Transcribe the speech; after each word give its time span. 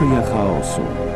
Teoria 0.00 0.22
chaosu. 0.22 1.09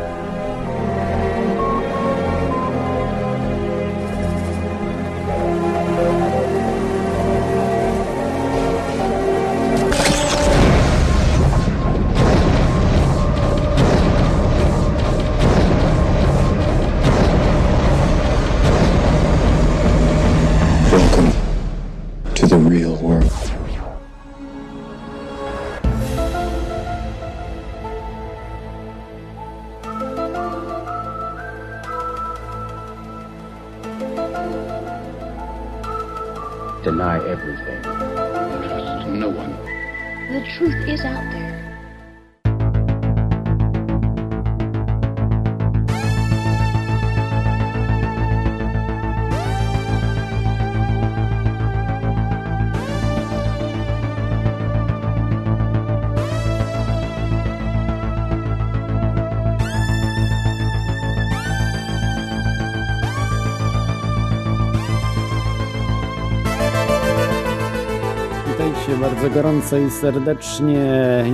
I 69.57 69.91
serdecznie. 69.91 70.85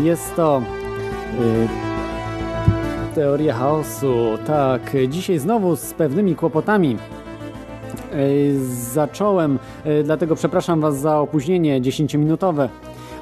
Jest 0.02 0.36
to 0.36 0.62
y, 1.40 3.14
Teoria 3.14 3.54
Chaosu. 3.54 4.38
Tak, 4.46 4.96
dzisiaj 5.08 5.38
znowu 5.38 5.76
z 5.76 5.94
pewnymi 5.94 6.36
kłopotami. 6.36 6.96
Y, 8.14 8.58
zacząłem, 8.92 9.58
y, 9.86 10.02
dlatego 10.04 10.36
przepraszam 10.36 10.80
Was 10.80 10.98
za 10.98 11.18
opóźnienie 11.18 11.80
10-minutowe, 11.80 12.68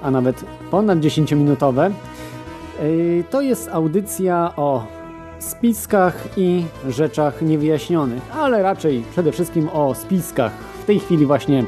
a 0.03 0.11
nawet 0.11 0.45
ponad 0.71 0.99
10-minutowe. 0.99 1.91
Y, 2.83 3.25
to 3.31 3.41
jest 3.41 3.69
audycja 3.69 4.53
o 4.57 4.87
spiskach 5.39 6.29
i 6.37 6.65
rzeczach 6.89 7.43
niewyjaśnionych, 7.43 8.23
ale 8.37 8.63
raczej 8.63 9.05
przede 9.13 9.33
wszystkim 9.33 9.69
o 9.69 9.95
spiskach. 9.95 10.53
W 10.53 10.85
tej 10.85 11.01
chwili 11.01 11.27
właśnie 11.27 11.65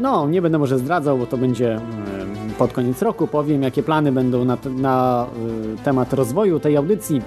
No, 0.00 0.28
nie 0.28 0.42
będę 0.42 0.58
może 0.58 0.78
zdradzał, 0.78 1.18
bo 1.18 1.26
to 1.26 1.36
będzie 1.36 1.80
yy, 2.48 2.54
pod 2.58 2.72
koniec 2.72 3.02
roku. 3.02 3.26
Powiem, 3.26 3.62
jakie 3.62 3.82
plany 3.82 4.12
będą 4.12 4.44
na, 4.44 4.58
na 4.76 5.26
yy, 5.46 5.76
temat 5.84 6.12
rozwoju 6.12 6.60
tej 6.60 6.76
audycji. 6.76 7.22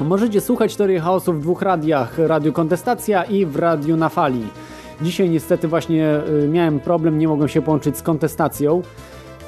Możecie 0.00 0.40
słuchać 0.40 0.76
Teorii 0.76 0.98
Chaosu 0.98 1.32
w 1.32 1.40
dwóch 1.40 1.62
radiach, 1.62 2.18
Radiu 2.18 2.52
Kontestacja 2.52 3.24
i 3.24 3.46
w 3.46 3.56
Radiu 3.56 3.96
na 3.96 4.08
Fali. 4.08 4.42
Dzisiaj 5.02 5.30
niestety 5.30 5.68
właśnie 5.68 6.20
yy, 6.40 6.48
miałem 6.48 6.80
problem, 6.80 7.18
nie 7.18 7.28
mogłem 7.28 7.48
się 7.48 7.62
połączyć 7.62 7.98
z 7.98 8.02
kontestacją. 8.02 8.82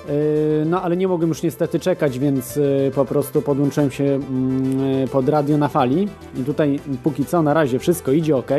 Yy, 0.08 0.64
No, 0.66 0.82
ale 0.82 0.96
nie 0.96 1.08
mogłem 1.08 1.28
już 1.28 1.42
niestety 1.42 1.80
czekać, 1.80 2.18
więc 2.18 2.56
yy, 2.56 2.90
po 2.94 3.04
prostu 3.04 3.42
podłączyłem 3.42 3.90
się 3.90 4.04
yy, 4.04 5.08
pod 5.12 5.28
radio 5.28 5.58
na 5.58 5.68
fali. 5.68 6.08
I 6.36 6.44
tutaj 6.44 6.80
póki 7.02 7.24
co 7.24 7.42
na 7.42 7.54
razie 7.54 7.78
wszystko 7.78 8.12
idzie 8.12 8.36
ok. 8.36 8.50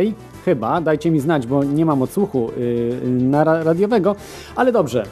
Chyba, 0.46 0.82
dajcie 0.82 1.12
mi 1.12 1.20
znać, 1.20 1.48
bo 1.48 1.64
nie 1.64 1.86
mam 1.86 2.02
odsłuchu 2.02 2.52
na 3.06 3.44
ra- 3.44 3.64
radiowego, 3.64 4.16
ale 4.56 4.72
dobrze. 4.72 5.04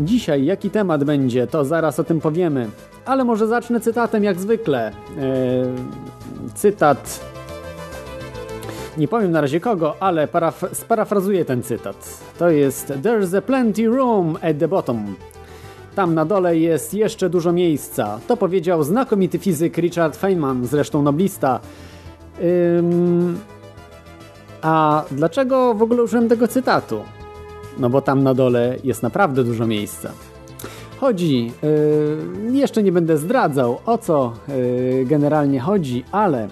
Dzisiaj 0.00 0.44
jaki 0.44 0.70
temat 0.70 1.04
będzie, 1.04 1.46
to 1.46 1.64
zaraz 1.64 2.00
o 2.00 2.04
tym 2.04 2.20
powiemy. 2.20 2.68
Ale 3.04 3.24
może 3.24 3.46
zacznę 3.46 3.80
cytatem 3.80 4.24
jak 4.24 4.40
zwykle. 4.40 4.92
Cytat 6.54 7.20
nie 8.98 9.08
powiem 9.08 9.30
na 9.30 9.40
razie 9.40 9.60
kogo, 9.60 9.94
ale 10.00 10.28
paraf 10.28 10.64
sparafrazuję 10.72 11.44
ten 11.44 11.62
cytat. 11.62 12.20
To 12.38 12.50
jest 12.50 12.88
There's 12.88 13.38
a 13.38 13.42
plenty 13.42 13.86
room 13.86 14.36
at 14.42 14.58
the 14.58 14.68
bottom. 14.68 15.14
Tam 15.94 16.14
na 16.14 16.24
dole 16.24 16.58
jest 16.58 16.94
jeszcze 16.94 17.30
dużo 17.30 17.52
miejsca. 17.52 18.18
To 18.26 18.36
powiedział 18.36 18.82
znakomity 18.82 19.38
fizyk 19.38 19.76
Richard 19.76 20.16
Feynman, 20.16 20.66
zresztą 20.66 21.02
noblista. 21.02 21.60
Ym... 22.78 23.38
A 24.62 25.04
dlaczego 25.10 25.74
w 25.74 25.82
ogóle 25.82 26.02
użyłem 26.02 26.28
tego 26.28 26.48
cytatu? 26.48 27.02
No 27.78 27.90
bo 27.90 28.00
tam 28.00 28.22
na 28.22 28.34
dole 28.34 28.76
jest 28.84 29.02
naprawdę 29.02 29.44
dużo 29.44 29.66
miejsca. 29.66 30.10
Chodzi, 31.00 31.52
yy, 32.52 32.52
jeszcze 32.52 32.82
nie 32.82 32.92
będę 32.92 33.16
zdradzał 33.16 33.78
o 33.86 33.98
co 33.98 34.32
yy, 34.48 35.04
generalnie 35.04 35.60
chodzi, 35.60 36.04
ale 36.12 36.48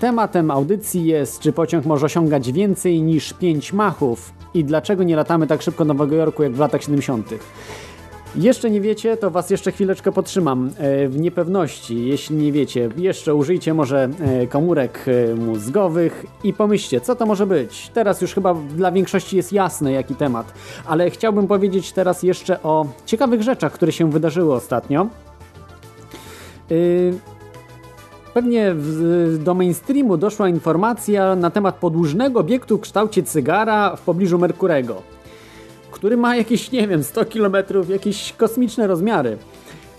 Tematem 0.00 0.50
audycji 0.50 1.04
jest, 1.04 1.40
czy 1.40 1.52
pociąg 1.52 1.86
może 1.86 2.06
osiągać 2.06 2.52
więcej 2.52 3.02
niż 3.02 3.32
5 3.32 3.72
machów 3.72 4.32
i 4.54 4.64
dlaczego 4.64 5.02
nie 5.02 5.16
latamy 5.16 5.46
tak 5.46 5.62
szybko 5.62 5.84
Nowego 5.84 6.16
Jorku 6.16 6.42
jak 6.42 6.52
w 6.52 6.58
latach 6.58 6.82
70. 6.82 7.34
Jeszcze 8.36 8.70
nie 8.70 8.80
wiecie, 8.80 9.16
to 9.16 9.30
was 9.30 9.50
jeszcze 9.50 9.72
chwileczkę 9.72 10.12
podtrzymam 10.12 10.70
e, 10.78 11.08
w 11.08 11.20
niepewności. 11.20 12.06
Jeśli 12.06 12.36
nie 12.36 12.52
wiecie, 12.52 12.88
jeszcze 12.96 13.34
użyjcie 13.34 13.74
może 13.74 14.08
e, 14.20 14.46
komórek 14.46 15.06
mózgowych 15.36 16.26
i 16.44 16.52
pomyślcie, 16.52 17.00
co 17.00 17.16
to 17.16 17.26
może 17.26 17.46
być. 17.46 17.90
Teraz 17.94 18.20
już 18.20 18.34
chyba 18.34 18.54
dla 18.54 18.92
większości 18.92 19.36
jest 19.36 19.52
jasne, 19.52 19.92
jaki 19.92 20.14
temat, 20.14 20.54
ale 20.86 21.10
chciałbym 21.10 21.46
powiedzieć 21.46 21.92
teraz 21.92 22.22
jeszcze 22.22 22.62
o 22.62 22.86
ciekawych 23.06 23.42
rzeczach, 23.42 23.72
które 23.72 23.92
się 23.92 24.10
wydarzyły 24.10 24.54
ostatnio. 24.54 25.06
Yy, 26.70 27.29
Pewnie 28.34 28.74
w, 28.74 29.38
do 29.44 29.54
mainstreamu 29.54 30.16
doszła 30.16 30.48
informacja 30.48 31.36
na 31.36 31.50
temat 31.50 31.74
podłużnego 31.74 32.40
obiektu 32.40 32.78
w 32.78 32.80
kształcie 32.80 33.22
cygara 33.22 33.96
w 33.96 34.00
pobliżu 34.00 34.38
Merkurego, 34.38 35.02
który 35.90 36.16
ma 36.16 36.36
jakieś, 36.36 36.72
nie 36.72 36.88
wiem, 36.88 37.04
100 37.04 37.24
km, 37.24 37.56
jakieś 37.88 38.32
kosmiczne 38.32 38.86
rozmiary. 38.86 39.36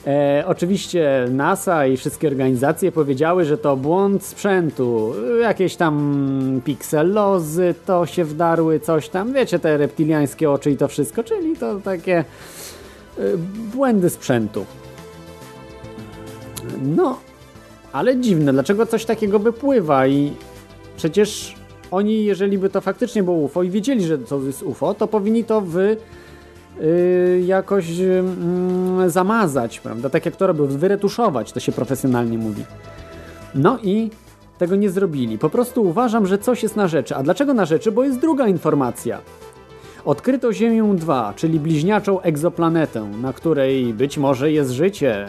E, 0.08 0.44
oczywiście 0.48 1.28
NASA 1.32 1.86
i 1.86 1.98
wszystkie 1.98 2.28
organizacje 2.28 2.92
powiedziały, 2.92 3.46
że 3.46 3.58
to 3.58 3.78
błąd 3.78 4.24
sprzętu, 4.24 5.14
jakieś 5.42 5.76
tam 5.76 6.62
pikselozy 6.66 7.76
to 7.86 8.06
się 8.06 8.26
wdarły, 8.26 8.80
coś 8.80 9.10
tam, 9.10 9.34
wiecie, 9.34 9.60
te 9.60 9.78
reptiliańskie 9.78 10.52
oczy 10.52 10.72
i 10.72 10.78
to 10.78 10.88
wszystko, 10.88 11.24
czyli 11.24 11.58
to 11.58 11.80
takie 11.80 12.18
e, 12.18 12.24
błędy 13.74 14.10
sprzętu. 14.10 14.66
No, 16.82 17.18
ale 17.94 18.18
dziwne, 18.18 18.54
dlaczego 18.54 18.86
coś 18.86 19.06
takiego 19.06 19.40
wypływa 19.40 20.08
i 20.08 20.34
przecież 20.98 21.56
oni, 21.92 22.26
jeżeli 22.26 22.58
by 22.58 22.70
to 22.70 22.82
faktycznie 22.82 23.24
było 23.24 23.38
UFO 23.38 23.64
i 23.64 23.70
wiedzieli, 23.70 24.06
że 24.06 24.18
to 24.18 24.42
jest 24.42 24.64
UFO, 24.64 24.94
to 24.94 25.08
powinni 25.08 25.44
to 25.44 25.62
wy 25.62 25.98
yy, 26.80 27.42
jakoś 27.46 27.90
yy, 27.90 29.10
zamazać, 29.10 29.80
prawda? 29.80 30.10
Tak 30.10 30.26
jak 30.26 30.36
to 30.36 30.48
robią, 30.48 30.66
wyretuszować, 30.68 31.52
to 31.52 31.60
się 31.60 31.72
profesjonalnie 31.72 32.38
mówi. 32.38 32.66
No 33.56 33.80
i 33.84 34.10
tego 34.58 34.76
nie 34.76 34.90
zrobili. 34.90 35.38
Po 35.38 35.50
prostu 35.50 35.84
uważam, 35.84 36.28
że 36.28 36.38
coś 36.38 36.64
jest 36.64 36.76
na 36.76 36.88
rzeczy. 36.88 37.16
A 37.16 37.24
dlaczego 37.24 37.54
na 37.54 37.66
rzeczy? 37.66 37.92
Bo 37.92 38.04
jest 38.04 38.20
druga 38.20 38.48
informacja. 38.48 39.22
Odkryto 40.06 40.54
Ziemię 40.54 40.94
2, 40.96 41.34
czyli 41.36 41.60
bliźniaczą 41.60 42.22
egzoplanetę, 42.22 43.02
na 43.22 43.34
której 43.34 43.94
być 43.94 44.18
może 44.18 44.52
jest 44.52 44.72
życie. 44.72 45.28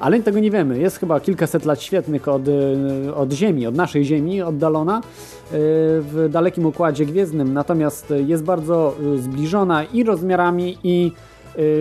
Ale 0.00 0.22
tego 0.22 0.40
nie 0.40 0.50
wiemy. 0.50 0.78
Jest 0.78 0.98
chyba 0.98 1.20
kilkaset 1.20 1.64
lat 1.64 1.82
świetnych 1.82 2.28
od, 2.28 2.48
y, 2.48 3.14
od 3.14 3.32
Ziemi, 3.32 3.66
od 3.66 3.74
naszej 3.74 4.04
Ziemi, 4.04 4.42
oddalona 4.42 4.98
y, 4.98 5.02
w 6.02 6.28
dalekim 6.30 6.66
układzie 6.66 7.06
gwiezdnym, 7.06 7.52
natomiast 7.52 8.14
jest 8.26 8.44
bardzo 8.44 8.94
y, 9.14 9.18
zbliżona 9.18 9.84
i 9.84 10.04
rozmiarami, 10.04 10.78
i 10.84 11.12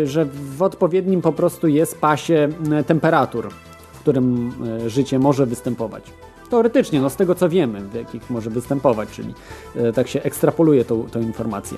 że 0.03 0.25
w 0.57 0.61
odpowiednim 0.61 1.21
po 1.21 1.31
prostu 1.31 1.67
jest 1.67 1.99
pasie 1.99 2.49
temperatur, 2.87 3.49
w 3.93 3.99
którym 3.99 4.53
życie 4.87 5.19
może 5.19 5.45
występować. 5.45 6.03
Teoretycznie, 6.49 7.01
no 7.01 7.09
z 7.09 7.15
tego 7.15 7.35
co 7.35 7.49
wiemy, 7.49 7.81
w 7.81 7.93
jakich 7.93 8.29
może 8.29 8.49
występować, 8.49 9.09
czyli 9.09 9.33
tak 9.95 10.07
się 10.07 10.23
ekstrapoluje 10.23 10.85
tą, 10.85 11.03
tą 11.03 11.21
informację. 11.21 11.77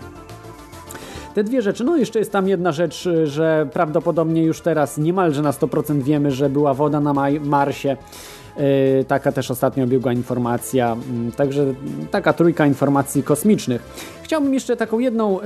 Te 1.34 1.44
dwie 1.44 1.62
rzeczy, 1.62 1.84
no 1.84 1.98
jeszcze 1.98 2.20
jest 2.20 2.32
tam 2.32 2.48
jedna 2.48 2.72
rzecz, 2.72 3.10
że 3.24 3.68
prawdopodobnie 3.74 4.44
już 4.44 4.62
teraz 4.62 4.98
niemalże 4.98 5.42
na 5.42 5.52
100% 5.52 6.02
wiemy, 6.02 6.32
że 6.32 6.50
była 6.50 6.74
woda 6.74 7.00
na 7.00 7.14
Marsie. 7.42 7.98
E, 8.58 9.04
taka 9.04 9.32
też 9.32 9.52
ostatnio 9.52 9.84
obiegła 9.84 10.14
informacja, 10.14 10.98
mm, 11.10 11.32
także 11.32 11.66
taka 12.12 12.34
trójka 12.34 12.66
informacji 12.66 13.24
kosmicznych. 13.24 13.82
Chciałbym 14.24 14.54
jeszcze 14.54 14.78
taką 14.78 15.00
jedną 15.00 15.42
e, 15.42 15.46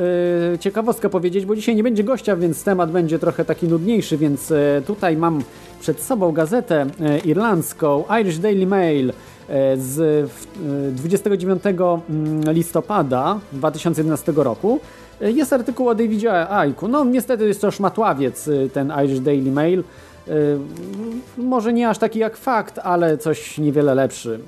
ciekawostkę 0.59 1.09
powiedzieć, 1.09 1.45
bo 1.45 1.55
dzisiaj 1.55 1.75
nie 1.75 1.83
będzie 1.83 2.03
gościa, 2.03 2.35
więc 2.35 2.63
temat 2.63 2.91
będzie 2.91 3.19
trochę 3.19 3.45
taki 3.45 3.67
nudniejszy, 3.67 4.17
więc 4.17 4.51
e, 4.51 4.81
tutaj 4.87 5.17
mam 5.17 5.43
przed 5.81 6.01
sobą 6.01 6.31
gazetę 6.31 6.85
irlandzką 7.25 8.03
Irish 8.21 8.37
Daily 8.37 8.67
Mail 8.67 9.13
z 9.77 10.29
29 10.91 11.63
mm, 11.65 12.01
listopada 12.53 13.39
2011 13.51 14.33
roku. 14.35 14.79
Jest 15.21 15.53
artykuł 15.53 15.89
o 15.89 15.95
Davidzie 15.95 16.49
Aiku. 16.49 16.87
No 16.87 17.05
niestety 17.05 17.47
jest 17.47 17.61
to 17.61 17.71
szmatławiec 17.71 18.49
ten 18.73 18.93
Irish 19.03 19.19
Daily 19.19 19.51
Mail. 19.51 19.83
Może 21.37 21.73
nie 21.73 21.89
aż 21.89 21.97
taki 21.97 22.19
jak 22.19 22.37
fakt, 22.37 22.79
ale 22.79 23.17
coś 23.17 23.57
niewiele 23.57 23.95
lepszy. 23.95 24.39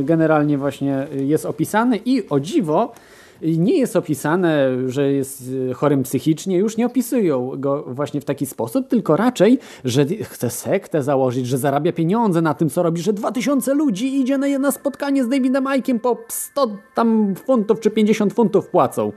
Y, 0.00 0.04
generalnie 0.04 0.58
właśnie 0.58 1.06
jest 1.10 1.46
opisany 1.46 2.00
i 2.04 2.28
o 2.28 2.40
dziwo 2.40 2.92
nie 3.42 3.78
jest 3.78 3.96
opisane, 3.96 4.68
że 4.86 5.12
jest 5.12 5.50
chorym 5.74 6.02
psychicznie, 6.02 6.58
już 6.58 6.76
nie 6.76 6.86
opisują 6.86 7.52
go 7.56 7.84
właśnie 7.86 8.20
w 8.20 8.24
taki 8.24 8.46
sposób, 8.46 8.88
tylko 8.88 9.16
raczej, 9.16 9.58
że 9.84 10.06
chce 10.06 10.50
sektę 10.50 11.02
założyć, 11.02 11.46
że 11.46 11.58
zarabia 11.58 11.92
pieniądze 11.92 12.42
na 12.42 12.54
tym, 12.54 12.70
co 12.70 12.82
robi, 12.82 13.02
że 13.02 13.12
2000 13.12 13.74
ludzi 13.74 14.20
idzie 14.20 14.38
na 14.38 14.46
jedno 14.46 14.72
spotkanie 14.72 15.24
z 15.24 15.28
Davidem 15.28 15.64
Ike'iem 15.64 15.98
po 15.98 16.16
100 16.28 16.68
tam 16.94 17.34
funtów 17.34 17.80
czy 17.80 17.90
50 17.90 18.32
funtów 18.32 18.68
płacą, 18.68 19.12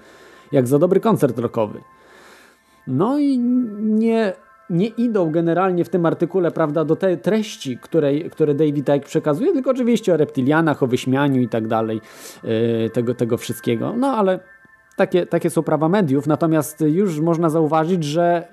jak 0.52 0.68
za 0.68 0.80
dobry 0.80 1.00
koncert 1.00 1.40
rockowy. 1.40 1.82
No 2.88 3.20
i 3.20 3.38
nie 3.80 4.34
nie 4.74 4.88
idą 4.88 5.32
generalnie 5.32 5.86
w 5.86 5.90
tym 5.90 6.06
artykule 6.06 6.52
prawda, 6.52 6.86
do 6.86 6.96
tej 6.96 7.18
treści, 7.18 7.78
której, 7.78 8.30
które 8.30 8.56
David 8.56 8.90
Icke 8.90 9.08
przekazuje, 9.08 9.54
tylko 9.54 9.72
oczywiście 9.72 10.14
o 10.14 10.18
reptilianach, 10.18 10.84
o 10.84 10.88
wyśmianiu 10.88 11.42
i 11.42 11.50
tak 11.50 11.68
dalej, 11.68 12.02
yy, 12.44 12.90
tego, 12.90 13.16
tego 13.16 13.38
wszystkiego. 13.38 13.94
No 13.98 14.08
ale 14.08 14.40
takie, 14.96 15.26
takie 15.26 15.50
są 15.50 15.64
prawa 15.64 15.90
mediów, 15.90 16.28
natomiast 16.28 16.82
już 16.82 17.20
można 17.20 17.50
zauważyć, 17.50 18.04
że 18.04 18.48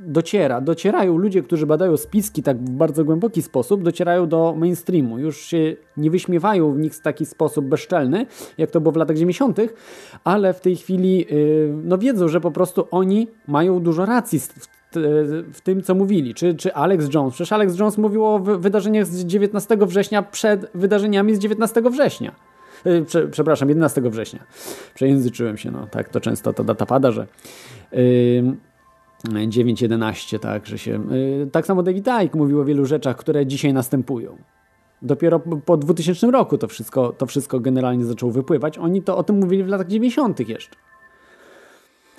dociera, 0.00 0.60
docierają 0.60 1.16
ludzie, 1.16 1.42
którzy 1.42 1.66
badają 1.66 1.96
spiski 1.96 2.42
tak 2.42 2.58
w 2.58 2.70
bardzo 2.70 3.04
głęboki 3.04 3.42
sposób, 3.42 3.82
docierają 3.82 4.28
do 4.28 4.54
mainstreamu. 4.58 5.18
Już 5.18 5.40
się 5.40 5.76
nie 5.96 6.10
wyśmiewają 6.10 6.72
w 6.72 6.78
nich 6.78 6.94
w 6.94 7.00
taki 7.00 7.26
sposób 7.26 7.66
bezczelny, 7.66 8.26
jak 8.58 8.70
to 8.70 8.80
było 8.80 8.92
w 8.92 8.96
latach 8.96 9.16
90., 9.16 9.58
ale 10.24 10.54
w 10.54 10.60
tej 10.60 10.76
chwili 10.76 11.18
yy, 11.18 11.74
no 11.84 11.98
wiedzą, 11.98 12.28
że 12.28 12.40
po 12.40 12.50
prostu 12.50 12.86
oni 12.90 13.28
mają 13.48 13.80
dużo 13.80 14.06
racji 14.06 14.40
w 14.96 15.50
w 15.52 15.60
tym, 15.60 15.82
co 15.82 15.94
mówili. 15.94 16.34
Czy, 16.34 16.54
czy 16.54 16.74
Alex 16.74 17.14
Jones? 17.14 17.34
Przecież 17.34 17.52
Alex 17.52 17.78
Jones 17.78 17.98
mówił 17.98 18.26
o 18.26 18.38
wydarzeniach 18.38 19.06
z 19.06 19.24
19 19.24 19.76
września 19.80 20.22
przed 20.22 20.70
wydarzeniami 20.74 21.34
z 21.34 21.38
19 21.38 21.82
września. 21.82 22.34
Y, 22.86 23.04
prze, 23.04 23.28
przepraszam, 23.28 23.68
11 23.68 24.00
września. 24.00 24.44
Przejęzyczyłem 24.94 25.56
się, 25.56 25.70
no 25.70 25.86
tak 25.90 26.08
to 26.08 26.20
często 26.20 26.52
ta 26.52 26.64
data 26.64 26.86
pada, 26.86 27.10
że 27.10 27.26
yy, 27.92 27.98
9.11, 29.28 30.38
tak, 30.38 30.66
że 30.66 30.78
się... 30.78 30.90
Yy, 31.10 31.48
tak 31.52 31.66
samo 31.66 31.82
David 31.82 32.08
Icke 32.24 32.38
mówił 32.38 32.60
o 32.60 32.64
wielu 32.64 32.86
rzeczach, 32.86 33.16
które 33.16 33.46
dzisiaj 33.46 33.72
następują. 33.72 34.36
Dopiero 35.02 35.40
po 35.40 35.76
2000 35.76 36.30
roku 36.30 36.58
to 36.58 36.68
wszystko, 36.68 37.12
to 37.12 37.26
wszystko 37.26 37.60
generalnie 37.60 38.04
zaczęło 38.04 38.32
wypływać. 38.32 38.78
Oni 38.78 39.02
to 39.02 39.16
o 39.16 39.22
tym 39.22 39.38
mówili 39.38 39.64
w 39.64 39.68
latach 39.68 39.86
90. 39.86 40.48
jeszcze. 40.48 40.76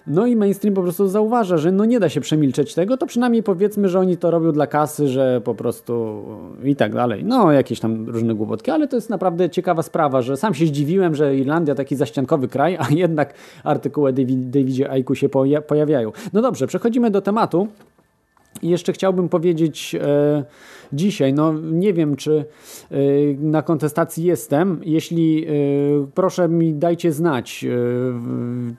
No 0.07 0.25
i 0.25 0.35
mainstream 0.35 0.75
po 0.75 0.81
prostu 0.81 1.07
zauważa, 1.07 1.57
że 1.57 1.71
no 1.71 1.85
nie 1.85 1.99
da 1.99 2.09
się 2.09 2.21
przemilczeć 2.21 2.73
tego, 2.73 2.97
to 2.97 3.05
przynajmniej 3.05 3.43
powiedzmy, 3.43 3.89
że 3.89 3.99
oni 3.99 4.17
to 4.17 4.31
robią 4.31 4.51
dla 4.51 4.67
kasy, 4.67 5.07
że 5.07 5.41
po 5.43 5.55
prostu 5.55 6.23
i 6.63 6.75
tak 6.75 6.93
dalej. 6.93 7.23
No 7.23 7.51
jakieś 7.51 7.79
tam 7.79 8.09
różne 8.09 8.35
głupotki, 8.35 8.71
ale 8.71 8.87
to 8.87 8.95
jest 8.95 9.09
naprawdę 9.09 9.49
ciekawa 9.49 9.83
sprawa, 9.83 10.21
że 10.21 10.37
sam 10.37 10.53
się 10.53 10.65
zdziwiłem, 10.65 11.15
że 11.15 11.35
Irlandia 11.37 11.75
taki 11.75 11.95
zaściankowy 11.95 12.47
kraj, 12.47 12.77
a 12.79 12.87
jednak 12.89 13.33
artykuły 13.63 14.13
David, 14.13 14.49
Davidzie 14.49 14.91
Aiku 14.91 15.15
się 15.15 15.29
pojawiają. 15.67 16.11
No 16.33 16.41
dobrze, 16.41 16.67
przechodzimy 16.67 17.11
do 17.11 17.21
tematu. 17.21 17.67
I 18.65 18.69
jeszcze 18.69 18.94
chciałbym 18.94 19.29
powiedzieć 19.29 19.95
e, 19.95 20.44
dzisiaj, 20.94 21.33
no 21.33 21.53
nie 21.53 21.94
wiem 21.94 22.15
czy 22.15 22.45
e, 22.91 22.97
na 23.39 23.62
kontestacji 23.62 24.23
jestem. 24.23 24.81
Jeśli 24.83 25.45
e, 25.45 25.51
proszę 26.13 26.50
mi 26.50 26.73
dajcie 26.73 27.12
znać, 27.12 27.65
e, 27.65 27.69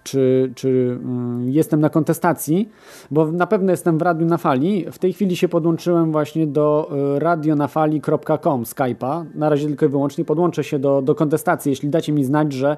czy, 0.05 0.53
czy 0.55 0.99
mm, 1.03 1.49
jestem 1.51 1.81
na 1.81 1.91
kontestacji, 1.91 2.69
bo 3.11 3.33
na 3.33 3.47
pewno 3.47 3.71
jestem 3.71 3.99
w 3.99 4.03
Radiu 4.03 4.27
na 4.27 4.37
Fali. 4.39 4.87
W 4.93 4.99
tej 4.99 5.13
chwili 5.13 5.37
się 5.37 5.49
podłączyłem 5.49 6.13
właśnie 6.13 6.47
do 6.47 6.91
e, 7.17 7.19
radionafali.com 7.19 8.63
Skype'a. 8.63 9.25
Na 9.35 9.49
razie 9.49 9.67
tylko 9.67 9.87
i 9.87 9.89
wyłącznie 9.89 10.25
podłączę 10.25 10.65
się 10.65 10.79
do, 10.79 11.03
do 11.03 11.15
kontestacji, 11.15 11.71
jeśli 11.71 11.89
dacie 11.89 12.13
mi 12.13 12.25
znać, 12.25 12.53
że 12.53 12.77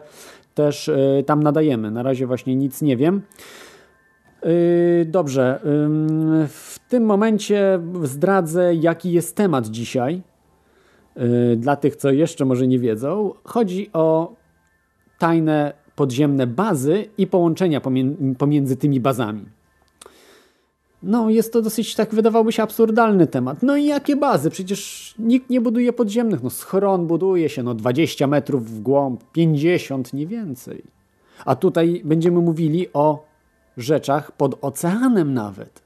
też 0.54 0.88
e, 0.88 1.22
tam 1.26 1.42
nadajemy. 1.42 1.90
Na 1.90 2.02
razie 2.02 2.26
właśnie 2.26 2.56
nic 2.56 2.82
nie 2.82 2.96
wiem. 2.96 3.22
Yy, 4.42 5.04
dobrze. 5.04 5.60
W 6.48 6.76
tym 6.88 7.04
momencie 7.04 7.80
zdradzę, 8.02 8.74
jaki 8.74 9.12
jest 9.12 9.36
temat 9.36 9.66
dzisiaj. 9.66 10.22
Yy, 11.16 11.56
dla 11.56 11.76
tych, 11.76 11.96
co 11.96 12.10
jeszcze 12.10 12.44
może 12.44 12.66
nie 12.66 12.78
wiedzą, 12.78 13.32
chodzi 13.44 13.90
o 13.92 14.32
tajne 15.18 15.72
podziemne 15.96 16.46
bazy 16.46 17.04
i 17.18 17.26
połączenia 17.26 17.80
pomiędzy 18.38 18.76
tymi 18.76 19.00
bazami. 19.00 19.44
No, 21.02 21.30
jest 21.30 21.52
to 21.52 21.62
dosyć, 21.62 21.94
tak 21.94 22.14
wydawałoby 22.14 22.52
się, 22.52 22.62
absurdalny 22.62 23.26
temat. 23.26 23.62
No 23.62 23.76
i 23.76 23.84
jakie 23.84 24.16
bazy? 24.16 24.50
Przecież 24.50 25.14
nikt 25.18 25.50
nie 25.50 25.60
buduje 25.60 25.92
podziemnych. 25.92 26.42
No, 26.42 26.50
schron 26.50 27.06
buduje 27.06 27.48
się, 27.48 27.62
no 27.62 27.74
20 27.74 28.26
metrów 28.26 28.70
w 28.70 28.80
głąb, 28.80 29.24
50, 29.32 30.12
nie 30.12 30.26
więcej. 30.26 30.82
A 31.44 31.56
tutaj 31.56 32.02
będziemy 32.04 32.40
mówili 32.40 32.86
o 32.92 33.27
rzeczach 33.80 34.32
pod 34.32 34.58
oceanem 34.60 35.34
nawet. 35.34 35.82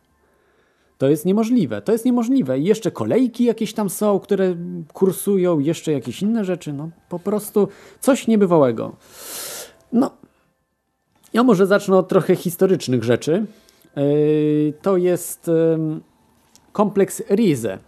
To 0.99 1.09
jest 1.09 1.27
niemożliwe. 1.27 1.83
To 1.83 1.93
jest 1.93 2.05
niemożliwe. 2.05 2.59
I 2.59 2.65
jeszcze 2.65 2.91
kolejki 2.91 3.45
jakieś 3.45 3.75
tam 3.75 3.91
są, 3.91 4.21
które 4.21 4.57
kursują, 4.93 5.59
jeszcze 5.59 5.93
jakieś 5.93 6.23
inne 6.23 6.45
rzeczy. 6.45 6.73
No 6.73 6.91
po 7.09 7.19
prostu 7.19 7.69
coś 8.01 8.27
niebywałego. 8.27 8.97
No, 9.93 10.11
ja 11.33 11.43
może 11.43 11.67
zacznę 11.67 11.97
od 11.97 12.09
trochę 12.09 12.37
historycznych 12.37 13.05
rzeczy. 13.05 13.47
Yy, 13.97 14.73
to 14.83 14.97
jest 14.97 15.51
kompleks 16.73 17.23
Rize. 17.31 17.79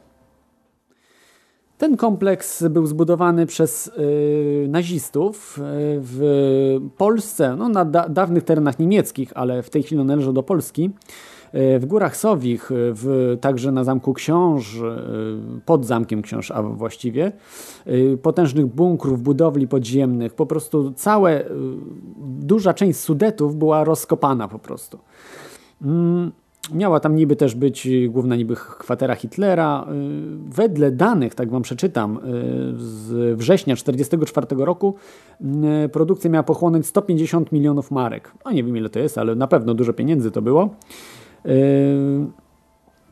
Ten 1.79 1.97
kompleks 1.97 2.65
był 2.69 2.87
zbudowany 2.87 3.47
przez 3.47 3.87
y, 3.87 4.67
nazistów 4.69 5.59
y, 5.59 5.63
w 6.01 6.81
Polsce, 6.97 7.57
no, 7.57 7.69
na 7.69 7.85
da 7.85 8.09
dawnych 8.09 8.45
terenach 8.45 8.79
niemieckich, 8.79 9.33
ale 9.35 9.63
w 9.63 9.71
tej 9.71 9.83
chwili 9.83 10.05
należą 10.05 10.33
do 10.33 10.43
Polski. 10.43 10.91
Y, 11.55 11.79
w 11.79 11.87
Górach 11.87 12.17
Sowich, 12.17 12.71
w, 12.71 13.37
także 13.41 13.73
na 13.73 13.85
Zamku 13.85 14.15
Książ, 14.15 14.81
pod 15.67 15.87
Zamkiem 15.87 16.23
Książ, 16.23 16.51
a 16.51 16.63
właściwie, 16.63 17.33
potężnych 18.23 18.67
bunkrów, 18.67 19.23
budowli 19.23 19.69
podziemnych, 19.69 20.35
po 20.35 20.47
prostu 20.47 20.93
całe, 20.93 21.45
duża 22.19 22.75
część 22.75 22.99
Sudetów 22.99 23.57
była 23.57 23.85
rozkopana 23.85 24.49
po 24.49 24.59
prostu. 24.59 24.99
Mm. 25.83 26.33
Miała 26.71 27.01
tam 27.01 27.17
niby 27.17 27.37
też 27.37 27.55
być 27.55 27.89
główna 28.09 28.37
niby 28.37 28.57
kwatera 28.57 29.15
Hitlera. 29.15 29.87
Y, 29.89 30.55
wedle 30.55 30.91
danych, 30.91 31.35
tak 31.35 31.51
wam 31.51 31.63
przeczytam, 31.63 32.17
y, 32.17 32.21
z 32.77 33.39
września 33.39 33.75
1944 33.77 34.65
roku 34.65 34.95
y, 35.85 35.89
produkcja 35.89 36.31
miała 36.31 36.43
pochłonąć 36.43 36.87
150 36.87 37.53
milionów 37.53 37.91
marek. 37.91 38.33
No 38.45 38.53
nie 38.53 38.65
wiem 38.65 38.77
ile 38.77 38.91
to 38.91 38.99
jest, 38.99 39.19
ale 39.19 39.35
na 39.35 39.47
pewno 39.47 39.75
dużo 39.75 39.93
pieniędzy 39.93 40.31
to 40.31 40.43
było. 40.43 40.71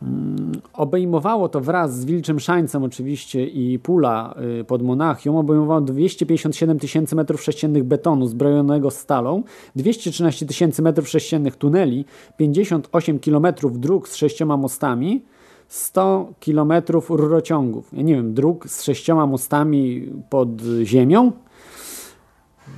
Mm, 0.03 0.53
obejmowało 0.73 1.49
to 1.49 1.61
wraz 1.61 2.01
z 2.01 2.05
Wilczym 2.05 2.41
Szańcem 2.41 2.83
oczywiście 2.83 3.47
i 3.47 3.79
Pula 3.79 4.35
y, 4.61 4.65
pod 4.65 4.83
Monachium, 4.83 5.37
obejmowało 5.37 5.81
257 5.81 6.79
tysięcy 6.79 7.17
metrów 7.17 7.43
sześciennych 7.43 7.85
betonu 7.85 8.27
zbrojonego 8.27 8.91
stalą, 8.91 9.43
213 9.77 10.47
tysięcy 10.47 10.83
metrów 10.83 11.09
sześciennych 11.09 11.57
tuneli, 11.57 12.05
58 12.37 13.19
kilometrów 13.19 13.81
dróg 13.81 14.09
z 14.09 14.15
sześcioma 14.17 14.57
mostami, 14.57 15.23
100 15.69 16.33
kilometrów 16.41 17.11
rurociągów. 17.11 17.93
Ja 17.93 18.03
nie 18.03 18.15
wiem, 18.15 18.35
dróg 18.35 18.69
z 18.69 18.83
sześcioma 18.83 19.27
mostami 19.27 20.09
pod 20.31 20.49
ziemią, 20.83 21.33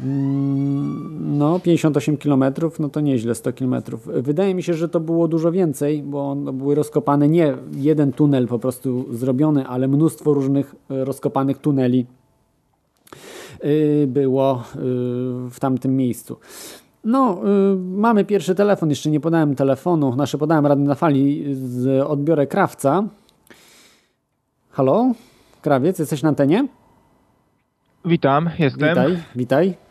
no, 0.02 1.60
58 1.60 2.16
km, 2.16 2.44
no 2.78 2.88
to 2.88 3.00
nieźle 3.00 3.34
100 3.34 3.52
km. 3.52 3.74
Wydaje 4.06 4.54
mi 4.54 4.62
się, 4.62 4.74
że 4.74 4.88
to 4.88 5.00
było 5.00 5.28
dużo 5.28 5.52
więcej, 5.52 6.02
bo 6.02 6.34
były 6.36 6.74
rozkopane 6.74 7.28
nie 7.28 7.56
jeden 7.72 8.12
tunel 8.12 8.48
po 8.48 8.58
prostu 8.58 9.14
zrobiony, 9.14 9.66
ale 9.66 9.88
mnóstwo 9.88 10.34
różnych 10.34 10.74
e, 10.90 11.04
rozkopanych 11.04 11.58
tuneli 11.58 12.06
e, 13.60 14.06
było 14.06 14.52
e, 14.54 14.78
w 15.50 15.56
tamtym 15.60 15.96
miejscu. 15.96 16.36
No, 17.04 17.40
mamy 17.76 18.24
pierwszy 18.24 18.54
telefon, 18.54 18.90
jeszcze 18.90 19.10
nie 19.10 19.20
podałem 19.20 19.54
telefonu, 19.54 20.12
znaczy 20.12 20.38
podałem 20.38 20.66
radę 20.66 20.82
na 20.82 20.94
fali 20.94 21.44
z 21.54 22.02
odbiorę 22.06 22.46
krawca. 22.46 23.04
Halo? 24.70 25.12
Krawiec, 25.62 25.98
jesteś 25.98 26.22
na 26.22 26.28
antenie? 26.28 26.68
Witam, 28.04 28.50
jestem. 28.58 28.88
Witaj, 28.88 29.18
witaj. 29.36 29.83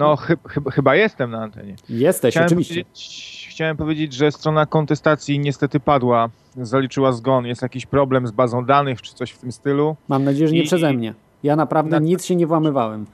No, 0.00 0.16
chy, 0.16 0.36
chy, 0.48 0.60
chyba 0.72 0.94
jestem 0.94 1.30
na 1.30 1.42
antenie. 1.42 1.74
Jesteś, 1.88 2.34
Chciałem 2.34 2.46
oczywiście. 2.46 2.74
powiedzieć, 2.84 3.46
chciałem 3.50 3.76
powiedzieć, 3.76 4.12
że 4.12 4.32
strona 4.32 4.66
kontestacji 4.66 5.38
niestety 5.38 5.80
padła, 5.80 6.28
zaliczyła 6.56 7.12
zgon. 7.12 7.46
Jest 7.46 7.62
jakiś 7.62 7.86
problem 7.86 8.26
z 8.26 8.30
bazą 8.30 8.64
danych, 8.64 9.02
czy 9.02 9.14
coś 9.14 9.30
w 9.30 9.38
tym 9.38 9.52
stylu. 9.52 9.96
Mam 10.08 10.24
nadzieję, 10.24 10.48
że 10.48 10.54
nie 10.54 10.62
I- 10.62 10.66
przeze 10.66 10.92
mnie. 10.92 11.14
Ja 11.42 11.56
naprawdę 11.56 11.90
Na- 12.00 12.06
nic 12.06 12.24
się 12.24 12.36
nie 12.36 12.46
włamywałem. 12.46 13.06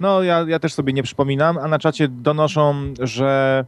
No, 0.00 0.22
ja, 0.22 0.44
ja 0.48 0.58
też 0.58 0.74
sobie 0.74 0.92
nie 0.92 1.02
przypominam, 1.02 1.58
a 1.58 1.68
na 1.68 1.78
czacie 1.78 2.08
donoszą, 2.08 2.74
że 3.00 3.64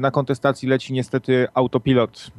na 0.00 0.10
kontestacji 0.10 0.68
leci 0.68 0.92
niestety 0.92 1.46
autopilot. 1.54 2.30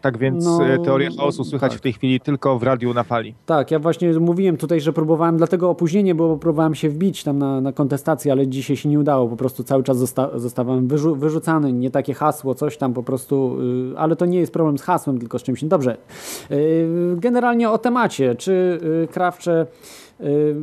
Tak 0.00 0.18
więc 0.18 0.44
No, 0.44 0.66
e, 0.66 0.78
teorię 0.78 1.10
chaosu 1.16 1.44
słychać 1.44 1.72
tak. 1.72 1.78
w 1.78 1.82
tej 1.82 1.92
chwili 1.92 2.20
tylko 2.20 2.58
w 2.58 2.62
radiu 2.62 2.94
na 2.94 3.02
fali. 3.02 3.34
Tak, 3.46 3.70
ja 3.70 3.78
właśnie 3.78 4.12
mówiłem 4.20 4.56
tutaj, 4.56 4.80
że 4.80 4.92
próbowałem, 4.92 5.36
dlatego 5.36 5.70
opóźnienie 5.70 6.14
bo 6.14 6.36
próbowałem 6.36 6.74
się 6.74 6.88
wbić 6.88 7.24
tam 7.24 7.38
na, 7.38 7.60
na 7.60 7.72
kontestację, 7.72 8.32
ale 8.32 8.46
dzisiaj 8.46 8.76
się 8.76 8.88
nie 8.88 8.98
udało, 8.98 9.28
po 9.28 9.36
prostu 9.36 9.64
cały 9.64 9.82
czas 9.82 9.98
zosta 9.98 10.38
zostałem 10.38 10.88
wyrzu 10.88 11.16
wyrzucany, 11.16 11.72
nie 11.72 11.90
takie 11.90 12.14
hasło, 12.14 12.54
coś 12.54 12.76
tam 12.76 12.92
po 12.94 13.02
prostu, 13.02 13.56
y, 13.92 13.98
ale 13.98 14.16
to 14.16 14.26
nie 14.26 14.38
jest 14.38 14.52
problem 14.52 14.78
z 14.78 14.82
hasłem, 14.82 15.18
tylko 15.18 15.38
z 15.38 15.42
czymś. 15.42 15.62
innym. 15.62 15.70
Dobrze, 15.70 15.96
y, 16.50 17.16
generalnie 17.16 17.70
o 17.70 17.78
temacie, 17.78 18.34
czy 18.34 18.80
y, 19.04 19.08
Krawcze, 19.12 19.66
y, 20.20 20.56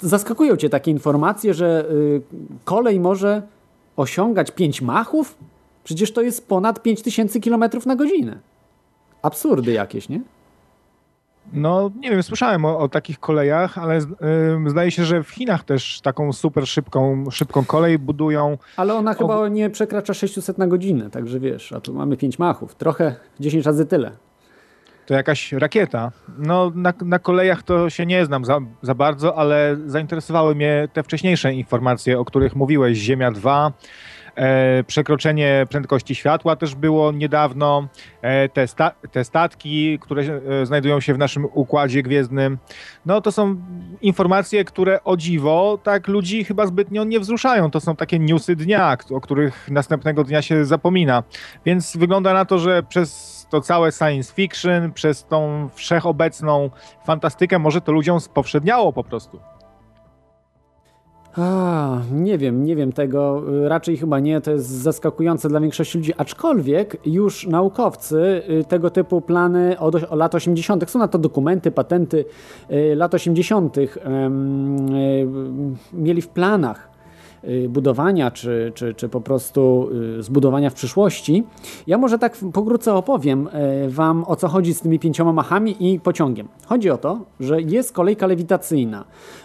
zaskakują 0.00 0.56
Cię 0.56 0.68
takie 0.68 0.90
informacje, 0.90 1.54
że 1.54 1.84
y, 1.90 2.22
kolej 2.64 3.00
może 3.00 3.42
osiągać 4.00 4.50
5 4.50 4.82
machów? 4.82 5.38
Przecież 5.84 6.12
to 6.12 6.22
jest 6.22 6.48
ponad 6.48 6.82
5000 6.82 7.40
km 7.40 7.64
na 7.86 7.96
godzinę. 7.96 8.38
Absurdy 9.22 9.72
jakieś, 9.72 10.08
nie? 10.08 10.20
No, 11.52 11.90
nie 11.96 12.10
wiem, 12.10 12.22
słyszałem 12.22 12.64
o, 12.64 12.78
o 12.78 12.88
takich 12.88 13.20
kolejach, 13.20 13.78
ale 13.78 13.98
ym, 14.54 14.70
zdaje 14.70 14.90
się, 14.90 15.04
że 15.04 15.22
w 15.22 15.30
Chinach 15.30 15.64
też 15.64 16.00
taką 16.00 16.32
super 16.32 16.66
szybką, 16.66 17.30
szybką 17.30 17.64
kolej 17.64 17.98
budują. 17.98 18.58
Ale 18.76 18.94
ona 18.94 19.14
chyba 19.14 19.48
nie 19.48 19.70
przekracza 19.70 20.14
600 20.14 20.58
na 20.58 20.66
godzinę, 20.66 21.10
także 21.10 21.40
wiesz, 21.40 21.72
a 21.72 21.80
tu 21.80 21.94
mamy 21.94 22.16
5 22.16 22.38
machów. 22.38 22.74
Trochę 22.74 23.16
10 23.40 23.66
razy 23.66 23.86
tyle. 23.86 24.12
To 25.10 25.14
jakaś 25.14 25.52
rakieta. 25.52 26.12
No, 26.38 26.72
na, 26.74 26.92
na 27.04 27.18
kolejach 27.18 27.62
to 27.62 27.90
się 27.90 28.06
nie 28.06 28.24
znam 28.24 28.44
za, 28.44 28.58
za 28.82 28.94
bardzo, 28.94 29.38
ale 29.38 29.76
zainteresowały 29.86 30.54
mnie 30.54 30.88
te 30.92 31.02
wcześniejsze 31.02 31.54
informacje, 31.54 32.18
o 32.18 32.24
których 32.24 32.56
mówiłeś. 32.56 32.98
Ziemia 32.98 33.30
2, 33.30 33.72
e, 34.34 34.84
przekroczenie 34.84 35.66
prędkości 35.70 36.14
światła 36.14 36.56
też 36.56 36.74
było 36.74 37.12
niedawno, 37.12 37.88
e, 38.22 38.48
te, 38.48 38.66
sta, 38.66 38.90
te 39.12 39.24
statki, 39.24 39.98
które 39.98 40.22
e, 40.22 40.66
znajdują 40.66 41.00
się 41.00 41.14
w 41.14 41.18
naszym 41.18 41.44
układzie 41.44 42.02
gwiezdnym. 42.02 42.58
No, 43.06 43.20
to 43.20 43.32
są 43.32 43.56
informacje, 44.00 44.64
które 44.64 45.04
o 45.04 45.16
dziwo 45.16 45.78
tak 45.82 46.08
ludzi 46.08 46.44
chyba 46.44 46.66
zbytnio 46.66 47.04
nie 47.04 47.20
wzruszają. 47.20 47.70
To 47.70 47.80
są 47.80 47.96
takie 47.96 48.18
newsy 48.18 48.56
dnia, 48.56 48.96
o 49.10 49.20
których 49.20 49.68
następnego 49.70 50.24
dnia 50.24 50.42
się 50.42 50.64
zapomina. 50.64 51.22
Więc 51.64 51.96
wygląda 51.96 52.34
na 52.34 52.44
to, 52.44 52.58
że 52.58 52.82
przez 52.82 53.39
to 53.50 53.60
całe 53.60 53.92
science 53.92 54.34
fiction, 54.34 54.92
przez 54.92 55.24
tą 55.24 55.68
wszechobecną 55.74 56.70
fantastykę, 57.04 57.58
może 57.58 57.80
to 57.80 57.92
ludziom 57.92 58.20
spowszedniało 58.20 58.92
po 58.92 59.04
prostu. 59.04 59.40
A, 61.36 61.98
nie 62.12 62.38
wiem, 62.38 62.64
nie 62.64 62.76
wiem 62.76 62.92
tego, 62.92 63.42
raczej 63.68 63.96
chyba 63.96 64.20
nie, 64.20 64.40
to 64.40 64.50
jest 64.50 64.66
zaskakujące 64.66 65.48
dla 65.48 65.60
większości 65.60 65.98
ludzi, 65.98 66.12
aczkolwiek 66.16 66.96
już 67.06 67.46
naukowcy 67.46 68.42
y, 68.60 68.64
tego 68.64 68.90
typu 68.90 69.20
plany 69.20 69.78
od 69.78 69.94
o 70.12 70.16
lat 70.16 70.34
80. 70.34 70.90
są 70.90 70.98
na 70.98 71.08
to 71.08 71.18
dokumenty, 71.18 71.70
patenty 71.70 72.24
y, 72.70 72.94
lat 72.96 73.14
80. 73.14 73.76
em, 73.78 74.94
y, 74.94 75.26
mieli 75.92 76.22
w 76.22 76.28
planach 76.28 76.89
budowania, 77.68 78.30
czy, 78.30 78.72
czy, 78.74 78.94
czy 78.94 79.08
po 79.08 79.20
prostu 79.20 79.88
y, 80.18 80.22
zbudowania 80.22 80.70
w 80.70 80.74
przyszłości. 80.74 81.44
Ja 81.86 81.98
może 81.98 82.18
tak 82.18 82.36
pokrótce 82.52 82.94
opowiem 82.94 83.48
y, 83.86 83.90
Wam 83.90 84.24
o 84.26 84.36
co 84.36 84.48
chodzi 84.48 84.74
z 84.74 84.80
tymi 84.80 84.98
pięcioma 84.98 85.32
machami 85.32 85.92
i 85.92 86.00
pociągiem. 86.00 86.48
Chodzi 86.66 86.90
o 86.90 86.98
to, 86.98 87.20
że 87.40 87.60
jest 87.62 87.92
kolejka 87.92 88.26
lewitacyjna 88.26 89.04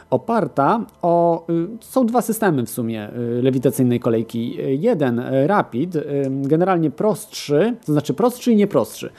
oparta 0.10 0.86
o. 1.02 1.46
y, 1.50 1.68
Są 1.82 2.06
dwa 2.06 2.22
systemy 2.22 2.66
w 2.66 2.70
sumie 2.70 3.10
y, 3.10 3.42
lewitacyjnej 3.42 4.00
kolejki. 4.00 4.60
Y, 4.62 4.76
Jeden 4.76 5.20
y, 5.20 5.48
Rapid, 5.48 5.96
y, 5.96 6.02
generalnie 6.30 6.92
prostszy, 6.92 7.76
to 7.86 7.92
znaczy 7.92 8.14
prostszy 8.14 8.52
i 8.52 8.56
nieprostszy. 8.56 9.10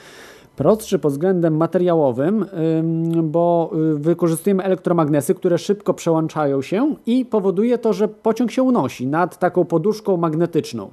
Prostszy 0.56 0.98
pod 0.98 1.12
względem 1.12 1.56
materiałowym, 1.56 2.46
ym, 2.78 3.30
bo 3.30 3.70
y, 3.94 3.98
wykorzystujemy 3.98 4.62
elektromagnesy, 4.62 5.34
które 5.34 5.58
szybko 5.58 5.94
przełączają 5.94 6.62
się 6.62 6.94
i 7.06 7.24
powoduje 7.24 7.78
to, 7.78 7.92
że 7.92 8.08
pociąg 8.08 8.50
się 8.50 8.62
unosi 8.62 9.06
nad 9.06 9.38
taką 9.38 9.64
poduszką 9.64 10.16
magnetyczną. 10.16 10.90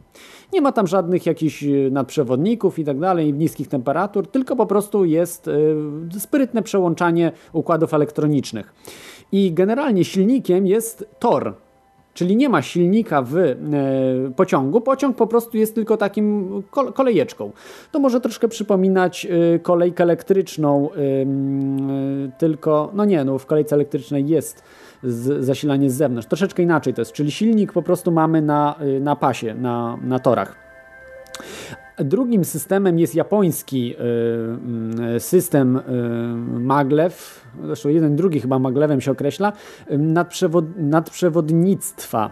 Nie 0.53 0.61
ma 0.61 0.71
tam 0.71 0.87
żadnych 0.87 1.25
jakichś 1.25 1.63
y, 1.63 1.89
nadprzewodników 1.91 2.79
i 2.79 2.85
tak 2.85 2.99
dalej, 2.99 3.33
niskich 3.33 3.67
temperatur, 3.67 4.27
tylko 4.27 4.55
po 4.55 4.65
prostu 4.65 5.05
jest 5.05 5.47
y, 5.47 5.75
sprytne 6.19 6.63
przełączanie 6.63 7.31
układów 7.53 7.93
elektronicznych. 7.93 8.73
I 9.31 9.53
generalnie 9.53 10.05
silnikiem 10.05 10.67
jest 10.67 11.05
tor, 11.19 11.53
Czyli 12.13 12.35
nie 12.35 12.49
ma 12.49 12.61
silnika 12.61 13.21
w 13.21 13.37
e, 13.37 13.55
pociągu, 14.35 14.81
pociąg 14.81 15.17
po 15.17 15.27
prostu 15.27 15.57
jest 15.57 15.75
tylko 15.75 15.97
takim 15.97 16.49
kol 16.69 16.93
kolejeczką. 16.93 17.51
To 17.91 17.99
może 17.99 18.21
troszkę 18.21 18.47
przypominać 18.47 19.25
e, 19.25 19.59
kolejkę 19.59 20.03
elektryczną, 20.03 20.89
e, 20.91 20.97
tylko, 22.37 22.91
no 22.93 23.05
nie, 23.05 23.23
no 23.23 23.37
w 23.37 23.45
kolejce 23.45 23.75
elektrycznej 23.75 24.27
jest 24.27 24.63
zasilanie 25.39 25.89
z 25.89 25.93
zewnątrz. 25.93 26.27
Troszeczkę 26.27 26.63
inaczej 26.63 26.93
to 26.93 27.01
jest, 27.01 27.11
czyli 27.11 27.31
silnik 27.31 27.73
po 27.73 27.81
prostu 27.81 28.11
mamy 28.11 28.41
na, 28.41 28.75
na 29.01 29.15
pasie, 29.15 29.53
na, 29.53 29.97
na 30.03 30.19
torach. 30.19 30.55
Drugim 31.97 32.45
systemem 32.45 32.99
jest 32.99 33.15
japoński 33.15 33.95
system 35.19 35.79
maglev, 36.59 37.42
zresztą 37.65 37.89
jeden, 37.89 38.15
drugi 38.15 38.39
chyba 38.39 38.59
maglewem 38.59 39.01
się 39.01 39.11
określa, 39.11 39.53
nadprzewod, 39.89 40.65
nadprzewodnictwa, 40.77 42.31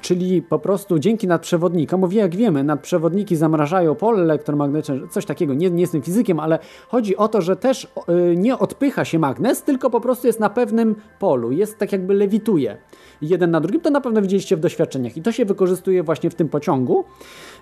czyli 0.00 0.42
po 0.42 0.58
prostu 0.58 0.98
dzięki 0.98 1.26
nadprzewodnikom, 1.26 2.00
bo 2.00 2.08
jak 2.12 2.36
wiemy, 2.36 2.64
nadprzewodniki 2.64 3.36
zamrażają 3.36 3.94
pole 3.94 4.22
elektromagnetyczne, 4.22 5.08
coś 5.10 5.26
takiego, 5.26 5.54
nie, 5.54 5.70
nie 5.70 5.80
jestem 5.80 6.02
fizykiem, 6.02 6.40
ale 6.40 6.58
chodzi 6.88 7.16
o 7.16 7.28
to, 7.28 7.42
że 7.42 7.56
też 7.56 7.84
y, 7.84 8.36
nie 8.36 8.58
odpycha 8.58 9.04
się 9.04 9.18
magnes, 9.18 9.62
tylko 9.62 9.90
po 9.90 10.00
prostu 10.00 10.26
jest 10.26 10.40
na 10.40 10.50
pewnym 10.50 10.96
polu, 11.18 11.52
jest 11.52 11.78
tak 11.78 11.92
jakby 11.92 12.14
lewituje 12.14 12.76
jeden 13.22 13.50
na 13.50 13.60
drugim, 13.60 13.80
to 13.80 13.90
na 13.90 14.00
pewno 14.00 14.22
widzieliście 14.22 14.56
w 14.56 14.60
doświadczeniach. 14.60 15.16
I 15.16 15.22
to 15.22 15.32
się 15.32 15.44
wykorzystuje 15.44 16.02
właśnie 16.02 16.30
w 16.30 16.34
tym 16.34 16.48
pociągu. 16.48 17.04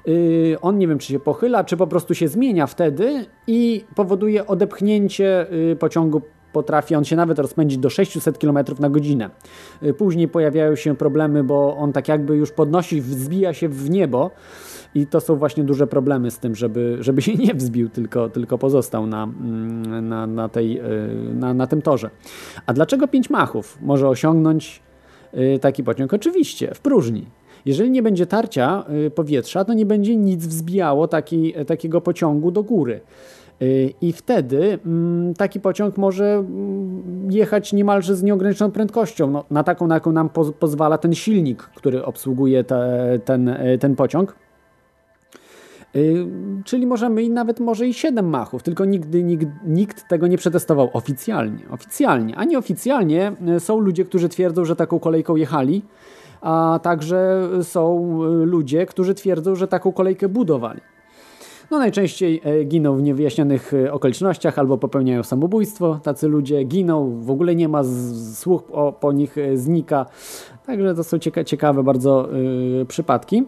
Yy, 0.06 0.56
on 0.60 0.78
nie 0.78 0.88
wiem, 0.88 0.98
czy 0.98 1.12
się 1.12 1.20
pochyla, 1.20 1.64
czy 1.64 1.76
po 1.76 1.86
prostu 1.86 2.14
się 2.14 2.28
zmienia 2.28 2.66
wtedy 2.66 3.26
i 3.46 3.84
powoduje 3.94 4.46
odepchnięcie 4.46 5.46
yy, 5.50 5.76
pociągu. 5.76 6.22
Potrafi 6.52 6.94
on 6.94 7.04
się 7.04 7.16
nawet 7.16 7.38
rozpędzić 7.38 7.78
do 7.78 7.90
600 7.90 8.38
km 8.38 8.58
na 8.80 8.90
godzinę. 8.90 9.30
Yy, 9.82 9.94
Później 9.94 10.28
pojawiają 10.28 10.74
się 10.74 10.96
problemy, 10.96 11.44
bo 11.44 11.76
on 11.76 11.92
tak 11.92 12.08
jakby 12.08 12.36
już 12.36 12.52
podnosi, 12.52 13.00
wzbija 13.00 13.54
się 13.54 13.68
w 13.68 13.90
niebo. 13.90 14.30
I 14.94 15.06
to 15.06 15.20
są 15.20 15.36
właśnie 15.36 15.64
duże 15.64 15.86
problemy 15.86 16.30
z 16.30 16.38
tym, 16.38 16.54
żeby, 16.54 16.96
żeby 17.00 17.22
się 17.22 17.34
nie 17.34 17.54
wzbił, 17.54 17.88
tylko, 17.88 18.28
tylko 18.28 18.58
pozostał 18.58 19.06
na, 19.06 19.24
mm, 19.24 20.08
na, 20.08 20.26
na, 20.26 20.48
tej, 20.48 20.80
na, 21.34 21.54
na 21.54 21.66
tym 21.66 21.82
torze. 21.82 22.10
A 22.66 22.72
dlaczego 22.72 23.08
5 23.08 23.30
machów 23.30 23.78
może 23.82 24.08
osiągnąć 24.08 24.82
y, 25.34 25.58
taki 25.58 25.84
pociąg? 25.84 26.14
Oczywiście, 26.14 26.74
w 26.74 26.80
próżni. 26.80 27.26
Jeżeli 27.66 27.90
nie 27.90 28.02
będzie 28.02 28.26
tarcia 28.26 28.84
y, 29.06 29.10
powietrza, 29.10 29.64
to 29.64 29.74
nie 29.74 29.86
będzie 29.86 30.16
nic 30.16 30.46
wzbijało 30.46 31.08
taki, 31.08 31.54
takiego 31.66 32.00
pociągu 32.00 32.50
do 32.50 32.62
góry. 32.62 33.00
Y, 33.62 33.94
I 34.00 34.12
wtedy 34.12 34.78
mm, 34.86 35.34
taki 35.34 35.60
pociąg 35.60 35.96
może 35.96 36.24
mm, 36.24 37.28
jechać 37.30 37.72
niemalże 37.72 38.16
z 38.16 38.22
nieograniczoną 38.22 38.70
prędkością, 38.70 39.30
no, 39.30 39.44
na 39.50 39.64
taką, 39.64 39.86
na 39.86 39.94
jaką 39.94 40.12
nam 40.12 40.28
poz 40.28 40.52
pozwala 40.58 40.98
ten 40.98 41.14
silnik, 41.14 41.62
który 41.62 42.04
obsługuje 42.04 42.64
te, 42.64 43.18
ten, 43.24 43.48
y, 43.48 43.78
ten 43.80 43.96
pociąg. 43.96 44.36
Y, 45.96 46.26
Czyli 46.64 46.86
możemy 46.86 47.22
i 47.22 47.30
nawet 47.30 47.60
może 47.60 47.86
i 47.86 47.94
7 47.94 48.28
machów, 48.28 48.62
tylko 48.62 48.84
nigdy 48.84 49.22
nikt, 49.22 49.46
nikt 49.66 50.08
tego 50.08 50.26
nie 50.26 50.38
przetestował 50.38 50.90
oficjalnie. 50.92 51.64
Oficjalnie, 51.70 52.36
a 52.36 52.44
nieoficjalnie 52.44 53.32
y, 53.56 53.60
są 53.60 53.78
ludzie, 53.78 54.04
którzy 54.04 54.28
twierdzą, 54.28 54.64
że 54.64 54.76
taką 54.76 54.98
kolejką 54.98 55.36
jechali, 55.36 55.82
a 56.40 56.80
także 56.82 57.48
są 57.62 58.18
y, 58.24 58.46
ludzie, 58.46 58.86
którzy 58.86 59.14
twierdzą, 59.14 59.54
że 59.54 59.68
taką 59.68 59.92
kolejkę 59.92 60.28
budowali. 60.28 60.80
No 61.70 61.78
najczęściej 61.78 62.40
e, 62.44 62.64
giną 62.64 62.96
w 62.96 63.02
niewyjaśnionych 63.02 63.74
e, 63.74 63.92
okolicznościach 63.92 64.58
albo 64.58 64.78
popełniają 64.78 65.22
samobójstwo. 65.22 66.00
Tacy 66.02 66.28
ludzie 66.28 66.64
giną, 66.64 67.20
w 67.20 67.30
ogóle 67.30 67.54
nie 67.54 67.68
ma 67.68 67.82
słuch 68.34 68.62
o, 68.72 68.92
po 68.92 69.12
nich 69.12 69.38
e, 69.38 69.56
znika. 69.56 70.06
Także 70.66 70.94
to 70.94 71.04
są 71.04 71.18
cieka 71.18 71.44
ciekawe 71.44 71.82
bardzo 71.82 72.28
y, 72.82 72.86
przypadki. 72.86 73.44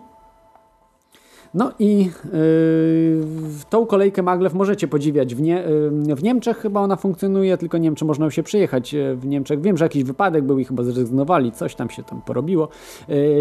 No 1.54 1.72
i 1.78 2.10
yy, 2.32 3.26
tą 3.70 3.86
kolejkę 3.86 4.22
maglev 4.22 4.56
możecie 4.56 4.88
podziwiać 4.88 5.34
w, 5.34 5.40
nie, 5.40 5.64
yy, 6.06 6.14
w 6.14 6.22
Niemczech 6.22 6.56
chyba 6.56 6.80
ona 6.80 6.96
funkcjonuje, 6.96 7.56
tylko 7.56 7.78
nie 7.78 7.88
wiem 7.88 7.94
czy 7.94 8.04
można 8.04 8.30
się 8.30 8.42
przyjechać 8.42 8.92
yy, 8.92 9.16
w 9.16 9.26
Niemczech. 9.26 9.60
Wiem, 9.60 9.76
że 9.76 9.84
jakiś 9.84 10.04
wypadek 10.04 10.44
był 10.44 10.58
i 10.58 10.64
chyba 10.64 10.82
zrezygnowali, 10.82 11.52
coś 11.52 11.74
tam 11.74 11.90
się 11.90 12.02
tam 12.02 12.22
porobiło. 12.22 12.68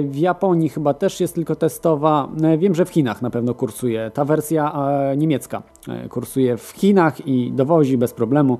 W 0.03 0.17
Japonii 0.17 0.69
chyba 0.69 0.93
też 0.93 1.19
jest 1.19 1.35
tylko 1.35 1.55
testowa. 1.55 2.29
Wiem, 2.57 2.75
że 2.75 2.85
w 2.85 2.89
Chinach 2.89 3.21
na 3.21 3.29
pewno 3.29 3.53
kursuje. 3.53 4.11
Ta 4.13 4.25
wersja 4.25 4.89
niemiecka 5.17 5.63
kursuje 6.09 6.57
w 6.57 6.69
Chinach 6.69 7.27
i 7.27 7.51
dowozi 7.51 7.97
bez 7.97 8.13
problemu. 8.13 8.59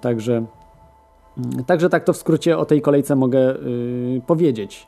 Także, 0.00 0.44
także 1.66 1.88
tak 1.88 2.04
to 2.04 2.12
w 2.12 2.16
skrócie 2.16 2.58
o 2.58 2.64
tej 2.64 2.82
kolejce 2.82 3.16
mogę 3.16 3.54
powiedzieć. 4.26 4.86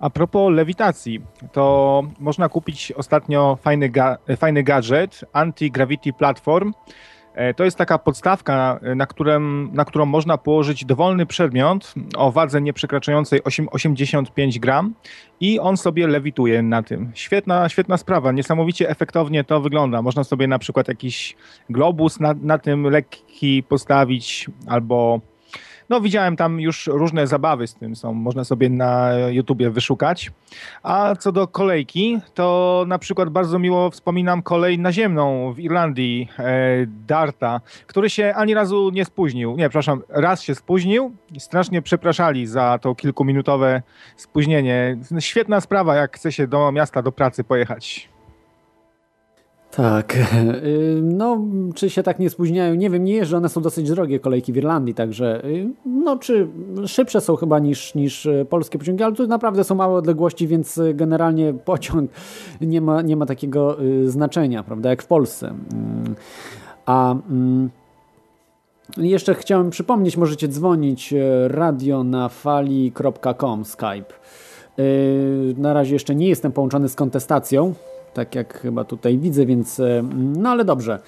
A 0.00 0.10
propos 0.10 0.52
lewitacji, 0.52 1.20
to 1.52 2.02
można 2.20 2.48
kupić 2.48 2.92
ostatnio 2.92 3.58
fajny, 3.62 3.88
ga 3.88 4.18
fajny 4.36 4.62
gadżet 4.62 5.24
Anti-Gravity 5.32 6.12
Platform. 6.12 6.72
E, 7.34 7.54
To 7.54 7.64
jest 7.64 7.76
taka 7.76 7.98
podstawka, 7.98 8.80
na, 8.96 9.06
którym, 9.06 9.70
na 9.72 9.84
którą 9.84 10.06
można 10.06 10.38
położyć 10.38 10.84
dowolny 10.84 11.26
przedmiot 11.26 11.94
o 12.16 12.32
wadze 12.32 12.60
nieprzekraczającej 12.60 13.44
8, 13.44 13.68
85 13.70 14.58
gram 14.58 14.94
i 15.40 15.60
on 15.60 15.76
sobie 15.76 16.06
lewituje 16.06 16.62
na 16.62 16.82
tym. 16.82 17.10
Świetna, 17.14 17.68
świetna 17.68 17.96
sprawa, 17.96 18.32
niesamowicie 18.32 18.90
efektownie 18.90 19.44
to 19.44 19.60
wygląda. 19.60 20.02
Można 20.02 20.24
sobie 20.24 20.46
na 20.46 20.58
przykład 20.58 20.88
jakiś 20.88 21.36
globus 21.70 22.20
na, 22.20 22.34
na 22.42 22.58
tym 22.58 22.82
lekki 22.82 23.62
postawić 23.62 24.46
albo 24.66 25.20
no 25.88 26.00
widziałem 26.00 26.36
tam 26.36 26.60
już 26.60 26.86
różne 26.86 27.26
zabawy 27.26 27.66
z 27.66 27.74
tym 27.74 27.96
są, 27.96 28.12
można 28.12 28.44
sobie 28.44 28.70
na 28.70 29.12
YouTubie 29.30 29.70
wyszukać. 29.70 30.30
A 30.82 31.14
co 31.18 31.32
do 31.32 31.48
kolejki, 31.48 32.20
to 32.34 32.84
na 32.88 32.98
przykład 32.98 33.30
bardzo 33.30 33.58
miło 33.58 33.90
wspominam 33.90 34.42
kolej 34.42 34.78
naziemną 34.78 35.52
w 35.52 35.60
Irlandii, 35.60 36.28
e, 36.38 36.86
Darta, 36.86 37.60
który 37.86 38.10
się 38.10 38.34
ani 38.36 38.54
razu 38.54 38.90
nie 38.90 39.04
spóźnił. 39.04 39.56
Nie, 39.56 39.68
przepraszam, 39.68 40.02
raz 40.08 40.42
się 40.42 40.54
spóźnił. 40.54 41.12
Strasznie 41.38 41.82
przepraszali 41.82 42.46
za 42.46 42.78
to 42.82 42.94
kilkuminutowe 42.94 43.82
spóźnienie. 44.16 44.98
Świetna 45.20 45.60
sprawa, 45.60 45.96
jak 45.96 46.16
chce 46.16 46.32
się 46.32 46.46
do 46.46 46.72
miasta, 46.72 47.02
do 47.02 47.12
pracy 47.12 47.44
pojechać. 47.44 48.15
Tak, 49.70 50.16
y, 50.64 51.00
no 51.02 51.44
czy 51.74 51.90
się 51.90 52.02
tak 52.02 52.18
nie 52.18 52.30
spóźniają, 52.30 52.74
nie 52.74 52.90
wiem, 52.90 53.04
nie 53.04 53.14
jeżdżę, 53.14 53.36
one 53.36 53.48
są 53.48 53.62
dosyć 53.62 53.88
drogie 53.88 54.20
kolejki 54.20 54.52
w 54.52 54.56
Irlandii, 54.56 54.94
także 54.94 55.44
y, 55.44 55.68
no 55.86 56.18
czy 56.18 56.48
szybsze 56.86 57.20
są 57.20 57.36
chyba 57.36 57.58
niż, 57.58 57.94
niż 57.94 58.26
y, 58.26 58.46
polskie 58.50 58.78
pociągi, 58.78 59.02
ale 59.02 59.14
tu 59.14 59.26
naprawdę 59.26 59.64
są 59.64 59.74
małe 59.74 59.94
odległości, 59.98 60.46
więc 60.46 60.80
generalnie 60.94 61.54
pociąg 61.64 62.10
nie 62.60 62.80
ma, 62.80 63.02
nie 63.02 63.16
ma 63.16 63.26
takiego 63.26 63.76
znaczenia, 64.04 64.62
prawda, 64.62 64.90
jak 64.90 65.02
w 65.02 65.06
Polsce. 65.06 65.46
Mm, 65.48 66.14
A 66.86 67.12
mm, 67.12 67.70
jeszcze 68.96 69.34
chciałem 69.34 69.70
przypomnieć, 69.70 70.16
możecie 70.16 70.48
dzwonić 70.48 71.14
radio 71.46 72.04
na 72.04 72.28
fali.com 72.28 73.64
Skype. 73.64 74.14
Na 75.56 75.72
razie 75.72 75.92
jeszcze 75.92 76.14
nie 76.14 76.28
jestem 76.28 76.52
połączony 76.52 76.88
z 76.88 76.94
kontestacją, 76.94 77.74
tak 78.16 78.34
jak 78.34 78.58
chyba 78.60 78.84
tutaj 78.84 79.18
widzę, 79.18 79.46
więc 79.46 79.80
no 80.36 80.50
ale 80.50 80.64
dobrze. 80.64 80.98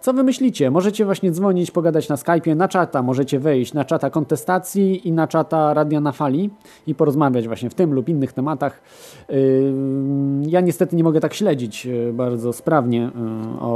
Co 0.00 0.12
wy 0.12 0.22
myślicie? 0.22 0.70
Możecie 0.70 1.04
właśnie 1.04 1.30
dzwonić, 1.30 1.70
pogadać 1.70 2.08
na 2.08 2.16
Skype'ie, 2.16 2.56
na 2.56 2.68
czata, 2.68 3.02
możecie 3.02 3.38
wejść 3.38 3.74
na 3.74 3.84
czata 3.84 4.10
kontestacji 4.10 5.08
i 5.08 5.12
na 5.12 5.26
czata 5.26 5.74
Radia 5.74 6.00
na 6.00 6.12
Fali 6.12 6.50
i 6.86 6.94
porozmawiać 6.94 7.46
właśnie 7.46 7.70
w 7.70 7.74
tym 7.74 7.94
lub 7.94 8.08
innych 8.08 8.32
tematach. 8.32 8.80
Ja 10.46 10.60
niestety 10.60 10.96
nie 10.96 11.04
mogę 11.04 11.20
tak 11.20 11.34
śledzić 11.34 11.88
bardzo 12.12 12.52
sprawnie 12.52 13.10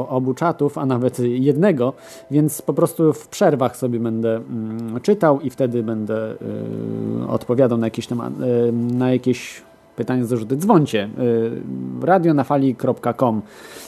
obu 0.08 0.34
czatów, 0.34 0.78
a 0.78 0.86
nawet 0.86 1.18
jednego, 1.18 1.92
więc 2.30 2.62
po 2.62 2.72
prostu 2.72 3.12
w 3.12 3.28
przerwach 3.28 3.76
sobie 3.76 4.00
będę 4.00 4.40
czytał 5.02 5.40
i 5.40 5.50
wtedy 5.50 5.82
będę 5.82 6.34
odpowiadał 7.28 7.78
na 7.78 7.86
jakieś, 7.86 8.06
temat, 8.06 8.32
na 8.72 9.12
jakieś 9.12 9.62
pytania, 9.96 10.24
zarzuty, 10.24 10.56
dzwońcie. 10.56 11.08
radionafali.com, 12.02 13.42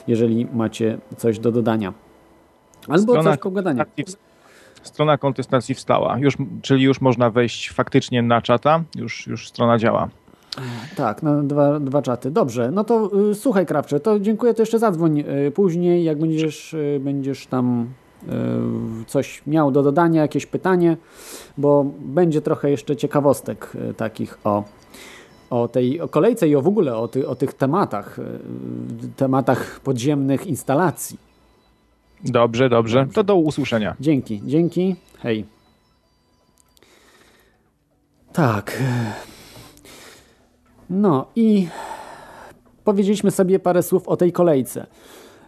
jeżeli 0.07 0.47
macie 0.53 0.99
coś 1.17 1.39
do 1.39 1.53
dodania. 1.53 1.93
Albo 2.89 3.13
Strona 3.13 3.31
coś 3.31 3.41
do 3.41 3.51
gadania. 3.51 3.87
Strona 4.83 5.19
kontestacji 5.19 5.75
wstała, 5.75 6.19
już, 6.19 6.35
czyli 6.63 6.83
już 6.83 7.01
można 7.01 7.31
wejść 7.31 7.73
faktycznie 7.73 8.23
na 8.23 8.43
czata, 8.43 8.83
już, 8.97 9.27
już 9.27 9.49
strona 9.49 9.79
działa. 9.79 10.09
Tak, 10.97 11.23
na 11.23 11.43
dwa, 11.43 11.81
dwa 11.81 12.03
czaty. 12.03 12.31
Dobrze, 12.31 12.71
no 12.71 12.85
to 12.85 13.11
y, 13.31 13.35
słuchaj 13.35 13.67
Krawcze, 13.67 14.01
to 14.01 14.21
dziękuję, 14.21 14.55
to 14.55 14.63
jeszcze 14.63 14.79
zadzwoń 14.79 15.21
y, 15.21 15.51
później, 15.51 16.05
jak 16.05 16.19
będziesz, 16.19 16.75
y, 16.75 17.01
będziesz 17.05 17.47
tam 17.47 17.89
y, 18.23 18.27
coś 19.07 19.43
miał 19.47 19.71
do 19.71 19.83
dodania, 19.83 20.23
jakieś 20.23 20.47
pytanie, 20.47 20.97
bo 21.59 21.85
będzie 22.01 22.41
trochę 22.41 22.71
jeszcze 22.71 22.97
ciekawostek 22.97 23.73
y, 23.91 23.95
takich 23.95 24.39
o 24.45 24.65
o 25.51 25.69
tej 25.69 26.01
o 26.01 26.09
kolejce 26.09 26.49
i 26.49 26.57
o 26.57 26.63
w 26.63 26.67
ogóle 26.69 26.97
o, 26.97 27.09
ty, 27.09 27.29
o 27.29 27.35
tych 27.35 27.55
tematach, 27.55 28.19
y, 28.19 28.23
tematach 29.17 29.81
podziemnych 29.81 30.47
instalacji. 30.47 31.19
Dobrze, 32.25 32.69
dobrze. 32.69 33.07
To 33.15 33.25
do 33.25 33.37
usłyszenia. 33.37 33.97
Dzięki, 34.01 34.41
dzięki. 34.47 34.97
Hej. 35.19 35.45
Tak. 38.33 38.83
No 40.91 41.27
i 41.37 41.69
powiedzieliśmy 42.85 43.31
sobie 43.31 43.59
parę 43.59 43.83
słów 43.83 44.09
o 44.09 44.17
tej 44.17 44.33
kolejce. 44.33 44.87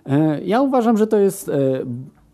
E, 0.06 0.40
Ja 0.44 0.60
uważam, 0.60 0.96
że 0.98 1.06
to 1.06 1.18
jest 1.18 1.48
e, 1.48 1.52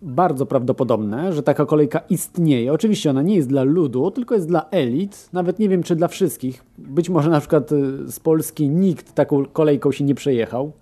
bardzo 0.03 0.47
prawdopodobne, 0.47 1.33
że 1.33 1.43
taka 1.43 1.67
kolejka 1.67 2.01
istnieje. 2.11 2.73
Oczywiście 2.73 3.11
ona 3.11 3.23
nie 3.23 3.37
jest 3.37 3.49
dla 3.49 3.63
ludu, 3.63 4.11
tylko 4.11 4.35
jest 4.35 4.49
dla 4.49 4.71
elit. 4.71 5.29
Nawet 5.33 5.59
nie 5.59 5.69
wiem, 5.69 5.83
czy 5.83 5.97
dla 5.97 6.09
wszystkich. 6.09 6.65
Być 6.79 7.09
może 7.09 7.31
na 7.31 7.41
przykład 7.41 7.73
y, 7.73 8.13
z 8.13 8.21
Polski 8.21 8.69
nikt 8.69 9.15
taką 9.15 9.47
kolejką 9.47 9.93
się 9.93 10.05
nie 10.05 10.15
przejechał. 10.15 10.73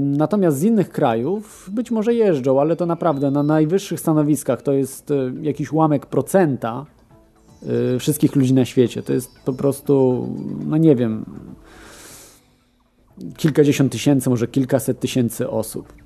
Natomiast 0.00 0.58
z 0.58 0.62
innych 0.62 0.90
krajów 0.90 1.70
być 1.72 1.90
może 1.90 2.14
jeżdżą, 2.14 2.60
ale 2.60 2.76
to 2.76 2.86
naprawdę 2.86 3.30
na 3.30 3.42
najwyższych 3.42 4.00
stanowiskach 4.00 4.62
to 4.62 4.72
jest 4.72 5.10
y, 5.10 5.32
jakiś 5.42 5.72
ułamek 5.72 6.06
procenta 6.06 6.86
y, 7.94 7.98
wszystkich 7.98 8.36
ludzi 8.36 8.54
na 8.54 8.64
świecie. 8.64 9.02
To 9.02 9.12
jest 9.12 9.30
po 9.44 9.52
prostu, 9.52 10.28
no 10.66 10.76
nie 10.76 10.96
wiem, 10.96 11.24
kilkadziesiąt 13.36 13.92
tysięcy, 13.92 14.30
może 14.30 14.48
kilkaset 14.48 15.00
tysięcy 15.00 15.50
osób 15.50 16.03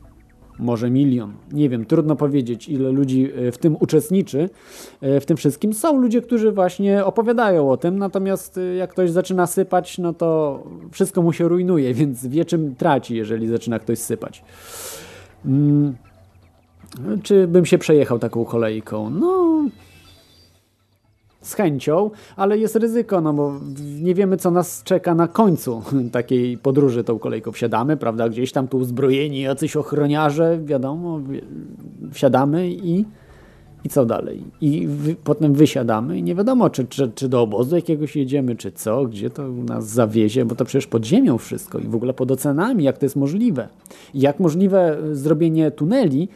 może 0.59 0.91
milion. 0.91 1.33
Nie 1.53 1.69
wiem, 1.69 1.85
trudno 1.85 2.17
powiedzieć, 2.17 2.69
ile 2.69 2.93
ludzi 2.93 3.31
e, 3.37 3.53
w 3.53 3.59
tym 3.59 3.77
uczestniczy. 3.81 4.51
e, 5.01 5.21
W 5.21 5.27
tym 5.27 5.37
wszystkim 5.37 5.73
są 5.73 6.01
ludzie, 6.01 6.23
którzy 6.23 6.53
właśnie 6.53 7.05
opowiadają 7.05 7.71
o 7.71 7.77
tym, 7.77 7.99
natomiast 7.99 8.59
e, 8.59 8.75
jak 8.75 8.91
ktoś 8.91 9.11
zaczyna 9.11 9.47
sypać, 9.47 9.99
no 9.99 10.13
to 10.13 10.63
wszystko 10.93 11.23
mu 11.23 11.33
się 11.33 11.49
rujnuje, 11.49 11.95
więc 12.01 12.27
wie 12.27 12.45
czym 12.45 12.75
traci, 12.75 13.17
jeżeli 13.17 13.49
zaczyna 13.49 13.79
ktoś 13.79 13.99
sypać. 13.99 14.45
Mm. 15.47 15.95
Czy 17.23 17.49
bym 17.49 17.67
się 17.67 17.79
przejechał 17.79 18.19
taką 18.19 18.45
kolejką? 18.45 19.11
No, 19.11 19.63
z 21.49 21.55
chęcią, 21.55 22.11
ale 22.37 22.59
jest 22.59 22.77
ryzyko, 22.77 23.21
no 23.21 23.33
bo 23.33 23.61
nie 24.03 24.15
wiemy, 24.15 24.37
co 24.37 24.51
nas 24.51 24.83
czeka 24.83 25.15
na 25.15 25.29
końcu 25.29 25.83
takiej 26.13 26.59
podróży 26.59 27.05
tą 27.05 27.19
kolejką. 27.19 27.53
Wsiadamy, 27.53 27.97
prawda, 27.97 28.29
gdzieś 28.29 28.53
tam 28.53 28.69
tu 28.69 28.79
uzbrojeni 28.79 29.41
jacyś 29.41 29.77
ochroniarze, 29.77 30.59
wiadomo, 30.65 31.21
wi- 31.21 31.43
wsiadamy 32.13 32.71
i, 32.71 33.05
i 33.85 33.89
co 33.89 34.07
dalej? 34.07 34.45
I 34.61 34.87
wy, 34.87 35.17
potem 35.25 35.55
wysiadamy 35.55 36.19
i 36.19 36.23
nie 36.23 36.35
wiadomo, 36.35 36.71
czy, 36.71 36.85
czy, 36.87 37.11
czy 37.15 37.29
do 37.29 37.43
obozu 37.43 37.77
jakiegoś 37.77 38.17
jedziemy, 38.17 38.57
czy 38.57 38.73
co, 38.73 39.05
gdzie 39.05 39.31
to 39.31 39.49
nas 39.49 39.89
zawiezie, 39.89 40.45
bo 40.45 40.55
to 40.55 40.65
przecież 40.65 40.87
pod 40.87 41.05
ziemią 41.05 41.39
wszystko 41.39 41.79
i 41.79 41.89
w 41.89 41.95
ogóle 41.95 42.15
pod 42.15 42.31
oceanami, 42.31 42.85
jak 42.85 42.99
to 42.99 43.07
jest 43.07 43.17
możliwe. 43.17 43.69
Jak 44.15 44.41
możliwe 44.41 44.99
zrobienie 45.13 45.71
tuneli, 45.71 46.29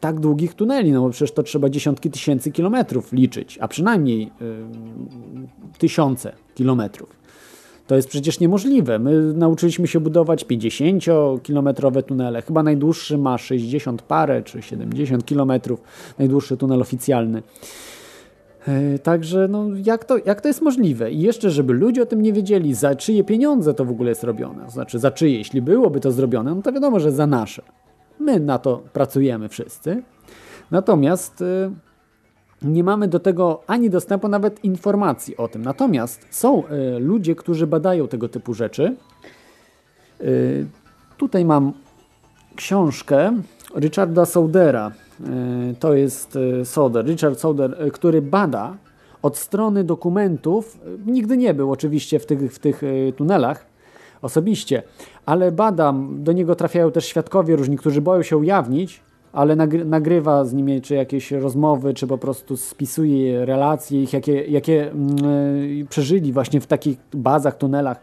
tak 0.00 0.20
długich 0.20 0.54
tuneli, 0.54 0.92
no 0.92 1.00
bo 1.02 1.10
przecież 1.10 1.32
to 1.32 1.42
trzeba 1.42 1.68
dziesiątki 1.68 2.10
tysięcy 2.10 2.52
kilometrów 2.52 3.12
liczyć, 3.12 3.58
a 3.60 3.68
przynajmniej 3.68 4.30
y, 5.72 5.78
tysiące 5.78 6.32
kilometrów. 6.54 7.20
To 7.86 7.96
jest 7.96 8.08
przecież 8.08 8.40
niemożliwe. 8.40 8.98
My 8.98 9.34
nauczyliśmy 9.34 9.86
się 9.86 10.00
budować 10.00 10.44
50-kilometrowe 10.44 12.02
tunele. 12.02 12.42
Chyba 12.42 12.62
najdłuższy 12.62 13.18
ma 13.18 13.38
60 13.38 14.02
parę 14.02 14.42
czy 14.42 14.62
70 14.62 15.24
kilometrów. 15.24 15.82
Najdłuższy 16.18 16.56
tunel 16.56 16.80
oficjalny. 16.80 17.42
E, 18.68 18.98
Także 18.98 19.48
no, 19.48 19.66
jak, 19.84 20.04
to, 20.04 20.18
jak 20.26 20.40
to 20.40 20.48
jest 20.48 20.62
możliwe? 20.62 21.12
I 21.12 21.20
jeszcze, 21.20 21.50
żeby 21.50 21.72
ludzie 21.72 22.02
o 22.02 22.06
tym 22.06 22.22
nie 22.22 22.32
wiedzieli, 22.32 22.74
za 22.74 22.94
czyje 22.94 23.24
pieniądze 23.24 23.74
to 23.74 23.84
w 23.84 23.90
ogóle 23.90 24.08
jest 24.08 24.24
robione. 24.24 24.64
To 24.64 24.70
znaczy, 24.70 24.98
za 24.98 25.10
czyje, 25.10 25.38
jeśli 25.38 25.62
byłoby 25.62 26.00
to 26.00 26.12
zrobione, 26.12 26.54
no 26.54 26.62
to 26.62 26.72
wiadomo, 26.72 27.00
że 27.00 27.12
za 27.12 27.26
nasze. 27.26 27.62
My 28.20 28.40
na 28.40 28.58
to 28.58 28.82
pracujemy 28.92 29.48
wszyscy. 29.48 30.02
Natomiast 30.70 31.40
y, 31.40 31.70
nie 32.62 32.84
mamy 32.84 33.08
do 33.08 33.20
tego 33.20 33.62
ani 33.66 33.90
dostępu, 33.90 34.28
nawet 34.28 34.64
informacji 34.64 35.36
o 35.36 35.48
tym. 35.48 35.62
Natomiast 35.62 36.26
są 36.30 36.62
y, 36.66 36.98
ludzie, 36.98 37.34
którzy 37.34 37.66
badają 37.66 38.08
tego 38.08 38.28
typu 38.28 38.54
rzeczy 38.54 38.96
Y, 40.24 40.66
Tutaj 41.16 41.44
mam 41.44 41.72
książkę 42.56 43.42
Richarda 43.76 44.26
Soudera. 44.26 44.92
Y, 45.70 45.74
To 45.80 45.94
jest 45.94 46.38
Souder, 46.64 47.06
Richard 47.06 47.40
Souder, 47.40 47.82
y, 47.86 47.90
który 47.90 48.22
bada 48.22 48.76
od 49.22 49.36
strony 49.36 49.84
dokumentów. 49.84 50.78
Nigdy 51.06 51.36
nie 51.36 51.54
był 51.54 51.72
oczywiście 51.72 52.18
w 52.18 52.26
tych, 52.26 52.54
w 52.54 52.58
tych 52.58 52.82
tunelach 53.16 53.66
osobiście, 54.22 54.82
ale 55.26 55.52
badam, 55.52 56.24
do 56.24 56.32
niego 56.32 56.54
trafiają 56.54 56.90
też 56.90 57.06
świadkowie 57.06 57.56
różni, 57.56 57.76
którzy 57.76 58.00
boją 58.00 58.22
się 58.22 58.36
ujawnić, 58.36 59.00
ale 59.32 59.56
nagry, 59.56 59.84
nagrywa 59.84 60.44
z 60.44 60.52
nimi 60.52 60.80
czy 60.80 60.94
jakieś 60.94 61.30
rozmowy, 61.32 61.94
czy 61.94 62.06
po 62.06 62.18
prostu 62.18 62.56
spisuje 62.56 63.44
relacje 63.44 64.02
ich, 64.02 64.12
jakie, 64.12 64.44
jakie 64.44 64.90
mm, 64.90 65.24
y, 65.82 65.86
przeżyli 65.88 66.32
właśnie 66.32 66.60
w 66.60 66.66
takich 66.66 66.98
bazach, 67.14 67.56
tunelach. 67.56 68.00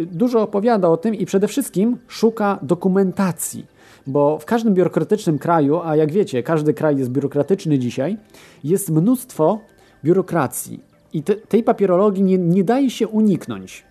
Dużo 0.00 0.42
opowiada 0.42 0.88
o 0.88 0.96
tym 0.96 1.14
i 1.14 1.26
przede 1.26 1.48
wszystkim 1.48 1.96
szuka 2.08 2.58
dokumentacji, 2.62 3.66
bo 4.06 4.38
w 4.38 4.44
każdym 4.44 4.74
biurokratycznym 4.74 5.38
kraju, 5.38 5.80
a 5.84 5.96
jak 5.96 6.12
wiecie, 6.12 6.42
każdy 6.42 6.74
kraj 6.74 6.96
jest 6.96 7.10
biurokratyczny 7.10 7.78
dzisiaj, 7.78 8.16
jest 8.64 8.90
mnóstwo 8.90 9.60
biurokracji 10.04 10.80
i 11.12 11.22
te, 11.22 11.36
tej 11.36 11.62
papierologii 11.62 12.22
nie, 12.22 12.38
nie 12.38 12.64
daje 12.64 12.90
się 12.90 13.08
uniknąć. 13.08 13.84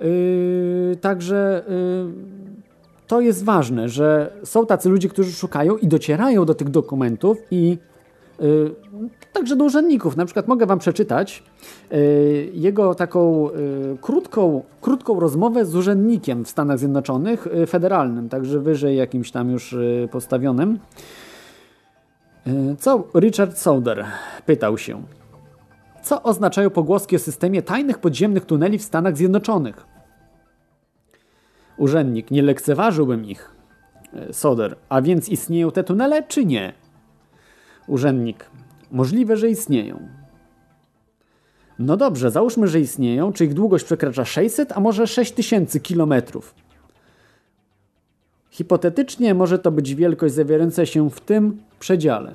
Yy, 0.00 0.96
także 0.96 1.64
yy, 1.68 2.12
to 3.06 3.20
jest 3.20 3.44
ważne, 3.44 3.88
że 3.88 4.32
są 4.44 4.66
tacy 4.66 4.88
ludzie, 4.88 5.08
którzy 5.08 5.32
szukają 5.32 5.76
i 5.76 5.86
docierają 5.86 6.44
do 6.44 6.54
tych 6.54 6.68
dokumentów 6.68 7.38
i 7.50 7.78
yy, 8.40 8.74
także 9.32 9.56
do 9.56 9.64
urzędników. 9.64 10.16
Na 10.16 10.24
przykład 10.24 10.48
mogę 10.48 10.66
wam 10.66 10.78
przeczytać 10.78 11.42
yy, 11.90 11.98
jego 12.52 12.94
taką 12.94 13.50
yy, 13.50 13.96
krótką, 14.00 14.62
krótką 14.80 15.20
rozmowę 15.20 15.64
z 15.64 15.76
urzędnikiem 15.76 16.44
w 16.44 16.48
Stanach 16.48 16.78
Zjednoczonych, 16.78 17.48
federalnym, 17.66 18.28
także 18.28 18.60
wyżej 18.60 18.96
jakimś 18.96 19.30
tam 19.30 19.50
już 19.50 19.76
postawionym. 20.10 20.78
Co 22.78 23.04
Richard 23.14 23.58
Souder 23.58 24.04
pytał 24.46 24.78
się. 24.78 25.02
Co 26.02 26.22
oznaczają 26.22 26.70
pogłoski 26.70 27.16
o 27.16 27.18
systemie 27.18 27.62
tajnych 27.62 27.98
podziemnych 27.98 28.44
tuneli 28.44 28.78
w 28.78 28.82
Stanach 28.82 29.16
Zjednoczonych? 29.16 29.89
Urzędnik, 31.80 32.30
nie 32.30 32.42
lekceważyłbym 32.42 33.24
ich. 33.24 33.50
E, 34.14 34.32
Soder, 34.32 34.76
a 34.88 35.02
więc 35.02 35.28
istnieją 35.28 35.70
te 35.70 35.84
tunele, 35.84 36.22
czy 36.22 36.44
nie? 36.44 36.72
Urzędnik, 37.86 38.50
możliwe, 38.92 39.36
że 39.36 39.48
istnieją. 39.48 40.08
No 41.78 41.96
dobrze, 41.96 42.30
załóżmy, 42.30 42.66
że 42.66 42.80
istnieją, 42.80 43.32
czy 43.32 43.44
ich 43.44 43.54
długość 43.54 43.84
przekracza 43.84 44.24
600, 44.24 44.72
a 44.72 44.80
może 44.80 45.06
6000 45.06 45.80
kilometrów. 45.80 46.54
Hipotetycznie 48.50 49.34
może 49.34 49.58
to 49.58 49.70
być 49.70 49.94
wielkość 49.94 50.34
zawierająca 50.34 50.86
się 50.86 51.10
w 51.10 51.20
tym 51.20 51.62
przedziale. 51.78 52.34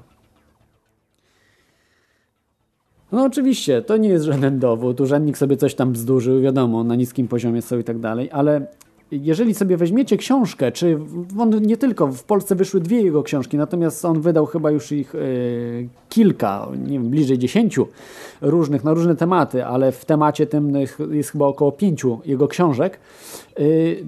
No 3.12 3.24
oczywiście, 3.24 3.82
to 3.82 3.98
nie 3.98 4.10
jest 4.10 4.26
żaden 4.26 4.60
dowód. 4.60 5.02
Urzędnik 5.02 5.38
sobie 5.38 5.58
coś 5.58 5.76
tam 5.76 5.92
bzdurzył, 5.92 6.42
wiadomo, 6.42 6.84
na 6.84 6.96
niskim 6.96 7.28
poziomie 7.28 7.62
są 7.62 7.80
i 7.80 7.84
tak 7.84 8.00
dalej, 8.00 8.30
ale 8.32 8.68
jeżeli 9.12 9.54
sobie 9.54 9.78
weźmiecie 9.78 10.18
książkę, 10.18 10.72
czy 10.72 11.00
on 11.40 11.62
nie 11.62 11.78
tylko, 11.78 12.08
w 12.08 12.24
Polsce 12.24 12.56
wyszły 12.56 12.80
dwie 12.80 13.02
jego 13.02 13.24
książki, 13.24 13.58
natomiast 13.58 14.06
on 14.06 14.22
wydał 14.22 14.46
chyba 14.46 14.72
już 14.72 14.92
ich 14.92 15.16
e, 15.16 15.20
kilka, 16.10 16.68
nie 16.88 17.00
wiem, 17.00 17.10
bliżej 17.10 17.38
dziesięciu 17.38 17.88
różnych, 18.42 18.84
na 18.84 18.94
różne 18.94 19.16
tematy, 19.16 19.66
ale 19.66 19.92
w 19.92 20.06
temacie 20.06 20.48
tym 20.48 20.74
jest 21.12 21.32
chyba 21.32 21.46
około 21.46 21.72
pięciu 21.72 22.20
jego 22.26 22.48
książek, 22.48 23.00
e, 23.56 23.62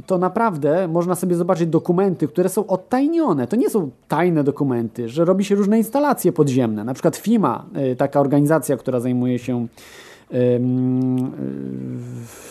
to 0.06 0.18
naprawdę 0.18 0.88
można 0.88 1.16
sobie 1.16 1.36
zobaczyć 1.36 1.68
dokumenty, 1.68 2.28
które 2.28 2.50
są 2.50 2.68
odtajnione. 2.68 3.48
To 3.48 3.56
nie 3.56 3.70
są 3.70 3.90
tajne 4.08 4.44
dokumenty, 4.44 5.10
że 5.10 5.26
robi 5.26 5.46
się 5.46 5.56
różne 5.56 5.78
instalacje 5.78 6.32
podziemne. 6.32 6.84
Na 6.84 6.94
przykład 6.94 7.16
FIMA, 7.16 7.66
e, 7.74 7.96
taka 7.96 8.20
organizacja, 8.20 8.78
która 8.78 9.00
zajmuje 9.00 9.40
się 9.40 9.68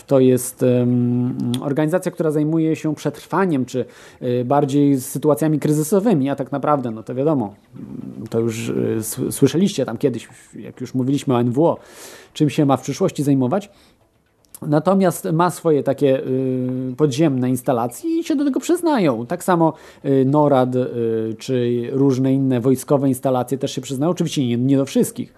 to 0.07 0.21
jest 0.21 0.65
organizacja, 1.61 2.13
która 2.13 2.31
zajmuje 2.31 2.77
się 2.77 2.95
przetrwaniem, 2.95 3.65
czy 3.65 3.85
y, 4.23 4.45
bardziej 4.45 5.01
sytuacjami 5.01 5.59
kryzysowymi, 5.59 6.31
a 6.31 6.37
tak 6.37 6.53
naprawdę, 6.53 6.91
no 6.91 7.03
to 7.03 7.15
wiadomo, 7.15 7.55
to 8.31 8.41
już 8.41 8.69
y, 8.69 8.99
słyszeliście 9.31 9.85
tam 9.85 9.99
kiedyś, 9.99 10.29
jak 10.55 10.81
już 10.81 10.95
mówiliśmy 10.95 11.35
o 11.35 11.43
NWO, 11.43 11.79
czym 12.33 12.51
się 12.51 12.67
ma 12.67 12.77
w 12.77 12.83
przyszłości 12.83 13.23
zajmować. 13.23 13.71
Natomiast 14.63 15.29
ma 15.33 15.51
swoje 15.51 15.83
takie 15.83 16.27
y, 16.27 16.95
podziemne 16.97 17.51
instalacje 17.51 18.21
i 18.21 18.25
się 18.25 18.37
do 18.37 18.45
tego 18.45 18.61
przyznają. 18.61 19.27
Tak 19.27 19.45
samo 19.45 19.73
y, 20.05 20.25
NORAD 20.25 20.77
y, 20.77 21.37
czy 21.39 21.87
różne 21.93 22.33
inne 22.33 22.61
wojskowe 22.61 23.09
instalacje 23.09 23.59
też 23.59 23.73
się 23.73 23.81
przyznają. 23.81 24.11
Oczywiście 24.11 24.47
nie, 24.47 24.57
nie 24.57 24.77
do 24.77 24.85
wszystkich, 24.85 25.35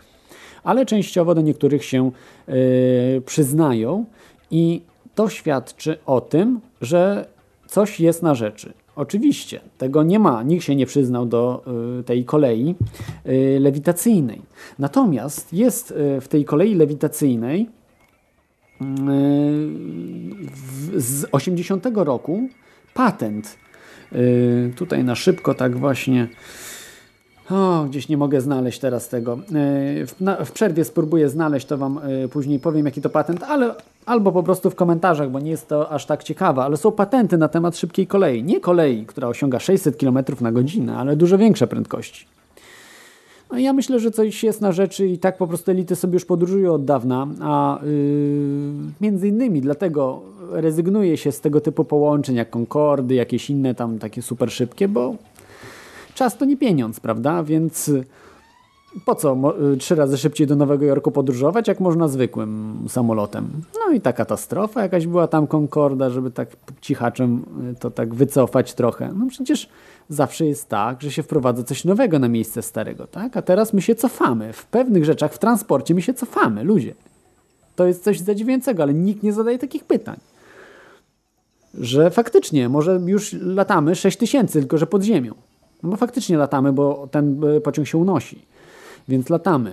ale 0.65 0.87
częściowo 0.87 1.35
do 1.35 1.41
niektórych 1.41 1.85
się 1.85 2.11
y, 2.49 3.23
przyznają 3.27 4.05
i 4.51 4.83
to 5.15 5.29
świadczy 5.29 5.99
o 6.07 6.21
tym, 6.21 6.61
że 6.81 7.29
coś 7.67 8.01
jest 8.01 8.23
na 8.23 8.35
rzeczy. 8.35 8.73
Oczywiście, 8.97 9.61
tego 9.79 10.03
nie 10.03 10.19
ma, 10.19 10.43
nikt 10.43 10.65
się 10.65 10.77
nie 10.77 10.87
przyznał 10.87 11.27
do 11.27 11.65
y, 12.01 12.05
tej 12.05 12.25
kolei 12.25 12.75
y, 13.27 13.59
lewitacyjnej. 13.61 14.43
Natomiast 14.79 15.53
jest 15.53 15.95
w 16.21 16.29
tej 16.29 16.45
kolei 16.45 16.75
lewitacyjnej 16.75 17.69
w, 20.51 20.93
z 20.97 21.27
80 21.33 21.87
roku 21.95 22.49
patent. 22.95 23.59
Tutaj 24.77 25.05
na 25.05 25.15
szybko 25.15 25.55
tak 25.55 25.77
właśnie 25.77 26.29
o, 27.51 27.85
gdzieś 27.85 28.09
nie 28.09 28.17
mogę 28.17 28.41
znaleźć 28.41 28.79
teraz 28.79 29.09
tego. 29.09 29.33
E, 29.33 30.07
W, 30.07 30.15
na, 30.21 30.45
w 30.45 30.53
przerwie 30.53 30.85
spróbuję 30.85 31.29
znaleźć, 31.29 31.67
to 31.67 31.79
Wam 31.79 32.01
e, 32.25 32.29
później 32.29 32.59
powiem, 32.59 32.87
jaki 32.87 33.03
to 33.03 33.11
patent, 33.11 33.43
ale 33.43 33.75
albo 34.07 34.33
po 34.33 34.43
prostu 34.43 34.71
w 34.71 34.75
komentarzach, 34.75 35.31
bo 35.31 35.41
nie 35.41 35.51
jest 35.51 35.69
to 35.69 35.91
aż 35.91 36.07
tak 36.07 36.25
ciekawe, 36.25 36.63
ale 36.63 36.77
są 36.77 36.93
patenty 36.93 37.39
na 37.39 37.49
temat 37.49 37.77
szybkiej 37.77 38.07
kolei. 38.07 38.43
Nie 38.43 38.61
kolei, 38.61 39.07
która 39.07 39.29
osiąga 39.29 39.59
600 39.59 39.97
km 39.97 40.19
na 40.41 40.53
godzinę, 40.53 40.97
ale 40.97 41.17
dużo 41.17 41.39
większe 41.39 41.67
prędkości. 41.67 42.27
No 43.53 43.59
ja 43.59 43.73
myślę, 43.73 44.01
że 44.01 44.11
coś 44.11 44.45
jest 44.45 44.61
na 44.61 44.73
rzeczy 44.73 45.07
i 45.07 45.19
tak 45.19 45.37
po 45.37 45.47
prostu 45.47 45.71
elity 45.71 45.97
sobie 45.97 46.15
już 46.15 46.25
podróżują 46.25 46.75
od 46.75 46.85
dawna, 46.85 47.27
a 47.41 47.79
yy, 47.83 47.89
między 49.01 49.29
innymi 49.29 49.61
dlatego 49.61 50.21
rezygnuje 50.51 51.17
się 51.17 51.33
z 51.33 51.41
tego 51.41 51.61
typu 51.61 51.85
połączeń 51.85 52.37
jak 52.37 52.57
Concordy, 52.57 53.15
jakieś 53.15 53.51
inne 53.51 53.75
tam 53.75 53.99
takie 53.99 54.23
super 54.23 54.53
szybkie, 54.53 54.89
bo 54.89 55.15
czas 56.19 56.37
to 56.37 56.45
nie 56.45 56.57
pieniądz, 56.57 57.01
prawda? 57.01 57.43
Więc 57.43 57.91
po 59.05 59.15
co 59.15 59.37
y, 59.73 59.77
trzy 59.77 59.95
razy 59.95 60.19
szybciej 60.19 60.47
do 60.47 60.57
Nowego 60.57 60.85
Jorku 60.85 61.11
podróżować, 61.11 61.69
jak 61.69 61.81
można 61.81 62.09
zwykłym 62.09 62.79
samolotem? 62.89 63.51
No 63.75 63.95
i 63.95 64.01
ta 64.01 64.13
katastrofa 64.13 64.83
jakaś 64.83 65.07
była 65.07 65.27
tam 65.29 65.47
Concorda, 65.47 66.11
żeby 66.11 66.31
tak 66.31 66.49
cichaczem 66.81 67.45
y, 67.73 67.81
to 67.81 67.91
tak 67.91 68.15
wycofać 68.15 68.75
trochę. 68.75 69.13
No 69.17 69.27
przecież 69.29 69.69
zawsze 70.09 70.47
jest 70.47 70.69
tak, 70.69 71.03
że 71.03 71.13
się 71.13 71.23
wprowadza 71.23 71.63
coś 71.63 71.85
nowego 71.85 72.19
na 72.19 72.29
miejsce 72.29 72.63
starego, 72.63 73.07
tak? 73.07 73.37
A 73.37 73.43
teraz 73.43 73.73
my 73.73 73.83
się 73.83 73.95
cofamy. 73.95 74.53
W 74.53 74.67
pewnych 74.67 75.05
rzeczach, 75.05 75.35
w 75.35 75.39
transporcie 75.39 75.95
my 75.95 76.03
się 76.03 76.15
cofamy, 76.15 76.65
ludzie. 76.65 76.95
To 77.77 77.87
jest 77.87 78.05
coś 78.05 78.21
zadziwiającego, 78.21 78.83
ale 78.83 78.95
nikt 78.95 79.23
nie 79.23 79.33
zadaje 79.33 79.59
takich 79.59 79.85
pytań. 79.85 80.17
Że 81.75 82.11
faktycznie, 82.11 82.69
może 82.69 83.01
już 83.07 83.33
latamy 83.33 83.95
6 83.95 84.19
tysięcy, 84.19 84.61
tylko 84.61 84.79
że 84.79 84.87
pod 84.87 85.03
ziemią. 85.03 85.35
No 85.83 85.89
bo 85.91 85.97
faktycznie 85.97 86.37
latamy, 86.37 86.73
bo 86.73 87.09
ten 87.11 87.45
y, 87.45 87.61
pociąg 87.61 87.89
się 87.89 87.99
unosi. 87.99 88.39
Więc 89.09 89.31
latamy. 89.31 89.71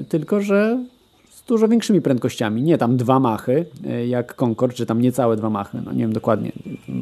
Y, 0.00 0.04
Tylko, 0.08 0.40
że 0.40 0.84
z 1.30 1.42
dużo 1.42 1.68
większymi 1.68 2.00
prędkościami. 2.00 2.62
Nie 2.62 2.78
tam 2.78 2.96
dwa 2.96 3.20
machy, 3.20 3.66
y, 3.86 4.06
jak 4.06 4.34
Concorde, 4.34 4.76
czy 4.76 4.86
tam 4.86 5.00
niecałe 5.00 5.36
dwa 5.36 5.50
machy. 5.50 5.78
No 5.84 5.92
nie 5.92 5.98
wiem 5.98 6.12
dokładnie. 6.12 6.52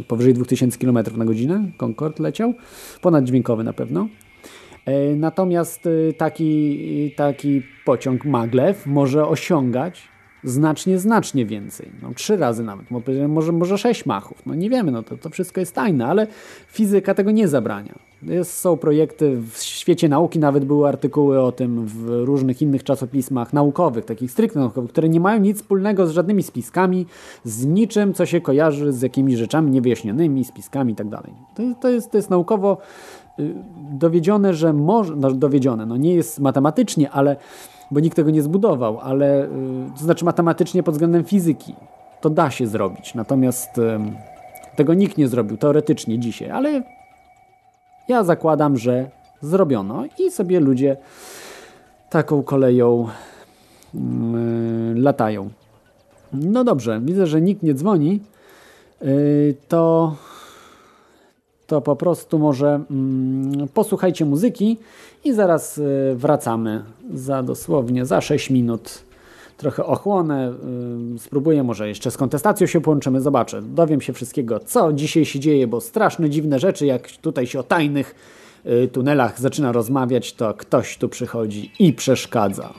Powyżej 0.09 0.35
2000 0.35 0.79
km 0.79 0.99
na 1.17 1.25
godzinę 1.25 1.65
Concorde 1.77 2.23
leciał. 2.23 2.55
Ponaddźwiękowy 3.03 3.65
na 3.65 3.73
pewno. 3.73 4.09
E, 4.87 5.15
Natomiast 5.15 5.88
taki, 6.19 7.15
taki 7.17 7.62
pociąg 7.85 8.25
maglev 8.25 8.79
może 8.87 9.29
osiągać 9.29 10.12
znacznie, 10.44 10.98
znacznie 10.98 11.46
więcej. 11.46 11.90
No, 12.02 12.09
trzy 12.14 12.37
razy 12.37 12.62
nawet, 12.62 12.90
mo- 12.90 13.02
może, 13.28 13.52
może 13.52 13.78
sześć 13.78 14.07
machów. 14.07 14.42
No 14.46 14.55
nie 14.55 14.70
wiemy, 14.70 14.92
no 14.92 15.02
to, 15.02 15.16
to 15.16 15.31
wszystko 15.31 15.61
jest 15.61 15.74
tajne, 15.74 16.07
ale 16.07 16.26
fizyka 16.66 17.14
tego 17.14 17.31
nie 17.31 17.48
zabrania. 17.48 17.94
Jest, 18.22 18.59
są 18.59 18.76
projekty 18.76 19.40
w 19.50 19.59
świecie 19.59 20.09
nauki, 20.09 20.38
nawet 20.38 20.64
były 20.64 20.88
artykuły 20.88 21.40
o 21.40 21.52
tym 21.52 21.87
w 21.87 22.24
różnych 22.24 22.62
innych 22.62 22.85
czasopismach 22.85 23.52
naukowych, 23.52 24.05
takich 24.05 24.31
stricte 24.31 24.61
naukowych, 24.61 24.90
które 24.90 25.09
nie 25.09 25.20
mają 25.20 25.40
nic 25.40 25.57
wspólnego 25.57 26.07
z 26.07 26.11
żadnymi 26.11 26.42
spiskami, 26.42 27.07
z 27.44 27.66
niczym, 27.66 28.14
co 28.14 28.26
się 28.26 28.40
kojarzy 28.40 28.92
z 28.92 29.02
jakimiś 29.02 29.35
rzeczami 29.35 29.70
niewyjaśnionymi, 29.70 30.44
spiskami 30.44 30.92
i 30.92 30.96
tak. 30.96 31.07
To, 31.55 31.62
to, 31.81 31.88
jest, 31.88 32.11
to 32.11 32.16
jest 32.16 32.31
naukowo 32.31 32.78
y, 33.38 33.55
dowiedzione, 33.92 34.55
że 34.55 34.72
może, 34.72 35.16
no 35.16 35.31
dowiedzione, 35.31 35.87
no 35.87 35.96
nie 35.96 36.14
jest 36.14 36.40
matematycznie, 36.40 37.11
ale 37.11 37.37
bo 37.92 38.00
nikt 38.00 38.16
tego 38.16 38.31
nie 38.31 38.42
zbudował, 38.42 38.98
ale 39.00 39.44
y, 39.44 39.48
to 39.98 40.05
znaczy 40.05 40.24
matematycznie 40.24 40.83
pod 40.83 40.94
względem 40.94 41.24
fizyki. 41.24 41.74
to 42.20 42.31
da 42.31 42.50
się 42.50 42.66
zrobić. 42.66 43.14
Natomiast 43.14 43.70
tego 44.76 44.94
nikt 44.94 45.18
nie 45.18 45.28
zrobił 45.28 45.57
teoretycznie 45.57 46.18
dzisiaj, 46.18 46.50
ale 46.50 46.83
ja 48.09 48.24
zakładam, 48.24 48.76
że 48.76 49.11
zrobiono 49.40 50.05
i 50.18 50.31
sobie 50.31 50.61
ludzie 50.61 50.96
taką 52.11 52.42
koleją 52.42 53.09
mm, 53.94 55.02
latają. 55.02 55.50
No 56.33 56.64
dobrze, 56.64 57.00
widzę, 57.05 57.26
że 57.26 57.40
nikt 57.40 57.62
nie 57.62 57.74
dzwoni. 57.74 58.20
Yy, 59.00 59.55
to, 59.68 60.14
to 61.72 61.80
po 61.80 61.96
prostu 61.96 62.38
może 62.38 62.80
mm, 62.90 63.68
posłuchajcie 63.68 64.24
muzyki 64.24 64.78
i 65.24 65.32
zaraz 65.32 65.78
y, 65.78 66.14
wracamy 66.16 66.85
za 67.14 67.42
dosłownie 67.42 68.06
za 68.06 68.20
6 68.20 68.50
minut. 68.50 69.02
Trochę 69.56 69.85
ochłonę, 69.85 70.54
y, 71.16 71.18
spróbuję, 71.18 71.62
może 71.62 71.88
jeszcze 71.88 72.11
z 72.11 72.16
kontestacją 72.16 72.66
się 72.66 72.80
połączymy, 72.80 73.20
zobaczę. 73.20 73.62
Dowiem 73.62 74.00
się 74.00 74.12
wszystkiego, 74.12 74.61
co 74.61 74.92
dzisiaj 74.92 75.24
się 75.24 75.40
dzieje, 75.40 75.66
bo 75.66 75.80
straszne 75.80 76.30
dziwne 76.30 76.58
rzeczy, 76.58 76.87
jak 76.87 77.11
tutaj 77.11 77.46
się 77.46 77.61
o 77.61 77.62
tajnych 77.62 78.14
y, 78.66 78.88
tunelach 78.88 79.40
zaczyna 79.40 79.72
rozmawiać, 79.72 80.32
to 80.32 80.54
ktoś 80.54 80.98
tu 80.98 81.08
przychodzi 81.08 81.72
i 81.78 81.92
przeszkadza. 81.92 82.72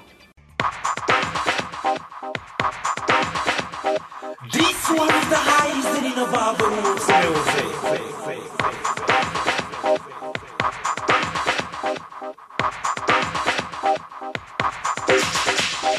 This 4.51 4.89
one's 4.89 5.29
the 5.29 5.41
highest 5.49 6.03
in 6.03 6.15
roots 6.83 7.07
music. 7.07 8.52
This 15.83 15.91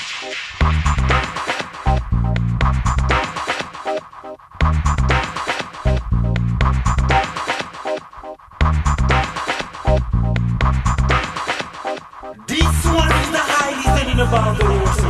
one's 12.87 13.31
the 13.31 13.45
highest 13.45 14.09
in 14.09 14.21
of 14.21 14.33
all 14.33 14.55
the 14.55 14.65
roots 14.65 15.05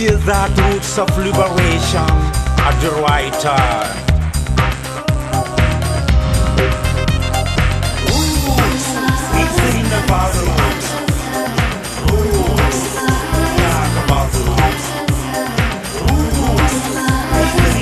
Here's 0.00 0.24
that 0.24 0.48
roots 0.56 0.96
of 0.96 1.12
liberation 1.12 2.08
at 2.64 2.72
the 2.80 2.88
right 3.04 3.28
time. 3.36 3.92
The 9.92 10.00
bottle. 10.08 10.48
Roots. 12.08 12.40
The 12.40 12.48
roots. 12.48 12.80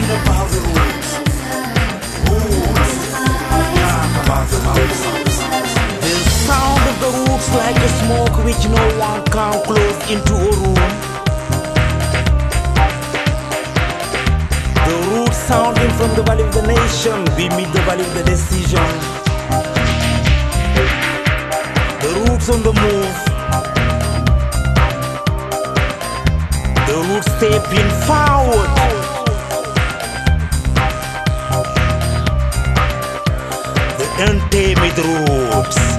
The 0.03 0.19
bottle. 0.27 0.67
Roots. 0.75 1.23
The 2.27 2.39
roots. 4.75 5.07
The 6.03 6.11
sound 6.35 6.83
of 6.83 6.97
the 6.99 7.11
roots 7.31 7.49
like 7.55 7.79
a 7.79 7.91
smoke 8.03 8.35
which 8.43 8.67
no 8.67 8.83
one 8.99 9.23
can 9.31 9.55
close 9.63 10.01
into 10.11 10.35
a 10.35 10.51
room. 10.59 11.08
Sounding 15.49 15.91
from 15.97 16.15
the 16.15 16.23
valley 16.25 16.43
of 16.45 16.53
the 16.53 16.61
nation, 16.61 17.25
we 17.35 17.49
meet 17.57 17.73
the 17.73 17.81
valley 17.89 18.05
of 18.05 18.15
the 18.15 18.23
decision. 18.23 18.89
The 22.03 22.11
roots 22.21 22.49
on 22.51 22.61
the 22.69 22.75
move. 22.83 23.19
The 26.89 26.97
roots 27.09 27.31
stepping 27.37 27.91
forward. 28.07 28.71
The 34.01 34.07
untamed 34.29 34.99
roots. 34.99 35.79
Roots. 35.79 35.98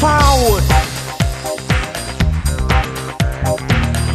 forward. 0.00 0.64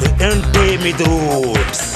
The 0.02 0.10
end 0.20 0.44
pay 0.54 0.78
me 0.78 0.92
the 0.94 1.06
ropes. 1.06 1.95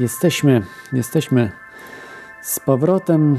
Jesteśmy, 0.00 0.62
jesteśmy 0.92 1.50
z 2.42 2.60
powrotem. 2.60 3.38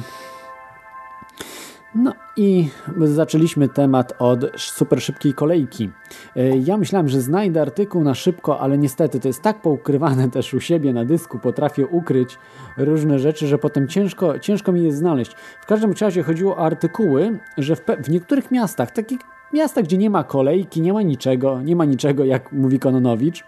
No 1.95 2.13
i 2.38 2.69
zaczęliśmy 3.04 3.69
temat 3.69 4.13
od 4.19 4.39
super 4.58 5.02
szybkiej 5.02 5.34
kolejki. 5.34 5.89
E, 6.36 6.58
Ja 6.58 6.78
myślałem, 6.78 7.10
że 7.10 7.21
znajdę 7.21 7.62
artykuł 7.62 8.04
na 8.04 8.13
szybko, 8.13 8.60
ale 8.60 8.78
niestety 8.78 9.19
to 9.19 9.28
jest 9.28 9.41
tak 9.41 9.62
poukrywane 9.62 10.30
też 10.30 10.54
u 10.54 10.60
siebie 10.60 10.93
na 10.93 11.06
dysku, 11.06 11.39
potrafię 11.39 11.88
ukryć 11.88 12.38
różne 12.78 13.19
rzeczy, 13.19 13.47
że 13.47 13.58
potem 13.58 13.88
ciężko, 13.88 14.39
ciężko 14.39 14.71
mi 14.71 14.84
je 14.84 14.93
znaleźć. 14.93 15.36
W 15.62 15.65
każdym 15.65 15.93
razie 16.02 16.24
chodziło 16.24 16.56
o 16.56 16.65
artykuły, 16.65 17.39
że 17.58 17.76
w, 17.76 17.82
w 18.04 18.10
niektórych 18.10 18.52
miastach, 18.52 18.91
takich 18.91 19.19
miastach, 19.54 19.84
gdzie 19.84 19.97
nie 19.97 20.10
ma 20.10 20.24
kolejki, 20.24 20.82
nie 20.82 20.93
ma 20.93 21.02
niczego, 21.02 21.62
nie 21.62 21.76
ma 21.76 21.86
niczego, 21.86 22.26
jak 22.26 22.52
mówi 22.52 22.80
Kononowicz, 22.80 23.43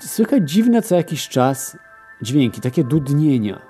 słychać 0.00 0.50
dziwne 0.50 0.82
co 0.82 0.96
jakiś 0.96 1.28
czas 1.28 1.78
dźwięki, 2.22 2.60
takie 2.60 2.84
dudnienia. 2.84 3.60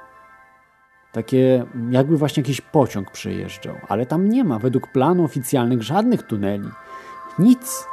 Takie, 1.13 1.65
jakby 1.91 2.17
właśnie 2.17 2.41
jakiś 2.41 2.61
pociąg 2.61 3.11
przejeżdżał, 3.11 3.75
ale 3.89 4.07
tam 4.07 4.29
nie 4.29 4.45
ma 4.45 4.59
według 4.59 4.93
planu 4.93 5.25
oficjalnych 5.25 5.83
żadnych 5.83 6.23
tuneli. 6.23 6.69
Nic. 7.39 7.87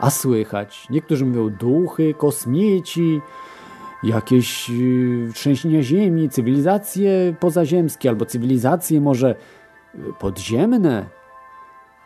A 0.00 0.10
słychać. 0.10 0.86
Niektórzy 0.90 1.24
mówią 1.26 1.50
duchy, 1.50 2.14
kosmici, 2.14 3.20
jakieś 4.02 4.68
yy, 4.68 5.32
trzęsienia 5.34 5.82
ziemi, 5.82 6.30
cywilizacje 6.30 7.34
pozaziemskie 7.40 8.08
albo 8.08 8.26
cywilizacje 8.26 9.00
może 9.00 9.34
podziemne. 10.18 11.17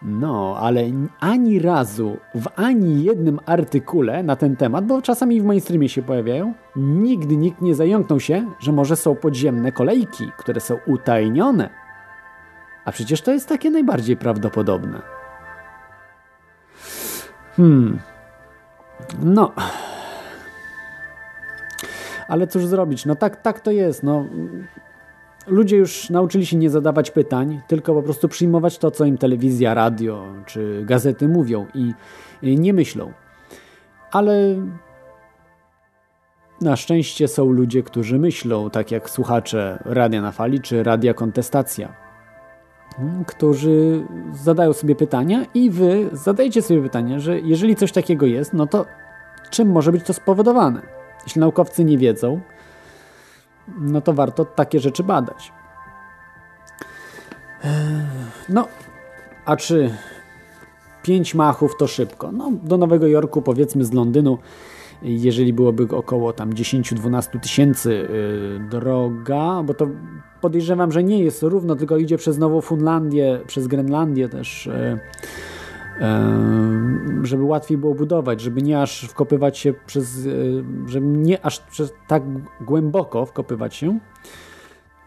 No, 0.04 0.56
ale 0.60 0.84
ani 1.20 1.58
razu 1.58 2.16
w 2.34 2.46
ani 2.56 3.04
jednym 3.04 3.40
artykule 3.46 4.22
na 4.22 4.36
ten 4.36 4.56
temat, 4.56 4.86
bo 4.86 5.02
czasami 5.02 5.40
w 5.40 5.44
mainstreamie 5.44 5.88
się 5.88 6.02
pojawiają, 6.02 6.54
nigdy 6.76 7.36
nikt 7.36 7.60
nie 7.60 7.74
zająknął 7.74 8.20
się, 8.20 8.50
że 8.60 8.72
może 8.72 8.96
są 8.96 9.14
podziemne 9.14 9.72
kolejki, 9.72 10.32
które 10.38 10.60
są 10.60 10.78
utajnione. 10.86 11.70
A 12.84 12.92
przecież 12.92 13.22
to 13.22 13.32
jest 13.32 13.48
takie 13.48 13.70
najbardziej 13.70 14.16
prawdopodobne. 14.16 15.02
Hmm. 17.56 17.98
No. 19.22 19.52
Ale 22.28 22.46
cóż 22.46 22.66
zrobić? 22.66 23.06
No 23.06 23.14
tak, 23.14 23.42
tak 23.42 23.60
to 23.60 23.70
jest. 23.70 24.02
No, 24.02 24.24
ludzie 25.46 25.76
już 25.76 26.10
nauczyli 26.10 26.46
się 26.46 26.56
nie 26.56 26.70
zadawać 26.70 27.10
pytań, 27.10 27.60
tylko 27.68 27.94
po 27.94 28.02
prostu 28.02 28.28
przyjmować 28.28 28.78
to, 28.78 28.90
co 28.90 29.04
im 29.04 29.18
telewizja, 29.18 29.74
radio 29.74 30.24
czy 30.46 30.82
gazety 30.86 31.28
mówią 31.28 31.66
i, 31.74 31.92
nie 32.56 32.72
myślą. 32.72 33.12
Ale 34.12 34.56
na 36.60 36.76
szczęście 36.76 37.28
są 37.28 37.50
ludzie, 37.50 37.82
którzy 37.82 38.18
myślą, 38.18 38.70
tak 38.70 38.90
jak 38.90 39.10
słuchacze 39.10 39.82
Radia 39.84 40.22
na 40.22 40.32
Fali 40.32 40.60
czy 40.60 40.82
Radia 40.82 41.14
Kontestacja, 41.14 41.96
którzy 43.26 44.06
zadają 44.32 44.72
sobie 44.72 44.94
pytania 44.94 45.44
i 45.54 45.70
wy 45.70 46.08
zadajcie 46.12 46.62
sobie 46.62 46.82
pytanie, 46.82 47.20
że 47.20 47.40
jeżeli 47.40 47.76
coś 47.76 47.92
takiego 47.92 48.26
jest, 48.26 48.52
no 48.52 48.66
to 48.66 48.86
czym 49.50 49.70
może 49.70 49.92
być 49.92 50.04
to 50.04 50.12
spowodowane? 50.12 50.82
Jeśli 51.24 51.40
naukowcy 51.40 51.84
nie 51.84 51.98
wiedzą, 51.98 52.40
no 53.78 54.00
to 54.00 54.12
warto 54.12 54.44
takie 54.44 54.80
rzeczy 54.80 55.02
badać. 55.02 55.52
No, 58.48 58.68
a 59.44 59.56
czy 59.56 59.94
pięć 61.02 61.34
machów 61.34 61.76
to 61.76 61.86
szybko? 61.86 62.32
No, 62.32 62.52
do 62.62 62.76
Nowego 62.76 63.06
Jorku, 63.06 63.42
powiedzmy 63.42 63.84
z 63.84 63.92
Londynu, 63.92 64.38
jeżeli 65.02 65.52
byłoby 65.52 65.96
około 65.96 66.32
tam 66.32 66.52
10-12 66.52 67.40
tysięcy 67.40 68.08
yy, 68.60 68.68
droga, 68.68 69.62
bo 69.64 69.74
to 69.74 69.86
podejrzewam, 70.40 70.92
że 70.92 71.04
nie 71.04 71.24
jest 71.24 71.42
równo, 71.42 71.76
tylko 71.76 71.96
idzie 71.96 72.18
przez 72.18 72.38
Nową 72.38 72.60
Funlandię, 72.60 73.40
przez 73.46 73.66
Grenlandię 73.66 74.28
też, 74.28 74.66
yy, 74.66 74.98
żeby 77.22 77.42
łatwiej 77.42 77.78
było 77.78 77.94
budować, 77.94 78.40
żeby 78.40 78.62
nie 78.62 78.82
aż 78.82 79.00
wkopywać 79.00 79.58
się 79.58 79.74
przez, 79.86 80.24
yy, 80.24 80.64
żeby 80.86 81.06
nie 81.06 81.46
aż 81.46 81.60
przez 81.60 81.92
tak 82.08 82.22
głęboko 82.60 83.26
wkopywać 83.26 83.74
się, 83.74 83.98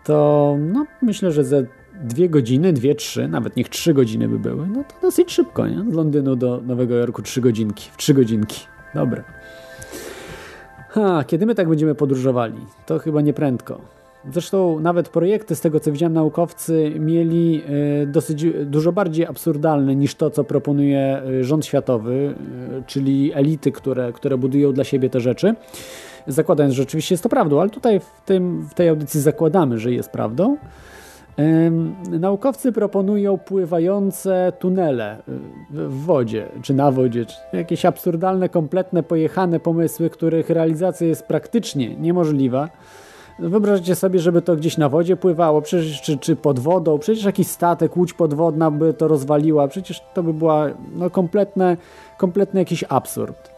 to 0.03 0.55
no, 0.59 0.85
myślę, 1.01 1.31
że 1.31 1.43
ze 1.43 1.65
dwie 2.03 2.29
godziny, 2.29 2.73
dwie, 2.73 2.95
trzy, 2.95 3.27
nawet 3.27 3.55
niech 3.55 3.69
trzy 3.69 3.93
godziny 3.93 4.27
by 4.27 4.39
były, 4.39 4.67
no 4.67 4.83
to 4.83 4.95
dosyć 5.01 5.31
szybko, 5.31 5.67
nie? 5.67 5.91
Z 5.91 5.93
Londynu 5.93 6.35
do 6.35 6.61
Nowego 6.61 6.95
Jorku 6.95 7.21
trzy 7.21 7.41
godzinki, 7.41 7.89
w 7.91 7.97
trzy 7.97 8.13
godzinki. 8.13 8.65
Dobre. 8.95 9.23
Ha, 10.89 11.23
kiedy 11.27 11.45
my 11.45 11.55
tak 11.55 11.69
będziemy 11.69 11.95
podróżowali? 11.95 12.59
To 12.85 12.99
chyba 12.99 13.21
nie 13.21 13.33
prędko. 13.33 13.94
Zresztą 14.31 14.79
nawet 14.79 15.09
projekty, 15.09 15.55
z 15.55 15.61
tego 15.61 15.79
co 15.79 15.91
widziałem, 15.91 16.13
naukowcy 16.13 16.91
mieli 16.99 17.63
e, 18.03 18.05
dosyć 18.05 18.45
dużo 18.65 18.91
bardziej 18.91 19.25
absurdalne 19.25 19.95
niż 19.95 20.15
to, 20.15 20.29
co 20.29 20.43
proponuje 20.43 21.21
e, 21.39 21.43
rząd 21.43 21.65
światowy, 21.65 22.35
e, 22.79 22.83
czyli 22.87 23.33
elity, 23.33 23.71
które, 23.71 24.13
które 24.13 24.37
budują 24.37 24.73
dla 24.73 24.83
siebie 24.83 25.09
te 25.09 25.19
rzeczy. 25.19 25.55
Zakładając, 26.27 26.75
że 26.75 26.83
rzeczywiście 26.83 27.13
jest 27.13 27.23
to 27.23 27.29
prawdą, 27.29 27.61
ale 27.61 27.69
tutaj 27.69 27.99
w, 27.99 28.21
tym, 28.25 28.67
w 28.69 28.73
tej 28.73 28.89
audycji 28.89 29.21
zakładamy, 29.21 29.79
że 29.79 29.91
jest 29.91 30.09
prawdą. 30.09 30.57
Naukowcy 32.19 32.71
proponują 32.71 33.37
pływające 33.37 34.53
tunele 34.59 35.17
w 35.69 36.05
wodzie, 36.05 36.47
czy 36.61 36.73
na 36.73 36.91
wodzie, 36.91 37.25
czy 37.25 37.57
jakieś 37.57 37.85
absurdalne, 37.85 38.49
kompletne, 38.49 39.03
pojechane 39.03 39.59
pomysły, 39.59 40.09
których 40.09 40.49
realizacja 40.49 41.07
jest 41.07 41.23
praktycznie 41.23 41.95
niemożliwa. 41.95 42.69
Wyobraźcie 43.39 43.95
sobie, 43.95 44.19
żeby 44.19 44.41
to 44.41 44.55
gdzieś 44.55 44.77
na 44.77 44.89
wodzie 44.89 45.15
pływało, 45.15 45.61
przecież, 45.61 46.01
czy, 46.01 46.17
czy 46.17 46.35
pod 46.35 46.59
wodą, 46.59 46.99
przecież 46.99 47.23
jakiś 47.23 47.47
statek, 47.47 47.97
łódź 47.97 48.13
podwodna 48.13 48.71
by 48.71 48.93
to 48.93 49.07
rozwaliła, 49.07 49.67
przecież 49.67 50.01
to 50.13 50.23
by 50.23 50.33
była 50.33 50.65
no, 50.95 51.09
kompletne, 51.09 51.77
kompletny 52.17 52.59
jakiś 52.59 52.83
absurd. 52.89 53.51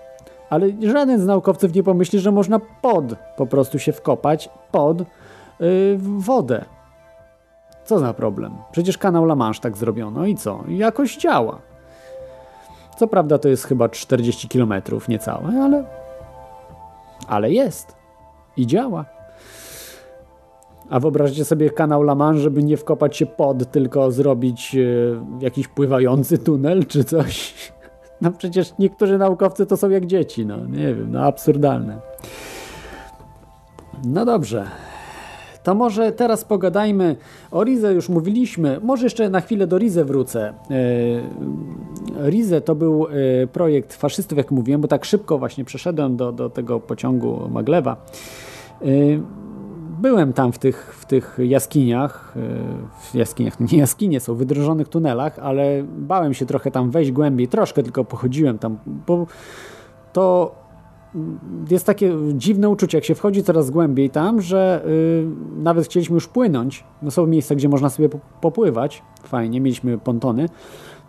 Ale 0.50 0.68
żaden 0.82 1.20
z 1.20 1.26
naukowców 1.26 1.74
nie 1.74 1.84
pomyśli, 1.84 2.20
że 2.20 2.32
można 2.32 2.60
pod 2.82 3.04
po 3.38 3.48
prostu 3.48 3.80
się 3.80 3.92
wkopać 3.92 4.50
pod 4.72 5.00
yy, 5.00 5.98
wodę. 6.00 6.66
Co 7.86 8.00
za 8.00 8.14
problem? 8.14 8.54
Przecież 8.72 8.98
kanał 8.98 9.24
La 9.24 9.36
Manche 9.36 9.62
tak 9.62 9.78
zrobiono 9.78 10.26
i 10.26 10.36
co? 10.36 10.64
Jakoś 10.68 11.18
działa. 11.18 11.60
Co 12.98 13.08
prawda 13.08 13.38
to 13.38 13.50
jest 13.50 13.66
chyba 13.66 13.90
40 13.90 14.50
km 14.50 14.74
niecałe, 15.08 15.62
ale 15.64 15.84
ale 17.28 17.52
jest 17.52 17.96
i 18.58 18.68
działa. 18.68 19.17
A 20.90 21.00
wyobraźcie 21.00 21.46
sobie 21.46 21.70
kanał 21.70 22.02
La 22.02 22.16
Manche, 22.16 22.42
żeby 22.42 22.64
nie 22.64 22.78
wkopać 22.78 23.18
się 23.18 23.26
pod, 23.26 23.72
tylko 23.72 24.12
zrobić 24.12 24.76
e, 24.76 25.44
jakiś 25.44 25.68
pływający 25.68 26.38
tunel 26.38 26.86
czy 26.86 27.04
coś. 27.04 27.54
No 28.22 28.32
przecież 28.32 28.74
niektórzy 28.80 29.18
naukowcy 29.18 29.66
to 29.66 29.78
są 29.78 29.90
jak 29.90 30.06
dzieci, 30.06 30.46
no 30.46 30.66
nie 30.66 30.96
wiem, 30.96 31.12
no 31.12 31.24
absurdalne. 31.24 32.00
No 34.06 34.26
dobrze. 34.26 34.66
To 35.64 35.76
może 35.76 36.12
teraz 36.12 36.44
pogadajmy 36.44 37.16
o 37.52 37.64
Rize, 37.64 37.94
już 37.94 38.10
mówiliśmy. 38.10 38.80
Może 38.84 39.04
jeszcze 39.04 39.30
na 39.30 39.42
chwilę 39.42 39.68
do 39.68 39.78
Rize 39.78 40.06
wrócę. 40.06 40.54
E, 42.16 42.30
Rize 42.30 42.62
to 42.62 42.76
był 42.76 43.08
e, 43.08 43.48
projekt 43.48 43.94
faszystów, 43.94 44.38
jak 44.38 44.52
mówiłem, 44.52 44.82
bo 44.82 44.88
tak 44.88 45.06
szybko 45.06 45.38
właśnie 45.38 45.66
przeszedłem 45.66 46.18
do, 46.18 46.32
do 46.32 46.50
tego 46.50 46.80
pociągu 46.80 47.50
Maglewa. 47.50 47.98
E, 49.98 50.02
byłem 50.02 50.34
tam 50.34 50.52
w 50.52 50.60
tych, 50.60 50.96
w 51.00 51.06
tych 51.06 51.38
jaskiniach, 51.44 52.34
w 53.12 53.16
jaskiniach, 53.16 53.60
nie 53.72 53.78
jaskinie 53.78 54.20
są, 54.20 54.36
w 54.36 54.38
wydrożonych 54.38 54.88
tunelach, 54.90 55.40
ale 55.40 55.84
bałem 55.84 56.34
się 56.34 56.46
trochę 56.46 56.72
tam 56.72 56.92
wejść 56.92 57.12
głębiej, 57.12 57.48
troszkę 57.48 57.84
tylko 57.84 58.06
pochodziłem 58.06 58.60
tam, 58.60 58.78
bo 59.08 59.28
to 60.14 60.56
jest 61.70 61.86
takie 61.86 62.14
dziwne 62.34 62.70
uczucie, 62.70 62.98
jak 62.98 63.06
się 63.06 63.16
wchodzi 63.16 63.44
coraz 63.44 63.70
głębiej 63.70 64.10
tam, 64.10 64.42
że 64.42 64.84
yy, 64.86 65.64
nawet 65.64 65.86
chcieliśmy 65.86 66.14
już 66.14 66.28
płynąć, 66.28 66.84
no 67.02 67.12
są 67.12 67.28
miejsca, 67.28 67.56
gdzie 67.56 67.70
można 67.70 67.90
sobie 67.90 68.10
popływać, 68.42 69.02
fajnie, 69.24 69.62
mieliśmy 69.62 69.98
pontony, 69.98 70.50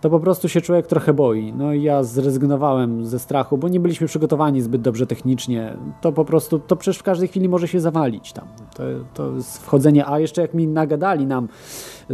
to 0.00 0.10
po 0.10 0.20
prostu 0.20 0.48
się 0.48 0.60
człowiek 0.60 0.86
trochę 0.86 1.14
boi. 1.14 1.52
No 1.52 1.72
i 1.72 1.82
ja 1.82 2.02
zrezygnowałem 2.02 3.06
ze 3.06 3.18
strachu, 3.18 3.58
bo 3.58 3.68
nie 3.68 3.80
byliśmy 3.80 4.06
przygotowani 4.06 4.60
zbyt 4.60 4.82
dobrze 4.82 5.06
technicznie. 5.06 5.76
To 6.00 6.12
po 6.12 6.24
prostu, 6.24 6.58
to 6.58 6.76
przecież 6.76 6.98
w 6.98 7.02
każdej 7.02 7.28
chwili 7.28 7.48
może 7.48 7.68
się 7.68 7.80
zawalić 7.80 8.32
tam. 8.32 8.48
To, 8.76 8.82
to 9.14 9.32
jest 9.32 9.58
wchodzenie, 9.58 10.06
a 10.06 10.18
jeszcze 10.18 10.42
jak 10.42 10.54
mi 10.54 10.66
nagadali 10.66 11.26
nam, 11.26 11.48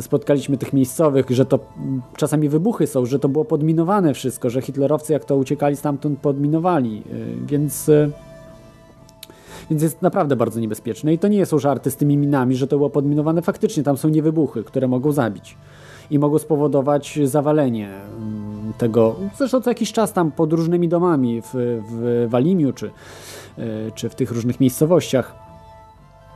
spotkaliśmy 0.00 0.56
tych 0.56 0.72
miejscowych, 0.72 1.26
że 1.30 1.44
to 1.44 1.58
czasami 2.16 2.48
wybuchy 2.48 2.86
są, 2.86 3.06
że 3.06 3.18
to 3.18 3.28
było 3.28 3.44
podminowane 3.44 4.14
wszystko, 4.14 4.50
że 4.50 4.62
hitlerowcy 4.62 5.12
jak 5.12 5.24
to 5.24 5.36
uciekali 5.36 5.76
stamtąd 5.76 6.18
podminowali, 6.18 7.02
y, 7.12 7.46
więc... 7.46 7.88
Y, 7.88 8.10
więc 9.70 9.82
jest 9.82 10.02
naprawdę 10.02 10.36
bardzo 10.36 10.60
niebezpieczne 10.60 11.14
i 11.14 11.18
to 11.18 11.28
nie 11.28 11.46
są 11.46 11.58
żarty 11.58 11.90
z 11.90 11.96
tymi 11.96 12.16
minami, 12.16 12.56
że 12.56 12.66
to 12.66 12.76
było 12.76 12.90
podminowane 12.90 13.42
faktycznie, 13.42 13.82
tam 13.82 13.96
są 13.96 14.08
niewybuchy, 14.08 14.64
które 14.64 14.88
mogą 14.88 15.12
zabić 15.12 15.56
i 16.10 16.18
mogło 16.18 16.38
spowodować 16.38 17.18
zawalenie 17.24 17.90
mm, 17.90 18.72
tego, 18.78 19.16
zresztą 19.36 19.60
co 19.60 19.70
jakiś 19.70 19.92
czas 19.92 20.12
tam 20.12 20.32
pod 20.32 20.52
różnymi 20.52 20.88
domami 20.88 21.42
w, 21.42 21.50
w 21.90 22.26
Walimiu 22.30 22.72
czy, 22.72 22.90
e, 23.58 23.90
czy 23.94 24.08
w 24.08 24.14
tych 24.14 24.30
różnych 24.30 24.60
miejscowościach 24.60 25.34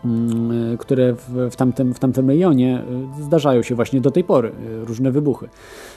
mm, 0.04 0.78
które 0.78 1.14
w, 1.50 1.56
tamtym, 1.56 1.94
w 1.94 1.98
tamtym 1.98 2.28
rejonie 2.28 2.82
e, 3.18 3.22
zdarzają 3.22 3.62
się 3.62 3.74
właśnie 3.74 4.00
do 4.00 4.10
tej 4.10 4.24
pory, 4.24 4.48
e, 4.48 4.84
różne 4.84 5.10
wybuchy. 5.10 5.48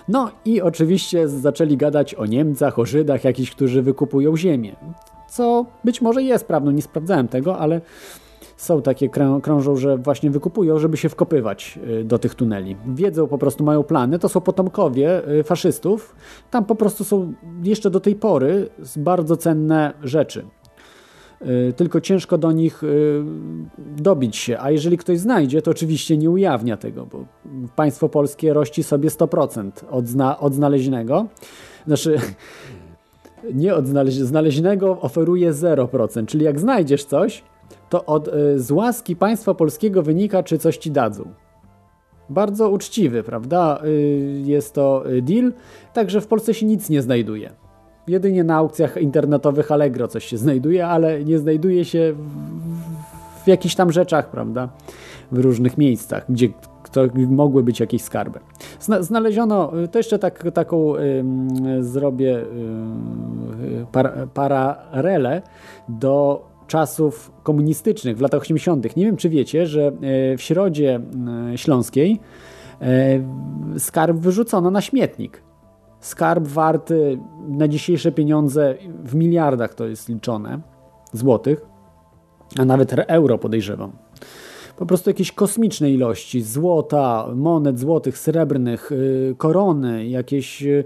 No 0.08 0.32
i 0.46 0.62
oczywiście 0.62 1.28
zaczęli 1.28 1.78
gadać 1.78 2.16
o 2.16 2.26
Niemcach, 2.26 2.80
o 2.80 2.86
Żydach, 2.86 3.24
jakichś, 3.24 3.52
którzy 3.52 3.82
wykupują 3.82 4.38
ziemię. 4.38 4.76
Co 5.30 5.66
być 5.84 6.02
może 6.02 6.24
jest 6.24 6.46
prawdą, 6.46 6.72
nie 6.72 6.82
sprawdzałem 6.82 7.28
tego, 7.28 7.58
ale 7.58 7.82
są 8.62 8.82
takie, 8.82 9.10
krążą, 9.44 9.76
że 9.76 9.98
właśnie 9.98 10.32
wykupują, 10.32 10.80
żeby 10.80 10.98
się 10.98 11.10
wkopywać 11.10 11.80
y, 12.00 12.04
do 12.04 12.20
tych 12.20 12.36
tuneli. 12.36 12.76
Wiedzą, 12.88 13.28
po 13.28 13.38
prostu 13.38 13.64
mają 13.64 13.84
plany, 13.84 14.20
to 14.20 14.30
są 14.30 14.42
potomkowie 14.42 15.30
y, 15.30 15.44
faszystów. 15.44 16.16
Tam 16.52 16.66
po 16.66 16.76
prostu 16.76 17.04
są 17.04 17.34
jeszcze 17.64 17.90
do 17.90 18.00
tej 18.00 18.16
pory 18.16 18.70
bardzo 18.98 19.38
cenne 19.38 19.94
rzeczy. 20.04 20.46
Y, 21.70 21.74
tylko 21.74 22.02
ciężko 22.02 22.38
do 22.38 22.52
nich 22.52 22.82
dobić 23.98 24.36
się, 24.36 24.58
a 24.60 24.72
jeżeli 24.72 24.98
ktoś 24.98 25.20
znajdzie, 25.20 25.62
to 25.62 25.72
oczywiście 25.72 26.18
nie 26.18 26.30
ujawnia 26.30 26.78
tego, 26.78 27.06
bo 27.06 27.26
państwo 27.76 28.10
polskie 28.10 28.54
rości 28.54 28.84
sobie 28.84 29.10
100% 29.10 29.72
od, 29.90 30.08
zna, 30.08 30.40
od 30.40 30.54
znaleźnego. 30.54 31.28
Znaczy, 31.88 32.18
nie 33.54 33.76
od 33.76 33.88
znaleźnego 34.12 35.02
oferuje 35.02 35.54
0%, 35.54 36.26
czyli 36.26 36.46
jak 36.46 36.60
znajdziesz 36.60 37.06
coś, 37.06 37.44
to 37.92 38.06
od, 38.06 38.28
y, 38.28 38.60
z 38.60 38.72
łaski 38.72 39.16
państwa 39.16 39.54
polskiego 39.54 40.04
wynika, 40.04 40.44
czy 40.44 40.58
coś 40.58 40.78
ci 40.78 40.92
dadzą. 40.92 41.24
Bardzo 42.30 42.70
uczciwy, 42.70 43.24
prawda? 43.24 43.82
Y, 43.86 44.42
jest 44.46 44.74
to 44.74 45.12
y, 45.12 45.22
deal, 45.22 45.54
także 45.94 46.22
w 46.22 46.28
Polsce 46.28 46.54
się 46.54 46.66
nic 46.66 46.90
nie 46.90 47.02
znajduje. 47.02 47.52
Jedynie 48.08 48.44
na 48.44 48.56
aukcjach 48.56 48.98
internetowych 48.98 49.72
Allegro 49.72 50.08
coś 50.08 50.26
się 50.26 50.38
znajduje, 50.38 50.88
ale 50.88 51.24
nie 51.24 51.40
znajduje 51.40 51.86
się 51.86 52.14
w, 52.14 53.44
w 53.44 53.48
jakichś 53.48 53.76
tam 53.76 53.92
rzeczach, 53.92 54.30
prawda? 54.30 54.70
W 55.32 55.40
różnych 55.40 55.78
miejscach, 55.78 56.26
gdzie 56.30 56.50
to 56.92 57.02
mogły 57.30 57.64
być 57.64 57.80
jakieś 57.80 58.02
skarby. 58.02 58.40
Znaleziono, 59.00 59.72
to 59.92 60.00
jeszcze 60.00 60.20
tak, 60.20 60.44
taką 60.54 60.96
y, 60.96 61.24
zrobię 61.80 62.38
y, 62.38 62.46
par, 63.92 64.28
paralelę 64.34 65.42
do 65.90 66.51
czasów 66.72 67.32
komunistycznych 67.44 68.18
w 68.18 68.22
latach 68.22 68.42
80. 68.42 68.96
Nie 68.96 69.06
wiem, 69.06 69.18
czy 69.18 69.30
wiecie, 69.30 69.68
że 69.68 69.88
e, 69.88 70.38
w 70.38 70.42
Środzie 70.42 71.00
e, 71.54 71.58
Śląskiej 71.58 72.20
e, 72.82 73.80
skarb 73.80 74.18
wyrzucono 74.18 74.72
na 74.72 74.82
śmietnik. 74.82 75.44
Skarb 76.00 76.48
warty 76.48 77.20
na 77.48 77.68
dzisiejsze 77.68 78.12
pieniądze 78.12 78.76
w 79.04 79.16
miliardach 79.16 79.74
to 79.74 79.88
jest 79.88 80.10
liczone, 80.10 80.62
złotych, 81.14 81.66
a 82.60 82.66
nawet 82.66 82.94
euro 83.08 83.38
podejrzewam. 83.38 83.92
Po 84.78 84.86
prostu 84.86 85.10
jakieś 85.10 85.32
kosmiczne 85.32 85.92
ilości 85.92 86.42
złota, 86.42 87.28
monet 87.36 87.80
złotych, 87.80 88.18
srebrnych, 88.18 88.92
korony, 89.38 90.08
jakieś 90.08 90.64
Y, 90.64 90.86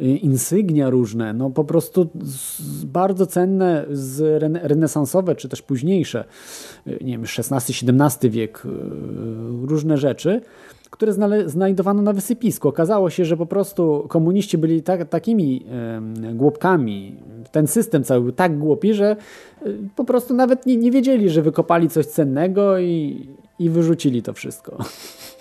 insygnia 0.00 0.90
różne, 0.90 1.32
no 1.32 1.50
po 1.50 1.64
prostu 1.64 2.08
bardzo 2.84 3.26
cenne, 3.26 3.86
z 3.90 4.42
renesansowe 4.62 5.34
czy 5.36 5.48
też 5.48 5.62
późniejsze, 5.62 6.24
y, 6.86 6.98
nie 7.04 7.12
wiem, 7.12 7.22
XVI-XVII 7.22 8.30
wiek, 8.30 8.62
y, 8.64 8.68
różne 9.66 9.96
rzeczy, 9.96 10.40
które 10.90 11.12
znajdowano 11.46 12.02
na 12.02 12.12
wysypisku. 12.12 12.68
Okazało 12.68 13.10
się, 13.10 13.24
że 13.24 13.36
po 13.36 13.46
prostu 13.46 14.06
komuniści 14.08 14.58
byli 14.58 14.82
tak, 14.82 15.08
takimi 15.08 15.64
głupkami, 16.34 17.16
ten 17.52 17.66
system 17.66 18.04
cały 18.04 18.20
był 18.20 18.32
tak 18.32 18.58
głupi, 18.58 18.94
że 18.94 19.16
po 19.96 20.04
prostu 20.04 20.34
nawet 20.34 20.66
nie, 20.66 20.76
nie 20.76 20.90
wiedzieli, 20.90 21.30
że 21.30 21.42
wykopali 21.42 21.88
coś 21.88 22.06
cennego 22.06 22.78
i, 22.78 23.26
i 23.58 23.70
wyrzucili 23.70 24.22
to 24.22 24.32
wszystko. 24.32 24.78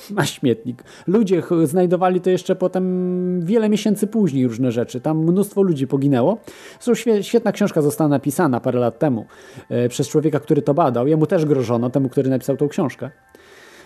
na 0.15 0.25
śmietnik. 0.25 0.83
Ludzie 1.07 1.43
znajdowali 1.63 2.21
to 2.21 2.29
jeszcze 2.29 2.55
potem 2.55 3.41
wiele 3.41 3.69
miesięcy 3.69 4.07
później 4.07 4.47
różne 4.47 4.71
rzeczy. 4.71 5.01
Tam 5.01 5.17
mnóstwo 5.17 5.61
ludzi 5.61 5.87
poginęło. 5.87 6.37
Zresztą 6.79 7.21
świetna 7.21 7.51
książka 7.51 7.81
została 7.81 8.07
napisana 8.07 8.59
parę 8.59 8.79
lat 8.79 8.99
temu 8.99 9.25
e, 9.69 9.89
przez 9.89 10.09
człowieka, 10.09 10.39
który 10.39 10.61
to 10.61 10.73
badał. 10.73 11.07
Jemu 11.07 11.25
też 11.25 11.45
grożono, 11.45 11.89
temu, 11.89 12.09
który 12.09 12.29
napisał 12.29 12.57
tą 12.57 12.67
książkę 12.67 13.09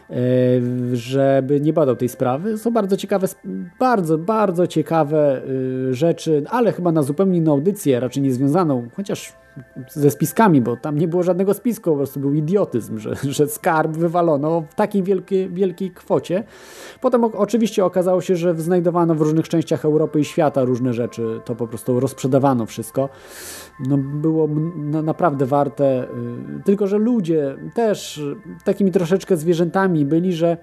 e, 0.10 0.16
żeby 0.94 1.62
nie 1.62 1.74
badał 1.74 1.96
tej 1.96 2.10
sprawy. 2.10 2.58
Są 2.58 2.72
bardzo 2.72 2.98
ciekawe, 2.98 3.28
bardzo, 3.80 4.18
bardzo 4.18 4.68
ciekawe 4.68 5.42
e, 5.90 5.94
rzeczy, 5.94 6.44
ale 6.50 6.72
chyba 6.72 6.92
na 6.92 7.04
zupełnie 7.04 7.38
inną 7.38 7.52
audycję, 7.52 8.00
raczej 8.00 8.24
nie 8.24 8.34
związaną, 8.34 8.88
chociaż 8.96 9.43
ze 9.90 10.12
spiskami, 10.12 10.62
bo 10.62 10.78
tam 10.78 10.98
nie 10.98 11.08
było 11.08 11.24
żadnego 11.24 11.54
spisku, 11.54 11.92
po 11.92 11.98
prostu 11.98 12.20
był 12.20 12.34
idiotyzm, 12.34 12.98
że, 12.98 13.16
że 13.38 13.48
skarb 13.48 13.92
wywalono 13.92 14.64
w 14.70 14.76
takiej 14.76 15.04
wielkiej, 15.04 15.50
wielkiej 15.50 15.92
kwocie. 15.92 16.44
Potem 17.02 17.24
oczywiście 17.24 17.86
okazało 17.86 18.22
się, 18.22 18.36
że 18.36 18.56
znajdowano 18.56 19.16
w 19.16 19.22
różnych 19.22 19.50
częściach 19.50 19.86
Europy 19.86 20.20
i 20.20 20.26
świata 20.26 20.64
różne 20.64 20.94
rzeczy, 20.94 21.42
to 21.46 21.56
po 21.56 21.68
prostu 21.68 22.00
rozprzedawano 22.00 22.66
wszystko. 22.66 23.10
No, 23.88 23.98
było 23.98 24.48
naprawdę 25.04 25.46
warte, 25.46 26.04
y, 26.04 26.64
tylko 26.66 26.88
że 26.88 26.98
ludzie 26.98 27.56
też 27.76 28.22
takimi 28.64 28.92
troszeczkę 28.92 29.38
zwierzętami 29.38 30.06
byli, 30.06 30.34
że 30.34 30.58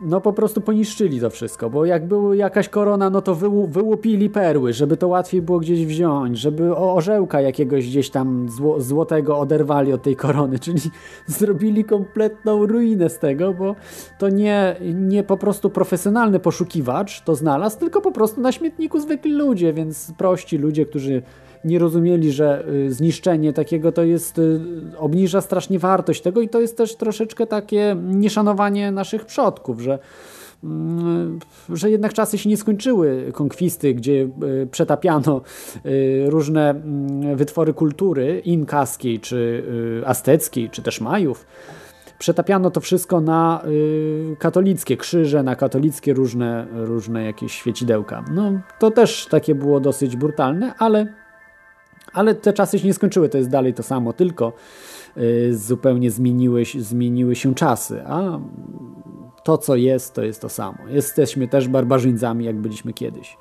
no 0.00 0.20
po 0.20 0.32
prostu 0.32 0.60
poniszczyli 0.60 1.20
to 1.20 1.30
wszystko, 1.30 1.70
bo 1.70 1.84
jak 1.84 2.06
była 2.06 2.36
jakaś 2.36 2.68
korona, 2.68 3.10
no 3.10 3.22
to 3.22 3.34
wyłu, 3.34 3.66
wyłupili 3.66 4.30
perły, 4.30 4.72
żeby 4.72 4.96
to 4.96 5.08
łatwiej 5.08 5.42
było 5.42 5.58
gdzieś 5.58 5.86
wziąć, 5.86 6.38
żeby 6.38 6.76
orzełka 6.76 7.40
jakiegoś 7.40 7.86
gdzieś 7.86 8.10
tam 8.10 8.48
zło, 8.48 8.80
złotego 8.80 9.38
oderwali 9.38 9.92
od 9.92 10.02
tej 10.02 10.16
korony, 10.16 10.58
czyli 10.64 10.80
zrobili 11.26 11.84
kompletną 11.84 12.66
ruinę 12.66 13.10
z 13.10 13.18
tego, 13.18 13.54
bo 13.54 13.74
to 14.18 14.28
nie, 14.28 14.76
nie 14.94 15.22
po 15.22 15.36
prostu 15.36 15.70
profesjonalny 15.70 16.40
poszukiwacz 16.40 17.20
to 17.24 17.34
znalazł, 17.34 17.78
tylko 17.78 18.00
po 18.00 18.12
prostu 18.12 18.40
na 18.40 18.52
śmietniku 18.52 19.00
zwykli 19.00 19.32
ludzie, 19.32 19.72
więc 19.72 20.12
prości 20.18 20.58
ludzie, 20.58 20.86
którzy 20.86 21.22
nie 21.66 21.78
rozumieli, 21.78 22.32
że 22.32 22.64
y, 22.68 22.92
zniszczenie 22.92 23.52
takiego 23.52 23.92
to 23.92 24.02
jest, 24.02 24.38
y, 24.38 24.60
obniża 24.98 25.40
strasznie 25.40 25.78
wartość 25.78 26.22
tego 26.22 26.40
i 26.40 26.48
to 26.48 26.60
jest 26.60 26.76
też 26.76 26.96
troszeczkę 26.96 27.46
takie 27.46 27.96
nieszanowanie 28.02 28.90
naszych 28.92 29.24
przodków, 29.24 29.80
że 29.80 29.98
mm, 30.64 31.38
że 31.68 31.90
jednak 31.90 32.12
czasy 32.12 32.38
się 32.38 32.48
nie 32.48 32.56
skończyły 32.56 33.30
konkwisty, 33.32 33.94
gdzie 33.94 34.28
y, 34.62 34.68
przetapiano 34.70 35.40
różne 36.26 36.70
mm, 36.70 37.36
wytwory 37.36 37.74
kultury 37.74 38.42
inkaskiej, 38.44 39.20
czy 39.20 39.64
azteckiej, 40.06 40.70
czy 40.70 40.82
też 40.82 41.00
Majów. 41.00 41.46
Przetapiano 42.18 42.70
to 42.70 42.80
wszystko 42.80 43.20
na 43.20 43.62
katolickie 44.38 44.96
krzyże, 44.96 45.42
na 45.42 45.56
katolickie 45.56 46.14
różne, 46.14 46.66
różne 46.72 47.24
jakieś 47.24 47.52
świecidełka. 47.52 48.24
No, 48.34 48.52
to 48.78 48.90
też 48.90 49.26
takie 49.30 49.54
było 49.54 49.80
dosyć 49.80 50.16
brutalne, 50.16 50.74
ale 50.78 51.06
Ale 52.16 52.34
te 52.34 52.52
czasy 52.52 52.78
się 52.78 52.86
nie 52.86 52.94
skończyły, 52.94 53.28
to 53.28 53.38
jest 53.38 53.50
dalej 53.50 53.74
to 53.74 53.82
samo, 53.82 54.12
tylko 54.12 54.52
y, 55.16 55.56
zupełnie 55.56 56.10
zmieniły, 56.10 56.62
zmieniły 56.78 57.36
się 57.36 57.54
czasy, 57.54 58.02
a 58.06 58.38
to, 59.46 59.58
co 59.58 59.76
jest, 59.76 60.14
to 60.14 60.22
jest 60.22 60.40
to 60.40 60.48
samo. 60.48 60.78
Jesteśmy 60.88 61.48
też 61.48 61.68
barbarzyńcami, 61.68 62.44
jak 62.44 62.56
byliśmy 62.56 62.92
kiedyś. 62.92 63.36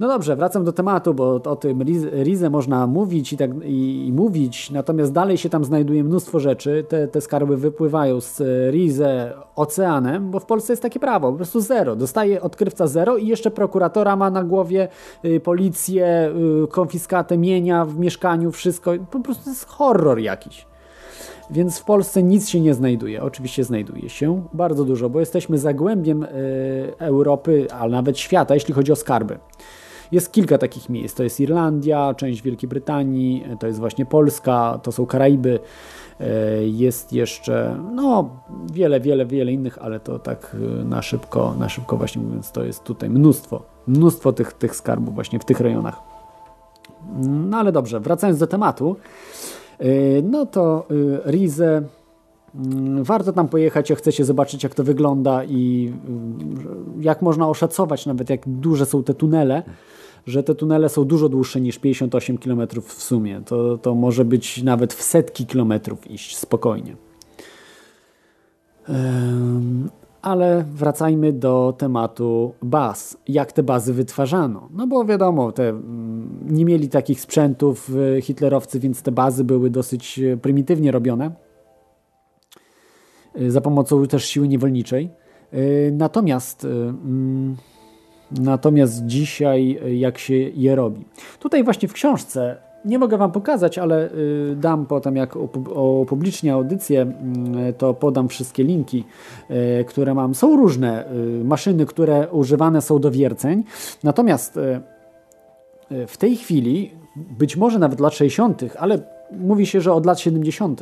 No 0.00 0.08
dobrze, 0.08 0.36
wracam 0.36 0.64
do 0.64 0.72
tematu, 0.72 1.14
bo 1.14 1.34
o 1.34 1.56
tym 1.56 1.78
Riz- 1.78 2.22
Rize 2.24 2.50
można 2.50 2.86
mówić 2.86 3.32
i, 3.32 3.36
tak, 3.36 3.50
i, 3.64 4.06
i 4.06 4.12
mówić, 4.12 4.70
natomiast 4.70 5.12
dalej 5.12 5.38
się 5.38 5.48
tam 5.48 5.64
znajduje 5.64 6.04
mnóstwo 6.04 6.40
rzeczy. 6.40 6.84
Te, 6.88 7.08
te 7.08 7.20
skarby 7.20 7.56
wypływają 7.56 8.20
z 8.20 8.40
e, 8.40 8.44
Rize 8.70 9.34
oceanem, 9.56 10.30
bo 10.30 10.40
w 10.40 10.46
Polsce 10.46 10.72
jest 10.72 10.82
takie 10.82 11.00
prawo, 11.00 11.30
po 11.30 11.36
prostu 11.36 11.60
zero. 11.60 11.96
Dostaje 11.96 12.42
odkrywca 12.42 12.86
zero 12.86 13.16
i 13.16 13.26
jeszcze 13.26 13.50
prokuratora 13.50 14.16
ma 14.16 14.30
na 14.30 14.44
głowie 14.44 14.88
y, 15.24 15.40
policję, 15.40 16.32
y, 16.64 16.68
konfiskatę 16.68 17.38
mienia 17.38 17.84
w 17.84 17.98
mieszkaniu, 17.98 18.52
wszystko. 18.52 18.92
Po 19.10 19.20
prostu 19.20 19.50
jest 19.50 19.68
horror 19.68 20.18
jakiś. 20.18 20.71
Więc 21.52 21.78
w 21.78 21.84
Polsce 21.84 22.22
nic 22.22 22.48
się 22.48 22.60
nie 22.60 22.74
znajduje. 22.74 23.22
Oczywiście 23.22 23.64
znajduje 23.64 24.08
się 24.08 24.42
bardzo 24.52 24.84
dużo, 24.84 25.10
bo 25.10 25.20
jesteśmy 25.20 25.58
zagłębiem 25.58 26.22
y, 26.22 26.28
Europy, 26.98 27.66
a 27.70 27.88
nawet 27.88 28.18
świata, 28.18 28.54
jeśli 28.54 28.74
chodzi 28.74 28.92
o 28.92 28.96
skarby. 28.96 29.38
Jest 30.12 30.32
kilka 30.32 30.58
takich 30.58 30.88
miejsc. 30.88 31.16
To 31.16 31.22
jest 31.22 31.40
Irlandia, 31.40 32.14
część 32.14 32.42
Wielkiej 32.42 32.68
Brytanii, 32.68 33.44
to 33.60 33.66
jest 33.66 33.78
właśnie 33.78 34.06
Polska, 34.06 34.80
to 34.82 34.92
są 34.92 35.06
Karaiby. 35.06 35.58
y, 36.20 36.24
Jest 36.68 37.12
jeszcze 37.12 37.76
no, 37.94 38.30
wiele, 38.72 39.00
wiele, 39.00 39.26
wiele 39.26 39.52
innych, 39.52 39.78
ale 39.80 40.00
to 40.00 40.18
tak 40.18 40.56
na 40.84 41.02
szybko, 41.02 41.54
na 41.58 41.68
szybko 41.68 41.96
właśnie 41.96 42.22
mówiąc, 42.22 42.52
to 42.52 42.64
jest 42.64 42.84
tutaj 42.84 43.10
mnóstwo, 43.10 43.62
mnóstwo 43.86 44.32
tych, 44.32 44.52
tych 44.52 44.76
skarbów 44.76 45.14
właśnie 45.14 45.38
w 45.38 45.44
tych 45.44 45.60
rejonach. 45.60 46.00
No 47.22 47.58
ale 47.58 47.72
dobrze, 47.72 48.00
wracając 48.00 48.38
do 48.38 48.46
tematu, 48.46 48.96
no 50.22 50.46
to 50.46 50.86
y, 50.90 51.30
Rize, 51.30 51.82
mm, 52.54 53.04
warto 53.04 53.32
tam 53.32 53.48
pojechać, 53.48 53.90
jak 53.90 53.98
chcecie 53.98 54.24
zobaczyć, 54.24 54.62
jak 54.62 54.74
to 54.74 54.84
wygląda 54.84 55.44
i 55.44 55.92
y, 56.98 57.02
jak 57.02 57.22
można 57.22 57.48
oszacować 57.48 58.06
nawet, 58.06 58.30
jak 58.30 58.40
duże 58.46 58.86
są 58.86 59.02
te 59.02 59.14
tunele, 59.14 59.62
że 60.26 60.42
te 60.42 60.54
tunele 60.54 60.88
są 60.88 61.04
dużo 61.04 61.28
dłuższe 61.28 61.60
niż 61.60 61.78
58 61.78 62.38
km 62.38 62.68
w 62.82 62.92
sumie. 62.92 63.42
To, 63.46 63.78
to 63.78 63.94
może 63.94 64.24
być 64.24 64.62
nawet 64.62 64.94
w 64.94 65.02
setki 65.02 65.46
kilometrów 65.46 66.10
iść 66.10 66.36
spokojnie. 66.36 66.96
Ale 70.22 70.64
wracajmy 70.72 71.32
do 71.32 71.74
tematu 71.78 72.54
baz. 72.62 73.16
Jak 73.28 73.52
te 73.52 73.62
bazy 73.62 73.94
wytwarzano? 73.94 74.68
No 74.72 74.86
bo 74.86 75.04
wiadomo, 75.04 75.52
te, 75.52 75.68
mm, 75.68 76.38
nie 76.50 76.64
mieli 76.64 76.88
takich 76.88 77.20
sprzętów 77.20 77.90
y, 77.90 78.22
hitlerowcy, 78.22 78.80
więc 78.80 79.02
te 79.02 79.12
bazy 79.12 79.44
były 79.44 79.70
dosyć 79.70 80.18
y, 80.18 80.36
prymitywnie 80.42 80.92
robione. 80.92 81.30
Y, 83.40 83.50
Za 83.50 83.60
pomocą 83.60 84.06
też 84.06 84.24
siły 84.24 84.48
niewolniczej. 84.48 85.10
Natomiast, 85.92 86.64
mm, 86.64 87.56
natomiast 88.40 89.06
dzisiaj 89.06 89.80
jak 90.00 90.18
się 90.18 90.34
je 90.34 90.74
robi? 90.74 91.04
Tutaj 91.38 91.64
właśnie 91.64 91.88
w 91.88 91.92
książce 91.92 92.56
nie 92.84 92.98
mogę 92.98 93.16
Wam 93.16 93.32
pokazać, 93.32 93.78
ale 93.78 94.10
y, 94.12 94.56
dam 94.56 94.86
potem, 94.86 95.16
jak 95.16 95.34
opu- 95.34 95.72
opublicznię 96.02 96.54
audycję, 96.54 97.02
mm, 97.02 97.74
to 97.78 97.94
podam 97.94 98.28
wszystkie 98.28 98.64
linki, 98.64 99.04
y, 99.80 99.84
które 99.84 100.14
mam. 100.14 100.34
Są 100.34 100.56
różne 100.56 101.12
y, 101.12 101.44
maszyny, 101.44 101.86
które 101.86 102.28
używane 102.30 102.82
są 102.82 102.98
do 102.98 103.10
wierceń, 103.10 103.64
natomiast 104.04 104.58
w 106.06 106.16
tej 106.16 106.36
chwili, 106.36 106.90
być 107.16 107.56
może 107.56 107.78
nawet 107.78 108.00
lat 108.00 108.14
60., 108.14 108.62
ale 108.78 108.98
mówi 109.32 109.66
się, 109.66 109.80
że 109.80 109.92
od 109.92 110.06
lat 110.06 110.20
70., 110.20 110.80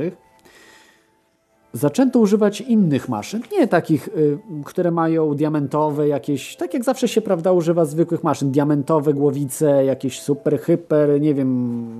zaczęto 1.72 2.18
używać 2.18 2.60
innych 2.60 3.08
maszyn, 3.08 3.42
nie 3.52 3.68
takich, 3.68 4.08
y, 4.08 4.38
które 4.64 4.90
mają 4.90 5.34
diamentowe 5.34 6.08
jakieś, 6.08 6.56
tak 6.56 6.74
jak 6.74 6.84
zawsze 6.84 7.08
się, 7.08 7.20
prawda, 7.20 7.52
używa 7.52 7.84
zwykłych 7.84 8.24
maszyn, 8.24 8.50
diamentowe 8.50 9.14
głowice, 9.14 9.84
jakieś 9.84 10.20
super, 10.20 10.60
hyper, 10.60 11.20
nie 11.20 11.34
wiem, 11.34 11.90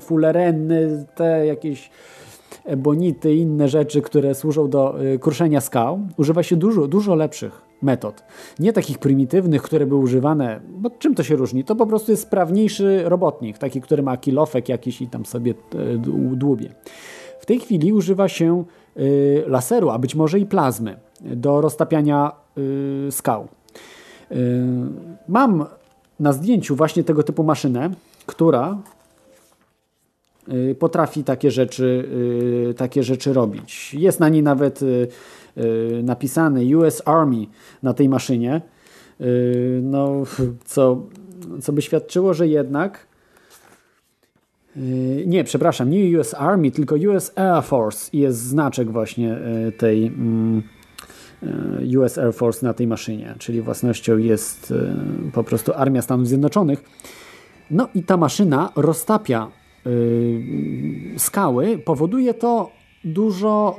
fullereny, 0.00 1.06
te 1.14 1.46
jakieś 1.46 1.90
ebonity, 2.64 3.34
inne 3.34 3.68
rzeczy, 3.68 4.02
które 4.02 4.34
służą 4.34 4.70
do 4.70 5.02
y, 5.04 5.18
kruszenia 5.18 5.60
skał. 5.60 6.00
Używa 6.16 6.42
się 6.42 6.56
dużo, 6.56 6.88
dużo 6.88 7.14
lepszych 7.14 7.62
metod. 7.82 8.22
Nie 8.58 8.72
takich 8.72 8.98
prymitywnych, 8.98 9.62
które 9.62 9.86
były 9.86 10.00
używane, 10.00 10.60
bo 10.68 10.90
czym 10.90 11.14
to 11.14 11.22
się 11.22 11.36
różni? 11.36 11.64
To 11.64 11.76
po 11.76 11.86
prostu 11.86 12.10
jest 12.10 12.22
sprawniejszy 12.22 13.02
robotnik, 13.04 13.58
taki, 13.58 13.80
który 13.80 14.02
ma 14.02 14.16
kilofek 14.16 14.68
jakiś 14.68 15.02
i 15.02 15.08
tam 15.08 15.26
sobie 15.26 15.54
y, 15.74 15.98
dłubie. 16.36 16.70
W 17.40 17.46
tej 17.46 17.60
chwili 17.60 17.92
używa 17.92 18.28
się 18.28 18.64
y, 18.96 19.44
laseru, 19.46 19.90
a 19.90 19.98
być 19.98 20.14
może 20.14 20.38
i 20.38 20.46
plazmy 20.46 20.96
do 21.20 21.60
roztapiania 21.60 22.32
y, 22.58 23.08
skał. 23.10 23.48
Y, 24.32 24.36
Mam 25.28 25.64
na 26.20 26.32
zdjęciu 26.32 26.76
właśnie 26.76 27.04
tego 27.04 27.22
typu 27.22 27.44
maszynę, 27.44 27.90
która 28.26 28.78
potrafi 30.78 31.24
takie 31.24 31.50
rzeczy, 31.50 32.08
takie 32.76 33.02
rzeczy 33.02 33.32
robić. 33.32 33.94
Jest 33.94 34.20
na 34.20 34.28
niej 34.28 34.42
nawet 34.42 34.82
y, 34.82 35.08
y, 35.58 36.00
napisane 36.02 36.76
US 36.76 37.02
Army 37.04 37.46
na 37.82 37.94
tej 37.94 38.08
maszynie, 38.08 38.60
no, 39.82 40.22
co, 40.64 41.02
co 41.62 41.72
by 41.72 41.82
świadczyło, 41.82 42.34
że 42.34 42.48
jednak 42.48 43.06
Nie, 45.26 45.44
przepraszam, 45.44 45.90
nie 45.90 46.18
US 46.18 46.34
Army, 46.34 46.70
tylko 46.70 46.94
US 46.94 47.32
Air 47.36 47.64
Force 47.64 48.10
jest 48.12 48.38
znaczek 48.38 48.90
właśnie 48.90 49.38
yy, 49.64 49.72
tej 49.72 50.06
mm, 50.06 50.62
yy, 51.42 52.00
US 52.00 52.18
Air 52.18 52.34
Force 52.34 52.66
na 52.66 52.74
tej 52.74 52.86
maszynie, 52.86 53.34
czyli 53.38 53.62
własnością 53.62 54.18
jest 54.18 54.74
po 55.32 55.44
prostu 55.44 55.72
Armia 55.74 56.02
Stanów 56.02 56.28
Zjednoczonych. 56.28 56.84
No 57.70 57.88
i 57.94 58.02
ta 58.02 58.16
maszyna 58.16 58.72
roztapia 58.76 59.50
skały, 61.16 61.78
powoduje 61.78 62.34
to 62.34 62.70
dużo 63.04 63.76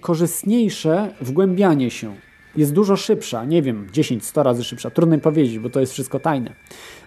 korzystniejsze 0.00 1.14
wgłębianie 1.20 1.90
się. 1.90 2.14
Jest 2.56 2.72
dużo 2.72 2.96
szybsza, 2.96 3.44
nie 3.44 3.62
wiem, 3.62 3.86
10-100 3.92 4.42
razy 4.42 4.64
szybsza, 4.64 4.90
trudno 4.90 5.16
mi 5.16 5.22
powiedzieć, 5.22 5.58
bo 5.58 5.70
to 5.70 5.80
jest 5.80 5.92
wszystko 5.92 6.20
tajne. 6.20 6.54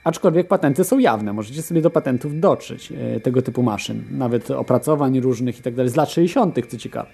Aczkolwiek 0.05 0.47
patenty 0.47 0.83
są 0.83 0.99
jawne, 0.99 1.33
możecie 1.33 1.61
sobie 1.61 1.81
do 1.81 1.89
patentów 1.89 2.39
dotrzeć 2.39 2.91
e, 2.91 3.19
tego 3.19 3.41
typu 3.41 3.63
maszyn, 3.63 4.03
nawet 4.11 4.51
opracowań 4.51 5.19
różnych 5.19 5.59
i 5.59 5.61
tak 5.61 5.75
dalej, 5.75 5.91
z 5.91 5.95
lat 5.95 6.09
60., 6.09 6.67
co 6.67 6.77
ciekawe. 6.77 7.09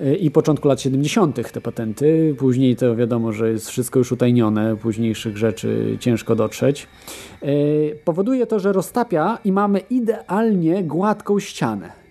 E, 0.00 0.14
I 0.14 0.30
początku 0.30 0.68
lat 0.68 0.80
70. 0.80 1.52
te 1.52 1.60
patenty, 1.60 2.34
później 2.38 2.76
to 2.76 2.96
wiadomo, 2.96 3.32
że 3.32 3.50
jest 3.50 3.68
wszystko 3.68 3.98
już 3.98 4.12
utajnione, 4.12 4.76
późniejszych 4.76 5.36
rzeczy 5.36 5.96
ciężko 6.00 6.36
dotrzeć. 6.36 6.86
E, 7.42 7.46
Powoduje 8.04 8.46
to, 8.46 8.60
że 8.60 8.72
roztapia 8.72 9.38
i 9.44 9.52
mamy 9.52 9.78
idealnie 9.78 10.84
gładką 10.84 11.40
ścianę. 11.40 12.05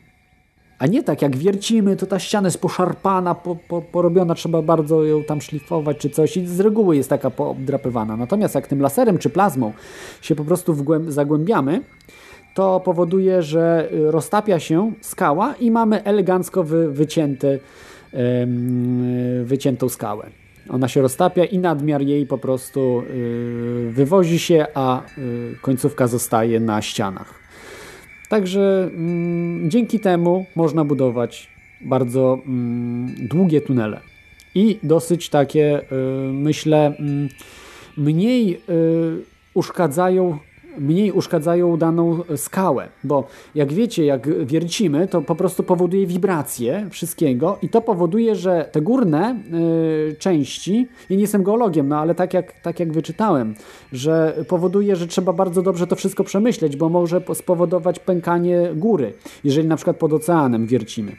A 0.79 0.87
nie 0.87 1.03
tak, 1.03 1.21
jak 1.21 1.37
wiercimy, 1.37 1.95
to 1.95 2.05
ta 2.05 2.19
ściana 2.19 2.47
jest 2.47 2.61
poszarpana, 2.61 3.35
po, 3.35 3.55
po, 3.55 3.81
porobiona, 3.81 4.35
trzeba 4.35 4.61
bardzo 4.61 5.03
ją 5.03 5.23
tam 5.23 5.41
szlifować 5.41 5.97
czy 5.97 6.09
coś 6.09 6.37
i 6.37 6.47
z 6.47 6.59
reguły 6.59 6.95
jest 6.95 7.09
taka 7.09 7.29
poobdrapywana. 7.29 8.17
Natomiast 8.17 8.55
jak 8.55 8.67
tym 8.67 8.81
laserem 8.81 9.17
czy 9.17 9.29
plazmą 9.29 9.73
się 10.21 10.35
po 10.35 10.43
prostu 10.43 10.75
zagłębiamy, 11.07 11.81
to 12.53 12.79
powoduje, 12.79 13.41
że 13.41 13.89
y, 13.91 14.11
roztapia 14.11 14.59
się 14.59 14.91
skała 15.01 15.55
i 15.59 15.71
mamy 15.71 16.03
elegancko 16.03 16.63
wy, 16.63 16.91
wycięty, 16.91 17.59
wyciętą 19.43 19.89
skałę. 19.89 20.29
Ona 20.69 20.87
się 20.87 21.01
roztapia 21.01 21.45
i 21.45 21.59
nadmiar 21.59 22.01
jej 22.01 22.25
po 22.25 22.37
prostu 22.37 23.03
y, 23.09 23.91
wywozi 23.91 24.39
się, 24.39 24.65
a 24.73 25.01
y, 25.17 25.55
końcówka 25.61 26.07
zostaje 26.07 26.59
na 26.59 26.81
ścianach. 26.81 27.44
Także 28.29 28.89
mm, 28.93 29.69
dzięki 29.69 29.99
temu 29.99 30.45
można 30.55 30.85
budować 30.85 31.49
bardzo 31.81 32.39
mm, 32.45 33.15
długie 33.27 33.61
tunele. 33.61 33.99
I 34.55 34.79
dosyć 34.83 35.29
takie, 35.29 35.81
y, 35.81 36.33
myślę, 36.33 36.95
mm, 36.99 37.29
mniej 37.97 38.53
y, 38.53 39.23
uszkadzają 39.53 40.37
mniej 40.77 41.11
uszkadzają 41.11 41.77
daną 41.77 42.19
skałę, 42.35 42.87
bo 43.03 43.27
jak 43.55 43.73
wiecie, 43.73 44.05
jak 44.05 44.45
wiercimy, 44.45 45.07
to 45.07 45.21
po 45.21 45.35
prostu 45.35 45.63
powoduje 45.63 46.07
wibracje 46.07 46.87
wszystkiego 46.91 47.57
i 47.61 47.69
to 47.69 47.81
powoduje, 47.81 48.35
że 48.35 48.69
te 48.71 48.81
górne 48.81 49.39
y, 50.11 50.15
części, 50.19 50.87
ja 51.09 51.15
nie 51.15 51.21
jestem 51.21 51.43
geologiem, 51.43 51.87
no 51.87 51.97
ale 51.97 52.15
tak 52.15 52.33
jak, 52.33 52.61
tak 52.61 52.79
jak 52.79 52.93
wyczytałem, 52.93 53.55
że 53.93 54.45
powoduje, 54.47 54.95
że 54.95 55.07
trzeba 55.07 55.33
bardzo 55.33 55.61
dobrze 55.61 55.87
to 55.87 55.95
wszystko 55.95 56.23
przemyśleć, 56.23 56.77
bo 56.77 56.89
może 56.89 57.21
po- 57.21 57.35
spowodować 57.35 57.99
pękanie 57.99 58.69
góry, 58.75 59.13
jeżeli 59.43 59.67
na 59.67 59.75
przykład 59.75 59.97
pod 59.97 60.13
oceanem 60.13 60.67
wiercimy. 60.67 61.11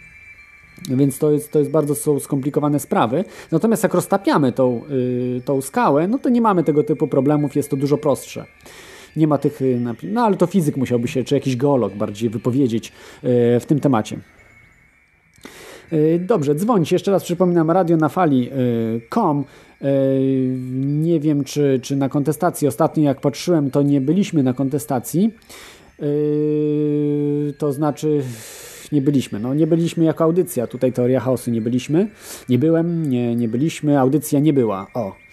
Więc 0.89 1.19
to 1.19 1.33
jest, 1.33 1.53
to 1.53 1.59
jest 1.59 1.71
bardzo 1.71 1.95
są 1.95 2.21
skomplikowane 2.21 2.81
sprawy. 2.81 3.25
Natomiast 3.53 3.83
jak 3.83 3.95
roztapiamy 3.95 4.53
tą, 4.53 4.83
y, 4.91 5.43
tą 5.45 5.61
skałę, 5.61 6.09
no 6.09 6.19
to 6.19 6.29
nie 6.29 6.41
mamy 6.41 6.65
tego 6.65 6.83
typu 6.85 7.09
problemów, 7.09 7.57
jest 7.57 7.71
to 7.71 7.77
dużo 7.77 7.99
prostsze. 7.99 8.45
Nie 9.17 9.27
ma 9.27 9.39
tych 9.39 9.63
y, 9.63 9.81
No 10.03 10.25
ale 10.25 10.37
to 10.37 10.47
fizyk 10.47 10.77
musiałby 10.77 11.09
się, 11.09 11.25
czy 11.25 11.35
jakiś 11.35 11.57
geolog 11.57 11.95
bardziej 11.95 12.31
wypowiedzieć 12.31 12.89
y, 12.89 12.93
w 13.61 13.65
tym 13.67 13.81
temacie. 13.81 14.19
Y, 15.93 16.21
Dobrze, 16.27 16.55
dzwońcie. 16.55 16.95
Jeszcze 16.95 17.11
raz 17.11 17.25
przypominam, 17.25 17.71
radio 17.71 17.97
na 17.97 18.09
fali.com. 18.09 19.45
Nie 20.77 21.21
wiem, 21.21 21.45
czy, 21.45 21.81
czy 21.83 21.97
na 21.97 22.09
kontestacji. 22.09 22.69
Ostatnio, 22.69 23.05
jak 23.05 23.21
patrzyłem, 23.21 23.71
to 23.71 23.83
nie 23.83 24.01
byliśmy 24.01 24.43
na 24.43 24.53
kontestacji. 24.53 25.35
To 27.59 27.73
znaczy, 27.73 28.23
nie 28.93 29.03
byliśmy. 29.03 29.41
No, 29.41 29.55
nie 29.55 29.67
byliśmy 29.67 30.05
jako 30.05 30.25
audycja. 30.25 30.67
Tutaj 30.67 30.93
Teoria 30.93 31.21
Chaosu 31.21 31.51
nie 31.51 31.61
byliśmy. 31.61 32.09
Nie 32.49 32.59
byłem, 32.59 33.11
nie, 33.11 33.37
nie 33.37 33.49
byliśmy. 33.49 34.01
Audycja 34.01 34.41
nie 34.41 34.53
była. 34.53 34.87
O. 34.95 35.26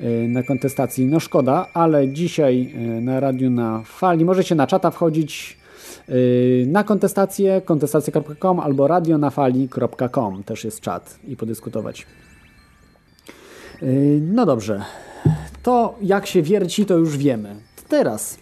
y, 0.00 0.28
Na 0.28 0.42
kontestacji. 0.42 1.06
No 1.06 1.20
szkoda, 1.20 1.66
ale 1.74 2.08
dzisiaj 2.08 2.72
y, 2.98 3.00
na 3.00 3.20
radiu 3.20 3.50
na 3.50 3.82
fali 3.84 4.24
możecie 4.24 4.54
na 4.54 4.66
czata 4.66 4.90
wchodzić 4.90 5.58
y, 6.08 6.66
na 6.68 6.84
kontestację 6.84 7.60
kontestacja.com 7.64 8.60
albo 8.60 8.86
radionafali.com 8.86 10.42
też 10.44 10.64
jest 10.64 10.80
czat 10.80 11.18
i 11.28 11.36
podyskutować. 11.36 12.06
No 14.20 14.46
dobrze. 14.46 14.82
To 15.62 15.94
jak 16.02 16.26
się 16.26 16.42
wierci, 16.42 16.86
to 16.86 16.96
już 16.96 17.16
wiemy. 17.16 17.56
Teraz 17.88 18.38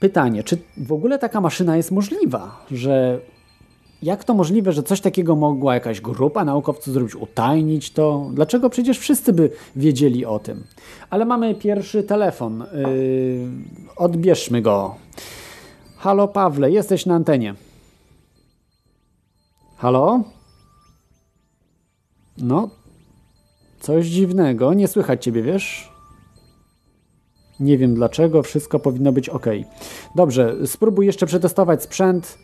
pytanie, 0.00 0.44
czy 0.44 0.58
w 0.76 0.92
ogóle 0.92 1.18
taka 1.18 1.40
maszyna 1.40 1.76
jest 1.76 1.90
możliwa, 1.90 2.64
że 2.70 3.20
jak 4.04 4.24
to 4.24 4.34
możliwe, 4.34 4.72
że 4.72 4.82
coś 4.82 5.00
takiego 5.00 5.36
mogła 5.36 5.74
jakaś 5.74 6.00
grupa 6.00 6.44
naukowców 6.44 6.94
zrobić, 6.94 7.14
utajnić 7.14 7.92
to? 7.92 8.30
Dlaczego 8.32 8.70
przecież 8.70 8.98
wszyscy 8.98 9.32
by 9.32 9.50
wiedzieli 9.76 10.26
o 10.26 10.38
tym? 10.38 10.64
Ale 11.10 11.24
mamy 11.24 11.54
pierwszy 11.54 12.02
telefon. 12.02 12.64
Yy, 12.74 13.48
odbierzmy 13.96 14.62
go. 14.62 14.94
Halo 15.96 16.28
Pawle, 16.28 16.70
jesteś 16.70 17.06
na 17.06 17.14
antenie. 17.14 17.54
Halo? 19.76 20.22
No, 22.38 22.70
coś 23.80 24.06
dziwnego. 24.06 24.74
Nie 24.74 24.88
słychać 24.88 25.24
ciebie, 25.24 25.42
wiesz? 25.42 25.92
Nie 27.60 27.78
wiem 27.78 27.94
dlaczego, 27.94 28.42
wszystko 28.42 28.78
powinno 28.78 29.12
być 29.12 29.28
ok. 29.28 29.46
Dobrze, 30.14 30.56
spróbuj 30.66 31.06
jeszcze 31.06 31.26
przetestować 31.26 31.82
sprzęt. 31.82 32.43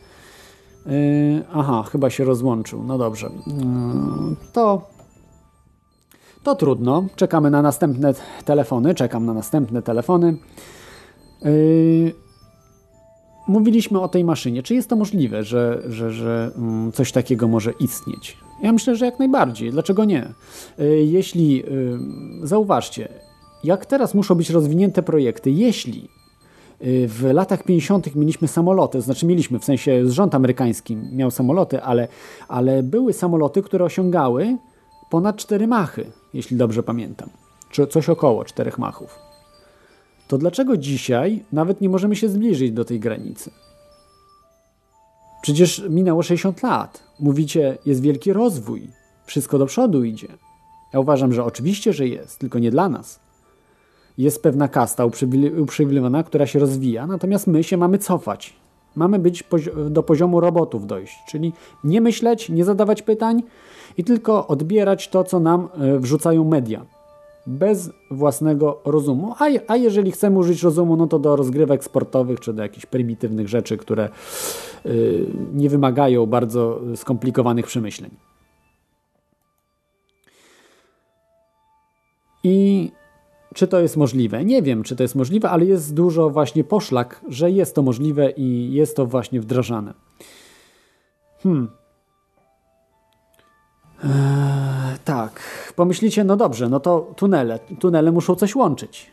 Yy, 0.86 1.44
aha, 1.52 1.84
chyba 1.92 2.10
się 2.10 2.24
rozłączył. 2.24 2.82
No 2.82 2.98
dobrze. 2.98 3.30
Yy, 3.46 4.36
to. 4.52 4.88
To 6.42 6.54
trudno. 6.54 7.04
Czekamy 7.16 7.50
na 7.50 7.62
następne 7.62 8.14
telefony. 8.44 8.94
Czekam 8.94 9.26
na 9.26 9.34
następne 9.34 9.82
telefony. 9.82 10.36
Yy, 11.42 12.14
mówiliśmy 13.48 14.00
o 14.00 14.08
tej 14.08 14.24
maszynie. 14.24 14.62
Czy 14.62 14.74
jest 14.74 14.88
to 14.88 14.96
możliwe, 14.96 15.44
że, 15.44 15.82
że, 15.88 16.10
że 16.10 16.50
mm, 16.56 16.92
coś 16.92 17.12
takiego 17.12 17.48
może 17.48 17.72
istnieć? 17.72 18.36
Ja 18.62 18.72
myślę, 18.72 18.96
że 18.96 19.04
jak 19.04 19.18
najbardziej. 19.18 19.70
Dlaczego 19.70 20.04
nie? 20.04 20.34
Jeśli, 21.04 21.64
zauważcie, 22.42 23.08
jak 23.64 23.86
teraz 23.86 24.14
muszą 24.14 24.34
być 24.34 24.50
rozwinięte 24.50 25.02
projekty, 25.02 25.50
jeśli 25.50 26.04
y, 26.04 26.19
w 26.82 27.30
latach 27.32 27.62
50. 27.62 28.16
mieliśmy 28.16 28.48
samoloty, 28.48 28.98
to 28.98 29.02
znaczy 29.02 29.26
mieliśmy, 29.26 29.58
w 29.58 29.64
sensie 29.64 30.10
rząd 30.10 30.34
amerykański 30.34 30.96
miał 30.96 31.30
samoloty, 31.30 31.82
ale, 31.82 32.08
ale 32.48 32.82
były 32.82 33.12
samoloty, 33.12 33.62
które 33.62 33.84
osiągały 33.84 34.56
ponad 35.10 35.36
4 35.36 35.66
machy, 35.66 36.06
jeśli 36.34 36.56
dobrze 36.56 36.82
pamiętam, 36.82 37.28
czy 37.70 37.86
coś 37.86 38.08
około 38.08 38.44
4 38.44 38.72
machów. 38.78 39.18
To 40.28 40.38
dlaczego 40.38 40.76
dzisiaj 40.76 41.44
nawet 41.52 41.80
nie 41.80 41.88
możemy 41.88 42.16
się 42.16 42.28
zbliżyć 42.28 42.72
do 42.72 42.84
tej 42.84 43.00
granicy? 43.00 43.50
Przecież 45.42 45.84
minęło 45.88 46.22
60 46.22 46.62
lat. 46.62 47.02
Mówicie, 47.20 47.78
jest 47.86 48.02
wielki 48.02 48.32
rozwój, 48.32 48.90
wszystko 49.24 49.58
do 49.58 49.66
przodu 49.66 50.04
idzie. 50.04 50.28
Ja 50.92 51.00
uważam, 51.00 51.32
że 51.32 51.44
oczywiście, 51.44 51.92
że 51.92 52.06
jest, 52.06 52.38
tylko 52.38 52.58
nie 52.58 52.70
dla 52.70 52.88
nas 52.88 53.19
jest 54.18 54.42
pewna 54.42 54.68
kasta 54.68 55.06
uprzywile- 55.06 55.60
uprzywilejowana, 55.60 56.22
która 56.22 56.46
się 56.46 56.58
rozwija, 56.58 57.06
natomiast 57.06 57.46
my 57.46 57.64
się 57.64 57.76
mamy 57.76 57.98
cofać. 57.98 58.56
Mamy 58.96 59.18
być 59.18 59.44
do 59.90 60.02
poziomu 60.02 60.40
robotów 60.40 60.86
dojść, 60.86 61.18
czyli 61.28 61.52
nie 61.84 62.00
myśleć, 62.00 62.48
nie 62.48 62.64
zadawać 62.64 63.02
pytań 63.02 63.42
i 63.98 64.04
tylko 64.04 64.46
odbierać 64.46 65.08
to, 65.08 65.24
co 65.24 65.40
nam 65.40 65.68
e, 65.78 65.98
wrzucają 65.98 66.44
media. 66.44 66.86
Bez 67.46 67.90
własnego 68.10 68.80
rozumu. 68.84 69.34
A, 69.38 69.44
a 69.66 69.76
jeżeli 69.76 70.12
chcemy 70.12 70.38
użyć 70.38 70.62
rozumu, 70.62 70.96
no 70.96 71.06
to 71.06 71.18
do 71.18 71.36
rozgrywek 71.36 71.84
sportowych 71.84 72.40
czy 72.40 72.52
do 72.52 72.62
jakichś 72.62 72.86
prymitywnych 72.86 73.48
rzeczy, 73.48 73.76
które 73.76 74.08
y, 74.86 75.26
nie 75.54 75.68
wymagają 75.68 76.26
bardzo 76.26 76.80
skomplikowanych 76.96 77.66
przemyśleń. 77.66 78.10
I 82.44 82.90
czy 83.54 83.68
to 83.68 83.80
jest 83.80 83.96
możliwe? 83.96 84.44
Nie 84.44 84.62
wiem, 84.62 84.82
czy 84.82 84.96
to 84.96 85.02
jest 85.02 85.14
możliwe, 85.14 85.50
ale 85.50 85.64
jest 85.64 85.94
dużo 85.94 86.30
właśnie 86.30 86.64
poszlak, 86.64 87.20
że 87.28 87.50
jest 87.50 87.74
to 87.74 87.82
możliwe 87.82 88.30
i 88.30 88.72
jest 88.72 88.96
to 88.96 89.06
właśnie 89.06 89.40
wdrażane. 89.40 89.94
Hmm. 91.42 91.70
Eee, 94.04 94.10
tak, 95.04 95.42
pomyślicie, 95.76 96.24
no 96.24 96.36
dobrze, 96.36 96.68
no 96.68 96.80
to 96.80 97.12
tunele. 97.16 97.58
Tunele 97.78 98.12
muszą 98.12 98.34
coś 98.34 98.54
łączyć. 98.54 99.10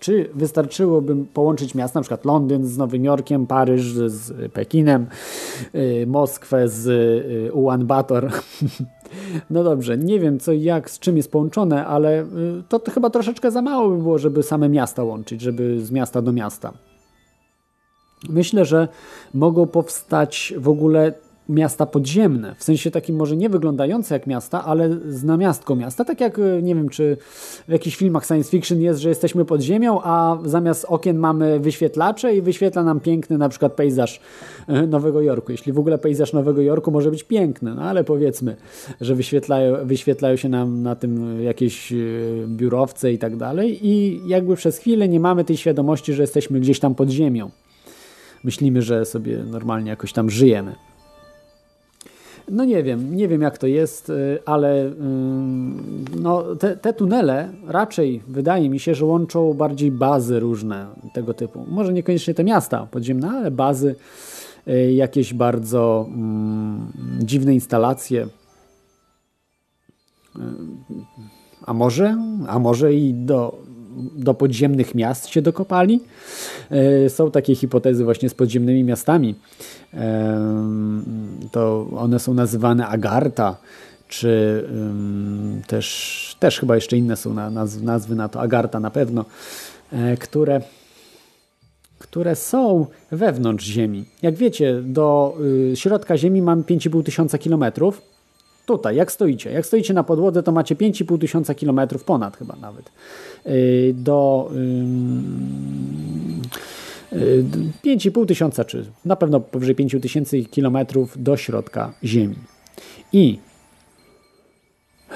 Czy 0.00 0.30
wystarczyłoby 0.34 1.16
połączyć 1.34 1.74
miasta, 1.74 1.98
na 1.98 2.02
przykład 2.02 2.24
Londyn 2.24 2.66
z 2.66 2.78
Nowym 2.78 3.04
Jorkiem, 3.04 3.46
Paryż 3.46 3.84
z 3.92 4.52
Pekinem, 4.52 5.06
y, 5.74 6.06
Moskwę 6.06 6.68
z 6.68 6.86
y, 6.86 7.52
Ulan 7.52 7.86
Bator? 7.86 8.30
No 9.50 9.64
dobrze, 9.64 9.98
nie 9.98 10.20
wiem 10.20 10.40
co, 10.40 10.52
jak, 10.52 10.90
z 10.90 10.98
czym 10.98 11.16
jest 11.16 11.32
połączone, 11.32 11.86
ale 11.86 12.22
y, 12.22 12.26
to, 12.68 12.80
chyba 12.90 13.10
troszeczkę 13.10 13.50
za 13.50 13.62
mało 13.62 13.90
by 13.90 14.02
było, 14.02 14.18
żeby 14.18 14.42
same 14.42 14.68
miasta 14.68 15.04
łączyć, 15.04 15.40
żeby 15.40 15.80
z 15.80 15.90
miasta 15.90 16.22
do 16.22 16.32
miasta. 16.32 16.72
Myślę, 18.28 18.64
że 18.64 18.88
mogą 19.34 19.66
powstać 19.66 20.54
w 20.56 20.68
ogóle 20.68 21.12
miasta 21.48 21.86
podziemne, 21.86 22.54
w 22.58 22.64
sensie 22.64 22.90
takim 22.90 23.16
może 23.16 23.36
nie 23.36 23.48
wyglądające 23.48 24.14
jak 24.14 24.26
miasta, 24.26 24.64
ale 24.64 24.90
z 25.08 25.24
namiastką 25.24 25.76
miasta, 25.76 26.04
tak 26.04 26.20
jak 26.20 26.38
y, 26.38 26.60
nie 26.62 26.74
wiem, 26.74 26.88
czy 26.88 27.16
w 27.68 27.72
jakichś 27.72 27.96
filmach 27.96 28.26
science 28.26 28.50
fiction 28.50 28.80
jest, 28.80 29.00
że 29.00 29.08
jesteśmy 29.08 29.44
pod 29.44 29.60
ziemią, 29.60 30.00
a 30.02 30.38
zamiast 30.44 30.84
okien 30.88 31.18
mamy 31.18 31.60
wyświetlacze 31.60 32.36
i 32.36 32.42
wyświetla 32.42 32.84
nam 32.84 33.00
piękny 33.00 33.38
na 33.38 33.48
przykład 33.48 33.72
pejzaż 33.72 34.20
y, 34.68 34.86
Nowego 34.86 35.22
Jorku. 35.22 35.52
Jeśli 35.52 35.72
w 35.72 35.78
ogóle 35.78 35.98
pejzaż 35.98 36.32
Nowego 36.32 36.62
Jorku 36.62 36.90
może 36.90 37.10
być 37.10 37.24
piękny, 37.24 37.74
no 37.74 37.82
ale 37.82 38.04
powiedzmy, 38.04 38.56
że 39.00 39.14
wyświetlają, 39.14 39.86
wyświetlają 39.86 40.36
się 40.36 40.48
nam 40.48 40.82
na 40.82 40.96
tym 40.96 41.42
jakieś 41.42 41.92
y, 41.92 42.44
biurowce 42.48 43.12
i 43.12 43.18
tak 43.18 43.36
dalej 43.36 43.86
i 43.86 44.20
jakby 44.26 44.56
przez 44.56 44.78
chwilę 44.78 45.08
nie 45.08 45.20
mamy 45.20 45.44
tej 45.44 45.56
świadomości, 45.56 46.12
że 46.12 46.22
jesteśmy 46.22 46.60
gdzieś 46.60 46.80
tam 46.80 46.94
pod 46.94 47.10
ziemią. 47.10 47.50
Myślimy, 48.44 48.82
że 48.82 49.04
sobie 49.04 49.44
normalnie 49.44 49.90
jakoś 49.90 50.12
tam 50.12 50.30
żyjemy. 50.30 50.87
No 52.50 52.64
nie 52.64 52.82
wiem, 52.82 53.16
nie 53.16 53.28
wiem 53.28 53.42
jak 53.42 53.58
to 53.58 53.66
jest, 53.66 54.10
y, 54.10 54.38
ale 54.46 54.84
ym, 54.86 56.04
no, 56.20 56.56
te, 56.56 56.76
te 56.76 56.92
tunele 56.92 57.48
raczej 57.66 58.22
wydaje 58.28 58.70
mi 58.70 58.80
się, 58.80 58.94
że 58.94 59.04
łączą 59.04 59.54
bardziej 59.54 59.90
bazy 59.90 60.40
różne 60.40 60.86
tego 61.14 61.34
typu. 61.34 61.64
Może 61.68 61.92
niekoniecznie 61.92 62.34
te 62.34 62.44
miasta 62.44 62.86
podziemne, 62.90 63.30
ale 63.30 63.50
bazy, 63.50 63.94
y, 64.68 64.92
jakieś 64.92 65.34
bardzo 65.34 66.06
mm, 66.08 66.92
dziwne 67.20 67.54
instalacje. 67.54 68.26
Y, 70.36 70.40
A 71.66 71.74
może, 71.74 72.16
a 72.48 72.58
może 72.58 72.94
i 72.94 73.14
do, 73.14 73.58
do 74.16 74.34
podziemnych 74.34 74.94
miast 74.94 75.28
się 75.28 75.42
dokopali? 75.42 76.00
E, 76.70 77.10
Są 77.10 77.30
takie 77.30 77.54
hipotezy 77.54 78.04
właśnie 78.04 78.28
z 78.28 78.34
podziemnymi 78.34 78.84
miastami. 78.84 79.34
Em, 79.94 81.04
To 81.52 81.86
one 81.96 82.18
są 82.18 82.34
nazywane 82.34 82.86
Agarta, 82.86 83.56
czy 84.08 84.64
też, 85.66 86.36
też 86.40 86.60
chyba 86.60 86.74
jeszcze 86.74 86.96
inne 86.96 87.16
są 87.16 87.34
na- 87.34 87.50
nazw- 87.50 87.82
nazwy 87.82 88.14
na 88.14 88.28
to, 88.28 88.40
Agarta 88.40 88.80
na 88.80 88.90
pewno, 88.90 89.24
e, 89.92 90.16
które, 90.16 90.60
które 91.98 92.36
są 92.36 92.86
wewnątrz 93.12 93.64
Ziemi. 93.64 94.04
Jak 94.22 94.34
wiecie, 94.34 94.82
do 94.82 95.34
y, 95.72 95.76
środka 95.76 96.16
Ziemi 96.18 96.42
mamy 96.42 96.62
5,5 96.62 97.02
tysiąca 97.02 97.38
kilometrów. 97.38 98.02
Tutaj, 98.68 98.96
jak 98.96 99.12
stoicie, 99.12 99.52
jak 99.52 99.66
stoicie 99.66 99.94
na 99.94 100.04
podłodze, 100.04 100.42
to 100.42 100.52
macie 100.52 100.76
5,5 100.76 101.20
tysiąca 101.20 101.54
kilometrów, 101.54 102.04
ponad 102.04 102.36
chyba 102.36 102.56
nawet, 102.56 102.92
y, 103.46 103.94
do 103.94 104.50
ym, 104.52 106.42
y, 107.12 107.44
5,5 107.84 108.26
tysiąca, 108.26 108.64
czy 108.64 108.84
na 109.04 109.16
pewno 109.16 109.40
powyżej 109.40 109.74
5 109.74 110.00
tysięcy 110.00 110.44
kilometrów 110.44 111.22
do 111.22 111.36
środka 111.36 111.92
Ziemi. 112.04 112.36
I 113.12 113.38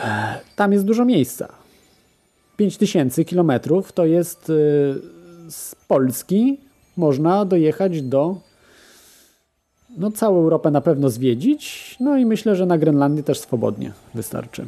e, 0.04 0.40
tam 0.56 0.72
jest 0.72 0.84
dużo 0.84 1.04
miejsca. 1.04 1.48
5000 2.56 3.24
kilometrów 3.24 3.92
to 3.92 4.06
jest 4.06 4.50
y, 4.50 4.52
z 5.48 5.74
Polski 5.88 6.60
można 6.96 7.44
dojechać 7.44 8.02
do 8.02 8.36
no 9.96 10.10
całą 10.10 10.36
Europę 10.36 10.70
na 10.70 10.80
pewno 10.80 11.10
zwiedzić, 11.10 11.96
no 12.00 12.16
i 12.16 12.26
myślę, 12.26 12.56
że 12.56 12.66
na 12.66 12.78
Grenlandię 12.78 13.22
też 13.22 13.40
swobodnie 13.40 13.92
wystarczy. 14.14 14.66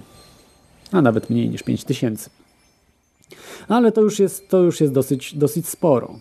A 0.93 1.03
nawet 1.03 1.31
mniej 1.31 1.51
niż 1.51 1.63
5000. 1.63 2.31
Ale 3.69 3.93
to 3.93 4.01
już 4.01 4.19
jest, 4.19 4.49
to 4.49 4.59
już 4.59 4.81
jest 4.81 4.93
dosyć, 4.93 5.35
dosyć 5.35 5.69
sporo. 5.69 6.15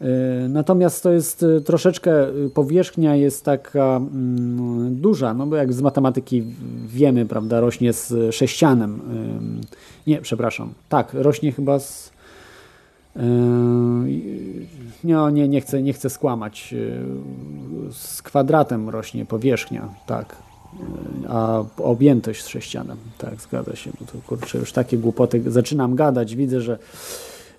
Yy, 0.00 0.06
Natomiast 0.48 1.02
to 1.02 1.12
jest 1.12 1.42
y, 1.42 1.60
troszeczkę, 1.60 2.28
y, 2.28 2.50
powierzchnia 2.54 3.16
jest 3.16 3.44
taka 3.44 3.96
mm, 3.96 4.96
duża, 5.00 5.34
no 5.34 5.46
bo 5.46 5.56
jak 5.56 5.72
z 5.72 5.80
matematyki 5.80 6.44
wiemy, 6.86 7.26
prawda, 7.26 7.60
rośnie 7.60 7.92
z 7.92 8.34
sześcianem. 8.34 9.00
Nie, 10.06 10.20
przepraszam. 10.20 10.72
Tak, 10.88 11.14
rośnie 11.14 11.52
chyba 11.52 11.78
z. 11.78 12.09
yy, 13.16 13.22
Nie, 15.04 15.16
nie, 15.32 15.48
nie, 15.48 15.60
chcę, 15.60 15.82
nie 15.82 15.92
chcę 15.92 16.10
skłamać. 16.10 16.72
Yy, 16.72 17.92
Z 17.92 18.22
kwadratem 18.22 18.88
rośnie 18.88 19.24
powierzchnia, 19.26 19.88
tak. 20.06 20.36
Yy, 21.22 21.28
A 21.28 21.64
objętość 21.76 22.46
sześcianem, 22.46 22.96
tak, 23.18 23.40
zgadza 23.40 23.76
się. 23.76 23.90
Bo 24.00 24.06
to 24.06 24.18
kurczę, 24.26 24.58
już 24.58 24.72
takie 24.72 24.98
głupoty 24.98 25.42
zaczynam 25.46 25.94
gadać. 25.94 26.36
Widzę, 26.36 26.60
że 26.60 26.78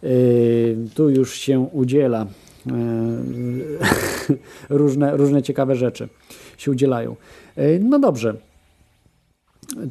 yy, 0.04 0.78
tu 0.96 1.10
już 1.10 1.34
się 1.36 1.60
udziela. 1.60 2.26
yy, 2.66 2.74
różne, 4.80 5.18
różne 5.18 5.44
ciekawe 5.44 5.76
rzeczy 5.76 6.10
się 6.58 6.72
udzielają. 6.72 7.16
Yy, 7.58 7.80
No 7.84 8.00
dobrze. 8.00 8.34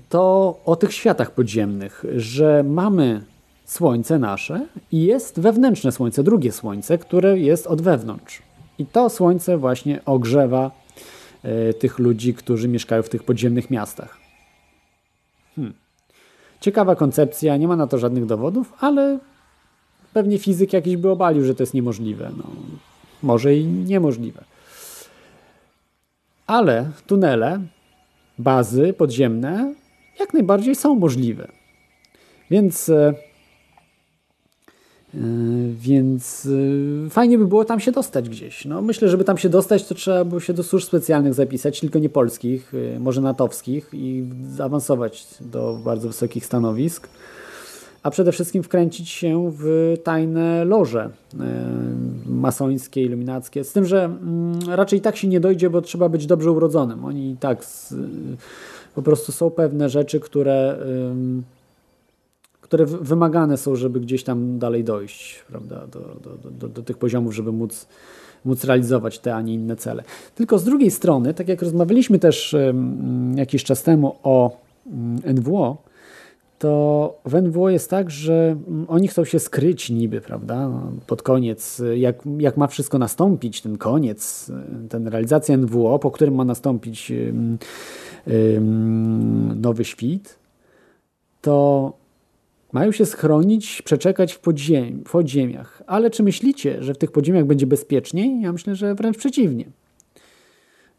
To 0.09 0.61
o 0.65 0.77
tych 0.77 0.93
światach 0.93 1.31
podziemnych, 1.31 2.05
że 2.17 2.65
mamy 2.69 3.23
Słońce 3.71 4.19
nasze 4.19 4.67
i 4.93 5.03
jest 5.03 5.41
wewnętrzne 5.41 5.93
Słońce, 5.93 6.23
drugie 6.23 6.53
Słońce, 6.53 6.99
które 6.99 7.39
jest 7.39 7.67
od 7.67 7.83
wewnątrz. 7.83 8.43
I 8.79 8.87
to 8.87 9.11
Słońce 9.11 9.59
właśnie 9.59 10.05
ogrzewa 10.05 10.71
e, 11.43 11.75
tych 11.75 11.99
ludzi, 11.99 12.35
którzy 12.35 12.69
mieszkają 12.69 13.03
w 13.03 13.09
tych 13.09 13.23
podziemnych 13.23 13.71
miastach. 13.71 14.19
Hmm. 15.57 15.75
Ciekawa 16.61 16.97
koncepcja, 16.97 17.57
nie 17.57 17.69
ma 17.69 17.77
na 17.77 17.87
to 17.87 17.99
żadnych 17.99 18.27
dowodów, 18.27 18.73
ale 18.81 19.19
pewnie 20.13 20.39
fizyk 20.39 20.73
jakiś 20.73 20.97
by 20.97 21.11
obalił, 21.11 21.45
że 21.45 21.55
to 21.55 21.63
jest 21.63 21.75
niemożliwe. 21.75 22.31
No, 22.37 22.45
może 23.23 23.55
i 23.55 23.65
niemożliwe. 23.65 24.45
Ale 26.47 26.91
tunele, 27.07 27.61
bazy 28.39 28.93
podziemne 28.93 29.75
jak 30.21 30.35
najbardziej 30.35 30.75
są 30.75 30.95
możliwe. 30.95 31.49
Więc 32.51 32.89
e, 32.89 33.30
Więc 35.75 36.45
yy, 36.45 37.11
fajnie 37.11 37.39
by 37.39 37.47
było 37.47 37.65
tam 37.65 37.81
się 37.81 37.93
dostać 37.93 38.29
gdzieś. 38.29 38.65
No, 38.65 38.83
myślę, 38.83 39.09
żeby 39.09 39.25
tam 39.25 39.39
się 39.39 39.49
dostać, 39.49 39.87
to 39.87 39.95
trzeba 39.95 40.25
by 40.25 40.41
się 40.41 40.53
do 40.53 40.63
służb 40.63 40.87
specjalnych 40.87 41.35
zapisać, 41.35 41.81
tylko 41.81 41.99
nie 41.99 42.09
polskich, 42.09 42.73
yy, 42.73 43.01
może 43.01 43.21
natowskich 43.21 43.91
i 43.93 44.25
zaawansować 44.51 45.27
do 45.41 45.79
bardzo 45.85 46.09
wysokich 46.09 46.47
stanowisk. 46.47 47.09
A 48.03 48.11
przede 48.11 48.33
wszystkim 48.33 48.63
wkręcić 48.63 49.09
się 49.09 49.53
w 49.59 49.95
tajne 50.05 50.65
loże 50.65 51.11
yy, 51.35 51.41
masońskie, 52.27 53.03
iluminackie. 53.03 53.65
Z 53.65 53.73
tym, 53.73 53.85
że 53.85 54.05
mm, 54.05 54.59
raczej 54.69 55.01
tak 55.01 55.17
się 55.17 55.29
nie 55.29 55.41
dojdzie, 55.41 55.71
bo 55.71 55.83
trzeba 55.83 56.09
być 56.09 56.27
dobrze 56.27 56.53
urodzonym. 56.53 57.05
Oni 57.05 57.31
i 57.31 57.37
tak 57.37 57.67
po 58.95 59.03
prostu 59.03 59.33
są 59.33 59.51
pewne 59.51 59.89
rzeczy, 59.89 60.21
które. 60.21 60.79
Które 62.71 62.87
wymagane 62.87 63.57
są, 63.57 63.77
żeby 63.77 64.01
gdzieś 64.01 64.25
tam 64.25 64.59
dalej 64.59 64.85
dojść 64.85 65.45
prawda, 65.49 65.87
do, 65.87 66.01
do, 66.01 66.51
do, 66.51 66.69
do 66.69 66.83
tych 66.83 66.99
poziomów, 66.99 67.35
żeby 67.35 67.53
móc, 67.53 67.89
móc 68.45 68.65
realizować 68.65 69.19
te, 69.19 69.35
a 69.35 69.43
nie 69.43 69.55
inne 69.55 69.77
cele. 69.77 70.05
Tylko 70.35 70.59
z 70.59 70.65
drugiej 70.65 70.91
strony, 70.91 71.35
tak 71.35 71.49
jak 71.49 71.63
rozmawialiśmy 71.63 72.19
też 72.19 72.57
jakiś 73.35 73.65
czas 73.65 73.83
temu 73.83 74.17
o 74.23 74.57
mm, 74.87 75.37
NWO, 75.37 75.77
to 76.59 77.15
w 77.25 77.43
NWO 77.43 77.71
jest 77.71 77.91
tak, 77.91 78.11
że 78.11 78.57
mm, 78.69 78.87
oni 78.89 79.09
chcą 79.09 79.25
się 79.25 79.39
skryć 79.39 79.91
niby, 79.91 80.21
prawda, 80.21 80.71
pod 81.07 81.23
koniec, 81.23 81.83
jak, 81.97 82.17
jak 82.39 82.57
ma 82.57 82.67
wszystko 82.67 82.99
nastąpić, 82.99 83.61
ten 83.61 83.79
koniec, 83.79 84.53
ten 84.89 85.09
realizacja 85.09 85.57
NWO, 85.57 85.99
po 85.99 86.11
którym 86.11 86.35
ma 86.35 86.45
nastąpić 86.45 87.13
nowy 89.57 89.85
świt, 89.85 90.39
to 91.41 92.00
mają 92.73 92.93
się 92.93 93.07
schronić, 93.07 93.83
przeczekać 93.83 94.33
w, 94.33 94.39
podziem, 94.39 95.03
podziemiach. 95.13 95.83
Ale 95.87 96.11
czy 96.11 96.23
myślicie, 96.23 96.83
że 96.83 96.95
w 96.95 96.99
tych 96.99 97.13
podziemiach 97.13 97.45
będzie 97.45 97.67
bezpieczniej? 97.67 98.41
Ja 98.41 98.53
myślę, 98.53 98.75
że 98.75 98.95
wręcz 98.95 99.17
przeciwnie. 99.19 99.65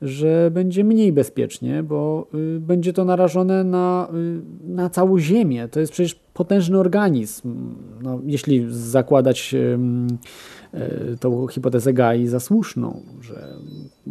Że 0.02 0.52
będzie 0.52 0.84
mniej 0.84 1.14
bezpiecznie, 1.14 1.84
bo 1.84 2.28
y, 2.56 2.60
będzie 2.60 2.94
to 2.94 3.06
narażone 3.06 3.64
na, 3.64 4.08
y, 4.14 4.72
na 4.74 4.90
całą 4.90 5.20
Ziemię. 5.20 5.68
To 5.68 5.80
jest 5.80 5.92
przecież 5.92 6.16
potężny 6.34 6.80
organizm. 6.80 7.76
No, 8.02 8.20
jeśli 8.26 8.66
zakładać 8.70 9.54
y, 9.54 11.18
tą 11.20 11.48
hipotezę 11.48 11.94
Gai 11.94 12.28
za 12.28 12.40
słuszną, 12.40 13.02
że 13.22 13.54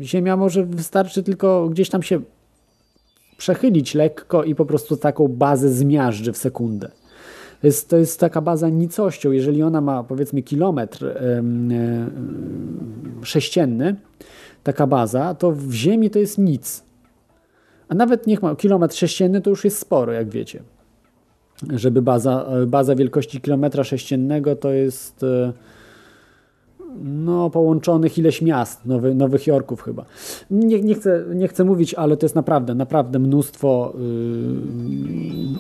Ziemia 0.00 0.36
może 0.36 0.64
wystarczy 0.64 1.22
tylko 1.22 1.68
gdzieś 1.68 1.90
tam 1.90 2.02
się 2.02 2.20
przechylić 3.36 3.94
lekko 3.94 4.44
i 4.44 4.54
po 4.54 4.66
prostu 4.66 4.96
taką 4.96 5.28
bazę 5.28 5.72
zmiażdży 5.72 6.32
w 6.32 6.36
sekundę. 6.36 6.99
Jest, 7.62 7.90
to 7.90 7.96
jest 7.96 8.20
taka 8.20 8.40
baza 8.40 8.68
nicością. 8.68 9.32
Jeżeli 9.32 9.62
ona 9.62 9.80
ma 9.80 10.04
powiedzmy 10.04 10.42
kilometr 10.42 11.18
sześcienny, 13.22 13.96
taka 14.62 14.86
baza, 14.86 15.34
to 15.34 15.52
w 15.52 15.72
Ziemi 15.72 16.10
to 16.10 16.18
jest 16.18 16.38
nic. 16.38 16.84
A 17.88 17.94
nawet 17.94 18.26
niech 18.26 18.42
ma 18.42 18.56
kilometr 18.56 18.96
sześcienny, 18.96 19.40
to 19.40 19.50
już 19.50 19.64
jest 19.64 19.78
sporo, 19.78 20.12
jak 20.12 20.28
wiecie. 20.28 20.62
Żeby 21.76 22.02
baza, 22.02 22.46
baza 22.66 22.94
wielkości 22.94 23.40
kilometra 23.40 23.84
sześciennego 23.84 24.56
to 24.56 24.72
jest 24.72 25.22
e, 25.22 25.52
no, 27.02 27.50
połączonych 27.50 28.18
ileś 28.18 28.42
miast, 28.42 28.86
Nowy, 28.86 29.14
Nowych 29.14 29.46
Jorków 29.46 29.82
chyba. 29.82 30.04
Nie, 30.50 30.80
nie, 30.80 30.94
chcę, 30.94 31.24
nie 31.34 31.48
chcę 31.48 31.64
mówić, 31.64 31.94
ale 31.94 32.16
to 32.16 32.26
jest 32.26 32.34
naprawdę, 32.34 32.74
naprawdę 32.74 33.18
mnóstwo, 33.18 33.92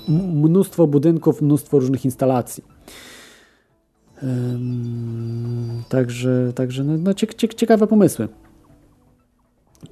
yy, 0.08 0.18
mnóstwo 0.48 0.86
budynków, 0.86 1.42
mnóstwo 1.42 1.78
różnych 1.78 2.04
instalacji. 2.04 2.64
Ym, 4.22 5.82
Także, 5.88 6.52
także 6.54 6.84
no, 6.84 6.98
no 6.98 7.14
ciek, 7.14 7.34
ciek, 7.34 7.54
ciekawe 7.54 7.86
pomysły. 7.86 8.28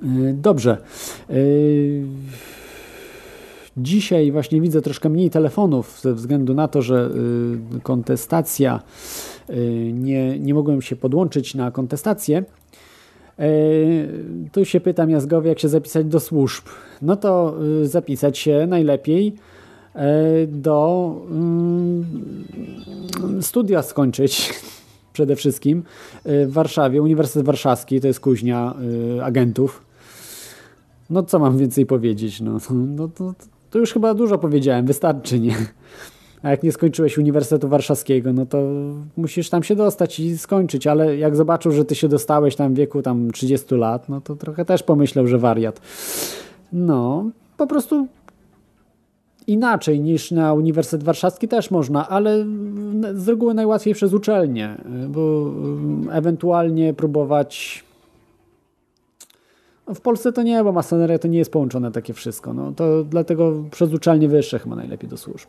Yy, 0.03 0.35
Dobrze. 0.35 0.79
Yy, 1.29 2.07
Dzisiaj 3.79 4.33
właśnie 4.33 4.61
widzę 4.61 4.83
troszkę 4.83 5.09
mniej 5.09 5.31
telefonów 5.31 6.01
ze 6.01 6.15
względu 6.15 6.55
na 6.55 6.69
to, 6.69 6.83
że 6.83 7.11
y, 7.77 7.81
kontestacja, 7.81 8.81
nie, 9.93 10.39
nie 10.39 10.55
mogłem 10.55 10.83
się 10.83 10.97
podłączyć 10.97 11.55
na 11.55 11.71
kontestację. 11.71 12.45
Y, 13.41 14.09
Tu 14.53 14.65
się 14.65 14.81
pyta 14.81 15.07
Miazgowie, 15.07 15.49
jak 15.49 15.59
się 15.59 15.69
zapisać 15.69 16.07
do 16.07 16.21
służb. 16.21 16.65
No 17.03 17.17
to 17.17 17.55
y, 17.83 17.89
zapisać 17.89 18.39
się 18.39 18.67
najlepiej 18.67 19.35
y, 19.97 20.01
do 20.47 21.15
y, 23.39 23.43
studia 23.43 23.83
skończyć 23.83 24.53
przede 25.13 25.37
wszystkim 25.37 25.83
y, 26.27 26.47
w 26.47 26.53
Warszawie, 26.53 27.03
Uniwersytet 27.03 27.47
Warszawski, 27.47 28.01
to 28.01 28.07
jest 28.07 28.21
kuźnia 28.21 28.75
y, 29.19 29.25
agentów. 29.25 29.83
No 31.11 31.23
co 31.23 31.39
mam 31.39 31.59
więcej 31.59 31.87
powiedzieć? 31.87 32.41
No, 32.41 32.59
no 32.97 33.09
to, 33.09 33.35
to 33.71 33.79
już 33.79 33.93
chyba 33.93 34.15
dużo 34.15 34.39
powiedziałem, 34.39 34.87
wystarczy, 34.87 35.41
nie? 35.41 35.57
A 36.43 36.51
jak 36.51 36.63
nie 36.63 36.73
skończyłeś 36.73 37.19
Uniwersytetu 37.19 37.69
Warszawskiego, 37.69 38.33
no 38.33 38.47
to 38.47 38.59
musisz 39.17 39.51
tam 39.51 39.63
się 39.63 39.77
dostać 39.77 40.21
i 40.21 40.39
skończyć, 40.39 40.87
ale 40.87 41.17
jak 41.17 41.37
zobaczył, 41.37 41.73
że 41.73 41.85
ty 41.85 41.95
się 41.95 42.09
dostałeś 42.09 42.57
tam 42.57 42.75
w 42.75 42.77
wieku 42.77 43.03
tam 43.03 43.31
30 43.31 43.75
lat, 43.75 44.09
no 44.09 44.21
to 44.21 44.37
trochę 44.37 44.65
też 44.65 44.83
pomyślał, 44.83 45.27
że 45.27 45.39
wariat. 45.39 45.81
No, 46.73 47.31
po 47.57 47.67
prostu 47.67 48.07
inaczej 49.47 50.01
niż 50.01 50.31
na 50.31 50.55
Uniwersytet 50.55 51.05
Warszawski 51.05 51.49
też 51.49 51.71
można, 51.71 52.09
ale 52.09 52.45
z 53.15 53.29
reguły 53.29 53.55
najłatwiej 53.55 53.95
przez 53.95 54.13
uczelnię, 54.13 54.77
bo 55.09 55.49
mm, 55.49 56.09
ewentualnie 56.13 56.95
próbować 56.95 57.85
no 59.89 59.95
w 59.95 60.01
Polsce 60.01 60.33
to 60.33 60.43
nie, 60.43 60.65
bo 60.65 60.73
masoneria 60.73 61.19
to 61.19 61.29
nie 61.29 61.39
jest 61.39 61.53
połączone 61.53 61.93
takie 61.93 62.15
wszystko. 62.15 62.55
No, 62.55 62.73
to 62.73 63.05
dlatego 63.05 63.53
przez 63.71 63.93
uczelnie 63.93 64.29
wyższe 64.29 64.59
chyba 64.59 64.77
najlepiej 64.77 65.11
do 65.11 65.17
służb. 65.17 65.49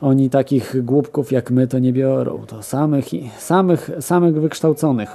Oni 0.00 0.30
takich 0.30 0.84
głupków 0.84 1.32
jak 1.32 1.50
my 1.50 1.66
to 1.66 1.78
nie 1.78 1.92
biorą. 1.92 2.42
To 2.46 2.62
samych, 2.62 3.04
samych, 3.38 3.90
samych 4.00 4.40
wykształconych. 4.40 5.10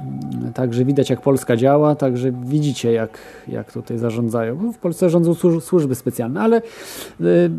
Mm, 0.00 0.52
Także 0.52 0.84
widać, 0.84 1.10
jak 1.10 1.20
Polska 1.20 1.56
działa, 1.56 1.94
także 1.94 2.32
widzicie, 2.32 2.92
jak, 2.92 3.18
jak 3.48 3.72
tutaj 3.72 3.98
zarządzają. 3.98 4.56
Bo 4.56 4.72
w 4.72 4.78
Polsce 4.78 5.10
rządzą 5.10 5.32
służ- 5.34 5.60
służby 5.60 5.94
specjalne, 5.94 6.40
ale 6.40 6.62
y, 7.20 7.50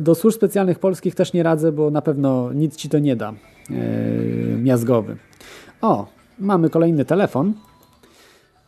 do 0.00 0.14
służb 0.14 0.36
specjalnych 0.36 0.78
polskich 0.78 1.14
też 1.14 1.32
nie 1.32 1.42
radzę, 1.42 1.72
bo 1.72 1.90
na 1.90 2.02
pewno 2.02 2.52
nic 2.52 2.76
ci 2.76 2.88
to 2.88 2.98
nie 2.98 3.16
da. 3.16 3.32
y, 3.70 4.58
Miazgowy. 4.62 5.16
O, 5.82 6.06
mamy 6.38 6.70
kolejny 6.70 7.04
telefon. 7.04 7.52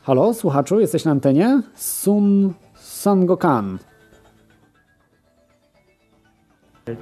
Halo, 0.02 0.34
słuchaczu, 0.34 0.80
jesteś 0.80 1.04
na 1.04 1.10
antenie? 1.10 1.62
Sun 1.74 2.52
Sangokan. 2.74 3.78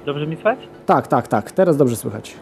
Dobrze 0.05 0.27
mi 0.27 0.35
słychać? 0.35 0.59
Tak, 0.85 1.07
tak, 1.07 1.27
tak, 1.27 1.51
teraz 1.51 1.77
dobrze 1.77 1.95
słychać. 1.95 2.35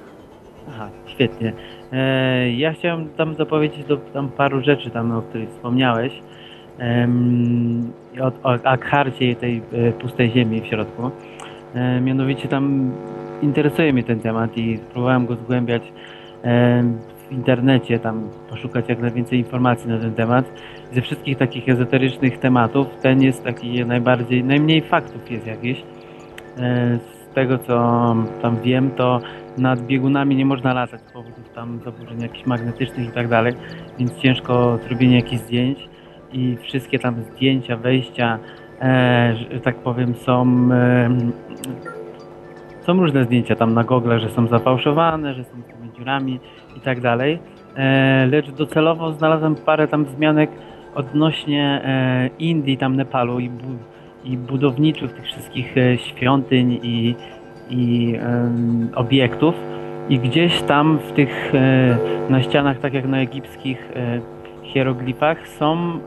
Aha, 0.69 0.89
świetnie. 1.05 1.53
E, 1.91 2.51
ja 2.51 2.73
chciałem 2.73 3.09
tam 3.09 3.35
dopowiedzieć 3.35 3.85
do 3.85 3.97
tam 3.97 4.29
paru 4.29 4.61
rzeczy, 4.61 4.89
tam, 4.89 5.11
o 5.11 5.21
których 5.21 5.49
wspomniałeś. 5.49 6.13
Em, 6.77 7.91
o, 8.21 8.49
o 8.49 8.57
Akharcie 8.63 9.35
tej 9.35 9.61
e, 9.73 9.91
pustej 9.91 10.31
ziemi 10.31 10.61
w 10.61 10.65
środku. 10.65 11.11
E, 11.73 12.01
mianowicie 12.01 12.47
tam 12.47 12.91
interesuje 13.41 13.93
mnie 13.93 14.03
ten 14.03 14.19
temat 14.19 14.57
i 14.57 14.79
próbowałem 14.91 15.25
go 15.25 15.35
zgłębiać 15.35 15.93
em, 16.43 16.99
w 17.29 17.31
internecie, 17.31 17.99
tam 17.99 18.29
poszukać 18.49 18.89
jak 18.89 18.99
najwięcej 18.99 19.39
informacji 19.39 19.89
na 19.89 19.99
ten 19.99 20.13
temat. 20.13 20.45
Ze 20.93 21.01
wszystkich 21.01 21.37
takich 21.37 21.69
ezoterycznych 21.69 22.39
tematów 22.39 22.87
ten 23.01 23.21
jest 23.21 23.43
taki 23.43 23.85
najbardziej, 23.85 24.43
najmniej 24.43 24.81
faktów 24.81 25.31
jest 25.31 25.47
jakieś. 25.47 25.83
Z 27.33 27.35
tego 27.35 27.57
co 27.57 28.15
tam 28.41 28.57
wiem, 28.61 28.91
to 28.91 29.19
nad 29.57 29.81
biegunami 29.81 30.35
nie 30.35 30.45
można 30.45 30.73
latać 30.73 31.01
z 31.01 31.11
powodów 31.11 31.49
tam 31.55 31.79
zaburzeń 31.85 32.21
jakichś 32.21 32.45
magnetycznych 32.45 33.09
i 33.09 33.11
tak 33.11 33.27
dalej, 33.27 33.53
więc 33.99 34.15
ciężko 34.17 34.77
zrobienie 34.77 35.15
jakichś 35.15 35.41
zdjęć. 35.41 35.89
I 36.33 36.57
wszystkie 36.61 36.99
tam 36.99 37.15
zdjęcia, 37.23 37.77
wejścia, 37.77 38.39
e, 38.81 39.35
że 39.51 39.59
tak 39.59 39.75
powiem, 39.75 40.15
są 40.15 40.69
e, 40.71 41.09
są 42.81 42.99
różne 42.99 43.23
zdjęcia 43.23 43.55
tam 43.55 43.73
na 43.73 43.83
Google, 43.83 44.19
że 44.19 44.29
są 44.29 44.47
zafałszowane, 44.47 45.33
że 45.33 45.43
są 45.43 45.61
z 45.61 45.65
tymi 45.65 45.93
dziurami 45.97 46.39
i 46.77 46.79
tak 46.79 47.01
dalej, 47.01 47.39
e, 47.75 48.27
lecz 48.31 48.51
docelowo 48.51 49.13
znalazłem 49.13 49.55
parę 49.55 49.87
tam 49.87 50.05
wzmianek 50.05 50.51
odnośnie 50.95 51.81
e, 51.85 52.29
Indii, 52.39 52.77
tam 52.77 52.95
Nepalu 52.95 53.39
i, 53.39 53.51
i 54.23 54.37
budowniczych 54.37 55.13
tych 55.13 55.25
wszystkich 55.25 55.77
e, 55.77 55.97
świątyń 55.97 56.79
i, 56.83 57.15
i 57.69 58.15
em, 58.15 58.89
obiektów 58.95 59.55
i 60.09 60.19
gdzieś 60.19 60.61
tam 60.61 60.99
w 60.99 61.11
tych 61.11 61.55
e, 61.55 61.97
na 62.29 62.41
ścianach, 62.41 62.79
tak 62.79 62.93
jak 62.93 63.07
na 63.07 63.17
egipskich 63.17 63.91
e, 63.95 64.21
hieroglifach 64.63 65.47
są 65.47 65.99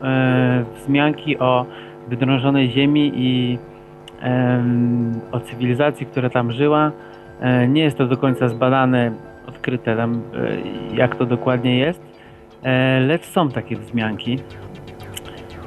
wzmianki 0.75 1.39
o 1.39 1.65
wydrążonej 2.07 2.69
ziemi 2.69 3.11
i 3.15 3.57
o 5.31 5.39
cywilizacji, 5.39 6.05
która 6.05 6.29
tam 6.29 6.51
żyła. 6.51 6.91
Nie 7.67 7.83
jest 7.83 7.97
to 7.97 8.07
do 8.07 8.17
końca 8.17 8.49
zbadane, 8.49 9.11
odkryte 9.47 9.95
tam, 9.95 10.21
jak 10.93 11.15
to 11.15 11.25
dokładnie 11.25 11.77
jest, 11.77 12.01
lecz 13.07 13.25
są 13.25 13.49
takie 13.49 13.75
wzmianki. 13.75 14.39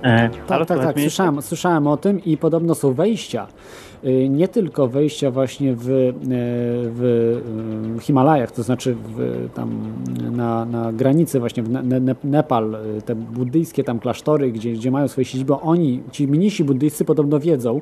E, 0.03 0.31
Tak, 0.47 0.67
tak, 0.67 0.79
tak. 0.79 1.01
Słyszałem, 1.01 1.43
słyszałem 1.43 1.87
o 1.87 1.97
tym 1.97 2.25
i 2.25 2.37
podobno 2.37 2.75
są 2.75 2.93
wejścia. 2.93 3.47
Y, 4.05 4.29
Nie 4.29 4.49
tylko 4.49 4.89
wejścia 4.89 5.31
właśnie 5.31 5.75
w, 5.75 5.89
y, 5.89 6.15
w 6.95 7.03
y, 7.99 8.01
Himalajach, 8.01 8.53
to 8.53 8.63
znaczy 8.63 8.95
w, 8.95 9.49
tam 9.55 9.81
na, 10.33 10.65
na 10.65 10.93
granicy 10.93 11.41
właśnie 11.41 11.63
w 11.63 11.71
ne, 11.71 12.01
ne, 12.01 12.15
Nepal, 12.25 12.77
te 13.05 13.15
buddyjskie 13.15 13.85
tam 13.85 14.01
klasztory, 14.01 14.53
gdzie, 14.53 14.73
gdzie 14.73 14.91
mają 14.91 15.09
swoje 15.09 15.25
siedziby, 15.25 15.55
oni, 15.55 16.03
ci 16.13 16.29
mnisi 16.29 16.65
buddyjscy 16.65 17.05
podobno 17.05 17.41
wiedzą, 17.41 17.81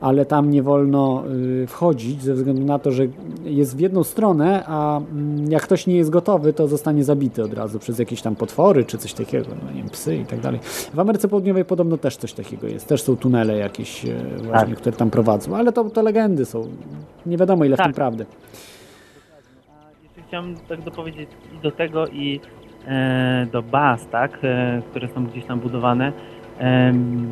ale 0.00 0.24
tam 0.26 0.50
nie 0.50 0.62
wolno 0.62 1.22
y, 1.62 1.66
wchodzić 1.66 2.22
ze 2.22 2.34
względu 2.34 2.64
na 2.64 2.78
to, 2.78 2.92
że 2.92 3.02
jest 3.44 3.76
w 3.76 3.80
jedną 3.80 4.04
stronę, 4.04 4.64
a 4.66 4.98
mm, 4.98 5.52
jak 5.52 5.62
ktoś 5.62 5.86
nie 5.86 5.96
jest 5.96 6.10
gotowy, 6.10 6.52
to 6.52 6.68
zostanie 6.68 7.04
zabity 7.04 7.42
od 7.44 7.54
razu 7.54 7.78
przez 7.78 7.98
jakieś 7.98 8.22
tam 8.22 8.36
potwory 8.36 8.84
czy 8.84 8.98
coś 8.98 9.12
takiego, 9.12 9.46
no 9.66 9.72
nie 9.72 9.78
wiem, 9.82 9.90
psy 9.90 10.16
i 10.16 10.24
tak 10.24 10.40
dalej. 10.40 10.60
W 10.94 10.98
Ameryce 11.00 11.28
Południowej 11.28 11.64
podobno 11.64 11.96
też 11.98 12.16
coś 12.16 12.32
takiego 12.32 12.66
jest. 12.66 12.88
Też 12.88 13.02
są 13.02 13.16
tunele 13.16 13.56
jakieś 13.56 14.04
e, 14.04 14.14
właśnie, 14.42 14.74
które 14.74 14.96
tam 14.96 15.10
prowadzą, 15.10 15.56
ale 15.56 15.72
to, 15.72 15.84
to 15.84 16.02
legendy 16.02 16.44
są. 16.44 16.66
Nie 17.26 17.36
wiadomo 17.36 17.64
ile 17.64 17.76
w 17.76 17.78
Tak. 17.78 17.86
tym 17.86 17.94
prawdy. 17.94 18.26
Jeszcze 20.04 20.22
chciałem 20.28 20.54
tak 20.68 20.82
dopowiedzieć 20.82 21.28
i 21.58 21.62
do 21.62 21.70
tego 21.70 22.06
i 22.06 22.40
e, 22.86 23.46
do 23.52 23.62
baz, 23.62 24.06
tak, 24.12 24.38
e, 24.42 24.82
które 24.90 25.08
są 25.14 25.26
gdzieś 25.26 25.44
tam 25.44 25.60
budowane, 25.60 26.12
em, 26.58 27.30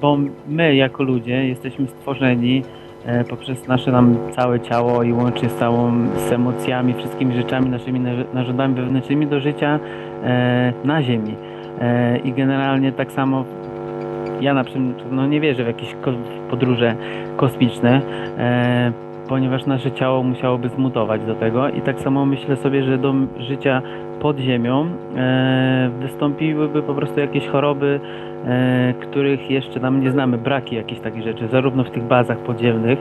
bo 0.00 0.18
my 0.48 0.74
jako 0.74 1.02
ludzie 1.02 1.48
jesteśmy 1.48 1.86
stworzeni 1.86 2.62
e, 3.06 3.24
poprzez 3.24 3.68
nasze 3.68 3.92
nam 3.92 4.16
całe 4.36 4.60
ciało 4.60 5.02
i 5.02 5.12
łącznie 5.12 5.48
z 5.48 5.54
całą, 5.56 5.92
z 6.16 6.32
emocjami, 6.32 6.94
wszystkimi 6.94 7.36
rzeczami, 7.36 7.70
naszymi 7.70 8.00
narz- 8.00 8.34
narządami 8.34 8.74
wewnętrznymi 8.74 9.26
do 9.26 9.40
życia 9.40 9.80
e, 10.24 10.72
na 10.84 11.02
ziemi. 11.02 11.34
E, 11.80 12.18
I 12.18 12.32
generalnie 12.32 12.92
tak 12.92 13.12
samo 13.12 13.44
ja 14.40 14.54
na 14.54 14.64
przykład 14.64 14.84
no 15.10 15.26
nie 15.26 15.40
wierzę 15.40 15.64
w 15.64 15.66
jakieś 15.66 15.96
podróże 16.50 16.94
kosmiczne, 17.36 18.00
ponieważ 19.28 19.66
nasze 19.66 19.92
ciało 19.92 20.22
musiałoby 20.22 20.68
zmutować 20.68 21.24
do 21.24 21.34
tego 21.34 21.68
i 21.68 21.80
tak 21.80 22.00
samo 22.00 22.26
myślę 22.26 22.56
sobie, 22.56 22.84
że 22.84 22.98
do 22.98 23.14
życia 23.38 23.82
pod 24.20 24.38
ziemią 24.38 24.86
wystąpiłyby 26.00 26.82
po 26.82 26.94
prostu 26.94 27.20
jakieś 27.20 27.46
choroby, 27.46 28.00
których 29.00 29.50
jeszcze 29.50 29.80
nam 29.80 30.00
nie 30.00 30.10
znamy, 30.10 30.38
braki 30.38 30.76
jakichś 30.76 31.00
takich 31.00 31.22
rzeczy, 31.22 31.48
zarówno 31.48 31.84
w 31.84 31.90
tych 31.90 32.02
bazach 32.02 32.38
podziemnych, 32.38 32.98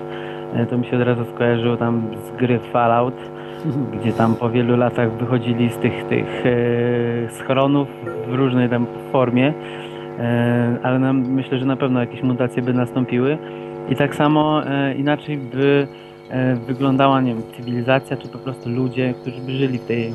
e, 0.53 0.65
to 0.65 0.77
mi 0.77 0.85
się 0.85 0.97
od 0.97 1.03
razu 1.03 1.25
skojarzyło 1.35 1.77
tam 1.77 2.03
z 2.27 2.39
gry 2.39 2.59
Fallout, 2.59 3.15
gdzie 3.93 4.13
tam 4.13 4.35
po 4.35 4.49
wielu 4.49 4.77
latach 4.77 5.11
wychodzili 5.11 5.69
z 5.69 5.77
tych, 5.77 6.03
tych 6.03 6.43
e, 6.45 7.29
schronów 7.29 7.87
w 8.27 8.33
różnej 8.33 8.69
tam 8.69 8.85
formie, 9.11 9.53
e, 10.19 10.77
ale 10.83 10.99
nam, 10.99 11.27
myślę, 11.27 11.59
że 11.59 11.65
na 11.65 11.75
pewno 11.75 11.99
jakieś 11.99 12.23
mutacje 12.23 12.61
by 12.61 12.73
nastąpiły. 12.73 13.37
I 13.89 13.95
tak 13.95 14.15
samo 14.15 14.65
e, 14.65 14.95
inaczej 14.95 15.37
by 15.37 15.87
e, 16.29 16.55
wyglądała, 16.55 17.21
nie 17.21 17.33
wiem, 17.33 17.43
cywilizacja, 17.57 18.17
czy 18.17 18.27
po 18.27 18.37
prostu 18.37 18.69
ludzie, 18.69 19.13
którzy 19.21 19.41
by 19.41 19.51
żyli 19.51 19.77
w 19.77 19.85
tej 19.85 20.13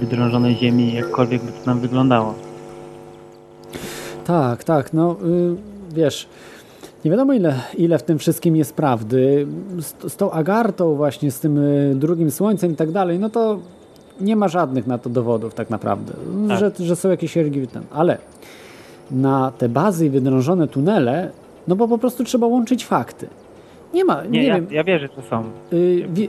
wydrążonej 0.00 0.54
ziemi, 0.54 0.94
jakkolwiek 0.94 1.42
by 1.42 1.52
to 1.52 1.66
nam 1.66 1.80
wyglądało. 1.80 2.45
Tak, 4.26 4.64
tak, 4.64 4.92
no 4.92 5.16
y, 5.92 5.94
wiesz, 5.94 6.28
nie 7.04 7.10
wiadomo 7.10 7.32
ile, 7.32 7.54
ile 7.78 7.98
w 7.98 8.02
tym 8.02 8.18
wszystkim 8.18 8.56
jest 8.56 8.74
prawdy. 8.74 9.46
Z, 9.78 10.12
z 10.12 10.16
tą 10.16 10.30
Agartą 10.30 10.94
właśnie, 10.94 11.30
z 11.30 11.40
tym 11.40 11.58
y, 11.58 11.94
drugim 11.94 12.30
słońcem 12.30 12.72
i 12.72 12.76
tak 12.76 12.90
dalej, 12.90 13.18
no 13.18 13.30
to 13.30 13.58
nie 14.20 14.36
ma 14.36 14.48
żadnych 14.48 14.86
na 14.86 14.98
to 14.98 15.10
dowodów 15.10 15.54
tak 15.54 15.70
naprawdę, 15.70 16.12
Tak. 16.48 16.58
że, 16.58 16.72
że 16.78 16.96
są 16.96 17.10
jakieś 17.10 17.34
tam. 17.72 17.82
Ale 17.92 18.18
na 19.10 19.52
te 19.58 19.68
bazy 19.68 20.06
i 20.06 20.10
wydrążone 20.10 20.68
tunele, 20.68 21.30
no 21.68 21.76
bo 21.76 21.88
po 21.88 21.98
prostu 21.98 22.24
trzeba 22.24 22.46
łączyć 22.46 22.86
fakty. 22.86 23.26
Nie 23.94 24.04
ma, 24.04 24.24
nie, 24.24 24.30
Nie, 24.30 24.46
ja, 24.46 24.54
wiem, 24.54 24.66
ja 24.70 24.84
wierzę, 24.84 25.08
że 25.16 25.22
są. 25.30 25.44
Y, 25.72 26.06
wie, 26.12 26.28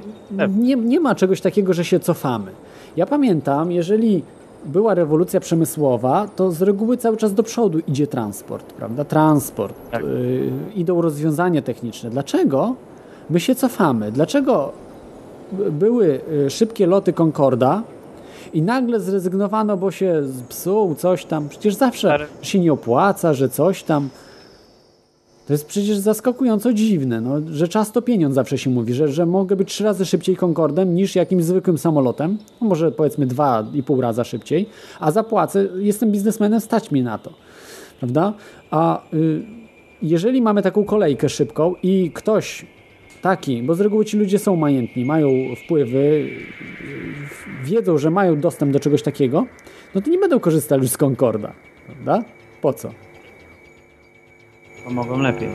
nie, 0.58 0.76
nie 0.76 1.00
ma 1.00 1.16
czegoś 1.16 1.41
takiego, 1.41 1.74
że 1.74 1.86
się 1.86 2.00
cofamy. 2.00 2.52
Ja 2.98 3.06
pamiętam, 3.06 3.72
jeżeli 3.72 4.24
była 4.68 4.93
rewolucja 4.93 5.39
przemysłowa, 5.39 6.28
to 6.36 6.51
z 6.51 6.61
reguły 6.61 6.97
cały 6.97 7.18
czas 7.18 7.34
do 7.34 7.43
przodu 7.43 7.80
idzie 7.88 8.07
transport, 8.07 8.74
prawda? 8.74 9.05
Transport, 9.05 9.76
Tak. 9.91 10.03
y, 10.03 10.49
idą 10.76 11.01
rozwiązania 11.01 11.61
techniczne. 11.61 12.09
Dlaczego 12.09 12.76
my 13.30 13.39
się 13.39 13.55
cofamy? 13.55 14.11
Dlaczego 14.11 14.72
były 15.72 16.20
y, 16.45 16.49
szybkie 16.49 16.88
loty 16.88 17.13
Concorda 17.13 17.82
i 18.53 18.61
nagle 18.61 18.99
zrezygnowano, 18.99 19.78
bo 19.78 19.91
się 19.91 20.24
psuł 20.49 20.95
coś 20.95 21.26
tam? 21.26 21.49
Przecież 21.49 21.76
zawsze 21.76 22.20
się 22.41 22.59
nie 22.59 22.74
opłaca, 22.74 23.34
że 23.34 23.49
coś 23.49 23.84
tam. 23.84 24.09
To 25.48 25.54
jest 25.54 25.68
przecież 25.68 25.98
zaskakująco 25.98 26.74
dziwne, 26.74 27.22
no, 27.22 27.36
że 27.52 27.68
czas 27.68 27.91
to 27.91 28.02
pieniądz 28.02 28.36
zawsze 28.36 28.58
się 28.58 28.70
mówi, 28.70 28.93
że, 28.93 29.08
że 29.08 29.26
mogę 29.26 29.56
być 29.56 29.70
trzy 29.70 29.84
razy 29.84 30.06
szybciej 30.06 30.36
Concordem 30.36 30.95
niż 30.95 31.16
jakimś 31.16 31.43
zwykłym 31.43 31.78
samolotem, 31.78 32.38
no 32.62 32.68
może 32.68 32.91
powiedzmy 32.91 33.26
dwa 33.26 33.66
i 33.74 33.84
pół 33.84 34.02
raza 34.02 34.24
szybciej, 34.24 34.70
a 35.00 35.12
zapłacę, 35.12 35.68
jestem 35.78 36.12
biznesmenem, 36.12 36.62
stać 36.62 36.91
mi 36.91 37.04
na 37.04 37.18
to, 37.18 37.34
prawda? 38.00 38.34
A 38.72 39.02
y, 39.14 39.43
jeżeli 40.02 40.41
mamy 40.41 40.62
taką 40.62 40.86
kolejkę 40.86 41.30
szybką 41.30 41.76
i 41.84 42.12
ktoś 42.14 42.66
taki, 43.22 43.64
bo 43.64 43.76
z 43.76 43.82
reguły 43.82 44.06
ci 44.06 44.18
ludzie 44.18 44.39
są 44.39 44.56
majętni, 44.56 45.06
mają 45.06 45.30
wpływy, 45.66 46.30
wiedzą, 47.64 47.98
że 47.98 48.12
mają 48.12 48.39
dostęp 48.39 48.72
do 48.72 48.80
czegoś 48.80 49.04
takiego, 49.04 49.45
no 49.95 50.02
to 50.02 50.10
nie 50.10 50.18
będą 50.18 50.39
korzystali 50.39 50.82
już 50.82 50.91
z 50.91 50.98
Concorda, 50.98 51.54
prawda? 51.86 52.24
Po 52.62 52.74
co? 52.74 53.07
To 54.88 54.94
mogą 54.94 55.20
lepiej. 55.20 55.50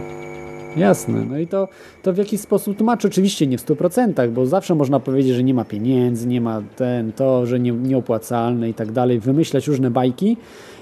Jasne, 0.77 1.25
no 1.25 1.39
i 1.39 1.47
to, 1.47 1.69
to 2.03 2.13
w 2.13 2.17
jakiś 2.17 2.41
sposób 2.41 2.77
tłumaczy, 2.77 3.09
oczywiście 3.09 3.47
nie 3.47 3.59
w 3.59 3.67
100%, 3.67 4.31
bo 4.31 4.47
zawsze 4.47 4.75
można 4.75 5.01
powiedzieć, 5.01 5.35
że 5.35 5.45
nie 5.45 5.55
ma 5.55 5.65
pieniędzy, 5.65 6.27
nie 6.27 6.41
ma 6.41 6.63
ten, 6.77 7.13
to, 7.13 7.47
że 7.47 7.61
nie, 7.61 7.73
nieopłacalne 7.73 8.69
i 8.69 8.75
tak 8.75 8.93
dalej, 8.93 9.21
wymyślać 9.21 9.69
różne 9.69 9.91
bajki 9.91 10.37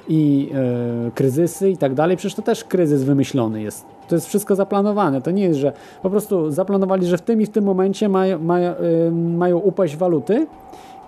i 0.09 0.51
e, 0.55 1.11
kryzysy 1.15 1.71
i 1.71 1.77
tak 1.77 1.95
dalej, 1.95 2.17
przecież 2.17 2.35
to 2.35 2.43
też 2.43 2.65
kryzys 2.65 3.03
wymyślony 3.03 3.63
jest. 3.63 3.87
To 4.09 4.15
jest 4.15 4.27
wszystko 4.27 4.57
zaplanowane, 4.57 5.23
to 5.23 5.31
nie 5.31 5.43
jest, 5.43 5.59
że 5.59 5.73
po 6.03 6.11
prostu 6.11 6.51
zaplanowali, 6.51 7.07
że 7.07 7.19
w 7.19 7.23
tym 7.23 7.43
i 7.43 7.47
w 7.47 7.51
tym 7.51 7.65
momencie 7.65 8.09
mają, 8.09 8.39
mają, 8.39 8.73
y, 8.73 9.11
mają 9.13 9.59
upaść 9.59 9.97
waluty 9.97 10.47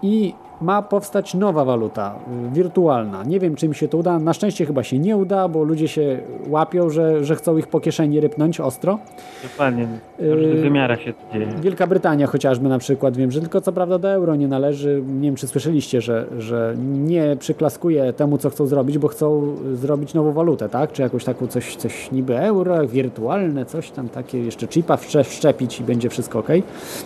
i 0.03 0.35
ma 0.63 0.83
powstać 0.83 1.35
nowa 1.35 1.65
waluta, 1.65 2.15
y, 2.51 2.55
wirtualna. 2.55 3.25
Nie 3.25 3.41
wiem, 3.41 3.55
czy 3.55 3.67
im 3.67 3.75
się 3.75 3.89
to 3.89 3.99
uda. 3.99 4.19
Na 4.19 4.33
szczęście 4.33 4.67
chyba 4.67 4.83
się 4.83 4.99
nie 4.99 5.17
uda, 5.17 5.49
bo 5.49 5.63
ludzie 5.65 5.89
się 5.89 6.19
łapią, 6.49 6.91
że, 6.91 7.25
że 7.25 7.37
chcą 7.37 7.57
ich 7.57 7.67
po 7.67 7.81
kieszeni 7.81 8.21
rypnąć 8.21 8.61
ostro. 8.61 8.99
Dokładnie. 9.43 9.87
W 10.19 10.33
różnych 10.33 10.55
Yy, 10.55 10.63
wymiarach 10.63 11.01
się 11.03 11.13
to 11.13 11.19
dzieje. 11.33 11.47
Wielka 11.63 11.87
Brytania 11.87 12.27
chociażby 12.27 12.69
na 12.69 12.79
przykład, 12.79 13.17
wiem, 13.17 13.31
że 13.31 13.41
tylko 13.41 13.61
co 13.61 13.73
prawda 13.73 13.99
do 13.99 14.09
euro 14.11 14.37
nie 14.37 14.49
należy. 14.49 15.03
Nie 15.07 15.29
wiem, 15.29 15.35
czy 15.37 15.47
słyszeliście, 15.47 16.01
że, 16.01 16.27
że 16.39 16.75
nie 16.79 17.37
przyklaskuje 17.39 18.13
temu, 18.13 18.39
co 18.39 18.51
chcą 18.51 18.67
zrobić, 18.67 18.99
bo 18.99 19.09
chcą 19.09 19.55
zrobić 19.75 20.15
nową 20.15 20.33
walutę, 20.33 20.69
tak? 20.69 20.93
Czy 20.93 21.03
jakąś 21.03 21.25
taką 21.25 21.47
coś, 21.47 21.77
coś 21.77 22.11
niby 22.13 22.39
euro, 22.39 22.87
wirtualne, 22.87 23.65
coś 23.67 23.91
tam 23.91 24.09
takie, 24.09 24.39
jeszcze 24.39 24.67
chipa 24.67 24.97
wszcze- 24.97 25.25
wszczepić 25.25 25.81
i 25.81 25.85
będzie 25.85 26.09
wszystko 26.09 26.39
ok. 26.39 26.49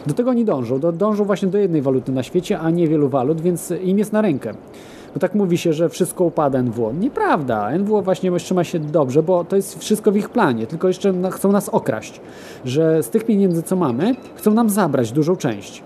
Do 0.06 0.14
tego 0.14 0.30
oni 0.30 0.44
dążą. 0.44 0.78
Do, 0.78 0.92
dążą 0.92 1.24
właśnie 1.24 1.48
do 1.48 1.58
jednej 1.58 1.82
waluty 1.82 2.12
na 2.12 2.22
świecie, 2.22 2.58
a 2.58 2.70
nie 2.70 2.88
wielu 2.88 3.08
walut, 3.08 3.40
więc 3.46 3.70
im 3.70 3.98
jest 3.98 4.12
na 4.12 4.22
rękę. 4.22 4.54
Bo 5.14 5.20
tak 5.20 5.34
mówi 5.34 5.58
się, 5.58 5.72
że 5.72 5.88
wszystko 5.88 6.24
upada 6.24 6.62
NWO. 6.62 6.92
Nieprawda. 6.92 7.78
NWO 7.78 8.02
właśnie 8.02 8.38
trzyma 8.38 8.64
się 8.64 8.78
dobrze, 8.78 9.22
bo 9.22 9.44
to 9.44 9.56
jest 9.56 9.78
wszystko 9.78 10.12
w 10.12 10.16
ich 10.16 10.30
planie, 10.30 10.66
tylko 10.66 10.88
jeszcze 10.88 11.14
chcą 11.30 11.52
nas 11.52 11.68
okraść. 11.68 12.20
Że 12.64 13.02
z 13.02 13.10
tych 13.10 13.24
pieniędzy, 13.24 13.62
co 13.62 13.76
mamy, 13.76 14.14
chcą 14.34 14.50
nam 14.50 14.70
zabrać 14.70 15.12
dużą 15.12 15.36
część. 15.36 15.82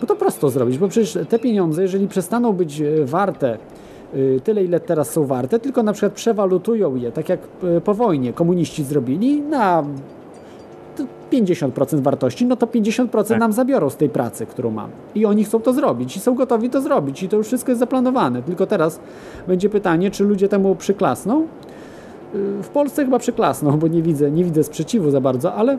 Bo 0.00 0.06
to 0.06 0.16
prosto 0.16 0.50
zrobić, 0.50 0.78
bo 0.78 0.88
przecież 0.88 1.18
te 1.28 1.38
pieniądze, 1.38 1.82
jeżeli 1.82 2.08
przestaną 2.08 2.52
być 2.52 2.80
e, 2.80 3.04
warte 3.04 3.58
e, 4.14 4.40
tyle, 4.40 4.64
ile 4.64 4.80
teraz 4.80 5.10
są 5.10 5.26
warte, 5.26 5.58
tylko 5.58 5.82
na 5.82 5.92
przykład 5.92 6.12
przewalutują 6.12 6.96
je, 6.96 7.12
tak 7.12 7.28
jak 7.28 7.40
e, 7.76 7.80
po 7.80 7.94
wojnie 7.94 8.32
komuniści 8.32 8.84
zrobili, 8.84 9.40
na 9.40 9.84
50% 11.32 12.00
wartości, 12.00 12.46
no 12.46 12.56
to 12.56 12.66
50% 12.66 13.28
Tak. 13.28 13.38
nam 13.40 13.52
zabiorą 13.52 13.90
z 13.90 13.96
tej 13.96 14.08
pracy, 14.08 14.46
którą 14.46 14.70
mamy. 14.70 14.92
I 15.14 15.26
oni 15.26 15.44
chcą 15.44 15.60
to 15.60 15.72
zrobić 15.72 16.16
i 16.16 16.20
są 16.20 16.34
gotowi 16.34 16.70
to 16.70 16.80
zrobić 16.80 17.22
i 17.22 17.28
to 17.28 17.36
już 17.36 17.46
wszystko 17.46 17.70
jest 17.70 17.78
zaplanowane. 17.80 18.42
Tylko 18.42 18.66
teraz 18.66 19.00
będzie 19.46 19.68
pytanie, 19.68 20.10
czy 20.10 20.24
ludzie 20.24 20.48
temu 20.48 20.76
przyklasną? 20.76 21.46
Yy, 22.34 22.62
W 22.62 22.68
Polsce 22.68 23.04
chyba 23.04 23.18
przyklasną, 23.18 23.78
bo 23.78 23.88
nie 23.88 24.02
widzę, 24.02 24.30
nie 24.30 24.44
widzę 24.44 24.64
sprzeciwu 24.64 25.10
za 25.10 25.20
bardzo, 25.20 25.54
ale 25.54 25.78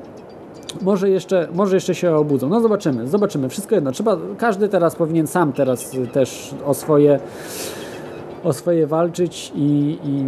może 0.81 1.09
jeszcze, 1.09 1.47
może 1.53 1.75
jeszcze 1.75 1.95
się 1.95 2.15
obudzą. 2.15 2.49
No 2.49 2.61
zobaczymy, 2.61 3.07
zobaczymy. 3.07 3.49
Wszystko 3.49 3.75
jedno. 3.75 3.91
Trzeba, 3.91 4.17
każdy 4.37 4.69
teraz 4.69 4.95
powinien 4.95 5.27
sam 5.27 5.53
teraz 5.53 5.93
y, 5.93 6.07
też 6.07 6.55
o 6.65 6.73
swoje 6.73 7.19
o 8.43 8.53
swoje 8.53 8.87
walczyć 8.87 9.51
i, 9.55 9.97
i 10.05 10.25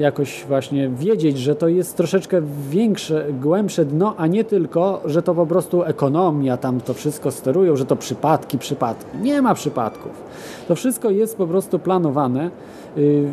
jakoś 0.00 0.44
właśnie 0.48 0.88
wiedzieć, 0.88 1.38
że 1.38 1.54
to 1.54 1.68
jest 1.68 1.96
troszeczkę 1.96 2.42
większe, 2.70 3.26
głębsze 3.40 3.84
dno, 3.84 4.14
a 4.16 4.26
nie 4.26 4.44
tylko, 4.44 5.00
że 5.04 5.22
to 5.22 5.34
po 5.34 5.46
prostu 5.46 5.82
ekonomia 5.82 6.56
tam 6.56 6.80
to 6.80 6.94
wszystko 6.94 7.30
sterują, 7.30 7.76
że 7.76 7.84
to 7.86 7.96
przypadki, 7.96 8.58
przypadki. 8.58 9.18
Nie 9.22 9.42
ma 9.42 9.54
przypadków. 9.54 10.12
To 10.68 10.74
wszystko 10.74 11.10
jest 11.10 11.36
po 11.36 11.46
prostu 11.46 11.78
planowane. 11.78 12.50
Y, 12.98 13.26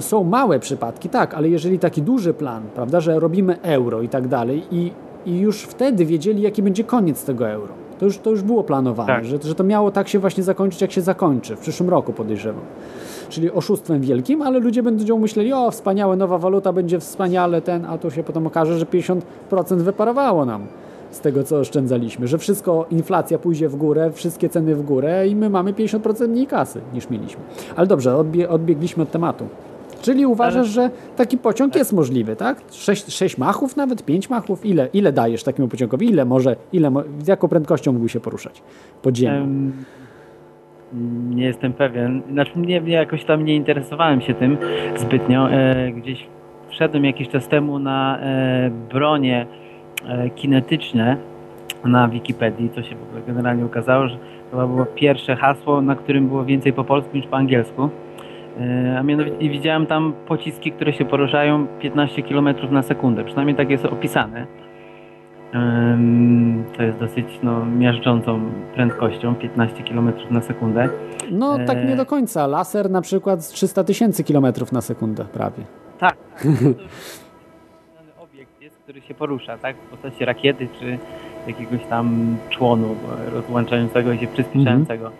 Są 0.00 0.24
małe 0.24 0.58
przypadki, 0.60 1.08
tak, 1.08 1.34
ale 1.34 1.48
jeżeli 1.48 1.78
taki 1.78 2.02
duży 2.02 2.34
plan, 2.34 2.62
prawda, 2.74 3.00
że 3.00 3.20
robimy 3.20 3.62
euro 3.62 4.02
i 4.02 4.08
tak 4.08 4.28
dalej 4.28 4.62
i, 4.70 4.92
i 5.26 5.38
już 5.38 5.62
wtedy 5.62 6.06
wiedzieli, 6.06 6.42
jaki 6.42 6.62
będzie 6.62 6.84
koniec 6.84 7.24
tego 7.24 7.48
euro. 7.50 7.72
To 7.98 8.04
już, 8.06 8.18
to 8.18 8.30
już 8.30 8.42
było 8.42 8.64
planowane, 8.64 9.06
Tak. 9.06 9.24
że, 9.24 9.38
że 9.42 9.54
to 9.54 9.64
miało 9.64 9.90
tak 9.90 10.08
się 10.08 10.18
właśnie 10.18 10.42
zakończyć, 10.42 10.80
jak 10.80 10.92
się 10.92 11.00
zakończy. 11.00 11.56
W 11.56 11.60
przyszłym 11.60 11.88
roku 11.90 12.12
podejrzewam 12.12 12.62
czyli 13.28 13.50
oszustwem 13.50 14.00
wielkim, 14.00 14.42
ale 14.42 14.58
ludzie 14.58 14.82
będą 14.82 15.18
myśleli, 15.18 15.52
o 15.52 15.70
wspaniałe, 15.70 16.16
nowa 16.16 16.38
waluta, 16.38 16.72
będzie 16.72 17.00
wspaniale 17.00 17.62
ten, 17.62 17.84
a 17.84 17.98
to 17.98 18.10
się 18.10 18.22
potem 18.22 18.46
okaże, 18.46 18.78
że 18.78 18.86
50% 18.86 19.20
wyparowało 19.76 20.44
nam 20.44 20.66
z 21.10 21.20
tego, 21.20 21.44
co 21.44 21.58
oszczędzaliśmy, 21.58 22.28
że 22.28 22.38
wszystko, 22.38 22.86
inflacja 22.90 23.38
pójdzie 23.38 23.68
w 23.68 23.76
górę, 23.76 24.10
wszystkie 24.14 24.48
ceny 24.48 24.74
w 24.74 24.82
górę 24.82 25.28
i 25.28 25.36
my 25.36 25.50
mamy 25.50 25.72
50% 25.72 26.28
mniej 26.28 26.46
kasy 26.46 26.80
niż 26.94 27.10
mieliśmy. 27.10 27.42
Ale 27.76 27.86
dobrze, 27.86 28.16
odbie 28.16 28.48
odbiegliśmy 28.48 29.02
od 29.02 29.10
tematu. 29.10 29.46
Czyli 30.02 30.26
uważasz, 30.26 30.68
że 30.68 30.90
taki 31.16 31.38
pociąg 31.38 31.74
jest 31.74 31.92
możliwy, 31.92 32.36
tak? 32.36 32.60
Sześć, 32.70 33.12
sześć 33.12 33.38
machów 33.38 33.76
nawet, 33.76 34.04
pięć 34.04 34.30
machów? 34.30 34.66
Ile, 34.66 34.88
ile 34.92 35.12
dajesz 35.12 35.42
takiemu 35.42 35.68
pociągowi? 35.68 36.08
Ile 36.08 36.24
może, 36.24 36.56
ile, 36.72 36.92
z 37.22 37.26
jaką 37.26 37.48
prędkością 37.48 37.92
mógł 37.92 38.08
się 38.08 38.20
poruszać 38.20 38.62
pod 39.02 39.16
ziemią? 39.16 39.42
Em, 39.42 39.72
nie 41.30 41.44
jestem 41.44 41.72
pewien. 41.72 42.22
Znaczy 42.32 42.52
nie, 42.56 42.82
jakoś 42.86 43.24
tam 43.24 43.44
nie 43.44 43.56
interesowałem 43.56 44.20
się 44.20 44.34
tym 44.34 44.56
zbytnio. 44.96 45.50
E, 45.50 45.92
gdzieś 45.92 46.26
wszedłem 46.68 47.04
jakiś 47.04 47.28
czas 47.28 47.48
temu 47.48 47.78
na 47.78 48.18
e, 48.18 48.70
bronie 48.90 49.46
e, 50.08 50.30
kinetyczne 50.30 51.16
na 51.84 52.08
Wikipedii, 52.08 52.70
co 52.70 52.82
się 52.82 52.96
w 52.96 53.02
ogóle 53.02 53.22
generalnie 53.26 53.64
ukazało, 53.66 54.08
że 54.08 54.18
chyba 54.50 54.66
było 54.66 54.86
pierwsze 54.86 55.36
hasło, 55.36 55.80
na 55.80 55.96
którym 55.96 56.28
było 56.28 56.44
więcej 56.44 56.72
po 56.72 56.84
polsku 56.84 57.16
niż 57.16 57.26
po 57.26 57.36
angielsku. 57.36 57.90
E, 58.60 58.98
A 58.98 59.02
mianowicie 59.02 59.50
widziałem 59.50 59.86
tam 59.86 60.12
pociski, 60.26 60.72
które 60.72 60.92
się 60.92 61.04
poruszają 61.04 61.66
15 61.66 62.22
km 62.22 62.48
na 62.70 62.82
sekundę. 62.82 63.24
Przynajmniej 63.24 63.56
tak 63.56 63.70
jest 63.70 63.84
opisane. 63.84 64.46
To 66.76 66.82
jest 66.82 66.98
dosyć 66.98 67.26
no, 67.42 67.66
miażdżącą 67.66 68.40
prędkością 68.74 69.34
15 69.34 69.82
km 69.82 70.12
na 70.30 70.40
sekundę. 70.40 70.88
No 71.30 71.58
tak 71.66 71.78
e, 71.78 71.84
nie 71.84 71.96
do 71.96 72.06
końca. 72.06 72.46
Laser 72.46 72.90
na 72.90 73.00
przykład 73.00 73.44
z 73.44 73.48
300 73.48 73.84
tysięcy 73.84 74.24
kilometrów 74.24 74.72
na 74.72 74.80
sekundę 74.80 75.24
prawie. 75.24 75.64
Tak. 75.98 76.16
Znany 77.92 78.10
obiekt 78.18 78.62
jest, 78.62 78.76
który 78.76 79.00
się 79.00 79.14
porusza, 79.14 79.58
tak? 79.58 79.76
W 79.76 79.88
postaci 79.88 80.24
rakiety 80.24 80.68
czy 80.80 80.98
jakiegoś 81.46 81.84
tam 81.90 82.36
członu 82.50 82.96
rozłączającego 83.32 84.12
i 84.12 84.18
się 84.18 84.26
przyspieszającego. 84.26 85.10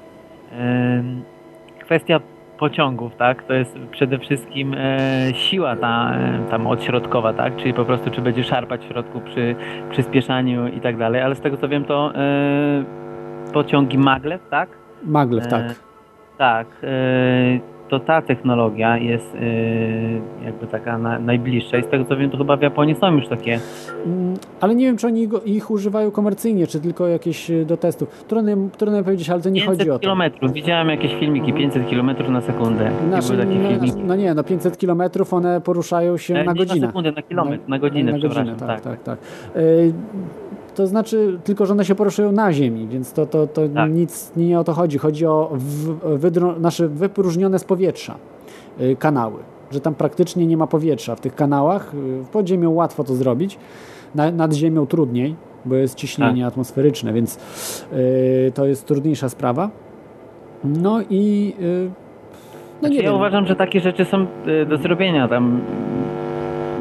Em, 0.53 1.23
Kwestia 1.81 2.21
pociągów, 2.65 3.17
tak? 3.17 3.43
To 3.43 3.55
jest 3.55 3.79
przede 3.91 4.19
wszystkim 4.19 4.75
e, 4.75 5.35
siła 5.35 5.77
ta 5.77 6.15
e, 6.15 6.51
tam 6.51 6.67
odśrodkowa, 6.67 7.33
tak? 7.33 7.57
Czyli 7.57 7.75
po 7.75 7.85
prostu 7.85 8.11
czy 8.11 8.21
będzie 8.21 8.45
szarpać 8.45 8.81
w 8.81 8.89
środku 8.89 9.21
przy 9.21 9.55
przyspieszaniu 9.91 10.69
i 10.69 10.81
tak 10.81 10.97
dalej, 10.97 11.23
ale 11.23 11.35
z 11.35 11.41
tego 11.41 11.57
co 11.57 11.69
wiem 11.69 11.85
to 11.85 12.13
e, 12.15 12.85
pociągi 13.53 13.99
maglev, 13.99 14.41
tak? 14.51 14.69
Maglev, 15.03 15.47
E, 15.47 15.51
tak. 15.51 15.75
Tak, 16.39 16.67
e, 16.83 17.74
to 17.99 18.07
ta 18.07 18.23
technologia 18.23 18.99
jest 18.99 19.35
e, 19.35 20.45
jakby 20.45 20.67
taka 20.67 20.99
na, 20.99 21.19
najbliższa 21.19 21.79
i 21.79 21.83
z 21.83 21.87
tego 21.87 22.05
co 22.05 22.17
wiem 22.17 22.31
to 22.31 22.39
chyba 22.39 22.57
w 22.57 22.63
Japonii 22.63 22.95
są 22.95 23.13
już 23.17 23.29
takie 23.29 23.59
Mm, 24.07 24.35
Ale 24.61 24.75
nie 24.75 24.87
wiem, 24.87 24.97
czy 24.97 25.07
oni 25.07 25.29
ich 25.45 25.71
używają 25.71 26.11
komercyjnie, 26.11 26.67
czy 26.67 26.81
tylko 26.81 27.09
jakieś 27.09 27.51
e, 27.51 27.65
do 27.65 27.77
testów. 27.77 28.25
Trudno, 28.29 28.53
trudno 28.79 29.03
powiedzieć, 29.05 29.31
ale 29.31 29.43
to 29.43 29.51
nie 29.51 29.61
500 29.61 29.79
chodzi 29.79 29.91
o 29.91 29.95
to. 29.95 30.01
kilometrów. 30.01 30.53
Widziałem 30.53 30.89
jakieś 30.89 31.15
filmiki 31.15 31.53
500 31.53 31.89
kilometrów 31.89 32.29
na 32.29 32.41
sekundę. 32.41 32.91
Znaczy, 33.09 33.29
takie 33.29 33.59
no, 33.59 33.69
filmiki. 33.69 33.99
no 34.07 34.17
nie, 34.17 34.35
no 34.35 34.45
500 34.45 34.79
kilometrów 34.79 35.35
one 35.35 35.61
poruszają 35.61 36.17
się 36.17 36.35
E, 36.35 36.45
na 36.45 36.55
godzinę. 36.55 36.81
na 36.81 36.87
sekundę, 36.87 37.13
na 37.13 37.23
kilometr, 37.23 37.69
na 37.69 37.79
godzinę, 37.79 38.13
na 38.13 38.19
godzinę 38.19 38.35
przepraszam. 38.55 38.69
tak, 38.69 38.81
tak, 38.81 39.03
tak. 39.03 39.19
To 40.75 40.87
znaczy, 40.87 41.39
tylko 41.45 41.67
że 41.67 41.73
one 41.73 41.85
się 41.85 41.95
poruszają 41.95 42.33
na 42.33 42.53
ziemi, 42.53 42.87
więc 42.91 43.13
to, 43.13 43.27
to, 43.27 43.47
to 43.47 43.69
Tak. 43.69 43.91
nic 43.93 44.33
nie 44.37 44.61
o 44.61 44.65
to 44.65 44.73
chodzi. 44.73 44.99
Chodzi 44.99 45.27
o 45.27 45.51
w, 45.53 46.61
nasze 46.61 46.89
wypróżnione 46.89 47.59
z 47.59 47.65
powietrza 47.65 48.15
y, 48.81 48.97
kanały. 48.97 49.39
Że 49.71 49.81
tam 49.81 49.95
praktycznie 49.95 50.47
nie 50.47 50.57
ma 50.57 50.67
powietrza 50.67 51.17
w 51.17 51.21
tych 51.21 51.35
kanałach. 51.35 51.95
Y, 51.95 52.25
Pod 52.33 52.49
ziemią 52.49 52.71
łatwo 52.71 53.05
to 53.05 53.15
zrobić, 53.15 53.59
na, 54.15 54.31
nad 54.31 54.53
ziemią 54.53 54.87
trudniej, 54.87 55.35
bo 55.65 55.75
jest 55.75 55.95
ciśnienie 55.95 56.43
Tak. 56.43 56.49
atmosferyczne, 56.53 57.13
więc 57.13 57.39
y, 57.93 58.53
to 58.55 58.67
jest 58.67 58.87
trudniejsza 58.87 59.29
sprawa. 59.29 59.71
No 60.65 61.01
i 61.11 61.55
y, 61.61 61.91
no 62.75 62.79
Znaczy, 62.81 62.95
nie 62.95 63.01
ja 63.03 63.09
wiem. 63.11 63.15
uważam, 63.17 63.47
że 63.47 63.57
takie 63.57 63.81
rzeczy 63.81 64.05
są 64.05 64.27
e, 64.47 64.67
do 64.67 64.77
zrobienia. 64.79 65.29
Tam 65.29 65.61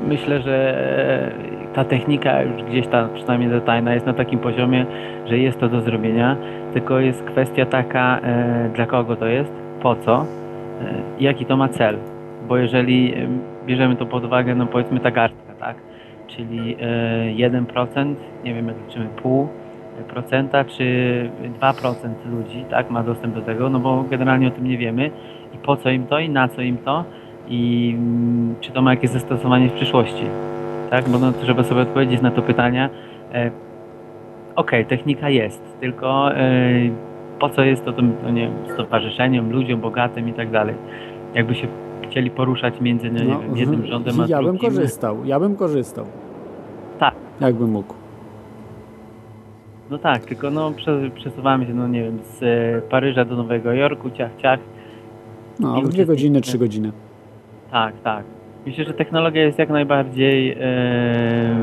myślę, 0.08 0.42
że 0.42 1.32
ta 1.74 1.84
technika 1.84 2.42
już 2.42 2.64
gdzieś 2.64 2.88
ta 2.88 3.08
przynajmniej 3.16 3.50
detajna 3.50 3.94
jest 3.94 4.06
na 4.06 4.14
takim 4.14 4.40
poziomie, 4.40 4.86
że 5.26 5.38
jest 5.38 5.60
to 5.60 5.70
do 5.70 5.82
zrobienia. 5.82 6.38
Tylko 6.74 7.00
jest 7.00 7.24
kwestia 7.24 7.66
taka, 7.66 8.20
e, 8.24 8.70
dla 8.76 8.86
kogo 8.86 9.16
to 9.16 9.26
jest, 9.26 9.54
po 9.82 9.96
co, 9.96 10.22
e, 10.22 10.26
jaki 11.20 11.46
to 11.46 11.58
ma 11.58 11.70
cel. 11.70 11.98
Bo 12.48 12.58
jeżeli 12.58 13.14
e, 13.16 13.28
bierzemy 13.66 13.96
to 13.96 14.06
pod 14.06 14.26
uwagę, 14.26 14.56
no 14.56 14.66
powiedzmy 14.66 15.00
ta 15.00 15.12
garstka, 15.12 15.54
tak? 15.60 15.76
Czyli 16.28 16.78
e, 16.82 17.50
1%, 17.50 18.16
nie 18.44 18.54
wiem 18.54 18.68
jak 18.68 18.76
liczymy, 18.88 19.06
pół 19.06 19.48
procenta 20.10 20.66
czy 20.66 21.30
2% 21.62 22.10
ludzi 22.32 22.66
tak 22.70 22.90
ma 22.90 23.04
dostęp 23.04 23.36
do 23.36 23.42
tego, 23.42 23.70
no 23.70 23.80
bo 23.80 24.04
generalnie 24.04 24.48
o 24.48 24.52
tym 24.52 24.68
nie 24.68 24.78
wiemy 24.78 25.12
i 25.54 25.58
po 25.58 25.78
co 25.78 25.90
im 25.90 26.08
to 26.08 26.20
i 26.20 26.30
na 26.30 26.48
co 26.48 26.62
im 26.62 26.78
to 26.78 27.04
i 27.48 27.94
mm, 27.98 28.56
czy 28.62 28.72
to 28.72 28.82
ma 28.82 28.92
jakieś 28.92 29.10
zastosowanie 29.10 29.70
w 29.70 29.74
przyszłości. 29.74 30.24
Tak? 30.94 31.10
Bo 31.10 31.20
no, 31.20 31.32
trzeba 31.32 31.64
sobie 31.64 31.82
odpowiedzieć 31.82 32.22
na 32.22 32.32
to 32.32 32.42
pytanie. 32.42 32.90
E, 33.34 33.52
Okej, 34.56 34.86
technika 34.86 35.30
jest, 35.30 35.62
tylko 35.80 36.36
e, 36.36 36.90
po 37.40 37.50
co 37.50 37.64
jest 37.64 37.86
to 37.86 37.94
tym, 37.94 38.14
no 38.24 38.30
nie 38.30 38.52
stowarzyszeniom, 38.74 39.52
ludziom 39.52 39.82
bogatym 39.82 40.30
i 40.30 40.34
tak 40.34 40.52
dalej. 40.52 40.76
Jakby 41.34 41.56
się 41.56 41.68
chcieli 42.10 42.32
poruszać 42.32 42.82
między 42.82 43.12
no, 43.12 43.20
nie 43.20 43.26
wiem, 43.26 43.58
jednym 43.58 43.86
rządem 43.86 44.22
a 44.22 44.26
ja 44.28 44.38
bym 44.38 44.58
drugim. 44.58 44.70
korzystał, 44.70 45.26
ja 45.26 45.40
bym 45.40 45.56
korzystał. 45.56 46.06
Tak. 47.00 47.14
Jakbym 47.42 47.70
mógł. 47.70 47.94
No 49.90 49.98
tak, 49.98 50.26
tylko 50.26 50.52
no 50.52 50.72
prze, 50.72 51.10
przesuwamy 51.16 51.66
się, 51.66 51.74
no 51.74 51.88
nie 51.88 52.04
wiem, 52.04 52.20
z 52.24 52.44
e, 52.44 52.82
Paryża 52.90 53.26
do 53.26 53.36
Nowego 53.36 53.74
Jorku, 53.74 54.10
ciach, 54.12 54.32
ciach. 54.38 54.60
No, 55.60 55.82
dwie 55.82 56.06
godziny, 56.06 56.42
trzy 56.42 56.58
godziny. 56.58 56.92
Tak, 57.72 57.94
tak. 58.04 58.33
Myślę, 58.66 58.84
że 58.86 58.94
technologia 58.94 59.44
jest 59.44 59.60
jak 59.60 59.70
najbardziej 59.70 60.52
e, 60.52 61.56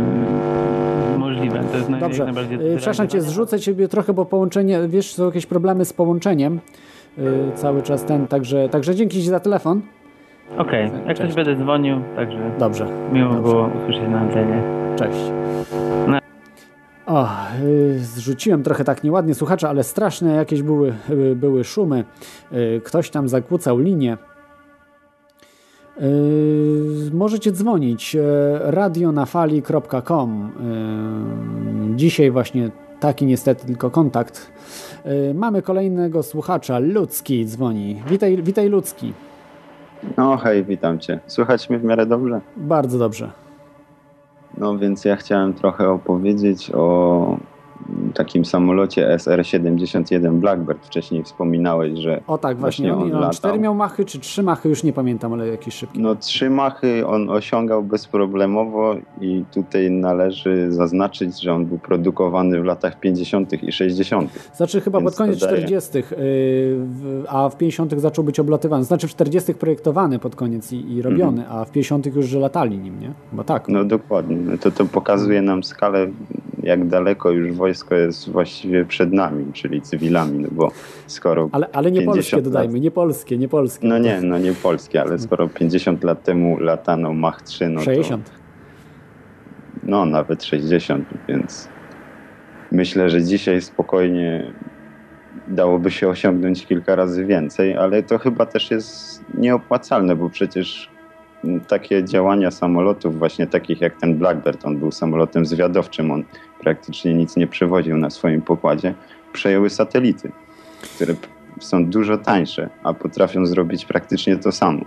możliwa. 1.19 1.59
To 1.59 1.77
jest 1.77 1.91
Dobrze, 1.91 2.25
jak 2.25 2.35
najbardziej 2.35 2.73
y, 2.73 2.77
przepraszam 2.77 3.09
cię, 3.09 3.21
zrzucę 3.23 3.61
ciebie 3.61 3.89
trochę, 3.89 4.13
bo 4.13 4.25
połączenie, 4.25 4.79
wiesz, 4.89 5.15
są 5.15 5.27
jakieś 5.27 5.47
problemy 5.47 5.85
z 5.85 5.93
połączeniem. 5.93 6.61
y, 7.19 7.23
Cały 7.55 7.83
czas 7.83 8.05
ten, 8.05 8.27
także, 8.27 8.69
także 8.69 8.95
dzięki 8.95 9.17
Ci 9.23 9.29
za 9.29 9.41
telefon. 9.41 9.81
Okej, 10.59 10.91
jak 11.07 11.17
Cześć. 11.17 11.21
coś 11.21 11.45
będę 11.45 11.57
dzwonił, 11.65 11.97
także 12.17 12.39
Dobrze, 12.59 12.87
miło 13.13 13.35
Dobrze. 13.35 13.43
było 13.53 13.71
usłyszeć 13.83 14.09
na 14.11 14.21
antenie. 14.21 14.63
cześć. 14.97 15.19
No. 16.09 16.19
O, 17.07 17.29
y, 17.65 17.99
zrzuciłem 17.99 18.63
trochę 18.63 18.85
tak 18.85 19.05
nieładnie 19.05 19.35
słuchacza, 19.35 19.69
ale 19.69 19.83
straszne 19.83 20.35
jakieś 20.35 20.63
były, 20.63 20.95
były 21.37 21.65
szumy. 21.65 22.05
Ktoś 22.85 23.11
tam 23.11 23.29
zakłócał 23.29 23.79
linię. 23.79 24.17
Y, 26.01 27.11
Możecie 27.15 27.53
dzwonić 27.53 28.15
y, 28.15 28.21
radionafali.com. 28.63 30.51
Y, 31.93 31.97
Dzisiaj 31.97 32.31
właśnie 32.31 32.71
taki 33.01 33.27
niestety 33.27 33.67
tylko 33.67 33.91
kontakt. 33.91 34.53
Y, 35.07 35.35
Mamy 35.35 35.63
kolejnego 35.63 36.23
słuchacza. 36.23 36.79
Ludzki 36.79 37.47
dzwoni. 37.47 38.03
Witaj, 38.09 38.43
witaj 38.43 38.69
Ludzki. 38.69 39.13
No 40.17 40.37
hej, 40.37 40.65
witam 40.65 40.99
cię. 40.99 41.21
Słychać 41.27 41.71
mnie 41.71 41.79
w 41.79 41.85
miarę 41.85 42.07
dobrze? 42.07 42.41
Bardzo 42.57 42.99
dobrze. 42.99 43.31
No 44.59 44.79
więc 44.79 45.05
ja 45.05 45.17
chciałem 45.17 45.55
trochę 45.55 45.89
opowiedzieć 45.89 46.71
o 46.75 47.37
takim 48.15 48.45
samolocie 48.45 49.09
SR-71 49.17 50.33
Blackbird. 50.33 50.87
Wcześniej 50.87 51.23
wspominałeś, 51.25 51.99
że 51.99 52.21
O 52.27 52.39
tak, 52.39 52.57
właśnie. 52.59 52.93
Właśnie 52.95 53.17
On, 53.17 53.25
on 53.25 53.31
cztery 53.33 53.59
miał 53.59 53.75
machy, 53.75 54.05
czy 54.05 54.19
trzy 54.21 54.43
machy, 54.43 54.69
już 54.69 54.85
nie 54.85 54.93
pamiętam, 54.93 55.33
ale 55.33 55.49
jakiś 55.49 55.75
szybki. 55.75 56.01
no 56.01 56.15
trzy 56.17 56.51
machy 56.51 57.07
on 57.07 57.31
osiągał 57.31 57.83
bezproblemowo 57.83 58.95
i 59.21 59.45
tutaj 59.55 59.91
należy 59.91 60.73
zaznaczyć, 60.73 61.41
że 61.43 61.55
on 61.55 61.67
był 61.67 61.79
produkowany 61.79 62.61
w 62.61 62.65
latach 62.65 63.01
50. 63.01 63.63
i 63.63 63.73
60. 63.73 64.51
Znaczy 64.57 64.81
chyba 64.81 64.99
Więc 65.01 65.11
pod 65.11 65.19
koniec 65.19 65.41
to 65.41 65.47
daje. 65.47 65.59
40., 65.59 65.99
yy, 65.99 66.05
w- 66.17 67.25
a 67.29 67.49
w 67.49 67.57
50. 67.57 68.01
zaczął 68.01 68.25
być 68.25 68.41
oblatywany. 68.41 68.85
Znaczy 68.85 69.09
w 69.09 69.11
40. 69.11 69.55
projektowany 69.55 70.19
pod 70.19 70.37
koniec 70.37 70.73
i, 70.73 70.93
i 70.93 71.03
robiony, 71.03 71.49
a 71.49 71.65
w 71.65 71.71
50. 71.71 72.07
już 72.17 72.27
że 72.27 72.39
latali 72.39 72.79
nim, 72.79 73.01
nie? 73.01 73.13
Bo 73.33 73.45
tak. 73.45 73.69
Mhm. 73.69 73.79
No 73.79 73.85
dokładnie. 73.99 74.59
To, 74.59 74.71
to 74.71 74.85
pokazuje 74.85 75.43
nam 75.43 75.63
skalę, 75.65 76.07
jak 76.63 76.89
daleko 76.89 77.31
już 77.31 77.53
wojsko 77.71 77.95
jest 77.95 78.31
właściwie 78.31 78.85
przed 78.85 79.13
nami, 79.13 79.53
czyli 79.53 79.83
cywilami, 79.83 80.39
no 80.39 80.49
bo 80.53 80.71
skoro 81.07 81.49
ale, 81.53 81.69
ale 81.73 81.91
nie 81.91 82.01
50 82.01 82.15
polskie 82.17 82.37
lat- 82.37 82.45
dodajmy, 82.45 82.81
nie 82.81 82.91
polskie, 82.91 83.39
nie 83.39 83.49
polskie. 83.49 83.89
No 83.89 83.99
nie, 83.99 84.21
no 84.21 84.39
nie 84.39 84.53
polskie, 84.53 85.01
ale 85.01 85.19
skoro 85.19 85.49
50 85.49 86.05
lat 86.05 86.23
temu 86.25 86.59
latano 86.61 87.15
Mach 87.15 87.43
3, 87.43 87.69
no 87.69 87.81
60. 87.81 88.31
to 88.31 88.33
no 89.83 90.05
nawet 90.07 90.45
60, 90.45 91.09
więc 91.29 91.69
myślę, 92.73 93.11
że 93.11 93.23
dzisiaj 93.23 93.63
spokojnie 93.63 94.53
dałoby 95.49 95.91
się 95.91 96.09
osiągnąć 96.09 96.67
kilka 96.67 96.95
razy 96.95 97.25
więcej, 97.27 97.77
ale 97.77 98.03
to 98.03 98.19
chyba 98.19 98.47
też 98.47 98.71
jest 98.71 99.25
nieopłacalne, 99.35 100.17
bo 100.17 100.31
przecież 100.31 100.91
takie 101.69 102.05
działania 102.05 102.51
samolotów, 102.51 103.19
właśnie 103.19 103.47
takich 103.47 103.81
jak 103.81 104.01
ten 104.01 104.19
Blackbird, 104.19 104.65
on 104.65 104.79
był 104.79 104.91
samolotem 104.91 105.47
zwiadowczym, 105.47 106.11
on 106.11 106.25
praktycznie 106.61 107.15
nic 107.15 107.37
nie 107.37 107.47
przewoził 107.47 107.97
na 107.97 108.11
swoim 108.11 108.43
pokładzie, 108.43 108.95
przejęły 109.33 109.71
satelity, 109.71 110.33
które 110.95 111.15
są 111.61 111.87
dużo 111.87 112.19
tańsze, 112.19 112.69
a 112.83 112.95
potrafią 112.95 113.47
zrobić 113.47 113.85
praktycznie 113.85 114.37
to 114.37 114.53
samo. 114.53 114.85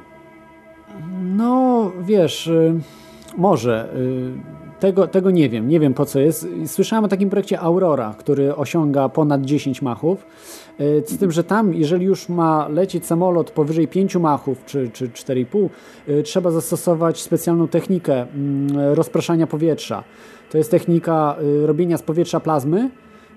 No, 1.24 1.92
wiesz, 2.02 2.48
y, 2.48 2.80
może. 3.38 3.90
Tego, 4.84 5.08
tego 5.08 5.32
nie 5.32 5.50
wiem, 5.50 5.68
nie 5.68 5.80
wiem 5.80 5.94
po 5.94 6.06
co 6.06 6.20
jest. 6.20 6.48
Słyszałem 6.66 7.06
o 7.06 7.08
takim 7.08 7.30
projekcie 7.30 7.60
Aurora, 7.60 8.16
który 8.18 8.56
osiąga 8.56 9.10
ponad 9.10 9.42
10 9.42 9.82
machów. 9.82 10.26
Y, 10.80 11.04
Z 11.08 11.18
tym, 11.18 11.32
że 11.32 11.44
tam, 11.44 11.74
jeżeli 11.74 12.06
już 12.06 12.30
ma 12.30 12.68
lecieć 12.68 13.06
samolot 13.06 13.52
powyżej 13.52 13.88
5 13.88 14.16
machów 14.16 14.66
czy, 14.66 14.90
czy 14.94 15.10
4,5, 15.10 15.70
y, 16.10 16.24
trzeba 16.24 16.52
zastosować 16.52 17.22
specjalną 17.22 17.68
technikę 17.68 18.22
mm, 18.22 18.94
rozpraszania 18.94 19.48
powietrza. 19.48 20.04
To 20.52 20.58
jest 20.58 20.72
technika 20.72 21.36
y, 21.64 21.68
robienia 21.68 21.98
z 21.98 22.02
powietrza 22.02 22.40
plazmy 22.40 22.90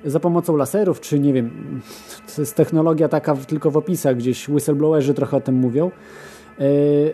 za 0.05 0.20
pomocą 0.20 0.56
laserów, 0.56 1.01
czy 1.01 1.18
nie 1.18 1.32
wiem, 1.32 1.81
to 2.35 2.43
jest 2.43 2.55
technologia 2.55 3.09
taka 3.09 3.36
tylko 3.36 3.70
w 3.70 3.77
opisach, 3.77 4.16
gdzieś 4.16 4.48
whistleblowerzy 4.48 5.14
trochę 5.14 5.36
o 5.36 5.40
tym 5.40 5.55
mówią. 5.55 5.90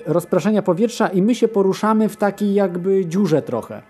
Rozpraszania 0.07 0.63
powietrza 0.63 1.09
i 1.09 1.23
my 1.23 1.35
się 1.35 1.49
poruszamy 1.49 2.09
w 2.09 2.17
takiej 2.17 2.55
jakby 2.55 3.07
dziurze 3.07 3.43
trochę 3.43 3.83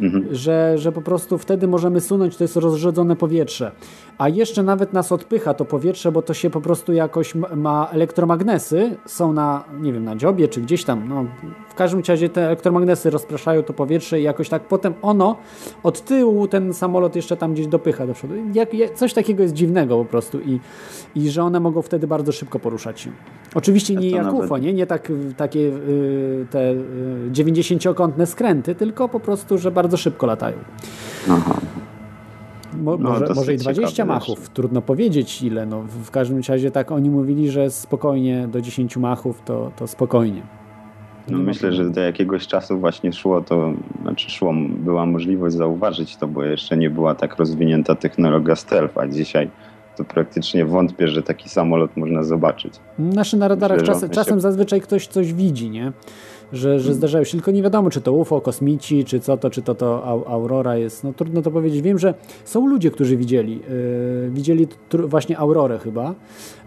Mhm. 0.00 0.34
że, 0.34 0.78
że 0.78 0.92
po 0.92 1.02
prostu 1.02 1.38
wtedy 1.38 1.68
możemy 1.68 2.00
sunąć, 2.00 2.36
to 2.36 2.44
jest 2.44 2.56
rozrzedzone 2.56 3.16
powietrze. 3.16 3.72
A 4.18 4.28
jeszcze 4.28 4.62
nawet 4.62 4.92
nas 4.92 5.12
odpycha 5.12 5.54
to 5.54 5.64
powietrze, 5.64 6.12
bo 6.12 6.22
to 6.22 6.34
się 6.34 6.50
po 6.50 6.60
prostu 6.60 6.92
jakoś 6.92 7.34
ma 7.56 7.88
elektromagnesy, 7.92 8.96
są 9.06 9.32
na, 9.32 9.64
nie 9.80 9.92
wiem, 9.92 10.04
na 10.04 10.16
dziobie 10.16 10.48
czy 10.48 10.60
gdzieś 10.60 10.84
tam. 10.84 11.08
No, 11.08 11.24
w 11.68 11.74
każdym 11.74 12.02
razie 12.08 12.28
te 12.28 12.46
elektromagnesy 12.46 13.10
rozpraszają 13.10 13.62
to 13.62 13.72
powietrze 13.72 14.20
i 14.20 14.22
jakoś 14.22 14.48
tak 14.48 14.62
potem 14.62 14.94
ono 15.02 15.36
od 15.82 16.04
tyłu 16.04 16.48
ten 16.48 16.74
samolot 16.74 17.16
jeszcze 17.16 17.36
tam 17.36 17.54
gdzieś 17.54 17.66
dopycha 17.66 18.06
do 18.06 18.14
przodu. 18.14 18.34
Jak, 18.54 18.94
coś 18.94 19.14
takiego 19.14 19.42
jest 19.42 19.54
dziwnego 19.54 19.98
po 19.98 20.04
prostu 20.04 20.40
i, 20.40 20.60
i 21.14 21.30
że 21.30 21.42
one 21.42 21.60
mogą 21.60 21.82
wtedy 21.82 22.06
bardzo 22.06 22.32
szybko 22.32 22.58
poruszać 22.58 23.00
się. 23.00 23.10
Oczywiście 23.54 23.94
nie 23.94 24.10
jak 24.10 24.34
UFO, 24.34 24.58
nie, 24.58 24.72
nie 24.72 24.86
tak 24.86 25.12
takie 25.36 25.60
y, 25.60 26.46
te 26.50 26.72
y, 26.72 27.30
90-kątne 27.32 28.26
skręty, 28.26 28.74
tylko 28.74 29.08
po 29.08 29.20
prostu, 29.20 29.58
że 29.58 29.70
bardzo 29.70 29.96
szybko 29.96 30.26
latają. 30.26 30.56
Aha. 31.30 31.54
Mo, 32.82 32.96
No, 32.96 33.10
może, 33.10 33.34
może 33.34 33.54
i 33.54 33.56
20 33.56 33.90
ciekawe 33.92 34.14
machów, 34.14 34.48
trudno 34.48 34.82
powiedzieć 34.82 35.42
ile. 35.42 35.66
No, 35.66 35.82
w 36.04 36.10
każdym 36.10 36.40
razie 36.48 36.70
tak 36.70 36.92
oni 36.92 37.10
mówili, 37.10 37.50
że 37.50 37.70
spokojnie 37.70 38.48
do 38.52 38.60
10 38.60 38.96
machów 38.96 39.42
to, 39.44 39.70
to 39.76 39.86
spokojnie. 39.86 40.42
No 41.28 41.38
ma 41.38 41.44
myślę, 41.44 41.72
że 41.72 41.90
do 41.90 42.00
jakiegoś 42.00 42.46
czasu 42.46 42.78
właśnie 42.78 43.12
szło 43.12 43.40
to, 43.40 43.72
znaczy 44.02 44.30
szło, 44.30 44.54
była 44.78 45.06
możliwość 45.06 45.56
zauważyć 45.56 46.16
to, 46.16 46.28
bo 46.28 46.44
jeszcze 46.44 46.76
nie 46.76 46.90
była 46.90 47.14
tak 47.14 47.36
rozwinięta 47.36 47.94
technologia 47.94 48.56
stealth, 48.56 48.98
a 48.98 49.06
dzisiaj 49.08 49.50
to 49.96 50.04
praktycznie 50.04 50.64
wątpię, 50.66 51.08
że 51.08 51.22
taki 51.22 51.48
samolot 51.48 51.96
można 51.96 52.22
zobaczyć. 52.22 52.74
Znaczy 53.10 53.36
na 53.36 53.48
radarach 53.48 53.82
czas, 53.82 54.04
czasem 54.10 54.34
się- 54.36 54.40
zazwyczaj 54.40 54.80
ktoś 54.80 55.06
coś 55.06 55.32
widzi, 55.32 55.70
nie? 55.70 55.92
Że, 56.52 56.80
że 56.80 56.94
zdarzają 56.94 57.24
się, 57.24 57.30
tylko 57.30 57.50
nie 57.50 57.62
wiadomo, 57.62 57.90
czy 57.90 58.00
to 58.00 58.12
UFO, 58.12 58.40
kosmici, 58.40 59.04
czy 59.04 59.20
co 59.20 59.36
to, 59.36 59.50
czy 59.50 59.62
to, 59.62 59.74
to 59.74 60.04
au- 60.06 60.24
Aurora 60.26 60.76
jest. 60.76 61.04
No 61.04 61.12
trudno 61.12 61.42
to 61.42 61.50
powiedzieć. 61.50 61.82
Wiem, 61.82 61.98
że 61.98 62.14
są 62.44 62.66
ludzie, 62.66 62.90
którzy 62.90 63.16
widzieli. 63.16 63.60
Yy, 64.24 64.30
widzieli 64.30 64.66
właśnie 64.92 65.38
Aurorę 65.38 65.78
chyba. 65.78 66.14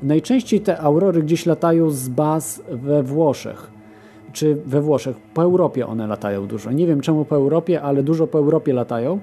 Najczęściej 0.04 0.62
te 0.62 0.82
Aurory 0.82 1.24
gdzieś 1.24 1.46
latają 1.46 1.90
z 1.90 2.10
baz 2.10 2.62
we 2.72 3.04
Włoszech. 3.04 3.72
Czy 4.34 4.56
we 4.66 4.82
Włoszech. 4.82 5.18
Po 5.34 5.42
Europie 5.44 5.88
one 5.88 6.08
latają 6.08 6.48
dużo. 6.48 6.72
Nie 6.72 6.88
wiem 6.88 7.02
czemu 7.02 7.26
po 7.26 7.36
Europie, 7.36 7.82
ale 7.82 8.04
dużo 8.04 8.28
po 8.28 8.38
Europie 8.38 8.74
latają. 8.74 9.20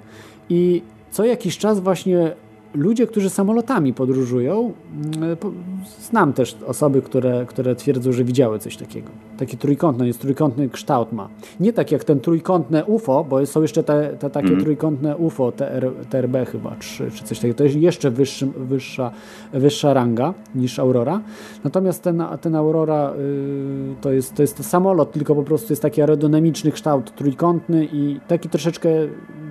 I 0.49 0.83
co 1.11 1.25
jakiś 1.25 1.59
czas 1.59 1.81
właśnie 1.81 2.33
ludzie, 2.75 3.07
którzy 3.07 3.31
samolotami 3.31 3.95
podróżują, 3.95 4.73
mm, 5.17 5.37
po- 5.37 5.53
znam 6.01 6.33
też 6.33 6.57
osoby, 6.67 7.03
które, 7.03 7.47
które 7.49 7.75
twierdzą, 7.75 8.13
że 8.13 8.25
widziały 8.25 8.59
coś 8.59 8.77
takiego. 8.77 9.09
Taki 9.39 9.57
trójkątny, 9.57 10.07
jest 10.07 10.21
trójkątny 10.21 10.69
kształt 10.69 11.13
ma. 11.13 11.29
Nie 11.61 11.73
tak 11.73 11.93
jak 11.93 12.05
ten 12.05 12.21
trójkątne 12.21 12.85
UFO, 12.85 13.25
bo 13.25 13.47
są 13.47 13.63
jeszcze 13.63 13.83
te, 13.83 14.17
te 14.19 14.31
takie 14.31 14.57
trójkątne 14.57 15.17
UFO, 15.17 15.53
TR, 15.53 15.91
TRB 16.11 16.47
chyba, 16.53 16.77
czy, 16.77 17.11
czy 17.11 17.25
coś 17.25 17.39
takiego. 17.39 17.55
To 17.55 17.65
jest 17.65 17.77
jeszcze 17.77 18.11
wyższy, 18.11 18.47
wyższa, 18.47 19.11
wyższa 19.53 19.95
ranga 19.95 20.35
niż 20.55 20.79
Aurora. 20.79 21.21
Natomiast 21.65 22.03
ten, 22.03 22.23
ten 22.41 22.55
Aurora 22.55 23.13
y, 23.13 23.95
to, 24.01 24.13
jest, 24.13 24.35
to 24.35 24.43
jest 24.43 24.65
samolot, 24.65 25.13
tylko 25.13 25.35
po 25.35 25.43
prostu 25.43 25.73
jest 25.73 25.83
taki 25.83 26.01
aerodynamiczny 26.01 26.73
kształt 26.73 27.15
trójkątny 27.15 27.89
i 27.93 28.21
taki 28.29 28.49
troszeczkę 28.49 28.89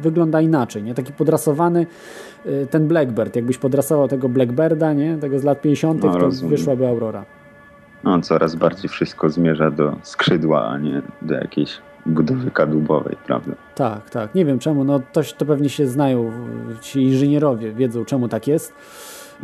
wygląda 0.01 0.41
inaczej, 0.41 0.83
nie? 0.83 0.93
Taki 0.93 1.13
podrasowany 1.13 1.85
ten 2.69 2.87
Blackbird. 2.87 3.35
Jakbyś 3.35 3.57
podrasował 3.57 4.07
tego 4.07 4.29
Blackbirda, 4.29 4.93
nie? 4.93 5.17
Tego 5.17 5.39
z 5.39 5.43
lat 5.43 5.61
50., 5.61 6.03
No, 6.03 6.11
to 6.13 6.17
rozumiem. 6.19 6.55
wyszłaby 6.57 6.87
Aurora. 6.87 7.25
No, 8.03 8.21
coraz 8.21 8.55
bardziej 8.55 8.89
wszystko 8.89 9.29
zmierza 9.29 9.71
do 9.71 9.95
skrzydła, 10.03 10.67
a 10.67 10.77
nie 10.77 11.01
do 11.21 11.33
jakiejś 11.35 11.77
budowy 12.05 12.51
kadłubowej, 12.51 13.15
prawda? 13.27 13.53
Tak, 13.75 14.09
tak. 14.09 14.35
Nie 14.35 14.45
wiem 14.45 14.59
czemu. 14.59 14.83
No 14.83 15.01
to, 15.13 15.21
to 15.37 15.45
pewnie 15.45 15.69
się 15.69 15.87
znają 15.87 16.31
ci 16.81 17.01
inżynierowie, 17.03 17.71
wiedzą 17.71 18.05
czemu 18.05 18.27
tak 18.27 18.47
jest. 18.47 18.73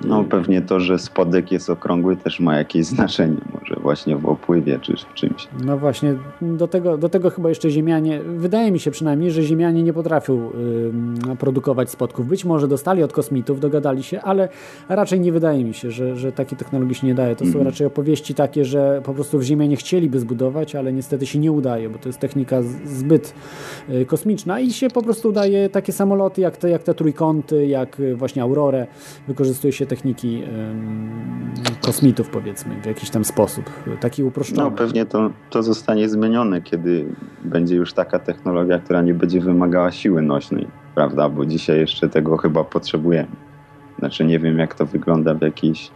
No 0.05 0.23
pewnie 0.23 0.61
to, 0.61 0.79
że 0.79 0.99
spodek 0.99 1.51
jest 1.51 1.69
okrągły 1.69 2.17
też 2.17 2.39
ma 2.39 2.57
jakieś 2.57 2.85
znaczenie, 2.85 3.37
może 3.53 3.75
właśnie 3.81 4.15
w 4.15 4.25
opływie 4.25 4.79
czy 4.79 4.93
w 4.95 5.13
czymś. 5.13 5.47
No 5.65 5.77
właśnie, 5.77 6.15
do 6.41 6.67
tego, 6.67 6.97
do 6.97 7.09
tego 7.09 7.29
chyba 7.29 7.49
jeszcze 7.49 7.69
Ziemianie, 7.69 8.21
wydaje 8.35 8.71
mi 8.71 8.79
się 8.79 8.91
przynajmniej, 8.91 9.31
że 9.31 9.43
Ziemianie 9.43 9.83
nie 9.83 9.93
potrafią 9.93 10.49
y, 11.31 11.35
produkować 11.35 11.89
spodków. 11.89 12.27
Być 12.27 12.45
może 12.45 12.67
dostali 12.67 13.03
od 13.03 13.13
kosmitów, 13.13 13.59
dogadali 13.59 14.03
się, 14.03 14.21
ale 14.21 14.49
raczej 14.89 15.19
nie 15.19 15.31
wydaje 15.31 15.63
mi 15.65 15.73
się, 15.73 15.91
że, 15.91 16.15
że 16.15 16.31
takie 16.31 16.55
technologie 16.55 16.95
się 16.95 17.07
nie 17.07 17.15
daje. 17.15 17.35
To 17.35 17.43
są 17.45 17.47
Mhm. 17.47 17.65
raczej 17.65 17.87
opowieści 17.87 18.35
takie, 18.35 18.65
że 18.65 19.01
po 19.05 19.13
prostu 19.13 19.39
w 19.39 19.43
Ziemianie 19.43 19.75
chcieliby 19.75 20.19
zbudować, 20.19 20.75
ale 20.75 20.93
niestety 20.93 21.25
się 21.25 21.39
nie 21.39 21.51
udaje, 21.51 21.89
bo 21.89 21.99
to 21.99 22.09
jest 22.09 22.19
technika 22.19 22.61
zbyt 22.85 23.33
y, 23.89 24.05
kosmiczna 24.05 24.59
i 24.59 24.71
się 24.73 24.89
po 24.89 25.01
prostu 25.01 25.29
udaje 25.29 25.69
takie 25.69 25.93
samoloty 25.93 26.41
jak 26.41 26.57
te, 26.57 26.69
jak 26.69 26.83
te 26.83 26.93
trójkąty, 26.93 27.67
jak 27.67 27.99
y, 27.99 28.15
właśnie 28.15 28.41
Aurorę. 28.43 28.87
Wykorzystuje 29.27 29.73
się 29.73 29.85
techniki 29.89 30.43
kosmitów 31.81 32.29
powiedzmy 32.29 32.81
w 32.81 32.85
jakiś 32.85 33.09
tam 33.09 33.25
sposób, 33.25 33.69
taki 33.99 34.23
uproszczony. 34.23 34.61
No 34.61 34.71
pewnie 34.71 35.05
to, 35.05 35.31
to 35.49 35.63
zostanie 35.63 36.09
zmienione, 36.09 36.61
kiedy 36.61 37.05
będzie 37.43 37.75
już 37.75 37.93
taka 37.93 38.19
technologia, 38.19 38.79
która 38.79 39.01
nie 39.01 39.13
będzie 39.13 39.41
wymagała 39.41 39.91
siły 39.91 40.21
nośnej, 40.21 40.67
prawda? 40.95 41.29
Bo 41.29 41.45
dzisiaj 41.45 41.79
jeszcze 41.79 42.09
tego 42.09 42.37
chyba 42.37 42.63
potrzebujemy. 42.63 43.35
Znaczy 43.99 44.25
nie 44.25 44.39
wiem 44.39 44.59
jak 44.59 44.75
to 44.75 44.85
wygląda 44.85 45.33
w 45.33 45.41
jakichś 45.41 45.87
e, 45.87 45.91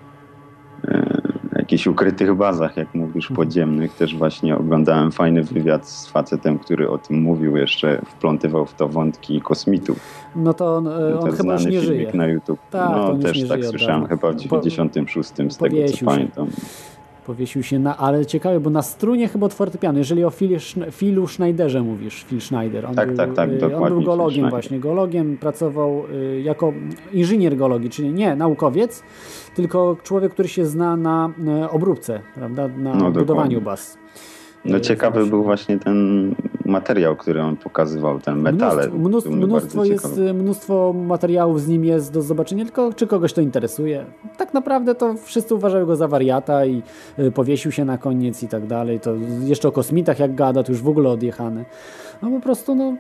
jakichś 1.56 1.88
ukrytych 1.88 2.36
bazach, 2.36 2.78
jak 2.78 2.96
mówisz, 2.96 3.28
podziemnych. 3.36 3.94
Też 3.96 4.16
właśnie 4.16 4.58
oglądałem 4.58 5.12
fajny 5.12 5.44
wywiad 5.44 5.88
z 5.88 6.08
facetem, 6.08 6.60
który 6.60 6.90
o 6.90 6.98
tym 6.98 7.22
mówił, 7.22 7.58
jeszcze 7.58 8.02
wplątywał 8.06 8.66
w 8.66 8.74
to 8.74 8.88
wątki 8.88 9.42
kosmitów. 9.42 10.00
No 10.36 10.54
to 10.54 10.76
on, 10.76 10.86
To 10.86 11.20
on 11.20 11.26
jest 11.26 11.38
chyba 11.38 11.54
już 11.54 11.62
znany 11.62 11.76
nie 11.76 11.82
filmik 11.82 12.00
żyje. 12.00 12.12
na 12.14 12.28
YouTube. 12.28 12.60
Tak, 12.70 12.90
to 12.90 12.96
no 13.08 13.14
już 13.14 13.24
też 13.24 13.48
tak 13.48 13.58
żyje 13.60 13.70
słyszałem, 13.70 14.02
dawna. 14.02 14.16
chyba 14.16 14.32
w 14.32 14.36
Po- 14.48 14.62
96 14.62 15.30
z 15.30 15.58
tego 15.58 15.76
co 16.00 16.06
pamiętam. 16.06 16.48
Powiesił 17.26 17.64
się 17.64 17.80
na, 17.80 17.98
ale 17.98 18.26
ciekawe, 18.26 18.60
bo 18.60 18.70
na 18.70 18.82
strunie 18.82 19.28
chyba 19.28 19.46
od 19.46 19.54
fortepianu. 19.54 19.98
Jeżeli 19.98 20.24
o 20.24 20.30
Phil, 20.32 20.58
Philu 20.92 21.28
Schneiderze 21.28 21.82
mówisz, 21.82 22.24
Phil 22.26 22.42
Schneider. 22.42 22.86
On 22.86 22.96
Tak, 22.96 23.08
był, 23.08 23.18
tak, 23.18 23.34
tak, 23.34 23.50
y, 23.50 23.54
On 23.54 23.60
dokładnie, 23.60 23.90
był 23.90 24.02
geologiem 24.06 24.50
właśnie. 24.50 24.80
Geologiem 24.80 25.38
pracował 25.38 26.04
y, 26.14 26.42
jako 26.42 26.74
inżynier 27.14 27.58
geologii, 27.58 27.90
czyli 27.90 28.10
nie 28.14 28.36
naukowiec, 28.36 29.04
tylko 29.56 29.98
człowiek, 30.04 30.32
który 30.34 30.48
się 30.48 30.66
zna 30.66 30.96
na 30.98 31.30
y, 31.66 31.70
obróbce, 31.70 32.20
prawda, 32.36 32.68
na 32.68 32.74
No, 32.78 32.94
dokładnie. 32.94 33.20
budowaniu 33.20 33.62
baz. 33.62 33.98
No 34.66 34.80
ciekawy 34.80 35.26
był 35.26 35.44
właśnie 35.44 35.80
ten 35.80 36.36
materiał, 36.66 37.16
który 37.16 37.42
on 37.42 37.58
pokazywał, 37.58 38.20
ten 38.20 38.42
metale. 38.42 38.90
Mnóstwo, 38.90 39.32
mnóstwo, 39.32 39.86
jest, 39.86 40.18
mnóstwo 40.34 40.94
materiałów 40.94 41.62
z 41.62 41.68
nim 41.68 41.86
jest 41.86 42.14
do 42.14 42.22
zobaczenia, 42.22 42.66
tylko 42.66 42.94
czy 42.94 43.08
kogoś 43.08 43.34
to 43.34 43.42
interesuje. 43.42 44.06
Tak 44.38 44.54
naprawdę 44.54 44.96
to 44.96 45.16
wszyscy 45.24 45.56
uważają 45.56 45.86
go 45.86 45.96
za 45.96 46.08
wariata 46.08 46.66
i 46.66 46.82
y, 47.20 47.32
powiesił 47.32 47.72
się 47.72 47.86
na 47.86 47.98
koniec 47.98 48.44
i 48.44 48.48
tak 48.48 48.68
dalej. 48.68 49.00
To 49.00 49.16
jeszcze 49.44 49.68
o 49.68 49.72
kosmitach 49.72 50.20
jak 50.20 50.36
gada, 50.36 50.64
to 50.64 50.72
już 50.72 50.82
w 50.82 50.88
ogóle 50.88 51.10
odjechany. 51.10 51.66
No 52.22 52.30
po 52.30 52.40
prostu 52.40 52.76
no... 52.76 52.94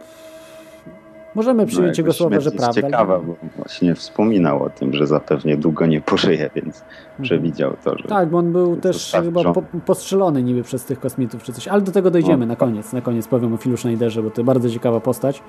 Możemy 1.35 1.65
przyjąć 1.65 1.97
jego 1.97 2.07
jakoś 2.07 2.17
słowa, 2.17 2.39
że 2.39 2.41
śmierć 2.41 2.53
jest 2.53 2.65
prawda. 2.65 2.81
ciekawa, 2.81 3.19
bo 3.19 3.35
właśnie 3.57 3.95
wspominał 3.95 4.63
o 4.63 4.69
tym, 4.69 4.93
że 4.93 5.07
zapewnie 5.07 5.57
długo 5.57 5.85
nie 5.85 6.01
pożyje, 6.01 6.49
więc 6.55 6.83
przewidział 7.21 7.73
to, 7.83 7.97
że 7.97 8.03
Tak, 8.03 8.29
bo 8.29 8.37
on 8.37 8.51
był 8.51 8.75
też 8.75 9.11
chyba 9.23 9.53
po, 9.53 9.63
postrzelony 9.85 10.43
niby 10.43 10.63
przez 10.63 10.85
tych 10.85 10.99
kosmitów 10.99 11.43
czy 11.43 11.53
coś, 11.53 11.67
ale 11.67 11.81
do 11.81 11.91
tego 11.91 12.11
dojdziemy 12.11 12.43
O. 12.43 12.47
na 12.47 12.55
koniec. 12.55 12.93
Na 12.93 13.01
koniec 13.01 13.27
powiem 13.27 13.53
o 13.53 13.57
Philu 13.57 13.77
Schneiderze, 13.77 14.23
bo 14.23 14.31
to 14.31 14.43
bardzo 14.43 14.69
ciekawa 14.69 14.99
postać. 14.99 15.41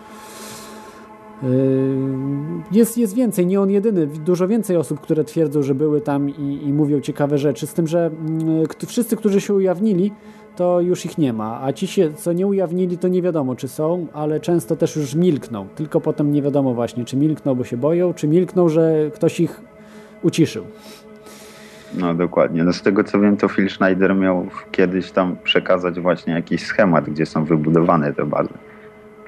Yy, 1.42 1.48
Jest, 2.72 2.98
jest 2.98 3.14
więcej, 3.14 3.46
nie 3.46 3.60
on 3.60 3.70
jedyny, 3.70 4.06
dużo 4.06 4.48
więcej 4.48 4.76
osób, 4.76 5.00
które 5.00 5.24
twierdzą, 5.24 5.62
że 5.62 5.74
były 5.74 6.00
tam 6.00 6.30
i, 6.30 6.60
i 6.66 6.72
mówią 6.72 7.00
ciekawe 7.00 7.38
rzeczy, 7.38 7.66
z 7.66 7.74
tym, 7.74 7.86
że 7.86 8.06
mm, 8.06 8.66
wszyscy, 8.86 9.16
którzy 9.16 9.40
się 9.40 9.54
ujawnili, 9.54 10.12
to 10.56 10.80
już 10.80 11.04
ich 11.04 11.18
nie 11.18 11.32
ma, 11.32 11.60
a 11.62 11.72
ci 11.72 11.86
się, 11.86 12.12
co 12.12 12.32
nie 12.32 12.46
ujawnili, 12.46 12.98
to 12.98 13.08
nie 13.08 13.22
wiadomo, 13.22 13.56
czy 13.56 13.68
są, 13.68 14.06
ale 14.12 14.40
często 14.40 14.76
też 14.76 14.96
już 14.96 15.14
milkną, 15.14 15.66
tylko 15.74 16.00
potem 16.00 16.32
nie 16.32 16.42
wiadomo 16.42 16.74
właśnie, 16.74 17.04
czy 17.04 17.16
milkną, 17.16 17.54
bo 17.54 17.64
się 17.64 17.76
boją, 17.76 18.14
czy 18.14 18.28
milkną, 18.28 18.68
że 18.68 19.10
ktoś 19.14 19.40
ich 19.40 19.60
uciszył. 20.22 20.64
no 21.98 22.14
dokładnie. 22.14 22.64
No 22.64 22.72
z 22.72 22.82
tego 22.82 23.04
co 23.04 23.20
wiem, 23.20 23.36
to 23.36 23.48
Phil 23.48 23.70
Schneider 23.70 24.14
miał 24.14 24.46
kiedyś 24.70 25.10
tam 25.10 25.36
przekazać 25.44 26.00
właśnie 26.00 26.32
jakiś 26.32 26.66
schemat, 26.66 27.10
gdzie 27.10 27.26
są 27.26 27.44
wybudowane 27.44 28.12
te 28.12 28.24
bazy. 28.24 28.54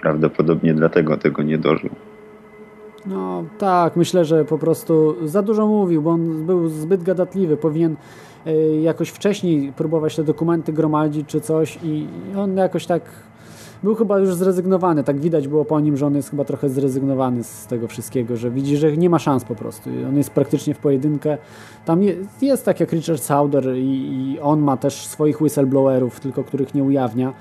Prawdopodobnie 0.01 0.75
dlatego 0.75 1.17
tego 1.17 1.43
nie 1.43 1.59
dożył. 1.59 1.91
No 3.07 3.45
tak, 3.59 3.97
myślę, 3.97 4.25
że 4.25 4.45
po 4.45 4.59
prostu 4.59 5.17
za 5.29 5.43
dużo 5.43 5.67
mówił, 5.67 6.03
bo 6.03 6.11
on 6.11 6.47
był 6.47 6.69
zbyt 6.69 7.03
gadatliwy. 7.03 7.57
Powinien 7.57 7.97
y, 8.47 8.81
jakoś 8.81 9.09
wcześniej 9.09 9.73
próbować 9.73 10.17
te 10.17 10.25
dokumenty 10.25 10.73
gromadzić 10.73 11.29
czy 11.29 11.41
coś 11.41 11.79
i 11.83 12.07
on 12.37 12.57
jakoś 12.57 12.87
tak 12.87 13.03
był 13.83 13.95
chyba 13.95 14.19
już 14.19 14.35
zrezygnowany. 14.35 15.05
Tak 15.05 15.21
widać 15.21 15.49
było 15.49 15.65
po 15.65 15.81
nim, 15.81 15.97
że 15.97 16.07
on 16.07 16.15
jest 16.17 16.31
chyba 16.31 16.45
trochę 16.45 16.69
zrezygnowany 16.69 17.45
z 17.45 17.67
tego 17.67 17.89
wszystkiego, 17.89 18.37
że 18.37 18.51
widzi, 18.51 18.77
że 18.77 18.97
nie 18.97 19.11
ma 19.11 19.19
szans 19.19 19.45
po 19.45 19.55
prostu. 19.55 19.91
On 20.09 20.17
jest 20.17 20.31
praktycznie 20.31 20.75
w 20.75 20.79
pojedynkę. 20.79 21.39
Tam 21.85 22.03
je, 22.03 22.15
jest 22.43 22.65
tak 22.65 22.81
jak 22.81 22.93
Richard 22.93 23.23
Sauder 23.23 23.77
i, 23.77 23.81
i 23.81 24.41
on 24.41 24.61
ma 24.61 24.77
też 24.77 25.07
swoich 25.07 25.41
whistleblowerów, 25.41 26.21
tylko 26.21 26.45
których 26.45 26.75
nie 26.75 26.85
ujawnia. 26.85 27.33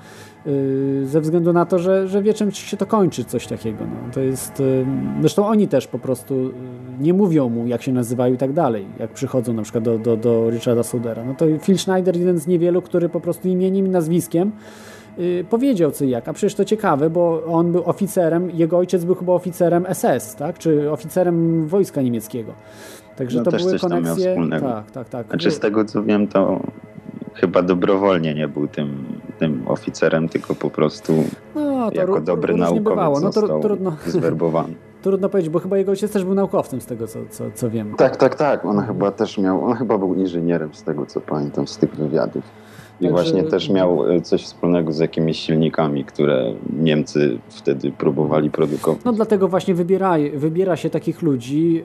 Yy, 0.46 1.06
ze 1.06 1.20
względu 1.20 1.52
na 1.52 1.66
to, 1.66 1.78
że, 1.78 2.08
że 2.08 2.22
wie 2.22 2.34
czym 2.34 2.50
się 2.50 2.76
to 2.76 2.86
kończy, 2.86 3.24
coś 3.24 3.46
takiego. 3.46 3.84
No. 3.84 4.12
To 4.12 4.20
jest, 4.20 4.60
yy, 4.60 4.86
zresztą 5.20 5.46
oni 5.46 5.68
też 5.68 5.86
po 5.86 5.98
prostu 5.98 6.34
yy, 6.34 6.52
nie 7.00 7.14
mówią 7.14 7.48
mu, 7.48 7.66
jak 7.66 7.82
się 7.82 7.92
nazywają 7.92 8.34
i 8.34 8.36
tak 8.36 8.52
dalej, 8.52 8.86
jak 8.98 9.10
przychodzą 9.10 9.52
na 9.52 9.62
przykład 9.62 9.84
do, 9.84 9.98
do, 9.98 10.16
do 10.16 10.50
Richarda 10.50 10.82
Soudera. 10.82 11.24
No 11.24 11.34
to 11.34 11.44
Phil 11.62 11.78
Schneider, 11.78 12.16
jeden 12.16 12.38
z 12.38 12.46
niewielu, 12.46 12.82
który 12.82 13.08
po 13.08 13.20
prostu 13.20 13.48
imieniem 13.48 13.86
i 13.86 13.90
nazwiskiem 13.90 14.52
powiedział 15.50 15.90
co 15.90 16.04
i 16.04 16.10
jak. 16.10 16.28
A 16.28 16.32
przecież 16.32 16.54
to 16.54 16.64
ciekawe, 16.64 17.10
bo 17.10 17.44
on 17.44 17.72
był 17.72 17.82
oficerem, 17.84 18.50
jego 18.50 18.78
ojciec 18.78 19.04
był 19.04 19.14
chyba 19.14 19.32
oficerem 19.32 19.86
SS, 19.92 20.34
tak? 20.34 20.58
czy 20.58 20.90
oficerem 20.90 21.66
wojska 21.66 22.02
niemieckiego. 22.02 22.52
Także 23.16 23.38
No 23.38 23.44
to 23.44 23.50
też 23.50 23.62
były 23.62 23.78
coś 23.78 23.90
tam 23.90 24.04
miał 24.04 24.16
wspólnego. 24.16 24.66
Tak, 24.66 24.90
tak, 24.90 25.08
tak. 25.08 25.26
Znaczy 25.26 25.50
z 25.50 25.58
tego 25.58 25.84
co 25.84 26.02
wiem, 26.02 26.28
to 26.28 26.60
chyba 27.34 27.62
dobrowolnie 27.62 28.34
nie 28.34 28.48
był 28.48 28.68
tym, 28.68 29.04
tym 29.38 29.62
oficerem, 29.68 30.28
tylko 30.28 30.54
po 30.54 30.70
prostu 30.70 31.24
no, 31.54 31.90
to 31.90 31.96
jako 31.96 32.20
dobry 32.20 32.54
naukowiec. 32.54 33.22
No 33.22 33.30
to 33.30 33.58
trudno. 33.60 33.96
zwerbowany. 34.06 34.74
Trudno 35.02 35.28
powiedzieć, 35.28 35.50
bo 35.52 35.58
chyba 35.58 35.78
jego 35.78 35.90
ojciec 35.92 36.12
też 36.12 36.24
był 36.24 36.34
naukowcem 36.34 36.80
z 36.80 36.86
tego, 36.86 37.06
co, 37.06 37.18
co, 37.30 37.44
co 37.54 37.70
wiem. 37.70 37.94
Tak, 37.96 38.16
tak, 38.16 38.34
tak. 38.34 38.64
On 38.64 38.80
chyba 38.86 39.10
też 39.10 39.38
miał, 39.38 39.64
on 39.64 39.74
chyba 39.74 39.98
był 39.98 40.14
inżynierem 40.14 40.74
z 40.74 40.82
tego 40.82 41.06
co 41.06 41.20
pamiętam 41.20 41.66
z 41.66 41.78
tych 41.78 41.96
wywiadów. 41.96 42.44
I 43.00 43.08
właśnie 43.08 43.42
też 43.42 43.70
miał 43.70 44.10
e, 44.10 44.20
coś 44.20 44.42
wspólnego 44.42 44.92
z 44.92 44.98
jakimiś 44.98 45.38
silnikami, 45.38 46.04
które 46.04 46.52
Niemcy 46.78 47.38
wtedy 47.48 47.92
próbowali 47.92 48.50
produkować. 48.50 49.04
No 49.04 49.12
dlatego 49.12 49.48
właśnie 49.48 49.74
wybiera, 49.74 50.16
wybiera 50.34 50.76
się 50.76 50.90
takich 50.90 51.22
ludzi 51.22 51.82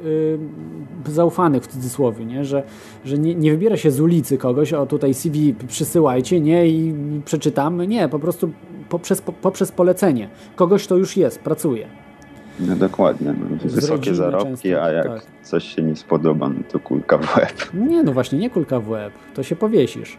y, 1.08 1.12
zaufanych 1.12 1.64
w 1.64 1.68
cudzysłowie, 1.68 2.26
nie? 2.26 2.46
że, 2.46 2.64
że 3.06 3.18
nie, 3.18 3.36
nie 3.36 3.52
wybiera 3.52 3.78
się 3.78 3.92
z 3.92 4.00
ulicy 4.00 4.38
kogoś, 4.38 4.74
o 4.74 4.86
tutaj 4.86 5.14
CV 5.14 5.56
przysyłajcie, 5.68 6.42
nie, 6.42 6.68
i 6.68 6.94
przeczytamy. 7.26 7.88
Nie, 7.88 8.10
po 8.10 8.20
prostu 8.20 8.52
poprzez, 8.90 9.22
po, 9.22 9.34
poprzez 9.34 9.72
polecenie. 9.72 10.30
Kogoś, 10.56 10.86
kto 10.86 10.98
już 10.98 11.18
jest, 11.18 11.40
pracuje. 11.40 11.88
No 12.60 12.76
dokładnie. 12.76 13.34
No, 13.40 13.70
wysokie 13.70 14.16
zarobki, 14.16 14.50
często, 14.50 14.84
a 14.84 14.92
jak 14.92 15.06
tak. 15.06 15.22
coś 15.44 15.76
się 15.76 15.82
nie 15.82 15.96
spodoba, 15.96 16.50
no 16.50 16.60
to 16.72 16.80
kulka 16.80 17.18
w 17.18 17.38
łeb. 17.38 17.54
Nie, 17.74 18.04
no 18.04 18.14
właśnie, 18.14 18.40
nie 18.40 18.50
kulka 18.50 18.80
w 18.80 18.90
łeb, 18.90 19.14
to 19.34 19.44
się 19.44 19.56
powiesisz. 19.56 20.18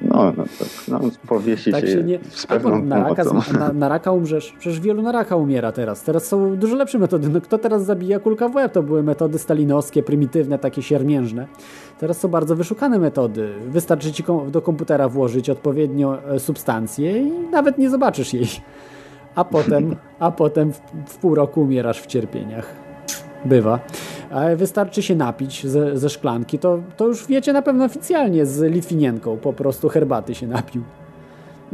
No, 0.00 0.32
no 0.36 0.44
tak. 0.58 0.68
No, 0.88 1.00
powiesi 1.28 1.72
Tak 1.72 1.80
się, 1.80 1.92
się 1.92 2.02
nie... 2.02 2.18
z 2.30 2.46
pewną 2.46 2.82
na, 2.82 3.08
raka, 3.08 3.24
na, 3.58 3.72
na 3.72 3.88
raka 3.88 4.12
umrzesz. 4.12 4.54
Przecież 4.58 4.80
wielu 4.80 5.02
na 5.02 5.12
raka 5.12 5.36
umiera 5.36 5.72
teraz. 5.72 6.02
Teraz 6.02 6.26
są 6.26 6.56
dużo 6.56 6.76
lepsze 6.76 6.98
metody. 6.98 7.28
No, 7.28 7.40
kto 7.40 7.58
teraz 7.58 7.84
zabija 7.84 8.20
kulka 8.20 8.48
w 8.48 8.54
łeb? 8.54 8.72
To 8.72 8.82
były 8.82 9.02
metody 9.02 9.38
stalinowskie, 9.38 10.02
prymitywne, 10.02 10.58
takie 10.58 10.82
siermiężne. 10.82 11.46
Teraz 11.98 12.18
są 12.20 12.28
bardzo 12.28 12.56
wyszukane 12.56 12.98
metody. 12.98 13.48
Wystarczy 13.68 14.12
ci 14.12 14.24
do 14.50 14.62
komputera 14.62 15.08
włożyć 15.08 15.50
odpowiednio 15.50 16.18
e, 16.28 16.40
substancję 16.40 17.22
i 17.22 17.32
nawet 17.50 17.78
nie 17.78 17.90
zobaczysz 17.90 18.34
jej. 18.34 18.46
A 19.34 19.44
potem, 19.44 19.96
a 20.18 20.30
potem 20.30 20.72
w, 20.72 20.80
w 21.06 21.16
pół 21.16 21.34
roku 21.34 21.62
umierasz 21.62 22.00
w 22.00 22.06
cierpieniach. 22.06 22.74
Bywa. 23.44 23.78
Ale 24.30 24.56
wystarczy 24.56 25.02
się 25.02 25.14
napić 25.14 25.66
ze, 25.66 25.98
ze 25.98 26.08
szklanki, 26.10 26.58
to, 26.58 26.78
to 26.96 27.06
już 27.06 27.26
wiecie 27.26 27.52
na 27.52 27.62
pewno 27.62 27.84
oficjalnie 27.84 28.46
z 28.46 28.72
Litwinienką. 28.72 29.36
Po 29.36 29.52
prostu 29.52 29.88
herbaty 29.88 30.34
się 30.34 30.46
napił. 30.46 30.82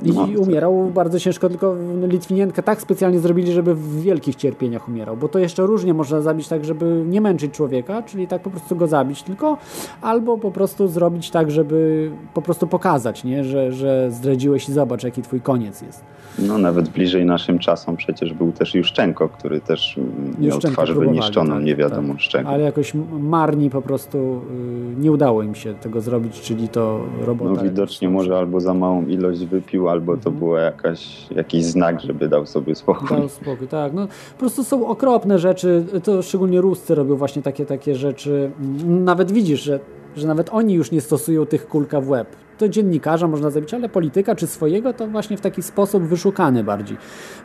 I 0.04 0.12
No, 0.12 0.26
umierał 0.40 0.90
bardzo 0.94 1.20
ciężko, 1.20 1.48
tylko 1.48 1.76
Litwinienkę 2.08 2.62
tak 2.62 2.80
specjalnie 2.80 3.20
zrobili, 3.20 3.52
żeby 3.52 3.74
w 3.74 4.02
wielkich 4.02 4.36
cierpieniach 4.36 4.88
umierał, 4.88 5.16
bo 5.16 5.28
to 5.28 5.38
jeszcze 5.38 5.62
różnie 5.62 5.94
można 5.94 6.20
zabić 6.20 6.48
tak, 6.48 6.64
żeby 6.64 7.04
nie 7.06 7.20
męczyć 7.20 7.54
człowieka, 7.54 8.02
czyli 8.02 8.28
tak 8.28 8.42
po 8.42 8.50
prostu 8.50 8.76
go 8.76 8.86
zabić 8.86 9.22
tylko, 9.22 9.58
albo 10.02 10.38
po 10.38 10.50
prostu 10.50 10.88
zrobić 10.88 11.30
tak, 11.30 11.50
żeby 11.50 12.10
po 12.34 12.42
prostu 12.42 12.66
pokazać, 12.66 13.24
nie? 13.24 13.44
Że, 13.44 13.72
że 13.72 14.10
zdradziłeś 14.10 14.68
i 14.68 14.72
zobacz, 14.72 15.04
jaki 15.04 15.22
twój 15.22 15.40
koniec 15.40 15.82
jest. 15.82 16.04
No 16.38 16.58
nawet 16.58 16.88
bliżej 16.88 17.26
naszym 17.26 17.58
czasom 17.58 17.96
przecież 17.96 18.32
był 18.32 18.52
też 18.52 18.74
Juszczenko, 18.74 19.28
który 19.28 19.60
też 19.60 19.96
miał 20.38 20.54
Juszczenko 20.54 20.82
twarz 20.82 20.92
wyniszczoną, 20.92 21.54
tak, 21.54 21.64
nie 21.64 21.76
wiadomo 21.76 22.14
tak. 22.14 22.22
z 22.22 22.28
czego. 22.28 22.48
Ale 22.48 22.64
jakoś 22.64 22.92
marni 23.20 23.70
po 23.70 23.82
prostu 23.82 24.18
y, 24.18 25.00
nie 25.00 25.12
udało 25.12 25.42
im 25.42 25.54
się 25.54 25.74
tego 25.74 26.00
zrobić, 26.00 26.40
czyli 26.40 26.68
to 26.68 27.00
robota. 27.26 27.50
No 27.54 27.62
widocznie 27.62 28.08
może 28.08 28.38
albo 28.38 28.60
za 28.60 28.74
małą 28.74 29.06
ilość 29.06 29.44
wypił, 29.44 29.88
albo 29.88 30.16
to 30.16 30.30
była 30.30 30.60
jakaś, 30.60 31.30
jakiś 31.30 31.64
znak, 31.64 32.00
żeby 32.00 32.28
dał 32.28 32.46
sobie 32.46 32.74
spokój. 32.74 33.18
Dał 33.18 33.28
spokój, 33.28 33.68
tak. 33.68 33.92
No, 33.92 34.06
po 34.32 34.38
prostu 34.38 34.64
są 34.64 34.86
okropne 34.86 35.38
rzeczy, 35.38 35.84
to 36.04 36.22
szczególnie 36.22 36.60
Ruscy 36.60 36.94
robią 36.94 37.16
właśnie 37.16 37.42
takie, 37.42 37.66
takie 37.66 37.94
rzeczy. 37.94 38.50
Nawet 38.86 39.32
widzisz, 39.32 39.62
że, 39.62 39.80
że 40.16 40.26
nawet 40.26 40.48
oni 40.52 40.74
już 40.74 40.90
nie 40.90 41.00
stosują 41.00 41.46
tych 41.46 41.68
kulka 41.68 42.00
w 42.00 42.08
łeb. 42.08 42.28
To 42.62 42.68
dziennikarza 42.68 43.28
można 43.28 43.50
zabić, 43.50 43.74
ale 43.74 43.88
polityka 43.88 44.34
czy 44.34 44.46
swojego 44.46 44.92
to 44.92 45.06
właśnie 45.06 45.36
w 45.36 45.40
taki 45.40 45.62
sposób 45.62 46.02
wyszukany 46.02 46.64
bardziej. 46.64 46.96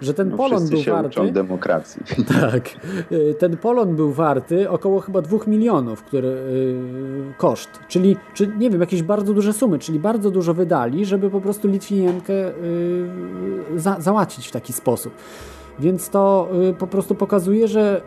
Że 0.02 0.14
ten 0.14 0.30
No, 0.30 0.38
Polon 0.38 0.70
był 0.70 0.80
się 0.80 0.92
warty. 0.92 1.08
uczą 1.08 1.32
demokracji. 1.32 2.02
Tak. 2.42 2.70
Y, 3.12 3.36
Ten 3.40 3.58
Polon 3.58 3.96
był 3.96 4.12
warty 4.12 4.70
około 4.70 5.00
chyba 5.00 5.22
2 5.22 5.38
milionów, 5.48 6.04
który 6.04 6.28
y, 6.28 7.34
koszt. 7.38 7.70
Czyli, 7.88 8.18
czy 8.34 8.48
nie 8.48 8.70
wiem, 8.70 8.82
jakieś 8.82 9.04
bardzo 9.04 9.34
duże 9.34 9.54
sumy, 9.54 9.80
czyli 9.80 10.00
bardzo 10.00 10.32
dużo 10.32 10.54
wydali, 10.54 11.06
żeby 11.06 11.30
po 11.30 11.42
prostu 11.42 11.68
Litwinienkę 11.68 12.34
y, 12.34 13.06
za, 13.76 13.96
załatwić 14.00 14.48
w 14.48 14.52
taki 14.52 14.74
sposób. 14.74 15.14
Więc 15.80 16.10
to 16.10 16.50
po 16.80 16.88
prostu 16.88 17.16
pokazuje, 17.16 17.68
że 17.68 18.02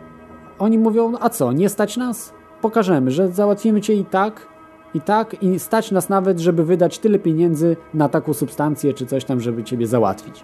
oni 0.59 0.77
mówią, 0.77 1.13
a 1.19 1.29
co, 1.29 1.51
nie 1.51 1.69
stać 1.69 1.97
nas? 1.97 2.33
Pokażemy, 2.61 3.11
że 3.11 3.27
załatwimy 3.27 3.81
cię 3.81 3.93
i 3.93 4.05
tak, 4.05 4.50
i 4.93 5.01
tak, 5.01 5.43
i 5.43 5.59
stać 5.59 5.91
nas 5.91 6.09
nawet, 6.09 6.39
żeby 6.39 6.63
wydać 6.65 6.99
tyle 6.99 7.19
pieniędzy 7.19 7.77
na 7.93 8.09
taką 8.09 8.33
substancję 8.33 8.93
czy 8.93 9.05
coś 9.05 9.25
tam, 9.25 9.39
żeby 9.39 9.63
ciebie 9.63 9.87
załatwić. 9.87 10.43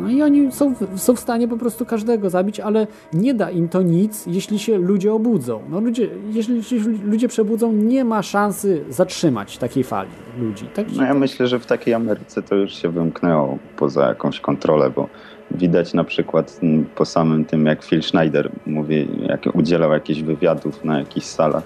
No 0.00 0.10
i 0.10 0.22
oni 0.22 0.52
są, 0.52 0.74
w- 0.74 1.00
są 1.00 1.16
w 1.16 1.20
stanie 1.20 1.48
po 1.48 1.56
prostu 1.56 1.86
każdego 1.86 2.30
zabić, 2.30 2.60
ale 2.60 2.86
nie 3.12 3.34
da 3.34 3.50
im 3.50 3.68
to 3.68 3.82
nic, 3.82 4.26
jeśli 4.26 4.58
się 4.58 4.78
ludzie 4.78 5.12
obudzą. 5.12 5.60
No 5.70 5.80
ludzie, 5.80 6.08
jeśli 6.32 6.64
się 6.64 6.76
ludzie 7.04 7.28
przebudzą, 7.28 7.72
nie 7.72 8.04
ma 8.04 8.22
szansy 8.22 8.84
zatrzymać 8.90 9.58
takiej 9.58 9.84
fali 9.84 10.10
ludzi. 10.40 10.64
Także 10.74 10.96
No 10.96 11.06
ja 11.06 11.14
myślę, 11.14 11.46
że 11.46 11.58
w 11.58 11.66
takiej 11.66 11.94
Ameryce 11.94 12.42
to 12.42 12.54
już 12.54 12.74
się 12.74 12.88
wymknęło 12.88 13.58
poza 13.76 14.08
jakąś 14.08 14.40
kontrolę, 14.40 14.90
bo 14.90 15.08
widać 15.50 15.94
na 15.94 16.04
przykład 16.04 16.60
po 16.96 17.04
samym 17.04 17.44
tym, 17.44 17.66
jak 17.66 17.84
Phil 17.84 18.02
Schneider 18.02 18.50
mówi, 18.66 19.08
jak 19.28 19.46
udzielał 19.54 19.92
jakichś 19.92 20.20
wywiadów 20.20 20.84
na 20.84 20.98
jakichś 20.98 21.26
salach, 21.26 21.62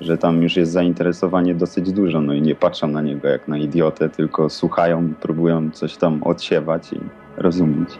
że 0.00 0.18
tam 0.18 0.42
już 0.42 0.56
jest 0.56 0.72
zainteresowanie 0.72 1.54
dosyć 1.54 1.92
dużo, 1.92 2.20
no 2.20 2.34
i 2.34 2.42
nie 2.42 2.54
patrzą 2.54 2.88
na 2.88 3.02
niego 3.02 3.28
jak 3.28 3.48
na 3.48 3.58
idiotę, 3.58 4.08
tylko 4.08 4.50
słuchają, 4.50 5.14
próbują 5.20 5.70
coś 5.70 5.96
tam 5.96 6.22
odsiewać 6.22 6.92
i 6.92 7.00
rozumieć. 7.36 7.98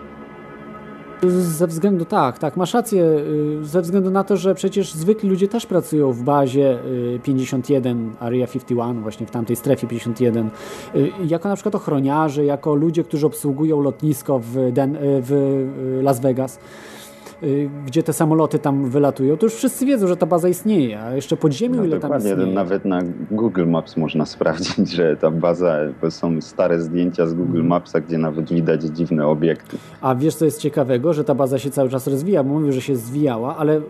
Ze 1.39 1.67
względu, 1.67 2.05
tak, 2.05 2.39
tak, 2.39 2.57
masz 2.57 2.75
rację, 2.75 3.05
y, 3.61 3.65
ze 3.65 3.83
względu 3.83 4.11
na 4.11 4.25
to, 4.25 4.37
że 4.37 4.55
przecież 4.55 4.93
zwykli 4.93 5.29
ludzie 5.29 5.49
też 5.49 5.67
pracują 5.67 6.13
w 6.13 6.23
bazie 6.23 6.79
y, 6.87 7.21
51, 7.23 8.13
Area 8.21 8.47
51, 8.47 9.03
właśnie 9.03 9.27
w 9.27 9.31
tamtej 9.31 9.57
strefie 9.57 9.87
51, 9.87 10.51
y, 10.97 11.11
jako 11.27 11.49
na 11.49 11.55
przykład 11.55 11.75
ochroniarze, 11.75 12.45
jako 12.45 12.75
ludzie, 12.75 13.05
którzy 13.05 13.27
obsługują 13.27 13.83
lotnisko 13.83 14.39
w, 14.39 14.73
Den, 14.73 14.97
y, 14.97 14.99
w 15.03 15.33
y, 15.33 16.03
Las 16.03 16.21
Vegas, 16.21 16.57
y, 16.57 16.88
gdzie 17.87 18.03
te 18.03 18.13
samoloty 18.13 18.59
tam 18.59 18.91
wylatują, 18.91 19.37
to 19.37 19.47
już 19.47 19.55
wszyscy 19.55 19.87
wiedzą, 19.87 20.07
że 20.07 20.17
ta 20.17 20.27
baza 20.27 20.49
istnieje, 20.49 21.01
a 21.01 21.15
jeszcze 21.15 21.37
pod 21.37 21.53
ziemią 21.53 21.77
No 21.77 21.85
ile 21.85 22.01
tam 22.01 22.17
istnieje. 22.19 22.37
nawet 22.47 22.85
na 22.85 23.01
Google 23.31 23.67
Maps 23.67 23.97
można 23.97 24.27
sprawdzić, 24.37 24.91
że 24.93 25.17
ta 25.17 25.31
baza, 25.31 25.77
bo 26.03 26.11
są 26.11 26.41
stare 26.41 26.81
zdjęcia 26.81 27.27
z 27.27 27.35
Google 27.35 27.49
Mhm. 27.49 27.67
Mapsa, 27.67 28.01
gdzie 28.01 28.19
nawet 28.19 28.53
widać 28.53 28.83
dziwne 28.83 29.27
obiekty. 29.27 29.77
A 30.01 30.15
wiesz, 30.15 30.35
co 30.35 30.45
jest 30.45 30.61
ciekawego, 30.61 31.13
że 31.13 31.25
ta 31.25 31.35
baza 31.35 31.59
się 31.59 31.71
cały 31.71 31.89
czas 31.89 32.07
rozwija, 32.07 32.45
bo 32.45 32.51
mówił, 32.55 32.73
że 32.73 32.81
się 32.81 32.97
zwijała, 32.97 33.57
ale 33.57 33.77
y, 33.79 33.83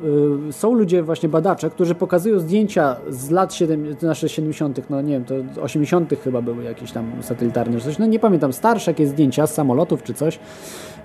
są 0.52 0.74
ludzie, 0.74 1.02
właśnie 1.02 1.28
badacze, 1.28 1.70
którzy 1.70 1.94
pokazują 1.94 2.38
zdjęcia 2.38 2.96
z 3.08 3.30
lat 3.30 3.54
7, 3.54 3.96
to 3.96 4.06
nasze 4.06 4.28
70., 4.28 4.90
no 4.90 5.02
nie 5.02 5.12
wiem, 5.12 5.24
to 5.24 5.62
80. 5.62 6.10
chyba 6.24 6.42
były 6.42 6.64
jakieś 6.64 6.92
tam 6.92 7.04
satelitarne 7.20 7.78
czy 7.78 7.84
coś, 7.84 7.98
no 7.98 8.06
nie 8.06 8.18
pamiętam, 8.18 8.52
starsze 8.52 8.90
jakieś 8.90 9.08
zdjęcia 9.08 9.46
z 9.46 9.54
samolotów 9.54 10.02
czy 10.02 10.14
coś, 10.14 10.38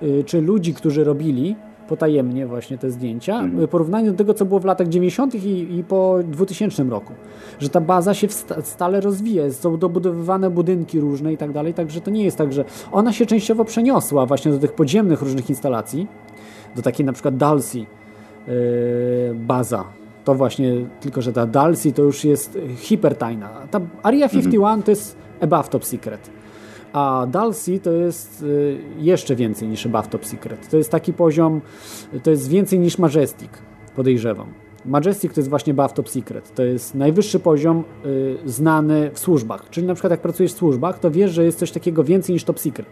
y, 0.03 0.24
czy 0.26 0.41
ludzi, 0.41 0.74
którzy 0.74 1.03
robili 1.03 1.56
potajemnie 1.94 2.48
właśnie 2.48 2.78
te 2.78 2.91
zdjęcia, 2.91 3.40
Mhm. 3.40 3.68
w 3.68 3.70
porównaniu 3.70 4.11
do 4.11 4.18
tego, 4.18 4.34
co 4.34 4.45
było 4.45 4.60
w 4.60 4.65
latach 4.65 4.88
90. 4.88 5.36
i, 5.36 5.78
i 5.78 5.84
po 5.84 6.20
2000 6.28 6.84
roku. 6.84 7.14
Że 7.60 7.70
ta 7.70 7.82
baza 7.82 8.14
się 8.14 8.28
stale 8.64 9.02
rozwija, 9.02 9.52
są 9.52 9.78
dobudowywane 9.78 10.49
budynki 10.49 10.99
różne 10.99 11.34
i 11.34 11.38
tak 11.38 11.52
dalej, 11.52 11.74
także 11.74 12.02
to 12.02 12.11
nie 12.11 12.24
jest 12.24 12.38
tak, 12.38 12.53
że 12.53 12.65
ona 12.91 13.14
się 13.14 13.26
częściowo 13.26 13.65
przeniosła 13.65 14.26
właśnie 14.26 14.52
do 14.52 14.60
tych 14.60 14.72
podziemnych 14.74 15.22
różnych 15.22 15.49
instalacji, 15.49 16.07
do 16.76 16.82
takiej 16.82 17.06
na 17.06 17.14
przykład 17.14 17.38
Dalsy 17.38 17.78
yy, 17.80 17.86
baza. 19.36 19.84
To 20.24 20.36
właśnie, 20.36 20.74
tylko 21.02 21.22
że 21.22 21.34
ta 21.34 21.45
Dalsy 21.45 21.91
to 21.94 22.02
już 22.02 22.24
jest 22.24 22.57
hipertajna. 22.78 23.49
Ta 23.72 23.80
Area 24.03 24.30
51 24.30 24.84
to 24.84 24.91
jest 24.91 25.15
above 25.41 25.70
top 25.70 25.86
secret. 25.86 26.30
A 26.94 27.28
Dalsy 27.32 27.80
to 27.80 27.91
jest 27.91 28.44
y, 28.44 28.78
jeszcze 28.98 29.36
więcej 29.36 29.68
niż 29.68 29.86
above 29.86 30.07
top 30.07 30.26
secret. 30.26 30.70
To 30.70 30.78
jest 30.78 30.91
taki 30.91 31.14
poziom, 31.14 31.61
to 32.24 32.32
jest 32.32 32.49
więcej 32.49 32.80
niż 32.80 32.98
Majestic, 32.98 33.49
podejrzewam. 33.95 34.48
Majestic 34.86 35.34
to 35.34 35.40
jest 35.40 35.49
właśnie 35.49 35.74
above 35.74 35.94
top 35.94 36.10
secret. 36.10 36.56
To 36.56 36.64
jest 36.64 36.95
najwyższy 36.95 37.40
poziom 37.40 37.84
y, 38.06 38.38
znany 38.45 39.11
w 39.14 39.20
służbach. 39.20 39.70
Czyli 39.70 39.88
na 39.88 39.94
przykład 39.94 40.11
jak 40.11 40.22
pracujesz 40.22 40.53
w 40.53 40.57
służbach, 40.57 40.99
to 40.99 41.11
wiesz, 41.11 41.32
że 41.32 41.44
jest 41.45 41.60
coś 41.60 41.72
takiego 41.72 42.03
więcej 42.03 42.34
niż 42.34 42.44
top 42.44 42.60
secret. 42.60 42.88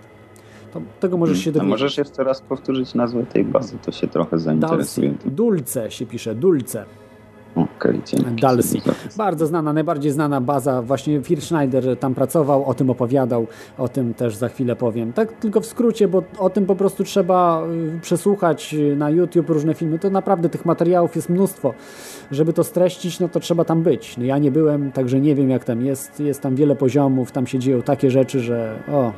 To, 0.74 0.82
tego 1.00 1.18
możesz 1.18 1.40
się 1.40 1.50
A 1.50 1.54
dowiedzieć. 1.54 1.70
możesz 1.70 1.98
jeszcze 1.98 2.24
raz 2.24 2.42
powtórzyć 2.42 2.96
nazwę 2.96 3.26
tej 3.26 3.44
bazy, 3.46 3.78
to 3.86 3.92
się 3.92 4.08
trochę 4.08 4.40
zainteresuje. 4.40 5.14
Dulce 5.26 5.92
się 5.92 6.06
pisze, 6.06 6.36
Dulce. 6.36 6.86
Dzięki. 8.06 8.42
Dalsy. 8.42 8.78
Bardzo 9.18 9.48
znana, 9.48 9.74
najbardziej 9.74 10.12
znana 10.12 10.42
baza. 10.42 10.82
Właśnie 10.82 11.22
Phil 11.22 11.42
Schneider 11.42 11.98
tam 11.98 12.16
pracował, 12.16 12.66
o 12.66 12.74
tym 12.74 12.90
opowiadał, 12.90 13.48
o 13.78 13.88
tym 13.88 14.14
też 14.14 14.36
za 14.36 14.50
chwilę 14.50 14.76
powiem. 14.76 15.14
Tak 15.14 15.34
tylko 15.34 15.62
w 15.62 15.66
skrócie, 15.66 16.08
bo 16.08 16.24
o 16.38 16.50
tym 16.50 16.66
po 16.66 16.76
prostu 16.76 17.04
trzeba 17.04 17.64
y, 17.96 18.00
przesłuchać 18.00 18.74
y, 18.74 18.96
na 18.96 19.10
YouTube 19.10 19.50
różne 19.50 19.74
filmy. 19.74 20.00
To 20.00 20.10
naprawdę 20.10 20.50
tych 20.50 20.66
materiałów 20.66 21.16
jest 21.16 21.30
mnóstwo. 21.30 21.74
Żeby 22.32 22.54
to 22.54 22.64
streścić, 22.64 23.20
no 23.20 23.30
to 23.30 23.40
trzeba 23.40 23.66
tam 23.66 23.84
być. 23.84 24.18
No 24.18 24.26
ja 24.26 24.38
nie 24.38 24.52
byłem, 24.52 24.92
także 24.92 25.20
nie 25.20 25.36
wiem 25.36 25.50
jak 25.50 25.64
tam 25.64 25.82
jest. 25.82 26.20
Jest 26.20 26.42
tam 26.42 26.56
wiele 26.56 26.76
poziomów, 26.76 27.32
tam 27.32 27.48
się 27.48 27.60
dzieją 27.60 27.82
takie 27.82 28.12
rzeczy, 28.12 28.40
że 28.40 28.76
o, 28.92 29.12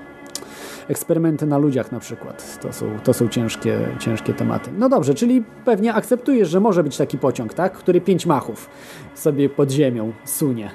eksperymenty 0.88 1.46
na 1.46 1.58
ludziach 1.58 1.92
na 1.92 2.00
przykład. 2.00 2.60
To 2.62 2.74
są, 2.74 2.86
to 3.04 3.14
są 3.14 3.28
ciężkie, 3.28 3.80
ciężkie 4.00 4.34
tematy. 4.34 4.70
No 4.78 4.90
dobrze, 4.90 5.14
czyli 5.14 5.44
pewnie 5.66 5.94
akceptujesz, 5.94 6.50
że 6.50 6.60
może 6.60 6.84
być 6.84 6.98
taki 6.98 7.18
pociąg, 7.18 7.54
tak? 7.54 7.74
Który 7.74 8.02
pięć 8.02 8.26
machów 8.26 8.70
sobie 9.16 9.50
pod 9.50 9.72
ziemią 9.72 10.14
sunie. 10.26 10.72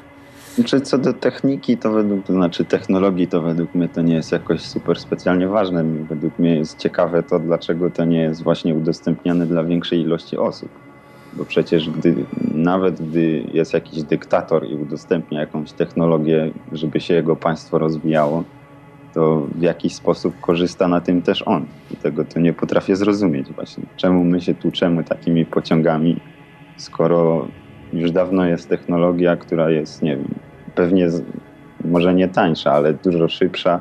Czy 0.65 0.81
co 0.81 0.99
do 0.99 1.13
techniki, 1.13 1.77
to 1.77 1.91
według, 1.91 2.27
to 2.27 2.33
znaczy 2.33 2.65
technologii, 2.65 3.29
to 3.29 3.43
według 3.43 3.75
mnie 3.75 3.89
to 3.89 4.03
nie 4.03 4.15
jest 4.15 4.33
jakoś 4.33 4.61
super 4.61 5.01
specjalnie 5.01 5.49
ważne. 5.49 5.85
Według 5.85 6.39
mnie 6.39 6.57
jest 6.57 6.79
ciekawe 6.79 7.23
to, 7.23 7.39
dlaczego 7.39 7.91
to 7.91 8.05
nie 8.05 8.21
jest 8.21 8.43
właśnie 8.43 8.75
udostępniane 8.75 9.47
dla 9.47 9.65
większej 9.65 10.01
ilości 10.01 10.39
osób. 10.39 10.69
Bo 11.33 11.45
przecież 11.45 11.91
gdy, 11.91 12.15
nawet 12.55 13.03
gdy 13.03 13.45
jest 13.53 13.75
jakiś 13.75 14.03
dyktator 14.03 14.67
i 14.67 14.75
udostępnia 14.75 15.41
jakąś 15.41 15.73
technologię, 15.73 16.51
żeby 16.73 17.01
się 17.01 17.15
jego 17.15 17.37
państwo 17.37 17.79
rozwijało, 17.79 18.45
to 19.15 19.47
w 19.55 19.63
jakiś 19.63 19.95
sposób 19.95 20.41
korzysta 20.41 20.89
na 20.89 21.01
tym 21.01 21.23
też 21.23 21.43
on. 21.47 21.67
I 21.91 21.97
tego 21.97 22.25
to 22.25 22.41
nie 22.41 22.53
potrafię 22.53 22.97
zrozumieć 22.97 23.53
właśnie. 23.53 23.85
Czemu 23.97 24.25
my 24.25 24.41
się 24.41 24.55
tłuczemy 24.55 25.05
takimi 25.05 25.47
pociągami, 25.47 26.21
skoro 26.77 27.49
już 27.93 28.11
dawno 28.11 28.47
jest 28.47 28.69
technologia, 28.69 29.37
która 29.37 29.71
jest, 29.71 30.03
nie 30.03 30.17
wiem, 30.17 30.29
pewnie 30.75 31.11
z, 31.11 31.23
może 31.85 32.15
nie 32.15 32.29
tańsza, 32.29 32.73
ale 32.73 32.95
dużo 32.95 33.29
szybsza. 33.29 33.81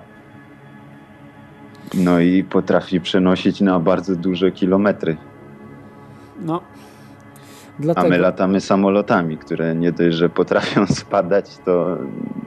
No 1.93 2.19
i 2.19 2.43
potrafi 2.43 3.01
przenosić 3.01 3.61
na 3.61 3.79
bardzo 3.79 4.15
duże 4.15 4.51
kilometry. 4.51 5.17
No. 6.41 6.61
A 6.61 7.81
Dlatego, 7.81 8.09
my 8.09 8.17
latamy 8.17 8.61
samolotami, 8.61 9.37
które 9.37 9.75
nie 9.75 9.91
dość, 9.91 10.17
że 10.17 10.29
potrafią 10.29 10.87
spadać, 10.87 11.57
to 11.65 11.97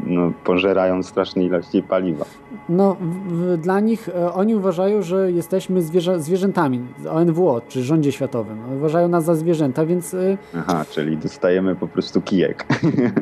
no, 0.06 0.32
pożerają 0.44 1.02
straszne 1.02 1.44
ilości 1.44 1.82
paliwa. 1.82 2.24
No, 2.70 2.96
w, 3.28 3.56
dla 3.56 3.80
nich 3.80 4.08
e, 4.08 4.32
oni 4.32 4.54
uważają, 4.54 5.02
że 5.02 5.32
jesteśmy 5.32 5.82
zwierzę, 5.82 6.20
zwierzętami. 6.20 6.80
ONWO, 7.10 7.60
czy 7.68 7.82
rządzie 7.82 8.12
światowym. 8.12 8.58
Uważają 8.76 9.08
nas 9.08 9.24
za 9.24 9.34
zwierzęta, 9.34 9.86
więc 9.86 10.14
e, 10.14 10.38
Aha, 10.56 10.84
czyli 10.90 11.16
dostajemy 11.16 11.76
po 11.76 11.88
prostu 11.88 12.20
kijek. 12.22 12.66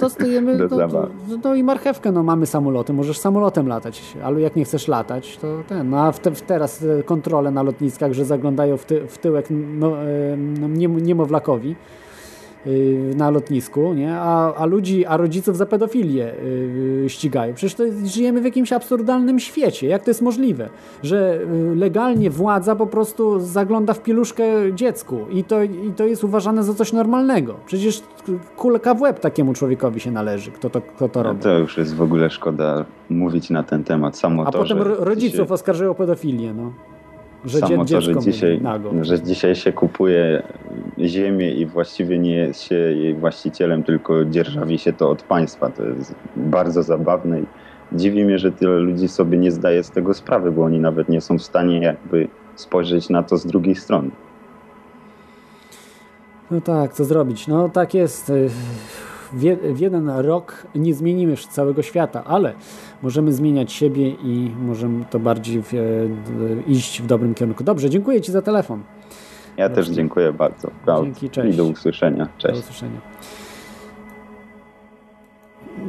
dostajemy 0.00 0.56
Do 0.68 0.76
no, 0.76 0.88
no, 0.88 1.08
no 1.44 1.54
i 1.54 1.62
marchewkę. 1.62 2.12
No, 2.12 2.22
mamy 2.22 2.46
samoloty, 2.46 2.92
możesz 2.92 3.18
samolotem 3.18 3.68
latać, 3.68 4.02
ale 4.24 4.40
jak 4.40 4.56
nie 4.56 4.64
chcesz 4.64 4.88
latać, 4.88 5.38
to 5.38 5.62
ten. 5.68 5.90
No 5.90 6.00
a 6.00 6.12
w 6.12 6.20
te, 6.20 6.30
w 6.30 6.42
teraz 6.42 6.82
e, 6.82 7.02
kontrole 7.02 7.50
na 7.50 7.62
lotniskach, 7.62 8.12
że 8.12 8.24
zaglądają 8.24 8.76
w, 8.76 8.84
ty, 8.84 9.06
w 9.06 9.18
tyłek 9.18 9.46
no, 9.50 10.02
e, 10.02 10.36
no, 10.36 10.68
niemo- 10.68 11.00
niemowlakowi 11.00 11.76
na 13.16 13.30
lotnisku, 13.30 13.94
nie? 13.94 14.14
A, 14.14 14.54
a 14.54 14.66
ludzi, 14.66 15.06
a 15.06 15.16
rodziców 15.16 15.56
za 15.56 15.66
pedofilię 15.66 16.32
y, 16.34 17.04
ścigają. 17.08 17.54
Przecież 17.54 17.74
to 17.74 17.84
jest, 17.84 18.06
żyjemy 18.06 18.40
w 18.40 18.44
jakimś 18.44 18.72
absurdalnym 18.72 19.40
świecie. 19.40 19.86
Jak 19.86 20.02
to 20.02 20.10
jest 20.10 20.22
możliwe, 20.22 20.68
że 21.02 21.40
y, 21.72 21.76
legalnie 21.76 22.30
władza 22.30 22.76
po 22.76 22.86
prostu 22.86 23.40
zagląda 23.40 23.94
w 23.94 24.02
pieluszkę 24.02 24.44
dziecku 24.74 25.18
i 25.30 25.44
to, 25.44 25.62
i 25.62 25.92
to 25.96 26.04
jest 26.04 26.24
uważane 26.24 26.64
za 26.64 26.74
coś 26.74 26.92
normalnego. 26.92 27.54
Przecież 27.66 28.02
kulka 28.56 28.94
w 28.94 29.00
łeb 29.00 29.20
takiemu 29.20 29.54
człowiekowi 29.54 30.00
się 30.00 30.10
należy, 30.10 30.50
kto 30.50 30.70
to, 30.70 30.80
kto 30.80 31.08
to 31.08 31.22
robi. 31.22 31.40
To 31.42 31.58
już 31.58 31.78
jest 31.78 31.94
w 31.94 32.02
ogóle 32.02 32.30
szkoda 32.30 32.84
mówić 33.10 33.50
na 33.50 33.62
ten 33.62 33.84
temat. 33.84 34.16
Samo 34.18 34.46
A 34.46 34.50
to, 34.50 34.58
potem 34.58 34.78
rodziców 34.82 35.32
dzisiaj- 35.32 35.48
oskarżają 35.54 35.90
o 35.90 35.94
pedofilię, 35.94 36.54
no. 36.54 36.72
Że 37.44 37.58
Samo 37.58 37.84
to, 37.84 38.00
że 38.00 38.16
dzisiaj, 38.16 38.60
że 39.02 39.22
dzisiaj 39.22 39.54
się 39.54 39.72
kupuje 39.72 40.42
ziemię 40.98 41.50
i 41.50 41.66
właściwie 41.66 42.18
nie 42.18 42.34
jest 42.34 42.62
się 42.62 42.74
jej 42.74 43.14
właścicielem, 43.14 43.82
tylko 43.82 44.24
dzierżawi 44.24 44.78
się 44.78 44.92
to 44.92 45.10
od 45.10 45.22
państwa. 45.22 45.70
To 45.70 45.84
jest 45.84 46.14
bardzo 46.36 46.82
zabawne 46.82 47.40
i 47.40 47.44
dziwi 47.92 48.24
mnie, 48.24 48.38
że 48.38 48.52
tyle 48.52 48.78
ludzi 48.78 49.08
sobie 49.08 49.38
nie 49.38 49.52
zdaje 49.52 49.82
z 49.82 49.90
tego 49.90 50.14
sprawy, 50.14 50.52
bo 50.52 50.64
oni 50.64 50.80
nawet 50.80 51.08
nie 51.08 51.20
są 51.20 51.38
w 51.38 51.42
stanie 51.42 51.80
jakby 51.80 52.28
spojrzeć 52.54 53.10
na 53.10 53.22
to 53.22 53.36
z 53.36 53.46
drugiej 53.46 53.74
strony. 53.74 54.10
No 56.50 56.60
tak, 56.60 56.92
co 56.92 57.04
zrobić? 57.04 57.46
No 57.46 57.68
tak 57.68 57.94
jest. 57.94 58.32
Y, 59.34 59.36
W, 59.36 59.42
je, 59.42 59.56
w 59.56 59.80
jeden 59.80 60.10
rok 60.10 60.66
nie 60.74 60.94
zmienimy 60.94 61.30
już 61.30 61.46
całego 61.46 61.82
świata, 61.82 62.24
ale 62.24 62.54
możemy 63.02 63.32
zmieniać 63.32 63.72
siebie 63.72 64.08
i 64.10 64.50
możemy 64.60 65.04
to 65.10 65.18
bardziej 65.18 65.62
w, 65.62 65.74
e, 65.74 65.78
iść 66.66 67.02
w 67.02 67.06
dobrym 67.06 67.34
kierunku. 67.34 67.64
Dobrze, 67.64 67.90
dziękuję 67.90 68.20
Ci 68.20 68.32
za 68.32 68.42
telefon. 68.42 68.82
Ja 69.56 69.68
też 69.68 69.88
dziękuję 69.88 70.32
bardzo. 70.32 70.70
Dzięki, 71.02 71.30
cześć. 71.30 71.54
I 71.54 71.56
do 71.56 71.64
usłyszenia. 71.64 72.24
Do 72.24 72.30
Cześć. 72.38 72.60
usłyszenia. 72.60 73.00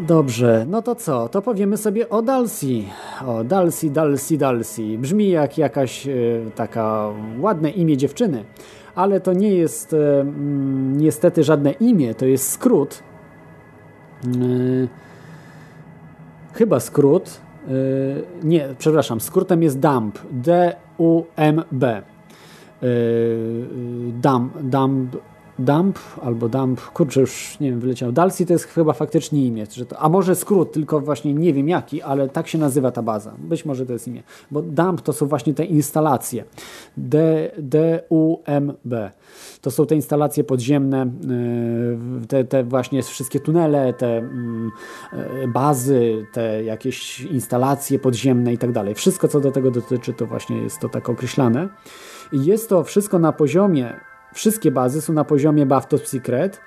Dobrze, 0.07 0.65
no 0.69 0.81
to 0.81 0.95
co? 0.95 1.29
To 1.29 1.41
powiemy 1.41 1.77
sobie 1.77 2.09
o 2.09 2.21
Dalsi. 2.21 2.87
O 3.25 3.43
Dalsi, 3.43 3.91
Dalsi, 3.91 4.37
Dalsi. 4.37 4.97
Brzmi 4.97 5.29
jak 5.29 5.57
jakaś 5.57 6.07
e, 6.07 6.11
taka 6.55 7.09
ładne 7.39 7.69
imię 7.69 7.97
dziewczyny, 7.97 8.43
ale 8.95 9.19
to 9.19 9.33
nie 9.33 9.55
jest 9.55 9.93
mm, 9.93 10.97
niestety 10.97 11.43
żadne 11.43 11.71
imię, 11.71 12.15
to 12.15 12.25
jest 12.25 12.51
skrót. 12.51 13.03
E, 14.25 14.27
chyba 16.53 16.79
skrót. 16.79 17.41
e, 17.67 17.71
nie, 18.43 18.67
przepraszam, 18.77 19.19
skrótem 19.21 19.63
jest 19.63 19.79
DUMB. 19.79 20.19
D-U-M-B. 20.31 22.01
Yy, 22.81 23.67
Dump, 24.13 24.53
dump, 24.61 25.17
dump 25.60 25.99
albo 26.22 26.49
dump, 26.49 26.81
kurczę 26.81 27.19
już 27.19 27.60
nie 27.60 27.69
wiem, 27.69 27.80
wyleciał. 27.80 28.11
Dalsi 28.11 28.45
to 28.45 28.53
jest 28.53 28.65
chyba 28.65 28.94
faktycznie 28.94 29.45
imię, 29.45 29.65
że 29.72 29.86
to, 29.86 29.99
a 29.99 30.10
może 30.10 30.36
skrót, 30.36 30.72
tylko 30.72 30.99
właśnie 30.99 31.34
nie 31.34 31.53
wiem 31.53 31.69
jaki, 31.69 32.02
ale 32.02 32.30
tak 32.30 32.48
się 32.48 32.57
nazywa 32.57 32.91
ta 32.91 33.02
baza. 33.02 33.34
Być 33.38 33.65
może 33.65 33.86
to 33.86 33.94
jest 33.94 34.07
imię, 34.07 34.23
bo 34.52 34.61
dump 34.61 35.02
to 35.02 35.14
są 35.14 35.26
właśnie 35.26 35.53
te 35.53 35.65
instalacje. 35.65 36.44
D, 36.98 37.52
D-U-M-B. 37.57 39.11
To 39.61 39.72
są 39.72 39.86
te 39.86 39.95
instalacje 39.95 40.44
podziemne, 40.44 41.11
yy, 42.19 42.27
te, 42.27 42.44
te 42.44 42.64
właśnie 42.64 43.03
wszystkie 43.03 43.40
tunele, 43.40 43.94
te 43.94 44.18
mm, 44.18 44.72
yy, 45.14 45.48
bazy, 45.48 46.26
te 46.34 46.64
jakieś 46.64 47.22
instalacje 47.22 47.99
podziemne 47.99 48.53
i 48.53 48.57
tak 48.57 48.72
dalej. 48.72 48.95
Wszystko, 48.95 49.27
co 49.27 49.40
do 49.40 49.52
tego 49.52 49.72
dotyczy, 49.72 50.14
to 50.14 50.26
właśnie 50.26 50.57
jest 50.57 50.80
to 50.80 50.90
tak 50.90 51.10
określane. 51.10 51.69
Jest 52.31 52.69
to 52.69 52.84
wszystko 52.84 53.19
na 53.19 53.31
poziomie, 53.31 53.99
wszystkie 54.34 54.72
bazy 54.72 55.01
są 55.01 55.14
na 55.14 55.23
poziomie 55.23 55.65
Buff 55.65 55.88
Top 55.88 56.07
Secret, 56.07 56.61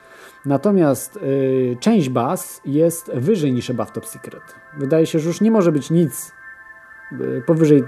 natomiast 0.47 1.16
y, 1.16 1.76
część 1.80 2.09
baz 2.09 2.60
jest 2.64 3.10
wyżej 3.14 3.52
niż 3.52 3.72
Buff 3.72 3.93
Top 3.93 4.06
Secret. 4.06 4.43
Wydaje 4.78 5.06
się, 5.06 5.18
że 5.18 5.28
już 5.28 5.40
nie 5.40 5.51
może 5.51 5.72
być 5.72 5.90
nic 5.90 6.32
y, 7.12 7.43
powyżej, 7.47 7.82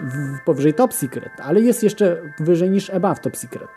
w, 0.00 0.44
powyżej 0.44 0.74
Top 0.74 0.94
Secret, 0.94 1.32
ale 1.42 1.60
jest 1.60 1.82
jeszcze 1.82 2.22
wyżej 2.38 2.70
niż 2.70 2.90
Above 2.90 3.20
Top 3.20 3.36
Secret. 3.36 3.68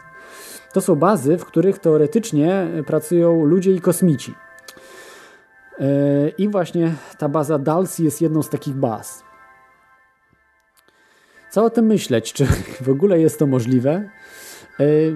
To 0.74 0.82
są 0.82 0.96
bazy, 0.96 1.38
w 1.38 1.46
których 1.46 1.80
teoretycznie 1.80 2.68
pracują 2.86 3.46
ludzie 3.46 3.72
i 3.72 3.82
kosmici. 3.82 4.36
Y, 5.80 6.34
I 6.38 6.50
właśnie 6.50 6.94
ta 7.18 7.30
baza 7.30 7.60
Dalsy 7.60 8.04
jest 8.04 8.22
jedną 8.22 8.44
z 8.44 8.50
takich 8.50 8.74
baz. 8.74 9.24
Co 11.50 11.66
o 11.66 11.70
tym 11.70 11.86
myśleć? 11.86 12.34
Czy 12.34 12.46
w 12.82 12.90
ogóle 12.90 13.20
jest 13.20 13.40
to 13.40 13.48
możliwe? 13.48 14.10
Yy, 14.80 15.16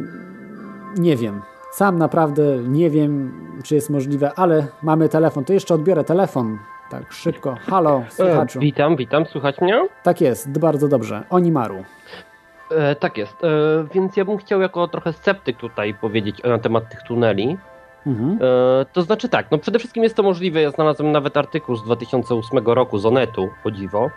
nie 0.98 1.16
wiem. 1.16 1.42
Sam 1.72 1.98
naprawdę 1.98 2.44
nie 2.64 2.90
wiem, 2.90 3.32
czy 3.64 3.76
jest 3.76 3.90
możliwe, 3.90 4.32
ale 4.36 4.68
mamy 4.84 5.10
telefon. 5.10 5.46
To 5.46 5.54
jeszcze 5.54 5.74
odbiorę 5.74 6.04
telefon. 6.04 6.58
Tak, 6.90 7.14
szybko. 7.14 7.56
Halo, 7.70 8.04
słuchaczu. 8.10 8.60
E, 8.60 8.62
witam, 8.62 8.96
witam, 8.96 9.26
słychać 9.26 9.62
mnie? 9.62 9.88
Tak 10.04 10.22
jest, 10.22 10.60
bardzo 10.60 10.88
dobrze. 10.88 11.24
Onimaru. 11.30 11.84
E, 12.72 12.96
tak 12.96 13.18
jest, 13.18 13.44
e, 13.44 13.48
więc 13.94 14.18
ja 14.18 14.26
bym 14.26 14.38
chciał 14.38 14.62
jako 14.62 14.88
trochę 14.88 15.14
sceptyk 15.14 15.58
tutaj 15.58 15.94
powiedzieć 15.94 16.44
na 16.44 16.60
temat 16.60 16.90
tych 16.90 17.02
tuneli. 17.02 17.58
Mhm. 18.08 18.40
E, 18.42 18.86
to 18.94 19.02
znaczy 19.02 19.30
tak, 19.30 19.52
no 19.52 19.58
przede 19.58 19.80
wszystkim 19.80 20.04
jest 20.04 20.16
to 20.16 20.24
możliwe, 20.24 20.62
ja 20.62 20.72
znalazłem 20.72 21.12
nawet 21.12 21.38
artykuł 21.38 21.76
z 21.76 21.84
2008 21.84 22.66
roku 22.66 22.98
z 22.98 23.06
Onetu, 23.06 23.50
o 23.64 23.72
dziwo, 23.72 24.06
e, 24.06 24.10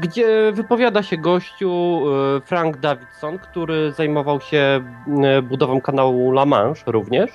gdzie 0.00 0.52
wypowiada 0.52 1.02
się 1.02 1.16
gościu 1.16 2.02
e, 2.36 2.40
Frank 2.40 2.76
Davidson, 2.76 3.38
który 3.38 3.92
zajmował 3.92 4.40
się 4.40 4.84
e, 5.22 5.42
budową 5.42 5.80
kanału 5.80 6.30
La 6.30 6.46
Manche 6.46 6.92
również. 6.92 7.30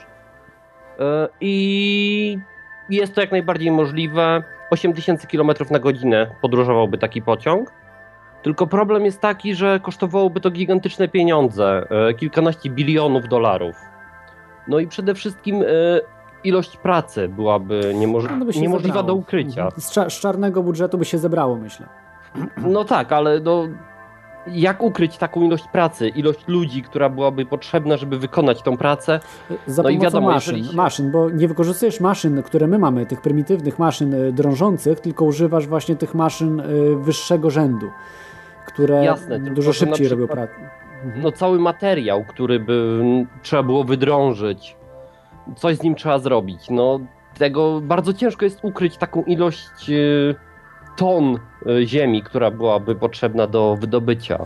E, 0.99 1.27
I 1.41 2.39
jest 2.89 3.15
to 3.15 3.21
jak 3.21 3.31
najbardziej 3.31 3.71
możliwe. 3.71 4.43
8000 4.69 5.27
km 5.27 5.51
na 5.71 5.79
godzinę 5.79 6.27
podróżowałby 6.41 6.97
taki 6.97 7.21
pociąg. 7.21 7.71
Tylko 8.43 8.67
problem 8.67 9.05
jest 9.05 9.21
taki, 9.21 9.55
że 9.55 9.79
kosztowałoby 9.79 10.41
to 10.41 10.51
gigantyczne 10.51 11.07
pieniądze, 11.07 11.88
e, 11.89 12.13
kilkanaście 12.13 12.69
bilionów 12.69 13.27
dolarów. 13.27 13.75
No 14.67 14.79
i 14.79 14.88
przede 14.88 15.15
wszystkim 15.15 15.61
e, 15.61 15.65
ilość 16.48 16.78
pracy 16.78 17.30
byłaby 17.30 17.94
niemoż- 17.95 18.24
No 18.40 18.45
by 18.45 18.52
niemożliwa 18.53 18.80
zebrało. 18.98 19.07
do 19.07 19.14
ukrycia. 19.15 19.64
Mhm. 19.65 19.82
Z, 19.82 19.91
cza- 19.91 20.10
z 20.10 20.14
czarnego 20.19 20.64
budżetu 20.64 20.98
by 20.98 21.06
się 21.06 21.18
zebrało, 21.18 21.56
myślę. 21.56 21.86
No 22.57 22.86
tak, 22.86 23.11
ale 23.11 23.40
no, 23.40 23.64
jak 24.52 24.84
ukryć 24.84 25.18
taką 25.18 25.41
ilość 25.41 25.64
pracy, 25.68 26.07
ilość 26.10 26.48
ludzi, 26.48 26.82
która 26.84 27.10
byłaby 27.10 27.45
potrzebna, 27.45 27.98
żeby 27.98 28.18
wykonać 28.19 28.61
tą 28.61 28.78
pracę? 28.78 29.19
Za 29.65 29.84
No 29.84 29.90
i 29.90 29.99
wiadomo, 29.99 30.28
maszyn, 30.32 30.57
jeżeli 30.57 30.76
maszyn, 30.76 31.11
bo 31.11 31.30
nie 31.30 31.48
wykorzystujesz 31.48 31.99
maszyn, 31.99 32.44
które 32.44 32.68
my 32.68 32.80
mamy, 32.80 33.06
tych 33.06 33.22
prymitywnych 33.22 33.80
maszyn 33.80 34.14
y, 34.14 34.32
drążących, 34.32 34.99
tylko 34.99 35.26
używasz 35.26 35.68
właśnie 35.68 35.95
tych 35.95 36.15
maszyn 36.15 36.60
y, 36.60 36.95
wyższego 36.95 37.49
rzędu, 37.49 37.90
które 38.68 39.06
Jasne, 39.06 39.40
dużo 39.40 39.74
szybciej 39.74 40.07
robią 40.07 40.28
przykład- 40.28 40.49
pracę. 40.49 40.69
No 41.15 41.32
cały 41.32 41.60
materiał, 41.60 42.24
który 42.28 42.60
by 42.60 42.99
mm, 43.02 43.28
trzeba 43.41 43.64
było 43.64 43.84
wydrążyć, 43.84 44.76
coś 45.56 45.78
z 45.78 45.84
nim 45.84 45.95
trzeba 45.95 46.19
zrobić. 46.19 46.69
No 46.69 46.99
tego 47.38 47.82
bardzo 47.82 48.14
ciężko 48.14 48.45
jest 48.45 48.60
ukryć 48.61 48.98
taką 48.98 49.24
ilość 49.24 49.90
e, 49.90 49.94
ton 50.98 51.40
e, 51.65 51.86
ziemi, 51.86 52.24
która 52.24 52.52
byłaby 52.52 52.95
potrzebna 52.95 53.48
do 53.48 53.78
wydobycia. 53.80 54.45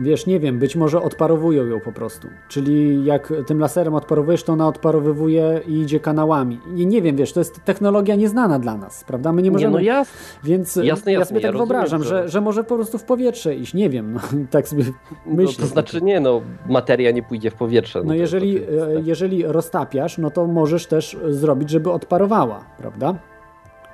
Wiesz, 0.00 0.26
nie 0.26 0.40
wiem, 0.40 0.58
być 0.58 0.76
może 0.76 1.02
odparowują 1.02 1.66
ją 1.66 1.80
po 1.80 1.92
prostu. 1.92 2.28
Czyli 2.48 3.04
jak 3.04 3.32
tym 3.46 3.60
laserem 3.60 3.94
odparowujesz, 3.94 4.42
to 4.42 4.52
ona 4.52 4.68
odparowywuje 4.68 5.60
i 5.66 5.80
idzie 5.80 6.00
kanałami. 6.00 6.60
I 6.76 6.86
nie 6.86 7.02
wiem, 7.02 7.16
wiesz, 7.16 7.32
to 7.32 7.40
jest 7.40 7.64
technologia 7.64 8.14
nieznana 8.16 8.58
dla 8.58 8.76
nas, 8.76 9.04
prawda? 9.04 9.32
My 9.32 9.42
nie 9.42 9.50
możemy. 9.50 9.70
Nie, 9.72 9.76
no 9.78 9.82
jas, 9.82 10.12
Więc 10.44 10.76
Jasne, 10.76 11.12
ja 11.12 11.18
jasne, 11.18 11.28
sobie 11.28 11.40
ja 11.40 11.48
tak 11.48 11.52
rozumiem, 11.52 11.68
wyobrażam, 11.68 12.02
że- 12.02 12.08
że, 12.22 12.28
że 12.28 12.40
może 12.40 12.64
po 12.64 12.74
prostu 12.74 12.98
w 12.98 13.04
powietrze 13.04 13.54
iść. 13.54 13.74
Nie 13.74 13.90
wiem, 13.90 14.12
no, 14.12 14.20
tak 14.50 14.68
sobie 14.68 14.84
no, 15.26 15.34
myślę. 15.36 15.62
to 15.64 15.66
znaczy 15.66 16.02
nie, 16.02 16.20
no 16.20 16.40
materia 16.68 17.10
nie 17.10 17.22
pójdzie 17.22 17.50
w 17.50 17.54
powietrze. 17.54 18.02
No 18.04 18.14
jest 18.14 18.20
jeżeli, 18.20 18.56
oczywiste. 18.64 18.86
e, 18.96 19.00
jeżeli 19.04 19.44
roztapiasz, 19.46 20.18
no 20.18 20.30
to 20.30 20.46
możesz 20.46 20.86
też 20.86 21.16
zrobić, 21.28 21.70
żeby 21.70 21.90
odparowała, 21.90 22.64
prawda? 22.78 23.14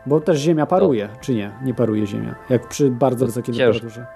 Bo 0.07 0.20
też 0.20 0.39
Ziemia 0.39 0.66
paruje, 0.66 1.09
czy 1.20 1.35
nie? 1.35 1.51
Nie 1.65 1.74
paruje 1.74 2.07
Ziemia, 2.07 2.35
jak 2.51 2.69
przy 2.69 2.91
bardzo 2.91 3.27
wysokiej 3.27 3.55
temperaturze. 3.55 4.07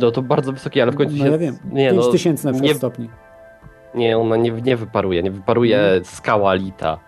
No 0.00 0.10
to 0.10 0.22
bardzo 0.22 0.52
wysokie, 0.52 0.82
ale 0.82 0.92
w 0.92 0.96
końcu 0.96 1.16
No 1.16 1.24
się... 1.24 1.30
ja 1.30 1.38
wiem, 1.38 1.58
Nie, 1.72 1.90
5000 1.90 2.44
na 2.48 2.52
no, 2.52 2.54
przykład 2.58 2.72
nie, 2.74 2.78
stopni. 2.78 3.10
nie, 3.94 4.18
ona 4.18 4.36
nie, 4.36 4.50
nie 4.50 4.76
wyparuje, 4.76 5.22
nie 5.22 5.30
wyparuje 5.30 6.00
skała 6.04 6.54
lita. 6.54 6.98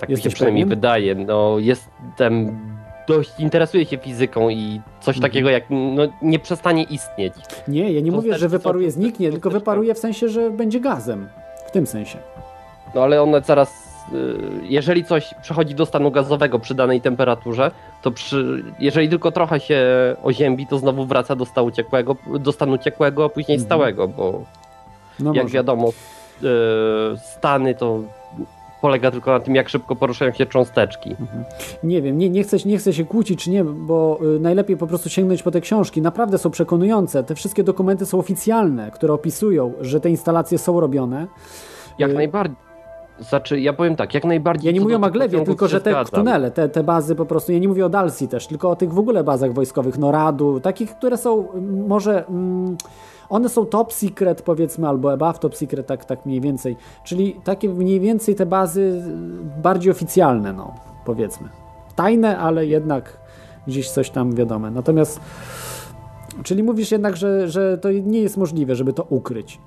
Tak 0.00 0.08
mi 0.08 0.14
się 0.16 0.18
Jesteś 0.18 0.34
przynajmniej 0.34 0.64
pewien? 0.64 0.76
wydaje. 0.78 1.14
No 1.14 1.56
jestem 1.58 2.58
dość 3.08 3.40
interesuje 3.40 3.86
się 3.86 3.98
fizyką 3.98 4.48
i 4.48 4.80
coś 5.00 5.16
Mhm. 5.16 5.30
takiego 5.32 5.50
jak 5.50 5.64
no, 5.70 6.02
nie 6.22 6.38
przestanie 6.38 6.82
istnieć. 6.82 7.34
Nie, 7.68 7.92
ja 7.92 8.00
nie 8.00 8.10
To 8.10 8.16
mówię, 8.16 8.38
że 8.38 8.48
wyparuje, 8.48 8.90
są- 8.90 8.94
zniknie, 9.00 9.30
tylko 9.30 9.50
wyparuje 9.50 9.94
w 9.94 9.98
sensie, 9.98 10.28
że 10.28 10.50
będzie 10.50 10.80
gazem. 10.80 11.28
W 11.66 11.70
tym 11.70 11.86
sensie. 11.86 12.18
No 12.94 13.02
ale 13.02 13.22
one 13.22 13.40
zaraz, 13.40 13.70
y, 13.70 13.91
jeżeli 14.62 15.04
coś 15.04 15.34
przechodzi 15.42 15.74
do 15.74 15.86
stanu 15.86 16.10
gazowego 16.10 16.58
przy 16.58 16.74
danej 16.74 17.00
temperaturze, 17.00 17.70
to 18.02 18.10
przy, 18.10 18.64
jeżeli 18.78 19.08
tylko 19.08 19.32
trochę 19.32 19.60
się 19.60 19.80
oziębi, 20.22 20.66
to 20.66 20.78
znowu 20.78 21.06
wraca 21.06 21.36
do 21.36 21.44
stanu 21.44 21.70
ciekłego, 21.70 22.16
do 22.40 22.52
stanu 22.52 22.78
ciekłego, 22.78 23.24
a 23.24 23.28
później 23.28 23.54
Mhm. 23.56 23.66
stałego, 23.68 24.08
bo 24.08 24.42
No 25.20 25.34
jak 25.34 25.44
może. 25.44 25.54
wiadomo, 25.54 25.88
y, 26.42 26.46
stany 27.36 27.74
to 27.74 28.00
polega 28.80 29.10
tylko 29.10 29.30
na 29.32 29.40
tym, 29.40 29.54
jak 29.54 29.68
szybko 29.68 29.96
poruszają 29.96 30.32
się 30.32 30.46
cząsteczki. 30.46 31.16
Nie 31.84 32.02
wiem, 32.02 32.18
nie, 32.18 32.30
nie, 32.30 32.42
chcę, 32.42 32.56
nie 32.64 32.78
chcę 32.78 32.92
się 32.92 33.04
kłócić, 33.04 33.44
czy 33.44 33.50
nie, 33.50 33.64
bo 33.64 34.18
y, 34.36 34.40
najlepiej 34.40 34.76
po 34.76 34.86
prostu 34.86 35.08
sięgnąć 35.10 35.42
po 35.42 35.50
te 35.50 35.60
książki. 35.60 36.02
Naprawdę 36.02 36.38
są 36.38 36.50
przekonujące. 36.50 37.24
Te 37.24 37.34
wszystkie 37.34 37.64
dokumenty 37.64 38.06
są 38.06 38.18
oficjalne, 38.18 38.90
które 38.90 39.12
opisują, 39.14 39.72
że 39.80 40.00
te 40.00 40.10
instalacje 40.10 40.58
są 40.58 40.80
robione. 40.80 41.26
Jak 41.98 42.10
Y, 42.10 42.14
najbardziej. 42.14 42.56
Znaczy, 43.20 43.60
ja 43.60 43.72
powiem 43.72 43.96
tak, 43.96 44.14
jak 44.14 44.24
najbardziej. 44.24 44.66
Ja 44.66 44.72
nie 44.72 44.80
mówię 44.80 44.96
o 44.96 44.98
Maglewie, 44.98 45.44
tylko 45.44 45.68
że 45.68 45.80
te 45.80 46.04
tunele, 46.04 46.50
te, 46.50 46.68
te 46.68 46.82
bazy 46.84 47.14
po 47.14 47.26
prostu, 47.26 47.52
ja 47.52 47.58
nie 47.58 47.68
mówię 47.68 47.86
o 47.86 47.88
Dalsji 47.88 48.28
też, 48.28 48.46
tylko 48.46 48.70
o 48.70 48.76
tych 48.76 48.92
w 48.92 48.98
ogóle 48.98 49.24
bazach 49.24 49.52
wojskowych, 49.52 49.98
Noradu, 49.98 50.60
takich, 50.60 50.96
które 50.96 51.16
są 51.16 51.50
mm, 51.50 51.86
może, 51.86 52.26
mm, 52.26 52.76
one 53.28 53.48
są 53.48 53.66
top 53.66 53.92
secret 53.92 54.42
powiedzmy, 54.42 54.88
albo 54.88 55.12
above 55.12 55.38
top 55.38 55.56
secret, 55.56 55.86
tak, 55.86 56.04
tak 56.04 56.26
mniej 56.26 56.40
więcej, 56.40 56.76
czyli 57.04 57.36
takie 57.44 57.68
mniej 57.68 58.00
więcej 58.00 58.34
te 58.34 58.46
bazy 58.46 58.80
y, 58.80 59.62
bardziej 59.62 59.92
oficjalne, 59.92 60.52
no, 60.52 60.74
powiedzmy. 61.04 61.48
Tajne, 61.96 62.38
ale 62.38 62.66
jednak 62.66 63.18
gdzieś 63.66 63.90
coś 63.90 64.10
tam 64.10 64.34
wiadome. 64.34 64.70
Natomiast, 64.70 65.20
czyli 66.42 66.62
mówisz 66.62 66.90
jednak, 66.90 67.16
że, 67.16 67.48
że 67.48 67.78
to 67.78 67.90
nie 67.92 68.20
jest 68.20 68.36
możliwe, 68.36 68.74
żeby 68.74 68.92
to 68.92 69.06
ukryć. 69.08 69.58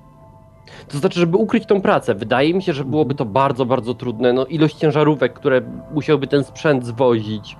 To 0.88 0.98
znaczy, 0.98 1.20
żeby 1.20 1.36
ukryć 1.36 1.66
tą 1.66 1.80
pracę, 1.80 2.14
wydaje 2.14 2.54
mi 2.54 2.62
się, 2.62 2.72
że 2.72 2.84
byłoby 2.84 3.14
to 3.14 3.24
bardzo, 3.24 3.66
bardzo 3.66 3.94
trudne. 3.94 4.32
No, 4.32 4.46
ilość 4.46 4.76
ciężarówek, 4.76 5.32
które 5.32 5.62
musiałby 5.94 6.26
ten 6.26 6.44
sprzęt 6.44 6.86
zwozić. 6.86 7.56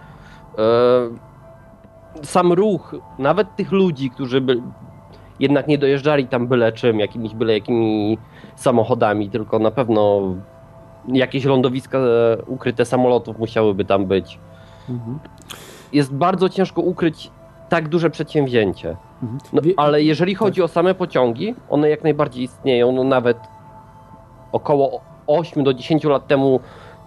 E, 0.59 0.63
sam 2.23 2.53
ruch, 2.53 2.95
nawet 3.19 3.57
tych 3.57 3.73
ludzi, 3.73 4.11
którzy 4.11 4.41
by 4.41 4.63
jednak 5.41 5.69
nie 5.69 5.79
dojeżdżali 5.79 6.27
tam 6.27 6.47
byle 6.47 6.73
czym, 6.73 7.01
jakimiś 7.01 7.35
byle 7.35 7.53
jakimi 7.53 8.19
samochodami, 8.57 9.31
tylko 9.31 9.59
na 9.59 9.71
pewno 9.71 10.23
jakieś 11.09 11.45
lądowiska 11.45 11.99
e, 11.99 12.37
ukryte 12.47 12.85
samolotów 12.85 13.39
musiałyby 13.39 13.85
tam 13.85 14.07
być. 14.07 14.39
Jest 15.93 16.15
bardzo 16.15 16.49
ciężko 16.49 16.83
ukryć 16.83 17.31
tak 17.69 17.89
duże 17.89 18.11
przedsięwzięcie. 18.11 18.97
No, 19.53 19.63
Wie- 19.63 19.75
ale 19.77 20.03
jeżeli 20.03 20.35
chodzi 20.35 20.63
o 20.63 20.69
same 20.69 20.95
pociągi, 20.95 21.55
one 21.71 21.89
jak 21.91 22.05
najbardziej 22.05 22.45
istnieją. 22.45 22.93
No 22.93 23.05
nawet 23.05 23.37
około 24.53 25.01
8 25.27 25.65
do 25.65 25.75
10 25.75 26.05
lat 26.05 26.27
temu 26.27 26.61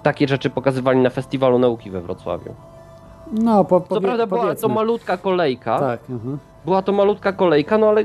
takie 0.03 0.27
rzeczy 0.27 0.49
pokazywali 0.49 0.99
na 0.99 1.09
Festiwalu 1.09 1.59
Nauki 1.59 1.91
we 1.91 2.01
Wrocławiu. 2.01 2.53
No, 3.31 3.63
po, 3.63 3.79
Co 3.81 3.87
powie, 3.87 4.01
prawda 4.01 4.27
była 4.27 4.41
to 4.41 4.47
powiedzmy. 4.47 4.69
malutka 4.69 5.17
kolejka, 5.17 5.79
Tak, 5.79 5.99
mhm. 6.09 6.37
była 6.65 6.81
to 6.81 6.91
malutka 6.91 7.33
kolejka, 7.33 7.77
no 7.77 7.89
ale 7.89 8.03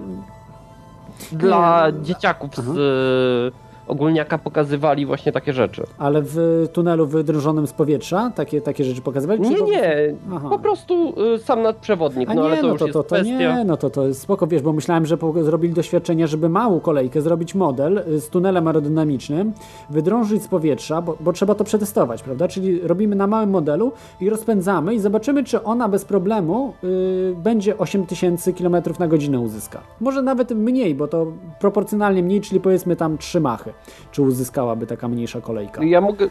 dla 1.32 1.86
dzieciaków 2.02 2.56
z 2.56 2.68
y, 2.68 3.63
ogólniaka 3.88 4.38
pokazywali 4.38 5.06
właśnie 5.06 5.32
takie 5.32 5.52
rzeczy. 5.52 5.82
Ale 5.98 6.22
w 6.22 6.66
tunelu 6.72 7.06
wydrążonym 7.06 7.66
z 7.66 7.72
powietrza 7.72 8.32
takie, 8.34 8.60
takie 8.60 8.84
rzeczy 8.84 9.00
pokazywali? 9.02 9.40
Nie, 9.40 9.56
po- 9.56 9.66
nie, 9.66 10.14
Aha. 10.34 10.48
po 10.48 10.58
prostu 10.58 11.14
y, 11.34 11.38
sam 11.38 11.62
nadprzewodnik, 11.62 12.30
A 12.30 12.34
no 12.34 12.42
nie, 12.42 12.48
ale 12.48 12.60
to 12.60 12.68
no 12.68 12.76
to, 12.76 12.88
to, 12.88 13.02
to 13.02 13.22
nie, 13.22 13.64
no 13.66 13.76
to, 13.76 13.90
to 13.90 14.06
jest 14.06 14.20
spoko, 14.20 14.46
wiesz, 14.46 14.62
bo 14.62 14.72
myślałem, 14.72 15.06
że 15.06 15.16
zrobili 15.42 15.74
doświadczenia, 15.74 16.26
żeby 16.26 16.48
małą 16.48 16.80
kolejkę, 16.80 17.20
zrobić 17.20 17.54
model 17.54 17.98
y, 17.98 18.20
z 18.20 18.28
tunelem 18.28 18.66
aerodynamicznym, 18.66 19.52
wydrążyć 19.90 20.42
z 20.42 20.48
powietrza, 20.48 21.02
bo, 21.02 21.16
bo 21.20 21.32
trzeba 21.32 21.54
to 21.54 21.64
przetestować, 21.64 22.22
prawda? 22.22 22.48
Czyli 22.48 22.80
robimy 22.80 23.16
na 23.16 23.26
małym 23.26 23.50
modelu 23.50 23.92
i 24.20 24.30
rozpędzamy 24.30 24.94
i 24.94 24.98
zobaczymy, 25.00 25.44
czy 25.44 25.62
ona 25.62 25.88
bez 25.88 26.04
problemu 26.04 26.72
y, 26.84 27.34
będzie 27.36 27.78
8000 27.78 28.52
km 28.52 28.76
na 28.98 29.08
godzinę 29.08 29.40
uzyska. 29.40 29.80
Może 30.00 30.22
nawet 30.22 30.50
mniej, 30.50 30.94
bo 30.94 31.08
to 31.08 31.26
proporcjonalnie 31.60 32.22
mniej, 32.22 32.40
czyli 32.40 32.60
powiedzmy 32.60 32.96
tam 32.96 33.18
3 33.18 33.40
machy, 33.40 33.72
czy 34.12 34.22
uzyskałaby 34.22 34.86
taka 34.86 35.08
mniejsza 35.08 35.40
kolejka. 35.40 35.84
Ja 35.84 36.00
mogę. 36.00 36.24
y, 36.26 36.28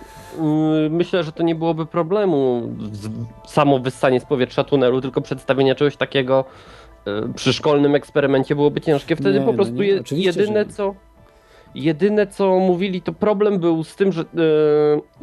Myślę, 0.90 1.24
że 1.24 1.32
to 1.32 1.44
nie 1.44 1.56
byłoby 1.56 1.86
problemu 1.86 2.70
samo 3.48 3.80
wyssanie 3.80 4.20
z 4.20 4.26
powietrza 4.26 4.64
tunelu, 4.64 5.02
tylko 5.02 5.22
przedstawienie 5.22 5.76
czegoś 5.76 5.98
takiego 5.98 6.46
y, 7.08 7.34
przy 7.34 7.54
szkolnym 7.54 7.96
eksperymencie 7.96 8.56
byłoby 8.56 8.82
ciężkie. 8.82 9.16
Wtedy 9.16 9.40
Nie, 9.40 9.46
po 9.46 9.52
no 9.52 9.54
prostu 9.54 9.74
nie, 9.76 9.88
je, 9.88 10.02
oczywiście, 10.02 10.42
jedyne 10.42 10.66
nie. 10.66 10.72
co. 10.72 10.96
Jedyne 11.76 12.28
co 12.28 12.60
mówili, 12.60 13.02
to 13.02 13.14
problem 13.14 13.60
był 13.60 13.84
z 13.84 13.96
tym, 13.96 14.12
że 14.12 14.22
y, 14.22 14.26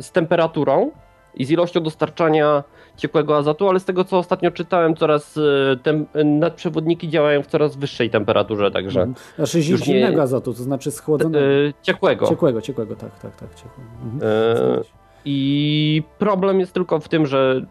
z 0.02 0.12
temperaturą 0.12 0.90
i 1.34 1.44
z 1.44 1.51
ilością 1.51 1.80
dostarczania 1.80 2.64
ciekłego 3.01 3.36
azotu, 3.36 3.68
ale 3.68 3.81
z 3.81 3.85
tego 3.85 4.05
co 4.05 4.18
ostatnio 4.18 4.51
czytałem, 4.51 4.97
coraz 4.97 5.36
y, 5.36 5.43
tem, 5.82 6.06
nadprzewodniki 6.24 7.09
działają 7.09 7.43
w 7.43 7.47
coraz 7.47 7.77
wyższej 7.77 8.10
temperaturze, 8.10 8.70
także 8.70 9.12
Znaczy 9.36 9.62
zi- 9.62 9.72
już 9.72 9.81
nie- 9.81 9.86
zimnego 9.86 10.22
azotu, 10.22 10.55
to 10.55 10.62
znaczy 10.62 10.90
schłodzonego. 10.90 11.44
y, 11.44 11.74
ciekłego. 11.82 12.27
Ciekłego, 12.28 12.60
ciekłego, 12.62 12.97
tak, 12.97 13.18
tak, 13.18 13.36
tak. 13.36 13.55
Ciekłego. 13.55 13.90
Mhm. 14.05 14.20
Się. 14.85 14.90
I 15.24 16.02
problem 16.18 16.60
jest 16.60 16.72
tylko 16.72 17.01
w 17.01 17.09
tym, 17.09 17.27
że 17.27 17.66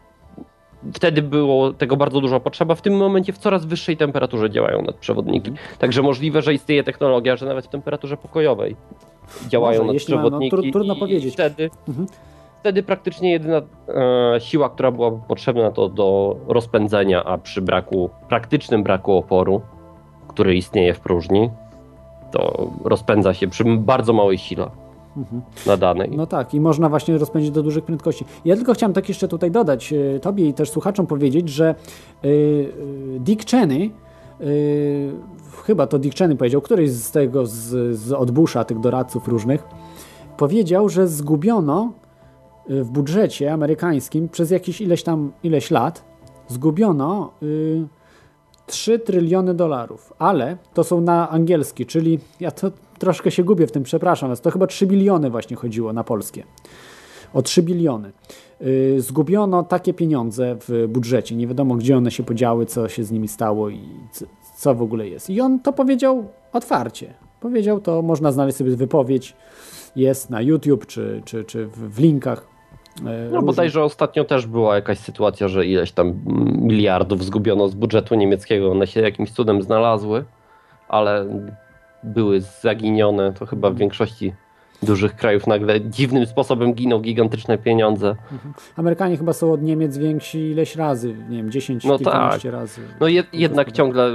wtedy 0.93 1.21
było 1.21 1.73
tego 1.73 1.97
bardzo 1.97 2.21
dużo 2.21 2.39
potrzeba. 2.39 2.75
W 2.75 2.81
tym 2.81 2.97
momencie 2.97 3.33
w 3.33 3.37
coraz 3.37 3.65
wyższej 3.65 3.97
temperaturze 3.97 4.49
działają 4.49 4.81
nadprzewodniki. 4.81 5.49
Mhm. 5.49 5.67
Także 5.79 6.01
możliwe, 6.01 6.41
że 6.41 6.53
istnieje 6.53 6.83
technologia, 6.83 7.35
że 7.35 7.45
nawet 7.45 7.65
w 7.65 7.69
temperaturze 7.69 8.17
pokojowej 8.17 8.75
działają 9.47 9.81
Może, 9.81 9.93
jeśli 9.93 10.15
ma- 10.15 10.21
no, 10.21 10.29
nadprzewodniki. 10.29 10.69
tru- 10.69 10.73
trudno 10.73 10.93
i 10.95 10.99
powiedzieć. 10.99 11.33
Wtedy, 11.33 11.69
Mhm. 11.87 12.07
Wtedy 12.59 12.83
praktycznie 12.83 13.31
jedyna 13.31 13.57
e, 13.57 14.41
siła, 14.41 14.69
która 14.69 14.91
byłaby 14.91 15.17
potrzebna 15.27 15.71
to 15.71 15.89
do 15.89 16.35
rozpędzenia, 16.47 17.23
a 17.23 17.37
przy 17.37 17.61
braku, 17.61 18.09
praktycznym 18.29 18.83
braku 18.83 19.13
oporu, 19.13 19.61
który 20.27 20.55
istnieje 20.55 20.93
w 20.93 20.99
próżni, 20.99 21.49
to 22.31 22.71
rozpędza 22.83 23.33
się 23.33 23.47
przy 23.47 23.63
bardzo 23.65 24.13
małej 24.13 24.37
sile 24.37 24.69
Mhm. 25.17 25.41
nadanej. 25.65 26.11
No 26.15 26.27
tak, 26.27 26.53
i 26.53 26.59
można 26.59 26.89
właśnie 26.89 27.17
rozpędzić 27.17 27.51
do 27.51 27.63
dużych 27.63 27.83
prędkości. 27.83 28.25
Ja 28.45 28.55
tylko 28.55 28.73
chciałem 28.73 28.93
tak 28.93 29.09
jeszcze 29.09 29.27
tutaj 29.27 29.51
dodać, 29.51 29.93
e, 29.93 30.19
tobie 30.19 30.47
i 30.47 30.53
też 30.53 30.69
słuchaczom 30.69 31.07
powiedzieć, 31.07 31.49
że 31.49 31.69
e, 31.69 32.27
Dick 33.19 33.49
Cheney, 33.49 33.93
e, 34.41 34.45
chyba 35.63 35.87
to 35.87 35.99
Dick 35.99 36.17
Cheney 36.17 36.37
powiedział, 36.37 36.61
któryś 36.61 36.91
z 36.91 37.11
tego, 37.11 37.45
z, 37.45 37.95
z 37.95 38.11
od 38.11 38.31
Busha, 38.31 38.63
tych 38.63 38.79
doradców 38.79 39.27
różnych, 39.27 39.63
powiedział, 40.37 40.89
że 40.89 41.07
zgubiono 41.07 41.91
w 42.69 42.89
budżecie 42.89 43.53
amerykańskim 43.53 44.29
przez 44.29 44.51
jakieś 44.51 44.81
ileś 44.81 45.03
tam, 45.03 45.31
ileś 45.43 45.71
lat, 45.71 46.05
zgubiono 46.47 47.33
y, 47.43 47.87
3 48.69 48.99
tryliony 48.99 49.53
dolarów, 49.53 50.13
ale 50.19 50.57
to 50.73 50.83
są 50.83 51.01
na 51.01 51.29
angielski, 51.29 51.85
czyli 51.85 52.19
ja 52.39 52.51
to 52.51 52.71
troszkę 52.99 53.31
się 53.31 53.43
gubię 53.43 53.67
w 53.67 53.71
tym, 53.71 53.83
przepraszam 53.83 54.29
was, 54.29 54.41
to 54.41 54.51
chyba 54.51 54.67
3 54.67 54.87
biliony 54.87 55.29
właśnie 55.29 55.55
chodziło 55.55 55.93
na 55.93 56.03
polskie. 56.03 56.43
O 57.33 57.41
3 57.41 57.63
biliony. 57.63 58.11
Yy, 58.61 59.01
zgubiono 59.01 59.63
takie 59.63 59.93
pieniądze 59.93 60.57
w 60.67 60.87
budżecie, 60.87 61.35
nie 61.35 61.47
wiadomo 61.47 61.75
gdzie 61.75 61.97
one 61.97 62.11
się 62.11 62.23
podziały, 62.23 62.65
co 62.65 62.89
się 62.89 63.03
z 63.03 63.11
nimi 63.11 63.27
stało 63.27 63.69
i 63.69 63.81
co, 64.55 64.75
w 64.75 64.81
ogóle 64.81 65.07
jest. 65.07 65.29
I 65.29 65.41
on 65.41 65.59
to 65.59 65.73
powiedział 65.73 66.27
otwarcie. 66.53 67.13
Powiedział 67.39 67.79
to, 67.79 68.01
można 68.01 68.31
znaleźć 68.31 68.57
sobie 68.57 68.75
wypowiedź, 68.75 69.35
jest 69.95 70.29
na 70.29 70.41
YouTube 70.41 70.85
czy, 70.85 71.21
czy, 71.25 71.43
czy 71.43 71.67
w 71.67 71.99
linkach. 71.99 72.48
Yy, 73.05 73.29
No 73.31 73.41
bodajże 73.41 73.83
ostatnio 73.83 74.23
też 74.23 74.47
była 74.47 74.75
jakaś 74.75 74.97
sytuacja, 74.97 75.47
że 75.47 75.65
ileś 75.65 75.91
tam 75.91 76.13
miliardów 76.61 77.25
zgubiono 77.25 77.67
z 77.67 77.75
budżetu 77.75 78.15
niemieckiego, 78.15 78.71
one 78.71 78.87
się 78.87 79.01
jakimś 79.01 79.31
cudem 79.31 79.61
znalazły, 79.61 80.23
ale 80.87 81.25
były 82.03 82.41
zaginione, 82.41 83.33
to 83.33 83.45
chyba 83.45 83.69
w 83.69 83.75
większości 83.75 84.33
dużych 84.83 85.15
krajów 85.15 85.47
nagle 85.47 85.81
dziwnym 85.81 86.25
sposobem 86.25 86.73
giną 86.73 86.99
gigantyczne 86.99 87.57
pieniądze. 87.57 88.15
Amerykanie 88.75 89.17
chyba 89.17 89.33
są 89.33 89.53
od 89.53 89.61
Niemiec 89.61 89.97
więksi 89.97 90.39
ileś 90.39 90.75
razy, 90.75 91.15
nie 91.29 91.37
wiem, 91.37 91.51
10, 91.51 91.85
No 91.85 91.99
tak. 91.99 92.43
razy. 92.43 92.81
No 92.99 93.07
jed, 93.07 93.27
jednak 93.33 93.71
ciągle 93.71 94.11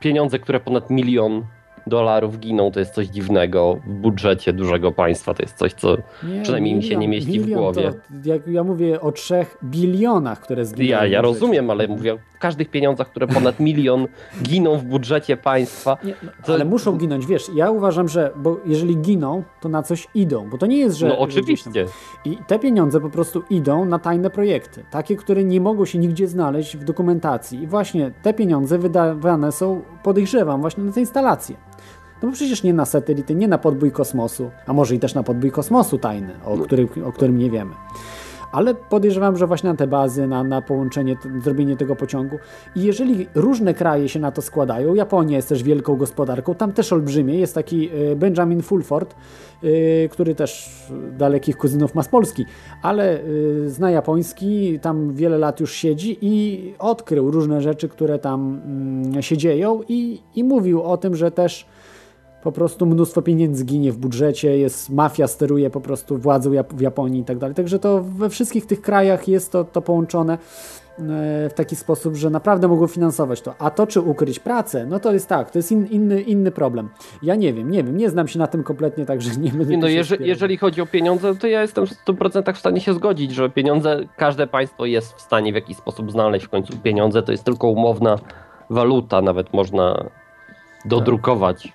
pieniądze, 0.00 0.38
które 0.38 0.60
ponad 0.60 0.90
milion 0.90 1.42
dolarów 1.86 2.40
giną, 2.40 2.70
to 2.70 2.80
jest 2.80 2.94
coś 2.94 3.06
dziwnego 3.06 3.78
w 3.86 3.94
budżecie 3.94 4.52
dużego 4.52 4.92
państwa. 4.92 5.34
To 5.34 5.42
jest 5.42 5.56
coś, 5.56 5.72
co 5.72 5.96
Nie, 6.22 6.42
przynajmniej 6.42 6.74
mi 6.74 6.82
się 6.82 6.96
nie 6.96 7.08
mieści 7.08 7.40
w 7.40 7.42
milion 7.42 7.60
głowie. 7.60 7.92
To, 7.92 8.28
jak 8.30 8.46
ja 8.46 8.64
mówię 8.64 9.00
o 9.00 9.12
trzech 9.12 9.58
bilionach, 9.64 10.40
które 10.40 10.64
zginęły. 10.66 10.90
Ja, 10.90 11.06
ja 11.06 11.20
rozumiem, 11.20 11.70
ale 11.70 11.88
mówię 11.88 12.16
każdych 12.44 12.70
pieniądzach, 12.70 13.08
które 13.10 13.26
ponad 13.26 13.60
milion 13.60 14.08
giną 14.42 14.78
w 14.78 14.84
budżecie 14.84 15.36
państwa. 15.36 15.96
Nie, 16.04 16.14
no, 16.22 16.30
To- 16.46 16.54
ale 16.54 16.64
muszą 16.64 16.96
ginąć, 16.96 17.26
wiesz, 17.26 17.50
ja 17.54 17.70
uważam, 17.70 18.08
że 18.08 18.30
bo 18.36 18.56
jeżeli 18.66 18.96
giną, 18.96 19.42
to 19.60 19.68
na 19.68 19.82
coś 19.82 20.08
idą, 20.14 20.48
bo 20.50 20.58
to 20.58 20.66
nie 20.66 20.78
jest, 20.78 20.96
że... 20.96 21.08
No 21.08 21.18
oczywiście. 21.18 21.70
I 22.24 22.38
te 22.46 22.58
pieniądze 22.58 23.00
po 23.00 23.10
prostu 23.10 23.42
idą 23.50 23.84
na 23.84 23.98
tajne 23.98 24.30
projekty, 24.30 24.84
takie, 24.90 25.16
które 25.16 25.44
nie 25.44 25.60
mogą 25.60 25.84
się 25.84 25.98
nigdzie 25.98 26.28
znaleźć 26.28 26.76
w 26.76 26.84
dokumentacji. 26.84 27.62
I 27.62 27.66
właśnie 27.66 28.10
te 28.22 28.34
pieniądze 28.34 28.78
wydawane 28.78 29.52
są, 29.52 29.82
podejrzewam, 30.02 30.60
właśnie 30.60 30.84
na 30.84 30.92
te 30.92 31.00
instalacje. 31.00 31.56
No 32.22 32.28
bo 32.28 32.34
przecież 32.34 32.62
nie 32.62 32.74
na 32.74 32.84
satelity, 32.84 33.34
nie 33.34 33.48
na 33.48 33.58
podbój 33.58 33.92
kosmosu, 33.92 34.50
a 34.66 34.72
może 34.72 34.94
i 34.94 34.98
też 34.98 35.14
na 35.14 35.22
podbój 35.22 35.50
kosmosu 35.50 35.98
tajny, 35.98 36.32
o, 36.44 36.58
którym, 36.58 36.88
o 37.04 37.12
którym 37.12 37.38
nie 37.38 37.50
wiemy. 37.50 37.74
Ale 38.54 38.74
podejrzewam, 38.74 39.36
że 39.36 39.46
właśnie 39.46 39.70
na 39.70 39.76
te 39.76 39.86
bazy, 39.86 40.26
na, 40.26 40.44
na 40.44 40.62
połączenie, 40.62 41.16
zrobienie 41.42 41.76
tego 41.76 41.96
pociągu. 41.96 42.38
I 42.76 42.82
jeżeli 42.82 43.26
różne 43.34 43.74
kraje 43.74 44.08
się 44.08 44.20
na 44.20 44.32
to 44.32 44.42
składają, 44.42 44.94
Japonia 44.94 45.36
jest 45.36 45.48
też 45.48 45.62
wielką 45.62 45.96
gospodarką, 45.96 46.54
tam 46.54 46.72
też 46.72 46.92
olbrzymie, 46.92 47.38
jest 47.38 47.54
taki 47.54 47.90
e, 47.90 48.16
Benjamin 48.16 48.62
Fulford, 48.62 49.14
e, 49.62 50.08
który 50.08 50.34
też 50.34 50.70
dalekich 51.18 51.56
kuzynów 51.56 51.94
ma 51.94 52.02
z 52.02 52.08
Polski, 52.08 52.44
ale 52.82 53.20
e, 53.20 53.22
zna 53.66 53.90
japoński, 53.90 54.78
tam 54.80 55.12
wiele 55.12 55.38
lat 55.38 55.60
już 55.60 55.72
siedzi 55.72 56.18
i 56.20 56.74
odkrył 56.78 57.30
różne 57.30 57.60
rzeczy, 57.60 57.88
które 57.88 58.18
tam 58.18 58.60
mm, 58.64 59.22
się 59.22 59.36
dzieją 59.36 59.80
i, 59.88 60.20
i 60.34 60.44
mówił 60.44 60.82
o 60.82 60.96
tym, 60.96 61.16
że 61.16 61.30
też 61.30 61.66
po 62.44 62.52
prostu 62.52 62.86
mnóstwo 62.86 63.22
pieniędzy 63.22 63.64
ginie 63.64 63.92
w 63.92 63.96
budżecie, 63.96 64.58
jest 64.58 64.90
mafia 64.90 65.26
steruje 65.26 65.70
po 65.70 65.80
prostu 65.80 66.18
władzą 66.18 66.50
w 66.70 66.80
Japonii 66.80 67.20
i 67.20 67.24
tak 67.24 67.38
dalej. 67.38 67.54
Także 67.54 67.78
to 67.78 68.02
we 68.02 68.30
wszystkich 68.30 68.66
tych 68.66 68.80
krajach 68.80 69.28
jest 69.28 69.52
to, 69.52 69.64
to 69.64 69.82
połączone 69.82 70.32
e, 70.32 70.38
w 71.48 71.52
taki 71.54 71.76
sposób, 71.76 72.14
że 72.14 72.30
naprawdę 72.30 72.68
mogą 72.68 72.86
finansować 72.86 73.40
to. 73.40 73.54
A 73.58 73.70
to, 73.70 73.86
czy 73.86 74.00
ukryć 74.00 74.38
pracę, 74.38 74.86
no 74.86 75.00
to 75.00 75.12
jest 75.12 75.28
tak, 75.28 75.50
to 75.50 75.58
jest 75.58 75.72
in, 75.72 75.86
inny, 75.86 76.22
inny 76.22 76.50
problem. 76.50 76.88
Ja 77.22 77.34
nie 77.34 77.52
wiem, 77.52 77.70
nie 77.70 77.84
wiem, 77.84 77.96
nie 77.96 78.10
znam 78.10 78.28
się 78.28 78.38
na 78.38 78.46
tym 78.46 78.62
kompletnie, 78.62 79.06
także 79.06 79.30
nie 79.40 79.50
będę 79.50 79.66
Nie, 79.66 79.78
no, 79.78 79.88
jeże, 79.88 80.16
jeżeli 80.20 80.56
chodzi 80.56 80.80
o 80.80 80.86
pieniądze, 80.86 81.34
to 81.34 81.46
ja 81.46 81.62
jestem 81.62 81.86
w 81.86 81.90
100% 82.06 82.54
w 82.54 82.58
stanie 82.58 82.80
się 82.80 82.94
zgodzić, 82.94 83.30
że 83.34 83.50
pieniądze, 83.50 84.00
każde 84.16 84.46
państwo 84.46 84.86
jest 84.86 85.12
w 85.12 85.20
stanie 85.20 85.52
w 85.52 85.54
jakiś 85.54 85.76
sposób 85.76 86.12
znaleźć 86.12 86.46
w 86.46 86.48
końcu 86.48 86.78
pieniądze. 86.78 87.22
To 87.22 87.32
jest 87.32 87.44
tylko 87.44 87.68
umowna 87.68 88.18
waluta, 88.70 89.22
nawet 89.22 89.52
można 89.52 90.10
dodrukować. 90.84 91.72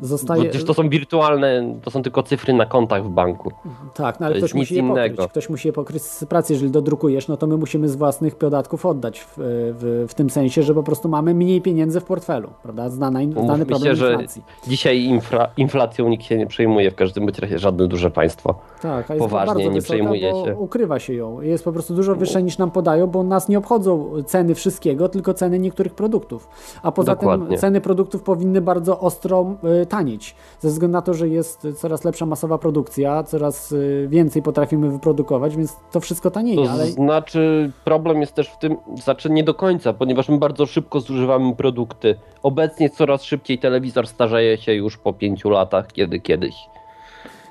Bo 0.00 0.06
Zostaje, 0.06 0.42
przecież 0.42 0.64
to 0.64 0.74
są 0.74 0.88
wirtualne, 0.88 1.74
to 1.82 1.90
są 1.90 2.02
tylko 2.02 2.22
cyfry 2.22 2.52
na 2.54 2.66
kontach 2.66 3.04
w 3.04 3.08
banku. 3.08 3.52
Tak, 3.94 4.20
no 4.20 4.26
ale 4.26 4.34
To 4.34 4.38
ktoś 4.38 4.54
musi 4.54 4.82
pokryć. 4.82 5.20
Ktoś 5.30 5.48
musi 5.50 5.68
je 5.68 5.72
pokryć 5.72 6.02
z 6.02 6.24
pracy. 6.24 6.52
Jeżeli 6.52 6.70
dodrukujesz, 6.70 7.28
no 7.28 7.36
to 7.36 7.46
my 7.46 7.56
musimy 7.56 7.88
z 7.88 7.96
własnych 7.96 8.36
podatków 8.36 8.86
oddać 8.86 9.20
w, 9.20 9.34
w, 9.36 10.04
w 10.08 10.14
tym 10.14 10.30
sensie, 10.30 10.62
że 10.62 10.74
po 10.74 10.82
prostu 10.82 11.08
mamy 11.08 11.34
mniej 11.34 11.60
pieniędzy 11.62 12.00
w 12.00 12.04
portfelu, 12.04 12.48
prawda? 12.62 12.90
Znana, 12.90 13.22
in- 13.22 13.32
znany 13.32 13.48
Mówmy 13.48 13.66
problem 13.66 13.92
się, 13.92 13.96
że 13.96 14.12
inflacji. 14.12 14.42
dzisiaj 14.68 15.02
infra, 15.02 15.48
inflacją 15.56 16.08
nikt 16.08 16.24
się 16.24 16.36
nie 16.38 16.46
przejmuje, 16.46 16.90
w 16.90 16.94
każdym 16.94 17.28
razie 17.40 17.58
żadne 17.58 17.88
duże 17.88 18.10
państwo. 18.10 18.54
Tak, 18.82 19.10
a 19.10 19.14
jest 19.14 19.24
poważnie 19.26 19.46
bardzo 19.46 19.62
nie 19.62 19.70
wysoka, 19.70 19.84
przejmuje 19.94 20.20
się. 20.44 20.56
ukrywa 20.56 20.98
się 20.98 21.14
ją. 21.14 21.40
Jest 21.40 21.64
po 21.64 21.72
prostu 21.72 21.94
dużo 21.94 22.14
wyższa 22.14 22.40
niż 22.40 22.58
nam 22.58 22.70
podają, 22.70 23.06
bo 23.06 23.22
nas 23.22 23.48
nie 23.48 23.58
obchodzą 23.58 24.10
ceny 24.26 24.54
wszystkiego, 24.54 25.08
tylko 25.08 25.34
ceny 25.34 25.58
niektórych 25.58 25.94
produktów. 25.94 26.48
A 26.82 26.92
poza 26.92 27.16
tym 27.16 27.28
Dokładnie. 27.28 27.58
ceny 27.58 27.80
produktów 27.80 28.22
powinny 28.22 28.35
bardzo 28.60 29.00
ostro 29.00 29.56
y, 29.82 29.86
tanieć, 29.86 30.34
ze 30.60 30.68
względu 30.68 30.92
na 30.92 31.02
to, 31.02 31.14
że 31.14 31.28
jest 31.28 31.68
coraz 31.76 32.04
lepsza 32.04 32.26
masowa 32.26 32.58
produkcja, 32.58 33.22
coraz 33.22 33.72
y, 33.72 34.06
więcej 34.10 34.42
potrafimy 34.42 34.90
wyprodukować, 34.90 35.56
więc 35.56 35.76
to 35.92 36.00
wszystko 36.00 36.30
tanieje, 36.30 36.64
To 36.64 36.70
ale 36.70 36.86
znaczy, 36.86 37.72
problem 37.84 38.20
jest 38.20 38.34
też 38.34 38.48
w 38.48 38.58
tym, 38.58 38.76
znaczy 39.02 39.30
nie 39.30 39.44
do 39.44 39.54
końca, 39.54 39.92
ponieważ 39.92 40.28
my 40.28 40.38
bardzo 40.38 40.66
szybko 40.66 41.00
zużywamy 41.00 41.56
produkty. 41.56 42.14
Obecnie 42.42 42.90
coraz 42.90 43.22
szybciej 43.22 43.58
telewizor 43.58 44.06
starzeje 44.06 44.56
się 44.56 44.74
już 44.74 44.96
po 44.96 45.12
pięciu 45.12 45.50
latach, 45.50 45.86
kiedy 45.92 46.20
kiedyś. 46.20 46.54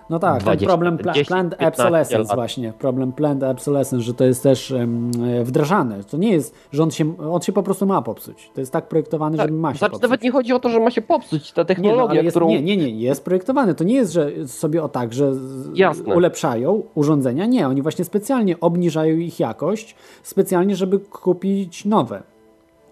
No 0.10 0.20
tak, 0.20 0.42
20, 0.42 0.60
ten 0.60 0.68
problem 0.68 0.98
pla 0.98 1.14
10, 1.14 1.28
planned 1.28 1.58
15 1.58 1.68
obsolescence 1.84 2.28
lat. 2.30 2.36
właśnie, 2.38 2.74
problem 2.80 3.12
planned 3.12 3.44
obsolescence, 3.44 4.06
że 4.06 4.14
to 4.14 4.24
jest 4.26 4.44
też 4.44 4.72
em, 4.72 5.12
wdrażane. 5.44 6.04
To 6.04 6.18
nie 6.18 6.32
jest, 6.32 6.56
że 6.72 6.84
on 6.84 6.92
się, 6.92 7.18
on 7.32 7.42
się 7.42 7.52
po 7.54 7.64
prostu 7.64 7.86
ma 7.86 8.02
popsuć. 8.02 8.52
To 8.54 8.62
jest 8.62 8.74
tak 8.74 8.88
projektowany, 8.88 9.38
Tak, 9.38 9.48
żeby 9.48 9.60
ma 9.60 9.74
się 9.74 9.78
znaczy, 9.78 9.92
popsuć. 9.92 10.02
nawet 10.10 10.22
nie 10.24 10.32
chodzi 10.32 10.54
o 10.54 10.60
to, 10.60 10.70
że 10.70 10.80
ma 10.80 10.92
się 10.92 11.02
popsuć 11.02 11.52
ta 11.52 11.62
Nie, 11.62 11.64
no, 11.64 11.66
technologia, 11.68 12.22
jest, 12.22 12.34
którą... 12.34 12.48
nie, 12.48 12.62
nie, 12.62 12.78
nie, 12.78 12.90
jest 12.90 13.26
projektowany. 13.26 13.76
To 13.76 13.84
nie 13.84 13.96
jest, 13.96 14.14
że 14.14 14.48
sobie 14.48 14.84
o 14.84 14.90
tak, 14.90 15.14
że 15.14 15.32
Jasne. 15.74 16.16
ulepszają 16.16 16.84
urządzenia. 16.96 17.46
Nie, 17.46 17.68
oni 17.68 17.82
właśnie 17.82 18.06
specjalnie 18.06 18.60
obniżają 18.60 19.16
ich 19.18 19.40
jakość, 19.40 19.96
specjalnie, 20.24 20.76
żeby 20.76 21.00
kupić 21.00 21.86
nowe. 21.86 22.24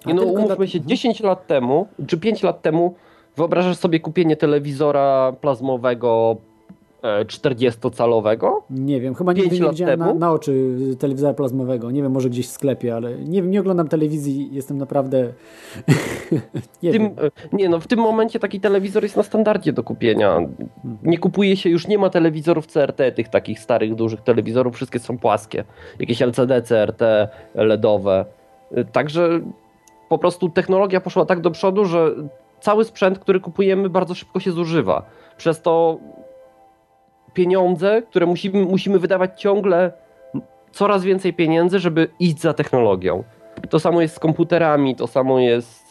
A 0.06 0.10
Nie 0.10 0.14
no, 0.15 0.22
umówmy 0.23 0.56
dla- 0.56 0.68
się, 0.68 0.81
10 0.81 1.19
lat 1.19 1.48
temu, 1.48 1.88
czy 2.07 2.18
5 2.18 2.44
lat 2.44 2.61
temu, 2.61 2.94
wyobrażasz 3.38 3.77
sobie 3.77 3.99
kupienie 3.99 4.35
telewizora 4.35 5.34
plazmowego 5.41 6.38
40-calowego? 7.04 8.52
Nie 8.70 9.02
wiem, 9.02 9.16
chyba 9.16 9.34
nigdy 9.34 9.60
nie 9.60 9.70
widziałem 9.70 10.00
na, 10.00 10.14
na 10.14 10.32
oczy 10.32 10.76
telewizora 11.00 11.34
plazmowego. 11.34 11.92
Nie 11.92 12.02
wiem, 12.02 12.12
może 12.12 12.30
gdzieś 12.30 12.48
w 12.48 12.52
sklepie, 12.52 12.96
ale 12.96 13.16
nie 13.20 13.42
wiem, 13.42 13.52
nie 13.52 13.60
oglądam 13.60 13.88
telewizji, 13.88 14.50
jestem 14.52 14.78
naprawdę... 14.78 15.34
nie 16.84 16.92
tym, 16.92 17.02
wiem. 17.02 17.14
e, 17.18 17.56
nie 17.56 17.70
no, 17.70 17.80
w 17.80 17.88
tym 17.88 18.00
momencie 18.00 18.40
taki 18.40 18.60
telewizor 18.60 19.04
jest 19.04 19.18
na 19.18 19.24
standardzie 19.24 19.74
do 19.74 19.84
kupienia. 19.84 20.40
Nie 21.04 21.18
kupuje 21.18 21.58
się, 21.58 21.70
już 21.70 21.88
nie 21.88 21.98
ma 21.98 22.10
telewizorów 22.10 22.68
CRT, 22.68 23.12
tych 23.16 23.28
takich 23.28 23.60
starych, 23.60 23.96
dużych 23.96 24.22
telewizorów, 24.22 24.76
wszystkie 24.76 25.00
są 25.00 25.18
płaskie. 25.18 25.64
Jakieś 26.00 26.22
LCD, 26.22 26.62
CRT, 26.62 27.02
LEDowe. 27.56 28.26
E, 28.72 28.86
Także 28.86 29.40
po 30.10 30.18
prostu 30.18 30.50
technologia 30.50 31.02
poszła 31.02 31.26
tak 31.26 31.42
do 31.42 31.52
przodu, 31.52 31.86
że 31.86 32.12
cały 32.60 32.86
sprzęt, 32.86 33.20
który 33.20 33.40
kupujemy, 33.40 33.90
bardzo 33.90 34.16
szybko 34.16 34.40
się 34.40 34.52
zużywa. 34.52 35.06
Przez 35.38 35.62
to 35.62 36.00
pieniądze, 37.34 38.01
które 38.01 38.26
musimy, 38.26 38.65
musimy 38.65 38.99
wydawać 38.99 39.41
ciągle 39.41 39.91
coraz 40.72 41.03
więcej 41.03 41.34
pieniędzy, 41.34 41.80
żeby 41.80 42.07
iść 42.19 42.39
za 42.41 42.53
technologią. 42.53 43.23
To 43.69 43.80
samo 43.80 44.01
jest 44.01 44.15
z 44.15 44.19
komputerami, 44.19 44.95
to 44.95 45.07
samo 45.07 45.39
jest. 45.39 45.84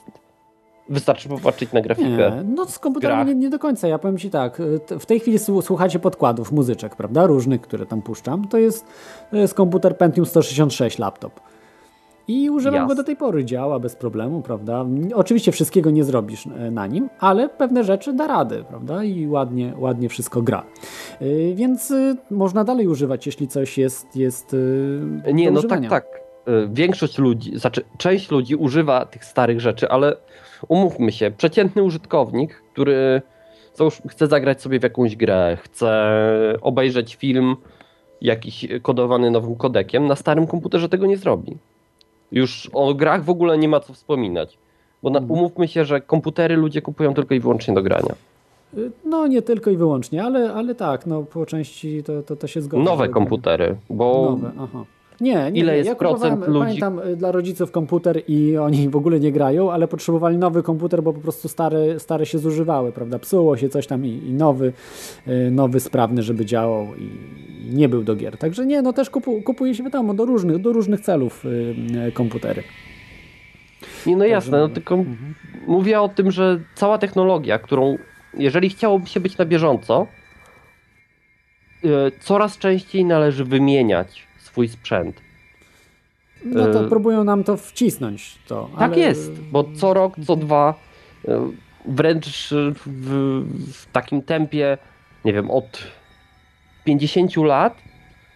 Wystarczy 0.89 1.28
popatrzeć 1.28 1.73
na 1.73 1.81
grafikę. 1.81 2.09
Nie, 2.10 2.43
no 2.55 2.66
z 2.66 2.78
komputerami 2.78 3.24
nie, 3.31 3.35
nie 3.35 3.51
do 3.51 3.59
końca. 3.59 3.89
Ja 3.89 3.98
powiem 3.98 4.19
Ci 4.19 4.31
tak, 4.31 4.59
t- 4.86 4.98
w 4.98 5.06
tej 5.06 5.20
chwili 5.20 5.39
słu- 5.39 5.62
słuchacie 5.62 5.98
podkładów, 5.98 6.52
muzyczek, 6.52 6.97
prawda, 6.97 7.27
różnych, 7.27 7.60
które 7.60 7.86
tam 7.86 8.02
puszczam. 8.02 8.48
To 8.48 8.59
jest, 8.59 8.86
to 9.31 9.36
jest 9.36 9.55
komputer 9.55 9.97
Pentium 9.97 10.27
166 10.27 10.98
laptop. 10.98 11.40
I 12.28 12.51
używam 12.51 12.74
Jasne. 12.74 12.89
go 12.89 12.94
do 12.94 13.05
tej 13.05 13.16
pory, 13.16 13.44
działa 13.44 13.78
bez 13.78 13.97
problemu, 13.97 14.43
prawda. 14.43 14.85
Oczywiście 15.15 15.53
wszystkiego 15.53 15.90
nie 15.90 16.05
zrobisz 16.05 16.47
e, 16.47 16.70
na 16.70 16.86
nim, 16.86 17.09
ale 17.19 17.49
pewne 17.49 17.85
rzeczy 17.85 18.12
da 18.12 18.27
radę, 18.27 18.65
prawda, 18.69 19.05
i 19.05 19.27
ładnie, 19.27 19.73
ładnie 19.78 20.09
wszystko 20.09 20.43
gra. 20.43 20.65
Y, 21.23 21.53
Więc 21.57 21.90
y, 21.90 22.16
można 22.31 22.65
dalej 22.65 22.89
używać, 22.89 23.27
jeśli 23.27 23.49
coś 23.49 23.78
jest, 23.78 24.16
jest 24.16 24.57
Nie, 25.32 25.51
no 25.51 25.59
używania. 25.59 25.90
tak, 25.90 26.05
tak. 26.05 26.23
Większość 26.69 27.19
ludzi, 27.19 27.59
znaczy 27.59 27.85
część 27.99 28.31
ludzi 28.31 28.57
używa 28.57 29.07
tych 29.07 29.24
starych 29.24 29.61
rzeczy, 29.61 29.89
ale 29.89 30.16
umówmy 30.69 31.12
się, 31.12 31.31
przeciętny 31.31 31.82
użytkownik, 31.82 32.62
który 32.73 33.23
chce 34.09 34.27
zagrać 34.27 34.62
sobie 34.62 34.81
w 34.81 34.82
jakąś 34.82 35.16
grę, 35.16 35.59
chce 35.62 35.93
obejrzeć 36.61 37.15
film 37.16 37.57
jakiś 38.20 38.66
kodowany 38.82 39.31
nowym 39.31 39.57
kodekiem, 39.57 40.07
na 40.07 40.16
starym 40.16 40.47
komputerze 40.47 40.89
tego 40.89 41.07
nie 41.07 41.16
zrobi. 41.16 41.59
Już 42.33 42.71
o 42.73 42.95
grach 42.95 43.25
w 43.25 43.31
ogóle 43.31 43.59
nie 43.59 43.69
ma 43.69 43.81
co 43.81 43.93
wspominać. 43.93 44.59
Bo 45.03 45.11
na, 45.11 45.19
Mhm. 45.19 45.39
umówmy 45.39 45.69
się, 45.69 45.85
że 45.85 46.01
komputery 46.01 46.57
ludzie 46.57 46.83
kupują 46.83 47.15
tylko 47.15 47.35
i 47.35 47.41
wyłącznie 47.41 47.75
do 47.75 47.83
grania. 47.83 48.15
No 49.05 49.27
nie 49.27 49.43
tylko 49.43 49.71
i 49.71 49.77
wyłącznie, 49.77 50.23
ale, 50.25 50.53
ale 50.55 50.75
tak, 50.75 51.07
no 51.07 51.23
po 51.23 51.47
części 51.47 52.03
to, 52.03 52.23
to, 52.23 52.37
to 52.37 52.47
się 52.47 52.63
zgodzi. 52.63 52.85
Nowe 52.85 53.09
komputery, 53.09 53.77
bo 53.91 54.23
Nowe, 54.31 54.51
aha. 54.61 54.85
Nie, 55.23 55.51
nie, 55.53 55.61
Ile 55.61 55.77
jest 55.77 55.89
ja 55.89 55.94
procent 55.94 56.47
ludzi- 56.47 56.59
Pamiętam 56.59 56.99
y, 56.99 57.16
dla 57.16 57.32
rodziców 57.32 57.70
komputer 57.70 58.23
i 58.28 58.57
oni 58.57 58.89
w 58.89 58.97
ogóle 58.97 59.20
nie 59.20 59.32
grają, 59.32 59.73
ale 59.73 59.89
potrzebowali 59.89 60.39
nowy 60.39 60.62
komputer, 60.62 61.03
bo 61.03 61.12
po 61.12 61.20
prostu 61.20 61.49
stare, 61.49 62.01
stare 62.01 62.27
się 62.27 62.39
zużywały, 62.39 62.93
prawda? 62.93 63.19
Psuło 63.19 63.57
się 63.57 63.69
coś 63.69 63.86
tam 63.86 64.07
i, 64.07 64.09
i 64.09 64.32
nowy, 64.32 64.73
y, 65.28 65.51
nowy 65.51 65.81
sprawny, 65.81 66.23
żeby 66.23 66.44
działał 66.47 66.86
i, 66.99 67.11
nie 67.74 67.89
był 67.89 68.03
do 68.03 68.16
gier. 68.16 68.39
Także 68.39 68.66
nie, 68.66 68.82
no 68.82 68.93
też 68.93 69.11
kupu, 69.11 69.43
kupuje 69.43 69.74
się 69.74 69.82
wiadomo 69.82 70.15
do 70.15 70.24
różnych, 70.24 70.59
do 70.59 70.73
różnych 70.73 71.01
celów 71.01 71.44
y, 71.44 72.12
komputery. 72.12 72.62
Nie, 74.07 74.16
no 74.16 74.24
jasne, 74.24 74.59
no 74.59 74.62
mówię. 74.62 74.74
tylko 74.74 75.05
mówię 75.66 76.01
o 76.01 76.09
tym, 76.09 76.31
że 76.31 76.61
cała 76.74 76.99
technologia, 76.99 77.59
którą 77.59 77.99
jeżeli 78.39 78.70
chciałoby 78.70 79.07
się 79.07 79.20
być 79.20 79.39
na 79.39 79.44
bieżąco, 79.44 80.07
coraz 82.20 82.59
częściej 82.59 83.05
należy 83.05 83.44
wymieniać 83.44 84.32
swój 84.53 84.69
sprzęt. 84.69 85.20
No 86.45 86.66
to 86.73 86.85
Y, 86.85 86.89
próbują 86.89 87.24
nam 87.24 87.45
to 87.45 87.57
wcisnąć. 87.57 88.39
To, 88.47 88.70
Tak 88.79 88.93
ale- 88.93 89.01
jest, 89.01 89.41
bo 89.41 89.65
co 89.77 89.95
rok, 89.95 90.15
co 90.27 90.37
dwa 90.37 90.74
e, 91.29 91.51
wręcz 91.89 92.49
w, 92.51 92.83
w 93.73 93.93
takim 93.93 94.23
tempie, 94.23 94.79
nie 95.24 95.33
wiem, 95.33 95.51
od 95.51 95.79
50 96.85 97.37
lat 97.37 97.77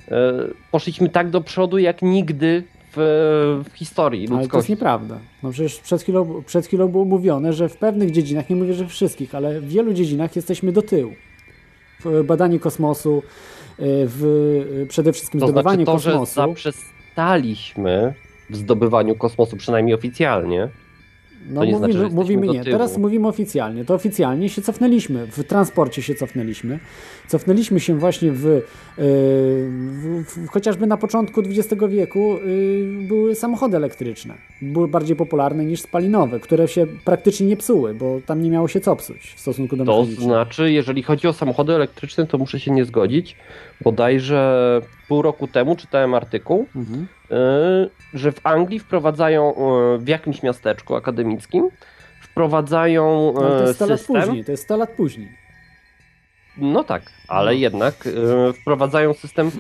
e, 0.08 0.32
poszliśmy 0.72 1.08
tak 1.08 1.30
do 1.30 1.40
przodu 1.40 1.78
jak 1.78 2.02
nigdy 2.02 2.62
w, 2.96 3.62
w 3.72 3.76
historii 3.76 4.20
Ale 4.20 4.28
to 4.28 4.34
jest 4.34 4.44
ludzkości. 4.44 4.72
nieprawda. 4.72 5.18
No 5.42 5.50
przecież 5.50 5.78
przed 5.80 6.02
chwilą, 6.02 6.42
przed 6.46 6.66
chwilą 6.66 6.88
było 6.88 7.04
mówione, 7.04 7.52
że 7.52 7.68
w 7.68 7.76
pewnych 7.76 8.10
dziedzinach, 8.10 8.50
nie 8.50 8.56
mówię, 8.56 8.74
że 8.74 8.86
wszystkich, 8.86 9.34
ale 9.34 9.60
w 9.60 9.68
wielu 9.68 9.92
dziedzinach 9.94 10.36
jesteśmy 10.36 10.72
do 10.72 10.82
tyłu. 10.82 11.12
W 12.04 12.24
badaniu 12.24 12.60
kosmosu, 12.60 13.22
w 13.78 14.24
y, 14.82 14.86
przede 14.86 15.12
wszystkim 15.12 15.40
To 15.40 15.46
znaczy 15.46 15.52
zdobywaniu 15.60 15.86
to, 15.86 15.98
że 15.98 16.10
kosmosu. 16.10 16.34
zaprzestaliśmy 16.34 18.14
w 18.50 18.56
zdobywaniu 18.56 19.14
kosmosu, 19.14 19.56
przynajmniej 19.56 19.94
oficjalnie, 19.94 20.68
No 21.50 21.64
nie 21.64 21.72
mówimy, 21.72 21.92
znaczy, 21.92 22.14
mówimy 22.14 22.46
nie. 22.46 22.64
Teraz 22.64 22.98
mówimy 22.98 23.28
oficjalnie. 23.28 23.84
To 23.84 23.94
oficjalnie 23.94 24.48
się 24.48 24.62
cofnęliśmy. 24.62 25.26
W 25.26 25.44
transporcie 25.44 26.02
się 26.02 26.14
cofnęliśmy. 26.14 26.78
Cofnęliśmy 27.28 27.80
się 27.80 27.98
właśnie 27.98 28.32
w, 28.32 28.44
yy, 28.44 28.62
w, 28.98 30.24
w 30.24 30.48
chociażby 30.48 30.86
na 30.86 30.96
początku 30.96 31.40
XX 31.40 31.82
wieku 31.88 32.38
yy, 32.46 33.06
były 33.08 33.34
samochody 33.34 33.76
elektryczne. 33.76 34.34
Były 34.62 34.88
bardziej 34.88 35.16
popularne 35.16 35.64
niż 35.64 35.80
spalinowe, 35.80 36.40
które 36.40 36.68
się 36.68 36.86
praktycznie 37.04 37.46
nie 37.46 37.56
psuły, 37.56 37.94
bo 37.94 38.20
tam 38.26 38.42
nie 38.42 38.50
miało 38.50 38.68
się 38.68 38.80
co 38.80 38.96
psuć 38.96 39.34
w 39.36 39.40
stosunku 39.40 39.76
do 39.76 39.84
To 39.84 40.04
znaczy, 40.04 40.72
jeżeli 40.72 41.02
chodzi 41.02 41.28
o 41.28 41.32
samochody 41.32 41.72
elektryczne, 41.72 42.26
to 42.26 42.38
muszę 42.38 42.60
się 42.60 42.70
nie 42.70 42.84
zgodzić. 42.84 43.36
Bodajże 43.80 44.80
pół 45.08 45.22
roku 45.22 45.48
temu 45.48 45.76
czytałem 45.76 46.14
artykuł, 46.14 46.66
Mhm. 46.76 47.06
Y, 47.30 48.18
że 48.18 48.32
w 48.32 48.40
Anglii 48.46 48.78
wprowadzają 48.78 49.54
y, 49.94 49.98
w 49.98 50.08
jakimś 50.08 50.42
miasteczku 50.42 50.94
akademickim 50.94 51.68
wprowadzają 52.22 53.32
No, 53.34 53.40
ale 53.40 53.58
to 53.58 53.62
jest 53.66 53.74
100 53.74 53.86
lat 53.86 53.98
system. 54.00 54.22
później. 54.22 54.44
To 54.44 54.50
jest 54.50 54.62
100 54.64 54.76
lat 54.76 54.90
później. 54.90 55.28
No 56.58 56.84
tak, 56.84 57.02
ale 57.28 57.52
No. 57.52 57.58
jednak 57.58 58.08
wprowadzają 58.60 59.14
system. 59.14 59.50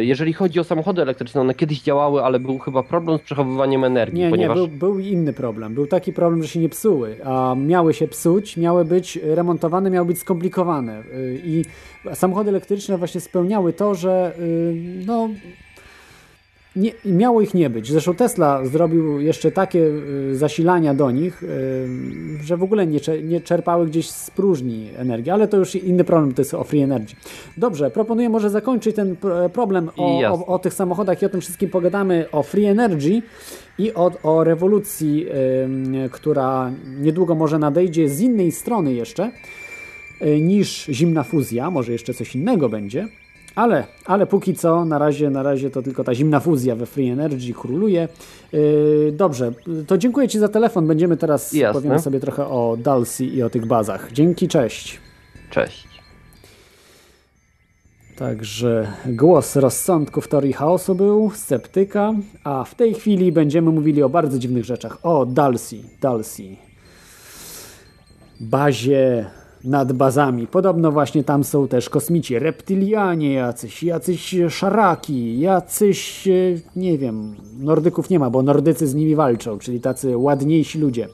Jeżeli 0.00 0.32
chodzi 0.32 0.60
o 0.60 0.64
samochody 0.64 1.02
elektryczne, 1.02 1.40
one 1.40 1.54
kiedyś 1.54 1.82
działały, 1.82 2.22
ale 2.24 2.40
był 2.40 2.58
chyba 2.58 2.82
problem 2.82 3.18
z 3.18 3.22
przechowywaniem 3.22 3.84
energii, 3.84 4.20
Nie, 4.20 4.30
ponieważ 4.30 4.58
nie, 4.58 4.68
był, 4.68 4.78
był 4.78 4.98
inny 4.98 5.32
problem. 5.32 5.74
Był 5.74 5.86
taki 5.86 6.12
problem, 6.12 6.42
że 6.42 6.48
się 6.48 6.60
nie 6.60 6.68
psuły, 6.68 7.16
a 7.24 7.54
miały 7.58 7.94
się 7.94 8.08
psuć, 8.08 8.56
miały 8.56 8.84
być 8.84 9.16
remontowane, 9.22 9.90
miały 9.90 10.06
być 10.06 10.18
skomplikowane. 10.18 11.02
I 11.44 11.64
samochody 12.14 12.50
elektryczne 12.50 12.98
właśnie 12.98 13.20
spełniały 13.20 13.72
to, 13.72 13.94
że 13.94 14.32
no, 15.06 15.28
nie, 16.76 16.92
miało 17.04 17.40
ich 17.40 17.54
nie 17.54 17.70
być. 17.70 17.92
Zresztą 17.92 18.14
Tesla 18.14 18.64
zrobił 18.64 19.20
jeszcze 19.20 19.50
takie 19.50 19.78
yy, 19.78 20.36
zasilania 20.36 20.94
do 20.94 21.10
nich, 21.10 21.42
yy, 21.42 22.44
że 22.44 22.56
w 22.56 22.62
ogóle 22.62 22.86
nie, 22.86 23.00
nie 23.22 23.40
czerpały 23.40 23.86
gdzieś 23.86 24.10
z 24.10 24.30
próżni 24.30 24.88
energii, 24.96 25.30
ale 25.30 25.48
to 25.48 25.56
już 25.56 25.74
inny 25.74 26.04
problem, 26.04 26.34
to 26.34 26.42
jest 26.42 26.54
o 26.54 26.64
free 26.64 26.80
energy. 26.80 27.14
Dobrze, 27.56 27.90
proponuję 27.90 28.28
może 28.28 28.50
zakończyć 28.50 28.96
ten 28.96 29.14
pr- 29.14 29.50
problem 29.50 29.90
o, 29.96 30.20
o, 30.22 30.46
o 30.46 30.58
tych 30.58 30.74
samochodach 30.74 31.22
i 31.22 31.26
o 31.26 31.28
tym 31.28 31.40
wszystkim 31.40 31.70
pogadamy 31.70 32.26
o 32.32 32.42
free 32.42 32.64
energy 32.64 33.22
i 33.78 33.94
o, 33.94 34.10
o 34.22 34.44
rewolucji, 34.44 35.26
która 36.10 36.72
niedługo 37.00 37.34
może 37.34 37.58
nadejdzie 37.58 38.08
z 38.08 38.20
innej 38.20 38.52
strony 38.52 38.94
jeszcze 38.94 39.30
y, 40.22 40.40
niż 40.40 40.86
zimna 40.86 41.22
fuzja, 41.22 41.70
może 41.70 41.92
jeszcze 41.92 42.14
coś 42.14 42.34
innego 42.34 42.68
będzie. 42.68 43.08
Ale, 43.54 43.84
ale 44.04 44.26
póki 44.26 44.54
co, 44.54 44.84
na 44.84 44.98
razie, 44.98 45.30
na 45.30 45.42
razie 45.42 45.70
to 45.70 45.82
tylko 45.82 46.04
ta 46.04 46.14
zimna 46.14 46.40
fuzja 46.40 46.76
we 46.76 46.86
Free 46.86 47.08
Energy 47.08 47.54
króluje. 47.54 48.08
Yy, 48.52 49.12
dobrze, 49.16 49.52
to 49.86 49.98
dziękuję 49.98 50.28
Ci 50.28 50.38
za 50.38 50.48
telefon. 50.48 50.86
Będziemy 50.86 51.16
teraz, 51.16 51.52
Jasne. 51.52 51.80
powiemy 51.80 51.98
sobie 51.98 52.20
trochę 52.20 52.46
o 52.46 52.76
Dalsy 52.78 53.24
i 53.24 53.42
o 53.42 53.50
tych 53.50 53.66
bazach. 53.66 54.12
Dzięki, 54.12 54.48
cześć. 54.48 55.00
Cześć. 55.50 55.88
Także 58.16 58.92
głos 59.06 59.56
rozsądków 59.56 60.28
teorii 60.28 60.52
chaosu 60.52 60.94
był, 60.94 61.30
sceptyka, 61.34 62.12
a 62.44 62.64
w 62.64 62.74
tej 62.74 62.94
chwili 62.94 63.32
będziemy 63.32 63.70
mówili 63.70 64.02
o 64.02 64.08
bardzo 64.08 64.38
dziwnych 64.38 64.64
rzeczach. 64.64 64.98
O, 65.02 65.26
Dalsy, 65.26 65.76
Dalsy. 66.00 66.56
Bazie 68.40 69.26
nad 69.64 69.92
bazami. 69.92 70.46
Podobno 70.46 70.92
właśnie 70.92 71.24
tam 71.24 71.44
są 71.44 71.68
też 71.68 71.90
kosmici, 71.90 72.38
reptylianie 72.38 73.32
jacyś, 73.32 73.82
jacyś 73.82 74.36
szaraki, 74.48 75.40
jacyś, 75.40 76.28
e, 76.28 76.32
nie 76.76 76.98
wiem, 76.98 77.34
Nordyków 77.58 78.10
nie 78.10 78.18
ma, 78.18 78.30
bo 78.30 78.42
Nordycy 78.42 78.86
z 78.86 78.94
nimi 78.94 79.14
walczą, 79.16 79.58
czyli 79.58 79.80
tacy 79.80 80.16
ładniejsi 80.16 80.78
ludzie. 80.78 81.08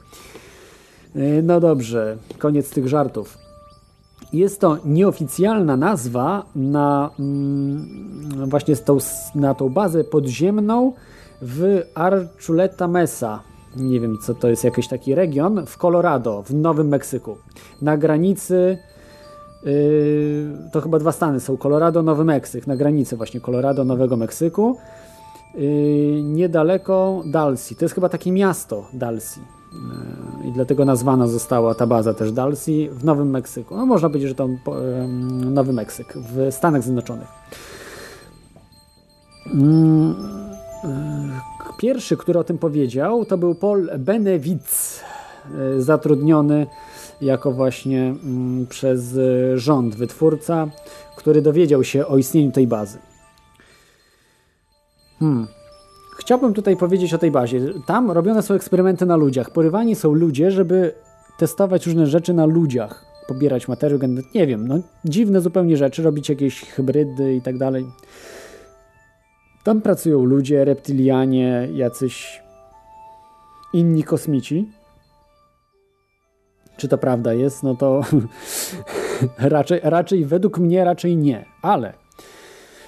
E, 1.15 1.41
No 1.41 1.59
dobrze, 1.59 2.17
koniec 2.37 2.69
tych 2.69 2.87
żartów. 2.87 3.37
Jest 4.33 4.61
to 4.61 4.77
nieoficjalna 4.85 5.77
nazwa 5.77 6.45
na 6.55 7.09
mm, 7.19 8.49
właśnie 8.49 8.75
tą, 8.75 8.97
na 9.35 9.53
tą 9.53 9.69
bazę 9.69 10.03
podziemną 10.03 10.93
w 11.41 11.81
Archuleta 11.95 12.87
Mesa. 12.87 13.39
Nie 13.79 13.99
wiem, 13.99 14.17
co 14.17 14.33
to 14.35 14.49
jest, 14.49 14.63
jakiś 14.63 14.87
taki 14.87 15.15
region 15.15 15.65
w 15.65 15.77
Colorado, 15.77 16.43
w 16.43 16.53
Nowym 16.53 16.87
Meksyku. 16.87 17.37
Na 17.81 17.97
granicy, 17.97 18.77
yy, 19.63 19.71
to 20.71 20.81
chyba 20.81 20.99
dwa 20.99 21.11
stany 21.11 21.39
są, 21.39 21.57
Colorado, 21.57 22.03
Nowy 22.03 22.23
Meksyk, 22.23 22.67
na 22.67 22.75
granicy 22.75 23.17
właśnie 23.17 23.41
Colorado, 23.41 23.83
Nowego 23.83 24.17
Meksyku. 24.17 24.77
Yy, 25.55 26.21
niedaleko 26.23 27.23
Dalsy. 27.25 27.75
To 27.75 27.85
jest 27.85 27.95
chyba 27.95 28.09
takie 28.09 28.31
miasto 28.31 28.87
Dalsy. 28.93 29.39
Yy, 30.39 30.49
I 30.49 30.51
dlatego 30.53 30.85
nazwana 30.85 31.27
została 31.27 31.75
ta 31.75 31.87
baza 31.87 32.13
też 32.13 32.31
Dalsy 32.31 32.89
w 32.91 33.03
Nowym 33.03 33.29
Meksyku. 33.29 33.77
No 33.77 33.85
można 33.85 34.09
powiedzieć, 34.09 34.29
że 34.29 34.35
to 34.35 34.43
em, 34.45 35.53
Nowy 35.53 35.73
Meksyk 35.73 36.13
w 36.17 36.47
Stanach 36.51 36.83
Zjednoczonych. 36.83 37.27
Mm, 39.53 40.15
yy, 40.43 40.48
Pierwszy, 41.77 42.17
który 42.17 42.39
o 42.39 42.43
tym 42.43 42.57
powiedział, 42.57 43.25
to 43.25 43.37
był 43.37 43.55
Paul 43.55 43.89
Benewitz, 43.99 45.03
yy, 45.57 45.81
zatrudniony 45.81 46.67
jako 47.21 47.51
właśnie 47.51 48.15
mm, 48.23 48.67
przez 48.67 49.13
yy, 49.13 49.59
rząd 49.59 49.95
wytwórca, 49.95 50.67
który 51.17 51.41
dowiedział 51.41 51.83
się 51.83 52.07
o 52.07 52.17
istnieniu 52.17 52.51
tej 52.51 52.67
bazy. 52.67 52.97
Hmm. 55.19 55.47
Chciałbym 56.19 56.53
tutaj 56.53 56.77
powiedzieć 56.77 57.13
o 57.13 57.17
tej 57.17 57.31
bazie. 57.31 57.59
Tam 57.85 58.11
robione 58.11 58.41
są 58.41 58.53
eksperymenty 58.53 59.05
na 59.05 59.15
ludziach. 59.15 59.51
Porywani 59.51 59.95
są 59.95 60.13
ludzie, 60.13 60.51
żeby 60.51 60.93
testować 61.37 61.85
różne 61.85 62.07
rzeczy 62.07 62.33
na 62.33 62.45
ludziach. 62.45 63.05
Pobierać 63.27 63.67
materiał 63.67 63.99
genetyczny. 63.99 64.39
Nie 64.39 64.47
wiem, 64.47 64.67
no 64.67 64.79
dziwne 65.05 65.41
zupełnie 65.41 65.77
rzeczy, 65.77 66.03
robić 66.03 66.29
jakieś 66.29 66.61
hybrydy 66.61 67.35
i 67.35 67.41
tak 67.41 67.57
dalej. 67.57 67.85
Tam 69.69 69.81
pracują 69.81 70.25
ludzie, 70.25 70.65
reptylianie, 70.65 71.67
jacyś 71.73 72.41
inni 73.73 74.03
kosmici. 74.03 74.71
Czy 76.77 76.87
to 76.87 76.97
prawda 76.97 77.33
jest? 77.33 77.63
No 77.63 77.75
to 77.75 78.01
raczej, 79.37 79.79
raczej 79.83 80.25
według 80.25 80.59
mnie 80.59 80.83
raczej 80.83 81.17
nie. 81.17 81.45
Ale 81.61 81.93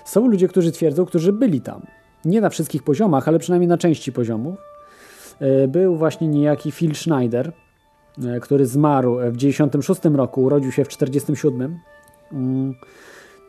są 0.06 0.28
ludzie, 0.28 0.48
którzy 0.48 0.72
twierdzą, 0.72 1.06
którzy 1.06 1.34
byli 1.34 1.62
tam. 1.62 1.82
Nie 2.26 2.42
na 2.42 2.50
wszystkich 2.50 2.84
poziomach, 2.84 3.28
ale 3.28 3.40
przynajmniej 3.40 3.68
na 3.68 3.78
części 3.78 4.12
poziomów. 4.12 4.56
E, 5.40 5.68
Był 5.68 5.96
właśnie 5.96 6.28
niejaki 6.28 6.72
Phil 6.72 6.96
Schneider, 6.96 7.52
e, 8.24 8.40
który 8.40 8.66
zmarł 8.66 9.18
w 9.32 9.38
96 9.38 10.02
roku, 10.16 10.44
urodził 10.44 10.72
się 10.72 10.86
w 10.86 10.88
47. 10.88 11.80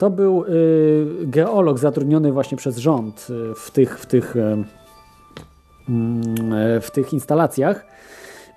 To 0.03 0.11
był 0.11 0.45
y, 0.45 1.07
geolog 1.23 1.79
zatrudniony 1.79 2.33
właśnie 2.33 2.59
przez 2.59 2.79
rząd 2.79 3.27
y, 3.31 3.55
w 3.55 3.71
tych, 3.71 3.99
w 3.99 4.07
tych, 4.07 4.37
em, 4.37 4.65
mm, 5.89 6.81
w 6.81 6.91
tych 6.91 7.13
instalacjach 7.13 7.87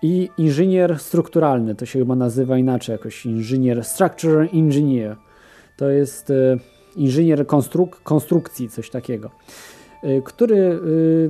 i 0.01 0.29
inżynier 0.37 0.99
strukturalny, 0.99 1.75
to 1.75 1.85
się 1.85 1.99
chyba 1.99 2.15
nazywa 2.15 2.57
inaczej 2.57 2.93
jakoś, 2.93 3.25
inżynier, 3.25 3.83
structure 3.83 4.47
engineer. 4.53 5.15
To 5.77 5.89
jest 5.89 6.29
y, 6.29 6.59
inżynier 6.95 7.47
konstruk 7.47 8.01
konstrukcji, 8.03 8.69
coś 8.69 8.89
takiego 8.89 9.27
y, 9.27 9.74
który 10.25 10.55
y, 10.55 11.29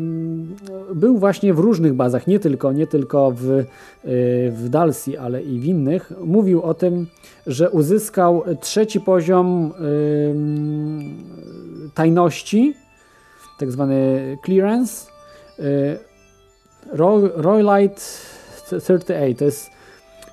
był 0.96 1.18
właśnie 1.18 1.54
w 1.54 1.60
różnych 1.60 1.94
bazach, 1.94 2.28
nie 2.28 2.40
tylko, 2.40 2.72
nie 2.72 2.88
tylko 2.88 3.32
w, 3.32 3.50
y, 3.50 3.66
w 4.52 4.70
Dalsy, 4.70 5.20
ale 5.20 5.44
i 5.44 5.60
w 5.60 5.66
innych. 5.66 6.12
Mówił 6.26 6.62
o 6.62 6.74
tym, 6.74 7.08
że 7.48 7.70
uzyskał 7.70 8.44
trzeci 8.62 9.02
poziom 9.02 9.72
y, 9.72 10.36
tajności, 11.94 12.74
tak 13.60 13.72
zwany 13.72 14.38
clearance. 14.46 15.08
y, 15.60 15.98
Roy- 16.94 17.32
Roylight 17.36 18.02
38, 18.82 19.36
to 19.36 19.46
jest, 19.46 19.70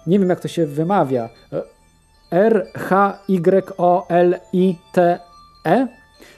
nie 0.07 0.19
wiem 0.19 0.29
jak 0.29 0.41
to 0.41 0.49
się 0.49 0.67
wymawia, 0.67 1.29
R 2.31 2.67
H 2.75 3.19
Y 3.29 3.77
O 3.77 4.07
L 4.09 4.35
I 4.53 4.75
T 4.93 5.19
E 5.67 5.89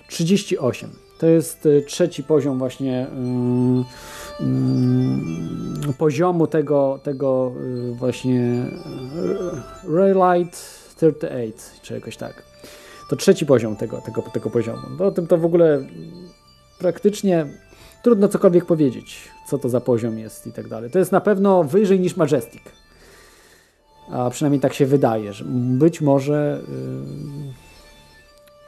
38. 0.08 1.03
To 1.18 1.26
jest 1.26 1.66
y, 1.66 1.82
trzeci 1.86 2.22
poziom 2.22 2.58
właśnie 2.58 3.06
ym, 3.12 3.84
ym, 4.40 5.94
poziomu 5.98 6.46
tego, 6.46 7.00
tego 7.02 7.52
y, 7.90 7.94
właśnie 7.94 8.66
y, 9.86 9.96
Raylight 9.96 10.84
38, 10.96 11.52
czy 11.82 11.94
jakoś 11.94 12.16
tak. 12.16 12.42
To 13.10 13.16
trzeci 13.16 13.46
poziom 13.46 13.76
tego, 13.76 14.00
tego, 14.00 14.22
tego 14.22 14.50
poziomu. 14.50 14.82
No, 14.98 15.04
o 15.04 15.10
tym 15.10 15.26
to 15.26 15.38
w 15.38 15.44
ogóle 15.44 15.86
praktycznie 16.78 17.46
trudno 18.02 18.28
cokolwiek 18.28 18.64
powiedzieć, 18.64 19.28
co 19.46 19.58
to 19.58 19.68
za 19.68 19.80
poziom 19.80 20.18
jest 20.18 20.46
i 20.46 20.52
tak 20.52 20.68
dalej. 20.68 20.90
To 20.90 20.98
jest 20.98 21.12
na 21.12 21.20
pewno 21.20 21.64
wyżej 21.64 22.00
niż 22.00 22.16
Majestic. 22.16 22.62
A 24.10 24.30
przynajmniej 24.30 24.60
tak 24.60 24.74
się 24.74 24.86
wydaje, 24.86 25.32
że 25.32 25.44
być 25.78 26.00
może 26.00 26.60
yy, 26.68 27.63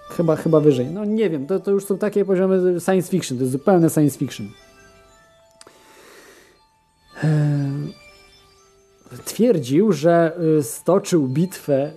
chyba, 0.09 0.37
chyba 0.37 0.61
wyżej. 0.61 0.87
No 0.87 1.05
nie 1.05 1.31
wiem, 1.31 1.47
to, 1.47 1.61
to 1.61 1.71
już 1.71 1.85
są 1.85 1.99
takie 1.99 2.25
poziomy 2.25 2.81
science 2.81 3.11
fiction, 3.11 3.39
to 3.39 3.43
jest 3.43 3.53
zupełne 3.53 3.91
science 3.91 4.19
fiction. 4.19 4.49
Yy, 7.23 7.31
twierdził, 9.25 9.93
że 9.93 10.33
y, 10.59 10.63
stoczył 10.63 11.29
bitwę 11.29 11.91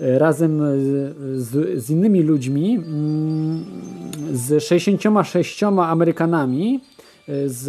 y, 0.00 0.18
razem 0.18 0.60
z, 1.36 1.82
z 1.84 1.90
innymi 1.90 2.22
ludźmi, 2.22 2.74
mm, 2.74 3.64
z 4.32 4.64
66 4.64 5.62
Amerykanami, 5.62 6.80
y, 7.28 7.48
z 7.48 7.68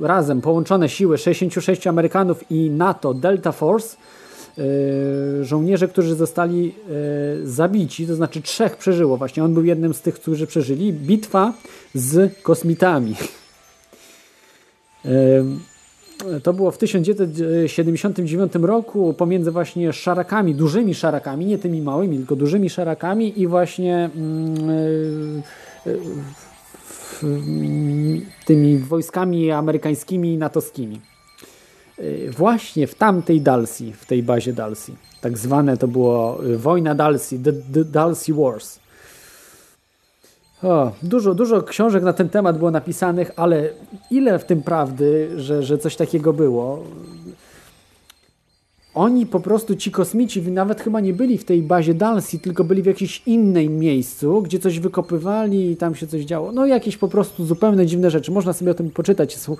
y, 0.00 0.06
razem 0.06 0.40
połączone 0.40 0.88
siły 0.88 1.18
66 1.18 1.86
Amerykanów 1.86 2.50
i 2.50 2.70
NATO 2.70 3.14
Delta 3.14 3.52
Force, 3.52 3.96
y, 3.96 4.21
żołnierze, 5.42 5.88
którzy 5.88 6.14
zostali 6.14 6.74
y, 7.42 7.46
zabici, 7.46 8.06
to 8.06 8.14
znaczy 8.14 8.42
trzech 8.42 8.76
przeżyło, 8.76 9.16
właśnie 9.16 9.44
on 9.44 9.54
był 9.54 9.64
jednym 9.64 9.94
z 9.94 10.00
tych, 10.00 10.14
którzy 10.14 10.46
przeżyli, 10.46 10.92
bitwa 10.92 11.52
z 11.94 12.42
kosmitami. 12.42 13.14
Y, 15.04 15.10
to 16.42 16.52
było 16.52 16.70
w 16.70 16.78
1979 16.78 18.52
roku 18.54 19.14
pomiędzy 19.14 19.50
właśnie 19.50 19.92
szarakami, 19.92 20.54
dużymi 20.54 20.94
szarakami, 20.94 21.46
nie 21.46 21.58
tymi 21.58 21.82
małymi, 21.82 22.16
tylko 22.16 22.36
dużymi 22.36 22.70
szarakami 22.70 23.40
i 23.40 23.46
właśnie 23.46 24.10
mm, 24.16 25.42
tymi 28.44 28.78
wojskami 28.78 29.50
amerykańskimi 29.50 30.32
i 30.32 30.38
natowskimi. 30.38 31.11
Y, 31.98 32.30
Właśnie 32.36 32.86
w 32.86 32.94
tamtej 32.94 33.40
Dalsy, 33.40 33.92
w 33.92 34.06
tej 34.06 34.22
bazie 34.22 34.52
Dalsy. 34.52 34.92
Tak 35.20 35.38
zwane 35.38 35.76
to 35.76 35.88
było 35.88 36.44
y, 36.46 36.58
wojna 36.58 36.94
Dalsy, 36.94 37.38
the, 37.38 37.52
the 37.84 38.34
Wars. 38.34 38.78
O, 40.62 40.92
dużo, 41.02 41.34
dużo 41.34 41.62
książek 41.62 42.02
na 42.02 42.12
ten 42.12 42.28
temat 42.28 42.58
było 42.58 42.70
napisanych, 42.70 43.30
ale 43.36 43.68
ile 44.10 44.38
w 44.38 44.44
tym 44.44 44.62
prawdy, 44.62 45.30
że, 45.36 45.62
że 45.62 45.78
coś 45.78 45.96
takiego 45.96 46.32
było? 46.32 46.84
Oni 48.94 49.26
po 49.26 49.40
prostu, 49.40 49.76
ci 49.76 49.90
kosmici, 49.90 50.42
nawet 50.42 50.80
chyba 50.80 51.00
nie 51.00 51.12
byli 51.12 51.38
w 51.38 51.44
tej 51.44 51.62
bazie 51.62 51.94
Dalsy, 51.94 52.38
tylko 52.38 52.64
byli 52.64 52.82
w 52.82 52.86
jakimś 52.86 53.22
innym 53.26 53.78
miejscu, 53.78 54.42
gdzie 54.42 54.58
coś 54.58 54.80
wykopywali 54.80 55.70
i 55.70 55.76
tam 55.76 55.94
się 55.94 56.06
coś 56.06 56.22
działo. 56.22 56.52
No 56.52 56.66
jakieś 56.66 56.96
po 56.96 57.08
prostu 57.08 57.46
zupełnie 57.46 57.86
dziwne 57.86 58.10
rzeczy. 58.10 58.32
Można 58.32 58.52
sobie 58.52 58.70
o 58.70 58.74
tym 58.74 58.90
poczytać. 58.90 59.36
Są 59.36 59.56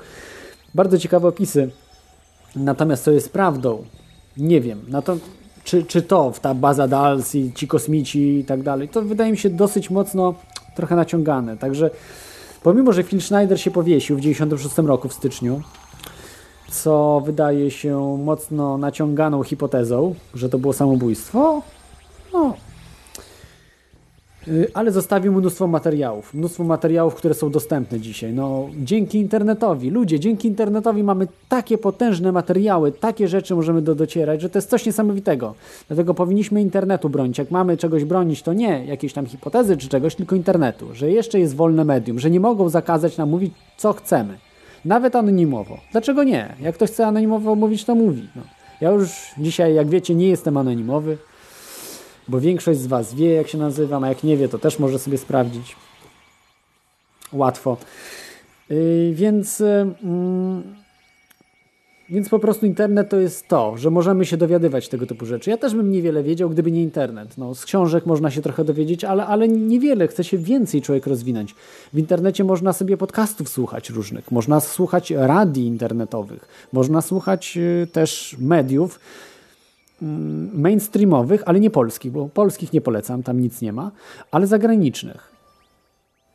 bardzo 0.75 0.99
ciekawe 0.99 1.29
opisy. 1.29 1.71
Natomiast 2.57 3.05
co 3.05 3.11
jest 3.11 3.33
prawdą? 3.33 3.85
Nie 4.37 4.61
wiem. 4.61 4.81
No 4.89 5.03
to, 5.03 5.17
czy, 5.65 5.85
czy 5.85 6.03
to 6.03 6.33
ta 6.43 6.55
baza 6.55 6.89
Dalsy, 6.89 7.51
ci 7.55 7.69
kosmici 7.69 8.39
i 8.39 8.45
tak 8.45 8.63
dalej, 8.63 8.89
to 8.89 9.03
wydaje 9.03 9.31
mi 9.33 9.39
się 9.39 9.51
dosyć 9.51 9.91
mocno 9.91 10.35
trochę 10.77 10.97
naciągane. 10.97 11.57
Także 11.57 11.91
pomimo, 12.63 12.93
że 12.93 13.05
Phil 13.05 13.21
Schneider 13.21 13.61
się 13.61 13.71
powiesił 13.71 14.17
w 14.17 14.21
96 14.21 14.79
roku 14.79 15.09
w 15.09 15.13
styczniu, 15.13 15.63
co 16.71 17.23
wydaje 17.27 17.71
się 17.71 18.19
mocno 18.25 18.79
naciąganą 18.79 19.43
hipotezą, 19.43 20.15
że 20.35 20.49
to 20.49 20.59
było 20.59 20.73
samobójstwo, 20.73 21.63
no. 22.33 22.55
Y, 24.49 24.71
Ale 24.75 24.93
zostawił 24.93 25.33
mnóstwo 25.33 25.67
materiałów, 25.67 26.35
mnóstwo 26.35 26.65
materiałów, 26.65 27.15
które 27.15 27.35
są 27.35 27.51
dostępne 27.51 28.01
dzisiaj. 28.01 28.33
No, 28.33 28.69
dzięki 28.77 29.19
internetowi, 29.19 29.91
ludzie, 29.91 30.21
dzięki 30.21 30.49
internetowi 30.49 31.03
mamy 31.03 31.27
takie 31.49 31.79
potężne 31.79 32.33
materiały, 32.33 32.93
takie 32.93 33.29
rzeczy 33.29 33.55
możemy 33.55 33.83
do, 33.83 33.95
docierać, 33.95 34.41
że 34.41 34.51
to 34.51 34.59
jest 34.59 34.71
coś 34.71 34.87
niesamowitego. 34.87 35.55
Dlatego 35.89 36.15
powinniśmy 36.15 36.61
internetu 36.61 37.09
bronić. 37.09 37.39
Jak 37.39 37.51
mamy 37.51 37.77
czegoś 37.77 38.05
bronić, 38.05 38.43
to 38.43 38.53
nie 38.53 38.85
jakieś 38.85 39.13
tam 39.13 39.27
hipotezy 39.27 39.77
czy 39.77 39.89
czegoś, 39.89 40.15
tylko 40.15 40.37
internetu. 40.37 40.95
Że 40.95 41.11
jeszcze 41.11 41.41
jest 41.41 41.57
wolne 41.57 41.85
medium, 41.85 42.19
że 42.19 42.31
nie 42.31 42.41
mogą 42.41 42.69
zakazać 42.69 43.17
nam 43.17 43.29
mówić, 43.29 43.55
co 43.77 43.93
chcemy. 43.93 44.39
Nawet 44.85 45.17
anonimowo. 45.17 45.79
Dlaczego 45.93 46.25
nie? 46.25 46.55
Jak 46.61 46.75
ktoś 46.75 46.91
chce 46.91 47.07
anonimowo 47.07 47.55
mówić, 47.55 47.85
to 47.85 47.95
mówi. 47.95 48.29
No. 48.37 48.43
Ja 48.81 48.91
już 48.91 49.11
dzisiaj, 49.39 49.75
jak 49.75 49.89
wiecie, 49.89 50.15
nie 50.15 50.29
jestem 50.29 50.57
anonimowy, 50.57 51.19
bo 52.29 52.41
większość 52.41 52.81
z 52.81 52.87
Was 52.87 53.15
wie, 53.15 53.31
jak 53.35 53.49
się 53.49 53.59
nazywam, 53.59 54.05
a 54.05 54.09
jak 54.09 54.25
nie 54.25 54.37
wie, 54.37 54.49
to 54.49 54.59
też 54.59 54.79
może 54.79 54.99
sobie 54.99 55.19
sprawdzić. 55.19 55.77
Łatwo. 57.33 57.77
Yy, 58.71 59.13
więc, 59.15 59.61
yy, 59.61 59.95
mm, 60.03 60.63
więc 62.11 62.29
po 62.29 62.39
prostu 62.39 62.67
internet 62.67 63.09
to 63.09 63.21
jest 63.21 63.49
to, 63.49 63.77
że 63.77 63.91
możemy 63.91 64.25
się 64.25 64.37
dowiadywać 64.37 64.89
tego 64.89 65.07
typu 65.07 65.27
rzeczy. 65.27 65.51
Ja 65.51 65.57
też 65.57 65.75
bym 65.75 65.91
niewiele 65.91 66.23
wiedział, 66.23 66.51
gdyby 66.51 66.73
nie 66.73 66.83
internet. 66.83 67.39
No, 67.39 67.55
z 67.55 67.65
książek 67.65 68.07
można 68.07 68.31
się 68.31 68.43
trochę 68.43 68.65
dowiedzieć, 68.65 69.05
ale, 69.05 69.27
ale 69.27 69.49
niewiele. 69.49 70.09
Chce 70.09 70.25
się 70.25 70.39
więcej 70.39 70.83
człowiek 70.83 71.07
rozwinąć. 71.07 71.55
W 71.93 71.99
internecie 71.99 72.45
można 72.45 72.73
sobie 72.73 72.97
podcastów 72.97 73.49
słuchać 73.49 73.91
różnych, 73.91 74.31
można 74.31 74.61
słuchać 74.61 75.11
radii 75.11 75.67
internetowych, 75.67 76.49
można 76.73 77.03
słuchać 77.03 77.57
yy, 77.57 77.87
też 77.93 78.37
mediów, 78.39 79.01
mainstreamowych, 80.53 81.43
ale 81.47 81.61
nie 81.61 81.71
polskich, 81.71 82.13
bo 82.13 82.29
polskich 82.29 82.73
nie 82.73 82.81
polecam, 82.81 83.23
tam 83.23 83.41
nic 83.41 83.61
nie 83.61 83.73
ma, 83.73 83.91
ale 84.31 84.47
zagranicznych. 84.47 85.33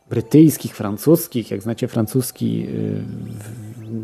Brytyjskich, 0.10 0.76
francuskich, 0.76 1.52
jak 1.52 1.62
znacie 1.62 1.88
francuski, 1.88 2.60
yy, 2.60 2.68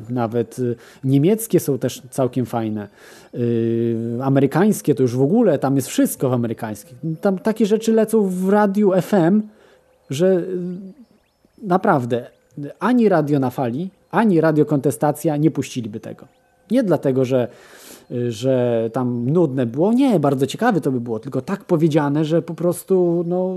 nawet 0.10 0.60
yy, 0.60 0.76
niemieckie 1.04 1.60
są 1.60 1.78
też 1.78 2.02
całkiem 2.10 2.46
fajne. 2.46 2.88
Yy, 3.34 4.20
amerykańskie 4.24 4.96
to 4.96 5.04
już 5.04 5.16
w 5.16 5.22
ogóle, 5.22 5.60
tam 5.60 5.76
jest 5.76 5.88
wszystko 5.88 6.30
w 6.30 6.34
amerykańskich. 6.34 6.98
Tam 7.22 7.40
takie 7.40 7.66
rzeczy 7.66 7.94
lecą 7.94 8.30
w 8.30 8.50
radiu 8.50 8.92
FM, 9.02 9.42
że 10.10 10.44
naprawdę 11.62 12.28
ani 12.80 13.10
radio 13.10 13.40
na 13.40 13.50
fali, 13.50 13.90
ani 14.12 14.42
radio 14.42 14.66
kontestacja 14.66 15.38
nie 15.38 15.52
puściliby 15.52 16.00
tego. 16.00 16.28
Nie 16.72 16.84
dlatego, 16.84 17.26
że 17.26 17.48
że 18.30 18.90
tam 18.94 19.30
nudne 19.30 19.66
było. 19.66 19.94
Nie, 19.94 20.20
bardzo 20.20 20.48
ciekawe 20.48 20.82
to 20.82 20.92
by 20.92 21.02
było, 21.02 21.20
tylko 21.20 21.42
tak 21.42 21.66
powiedziane, 21.66 22.26
że 22.26 22.42
po 22.42 22.54
prostu 22.54 23.24
no, 23.28 23.56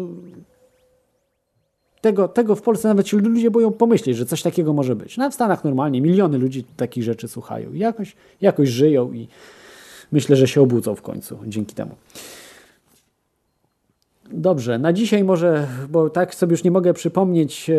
tego, 2.01 2.28
tego 2.28 2.56
w 2.56 2.62
Polsce 2.62 2.89
nawet 2.89 3.12
ludzie 3.12 3.51
boją 3.51 3.73
pomyśleć, 3.73 4.16
że 4.16 4.27
coś 4.27 4.43
takiego 4.43 4.73
może 4.73 4.97
być. 4.97 5.16
No, 5.16 5.31
w 5.31 5.35
Stanach 5.35 5.64
normalnie 5.64 6.01
miliony 6.01 6.39
ludzi 6.39 6.64
takich 6.77 7.05
rzeczy 7.05 7.28
słuchają 7.28 7.73
i 7.73 7.78
jakoś, 7.78 8.16
jakoś 8.40 8.68
żyją 8.68 9.12
i 9.12 9.28
myślę, 10.12 10.36
że 10.36 10.48
się 10.48 10.60
obudzą 10.60 10.94
w 10.94 11.02
końcu 11.02 11.39
dzięki 11.47 11.74
temu. 11.74 11.94
Dobrze, 14.32 14.78
na 14.78 14.93
dzisiaj 14.93 15.24
może, 15.24 15.66
bo 15.90 16.11
tak 16.11 16.35
sobie 16.35 16.51
już 16.51 16.65
nie 16.65 16.70
mogę 16.70 16.94
przypomnieć, 16.94 17.70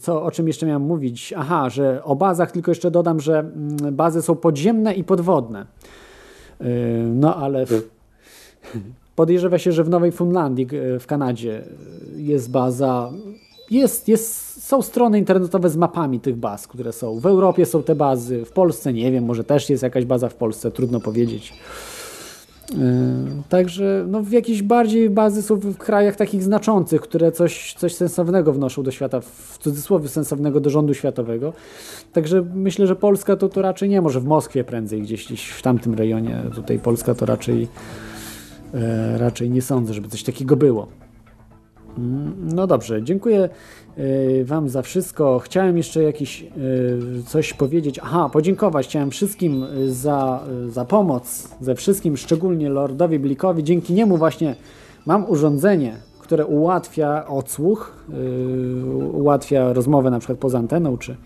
co, 0.00 0.22
o 0.22 0.30
czym 0.30 0.46
jeszcze 0.46 0.66
miałem 0.66 0.82
mówić. 0.82 1.34
Aha, 1.36 1.70
że 1.70 2.04
o 2.04 2.16
bazach 2.16 2.52
tylko 2.52 2.70
jeszcze 2.70 2.90
dodam, 2.90 3.20
że 3.20 3.38
mm, 3.38 3.96
bazy 3.96 4.22
są 4.22 4.36
podziemne 4.36 4.94
i 4.94 5.04
podwodne. 5.04 5.66
No 7.14 7.36
ale 7.36 7.66
podejrzewa 9.16 9.58
się, 9.58 9.72
że 9.72 9.84
w 9.84 9.88
Nowej 9.88 10.12
Funlandii 10.12 10.68
w 11.00 11.06
Kanadzie 11.06 11.62
jest 12.16 12.50
baza, 12.50 13.10
jest, 13.70 14.08
jest, 14.08 14.64
są 14.64 14.82
strony 14.82 15.18
internetowe 15.18 15.70
z 15.70 15.76
mapami 15.76 16.20
tych 16.20 16.36
baz, 16.36 16.68
które 16.68 16.92
są. 16.92 17.20
W 17.20 17.26
Europie 17.26 17.66
są 17.66 17.82
te 17.82 17.94
bazy, 17.94 18.44
w 18.44 18.52
Polsce 18.52 18.92
nie 18.92 19.12
wiem, 19.12 19.24
może 19.24 19.44
też 19.44 19.70
jest 19.70 19.82
jakaś 19.82 20.04
baza 20.04 20.28
w 20.28 20.34
Polsce, 20.34 20.70
trudno 20.70 21.00
powiedzieć. 21.00 21.52
Także 23.48 24.04
no, 24.08 24.22
w 24.22 24.32
jakieś 24.32 24.62
bardziej 24.62 25.10
bazy 25.10 25.42
są 25.42 25.56
w 25.56 25.76
krajach 25.76 26.16
takich 26.16 26.42
znaczących, 26.42 27.00
które 27.00 27.32
coś, 27.32 27.74
coś 27.74 27.94
sensownego 27.94 28.52
wnoszą 28.52 28.82
do 28.82 28.90
świata, 28.90 29.20
w 29.20 29.58
cudzysłowie 29.58 30.08
sensownego 30.08 30.60
do 30.60 30.70
rządu 30.70 30.94
światowego. 30.94 31.52
Także 32.12 32.44
myślę, 32.54 32.86
że 32.86 32.96
Polska 32.96 33.36
to, 33.36 33.48
to 33.48 33.62
raczej 33.62 33.88
nie, 33.88 34.00
może 34.00 34.20
w 34.20 34.24
Moskwie 34.24 34.64
prędzej, 34.64 35.02
gdzieś, 35.02 35.26
gdzieś 35.26 35.48
w 35.48 35.62
tamtym 35.62 35.94
rejonie. 35.94 36.42
Tutaj 36.54 36.78
Polska 36.78 37.14
to 37.14 37.26
raczej, 37.26 37.68
e, 38.74 39.18
raczej 39.18 39.50
nie 39.50 39.62
sądzę, 39.62 39.94
żeby 39.94 40.08
coś 40.08 40.22
takiego 40.22 40.56
było. 40.56 40.86
No 42.54 42.66
dobrze, 42.66 43.02
dziękuję 43.02 43.48
Wam 44.44 44.68
za 44.68 44.82
wszystko. 44.82 45.38
Chciałem 45.38 45.76
jeszcze 45.76 46.02
jakiś 46.02 46.46
coś 47.26 47.54
powiedzieć. 47.54 47.98
Aha, 48.02 48.30
podziękować 48.32 48.86
chciałem 48.86 49.10
wszystkim 49.10 49.66
za, 49.88 50.40
za 50.68 50.84
pomoc, 50.84 51.48
ze 51.60 51.74
wszystkim, 51.74 52.16
szczególnie 52.16 52.68
Lordowi 52.68 53.18
Blikowi. 53.18 53.64
Dzięki 53.64 53.94
niemu 53.94 54.16
właśnie 54.16 54.54
mam 55.06 55.30
urządzenie, 55.30 55.96
które 56.18 56.46
ułatwia 56.46 57.26
odsłuch, 57.26 57.92
ułatwia 59.12 59.72
rozmowę 59.72 60.10
na 60.10 60.18
przykład 60.18 60.38
poza 60.38 60.58
anteną, 60.58 60.98
czy, 60.98 61.16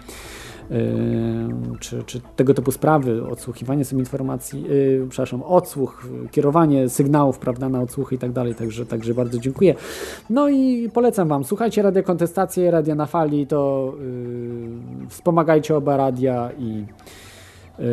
czy, 1.81 2.03
czy 2.03 2.21
tego 2.37 2.55
typu 2.55 2.73
sprawy, 2.73 3.27
odsłuchiwanie 3.27 3.85
sobie 3.85 4.01
informacji, 4.01 4.63
yy, 4.63 5.07
przepraszam, 5.09 5.43
odsłuch, 5.43 6.09
kierowanie 6.31 6.89
sygnałów, 6.89 7.39
prawda, 7.39 7.69
na 7.69 7.83
odsłuchy 7.83 8.15
i 8.15 8.19
tak 8.19 8.33
dalej, 8.33 8.55
także, 8.55 8.87
także 8.87 9.15
bardzo 9.15 9.39
dziękuję. 9.39 9.75
No 10.31 10.49
i 10.49 10.91
polecam 10.95 11.29
Wam, 11.29 11.45
słuchajcie 11.45 11.83
Radio 11.83 12.03
Kontestację, 12.03 12.71
Radia 12.71 12.95
na 12.95 13.07
Fali, 13.07 13.47
to 13.47 13.93
yy, 15.01 15.09
wspomagajcie 15.09 15.77
oba 15.77 15.97
radia 15.97 16.51
i 16.59 16.85
yy, 17.79 17.85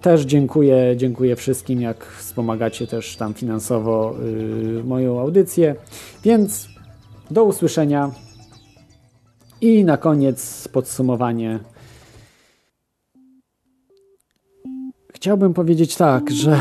też 0.00 0.22
dziękuję, 0.22 0.94
dziękuję 0.96 1.36
wszystkim, 1.36 1.80
jak 1.80 2.04
wspomagacie 2.04 2.86
też 2.86 3.16
tam 3.16 3.34
finansowo 3.34 4.14
yy, 4.74 4.84
moją 4.84 5.20
audycję, 5.20 5.74
więc 6.24 6.68
do 7.30 7.44
usłyszenia 7.44 8.10
i 9.60 9.84
na 9.84 9.96
koniec 9.96 10.68
podsumowanie 10.68 11.60
Chciałbym 15.26 15.54
powiedzieć 15.54 15.96
tak, 15.96 16.30
że 16.30 16.56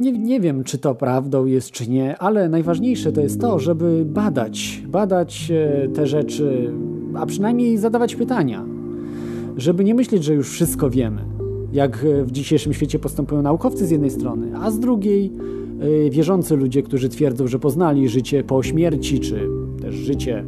nie, 0.00 0.12
nie 0.12 0.40
wiem, 0.40 0.64
czy 0.64 0.78
to 0.78 0.94
prawdą 0.94 1.46
jest, 1.46 1.70
czy 1.70 1.90
nie, 1.90 2.18
ale 2.18 2.48
najważniejsze 2.48 3.12
to 3.12 3.20
jest 3.20 3.40
to, 3.40 3.58
żeby 3.58 4.04
badać, 4.04 4.82
badać 4.86 5.50
e, 5.50 5.88
te 5.88 6.06
rzeczy, 6.06 6.72
a 7.14 7.26
przynajmniej 7.26 7.78
zadawać 7.78 8.16
pytania, 8.16 8.64
żeby 9.56 9.84
nie 9.84 9.94
myśleć, 9.94 10.24
że 10.24 10.34
już 10.34 10.50
wszystko 10.50 10.90
wiemy, 10.90 11.24
jak 11.72 12.04
e, 12.04 12.24
w 12.24 12.32
dzisiejszym 12.32 12.72
świecie 12.72 12.98
postępują 12.98 13.42
naukowcy 13.42 13.86
z 13.86 13.90
jednej 13.90 14.10
strony, 14.10 14.58
a 14.58 14.70
z 14.70 14.80
drugiej 14.80 15.32
e, 16.06 16.10
wierzący 16.10 16.56
ludzie, 16.56 16.82
którzy 16.82 17.08
twierdzą, 17.08 17.46
że 17.46 17.58
poznali 17.58 18.08
życie 18.08 18.44
po 18.44 18.62
śmierci, 18.62 19.20
czy 19.20 19.48
też 19.82 19.94
życie 19.94 20.44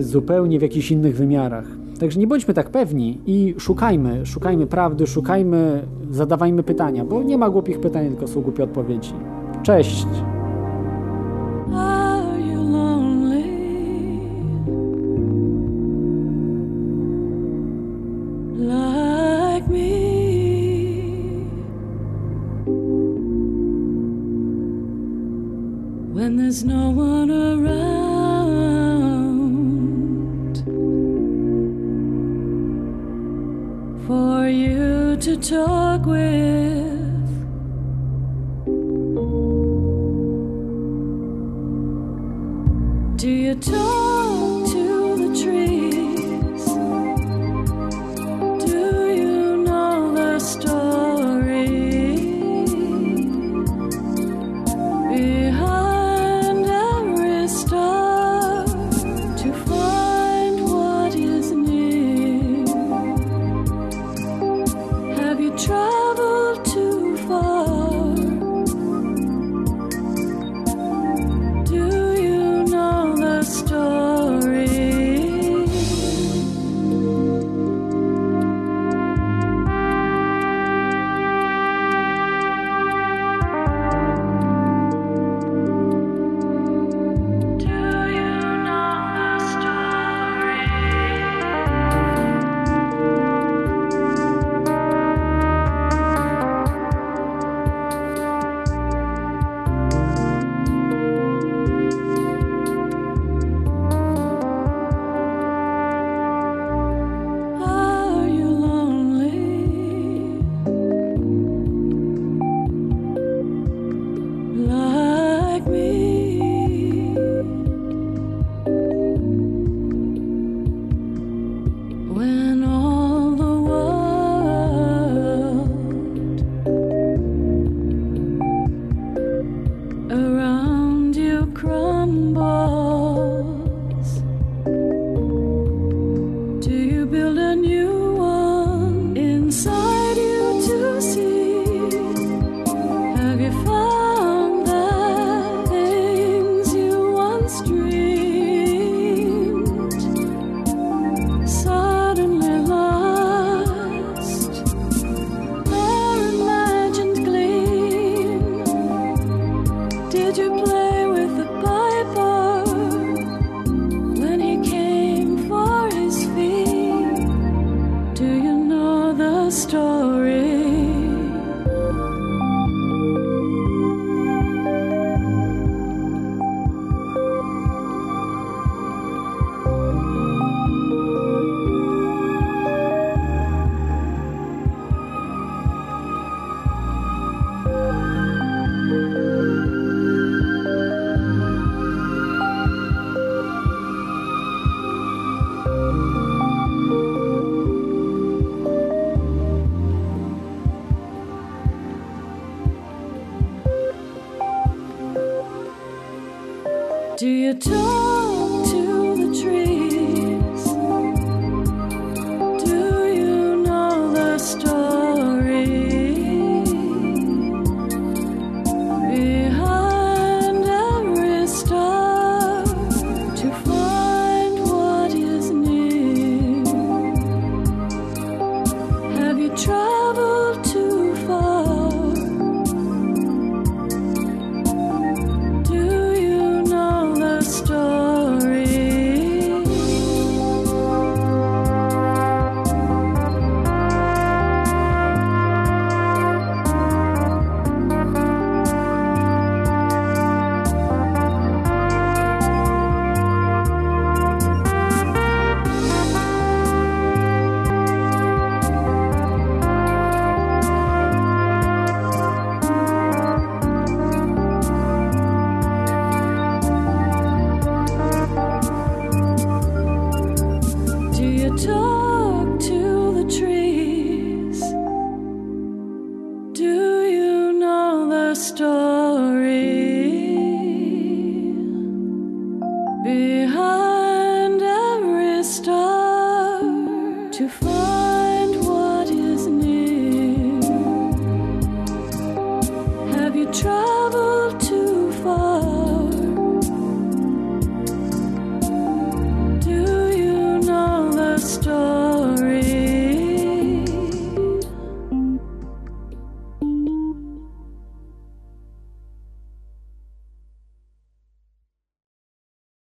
zupełnie 0.00 0.58
w 0.58 0.62
jakichś 0.62 0.90
innych 0.90 1.16
wymiarach. 1.16 1.77
Także 1.98 2.20
nie 2.20 2.26
bądźmy 2.26 2.54
tak 2.54 2.70
pewni 2.70 3.20
i 3.26 3.54
szukajmy, 3.58 4.26
szukajmy 4.26 4.66
prawdy, 4.66 5.06
szukajmy, 5.06 5.82
zadawajmy 6.10 6.62
pytania, 6.62 7.04
bo 7.04 7.22
nie 7.22 7.38
ma 7.38 7.50
głupich 7.50 7.80
pytań, 7.80 8.08
tylko 8.08 8.28
są 8.28 8.40
głupie 8.40 8.64
odpowiedzi. 8.64 9.12
Cześć! 9.62 10.06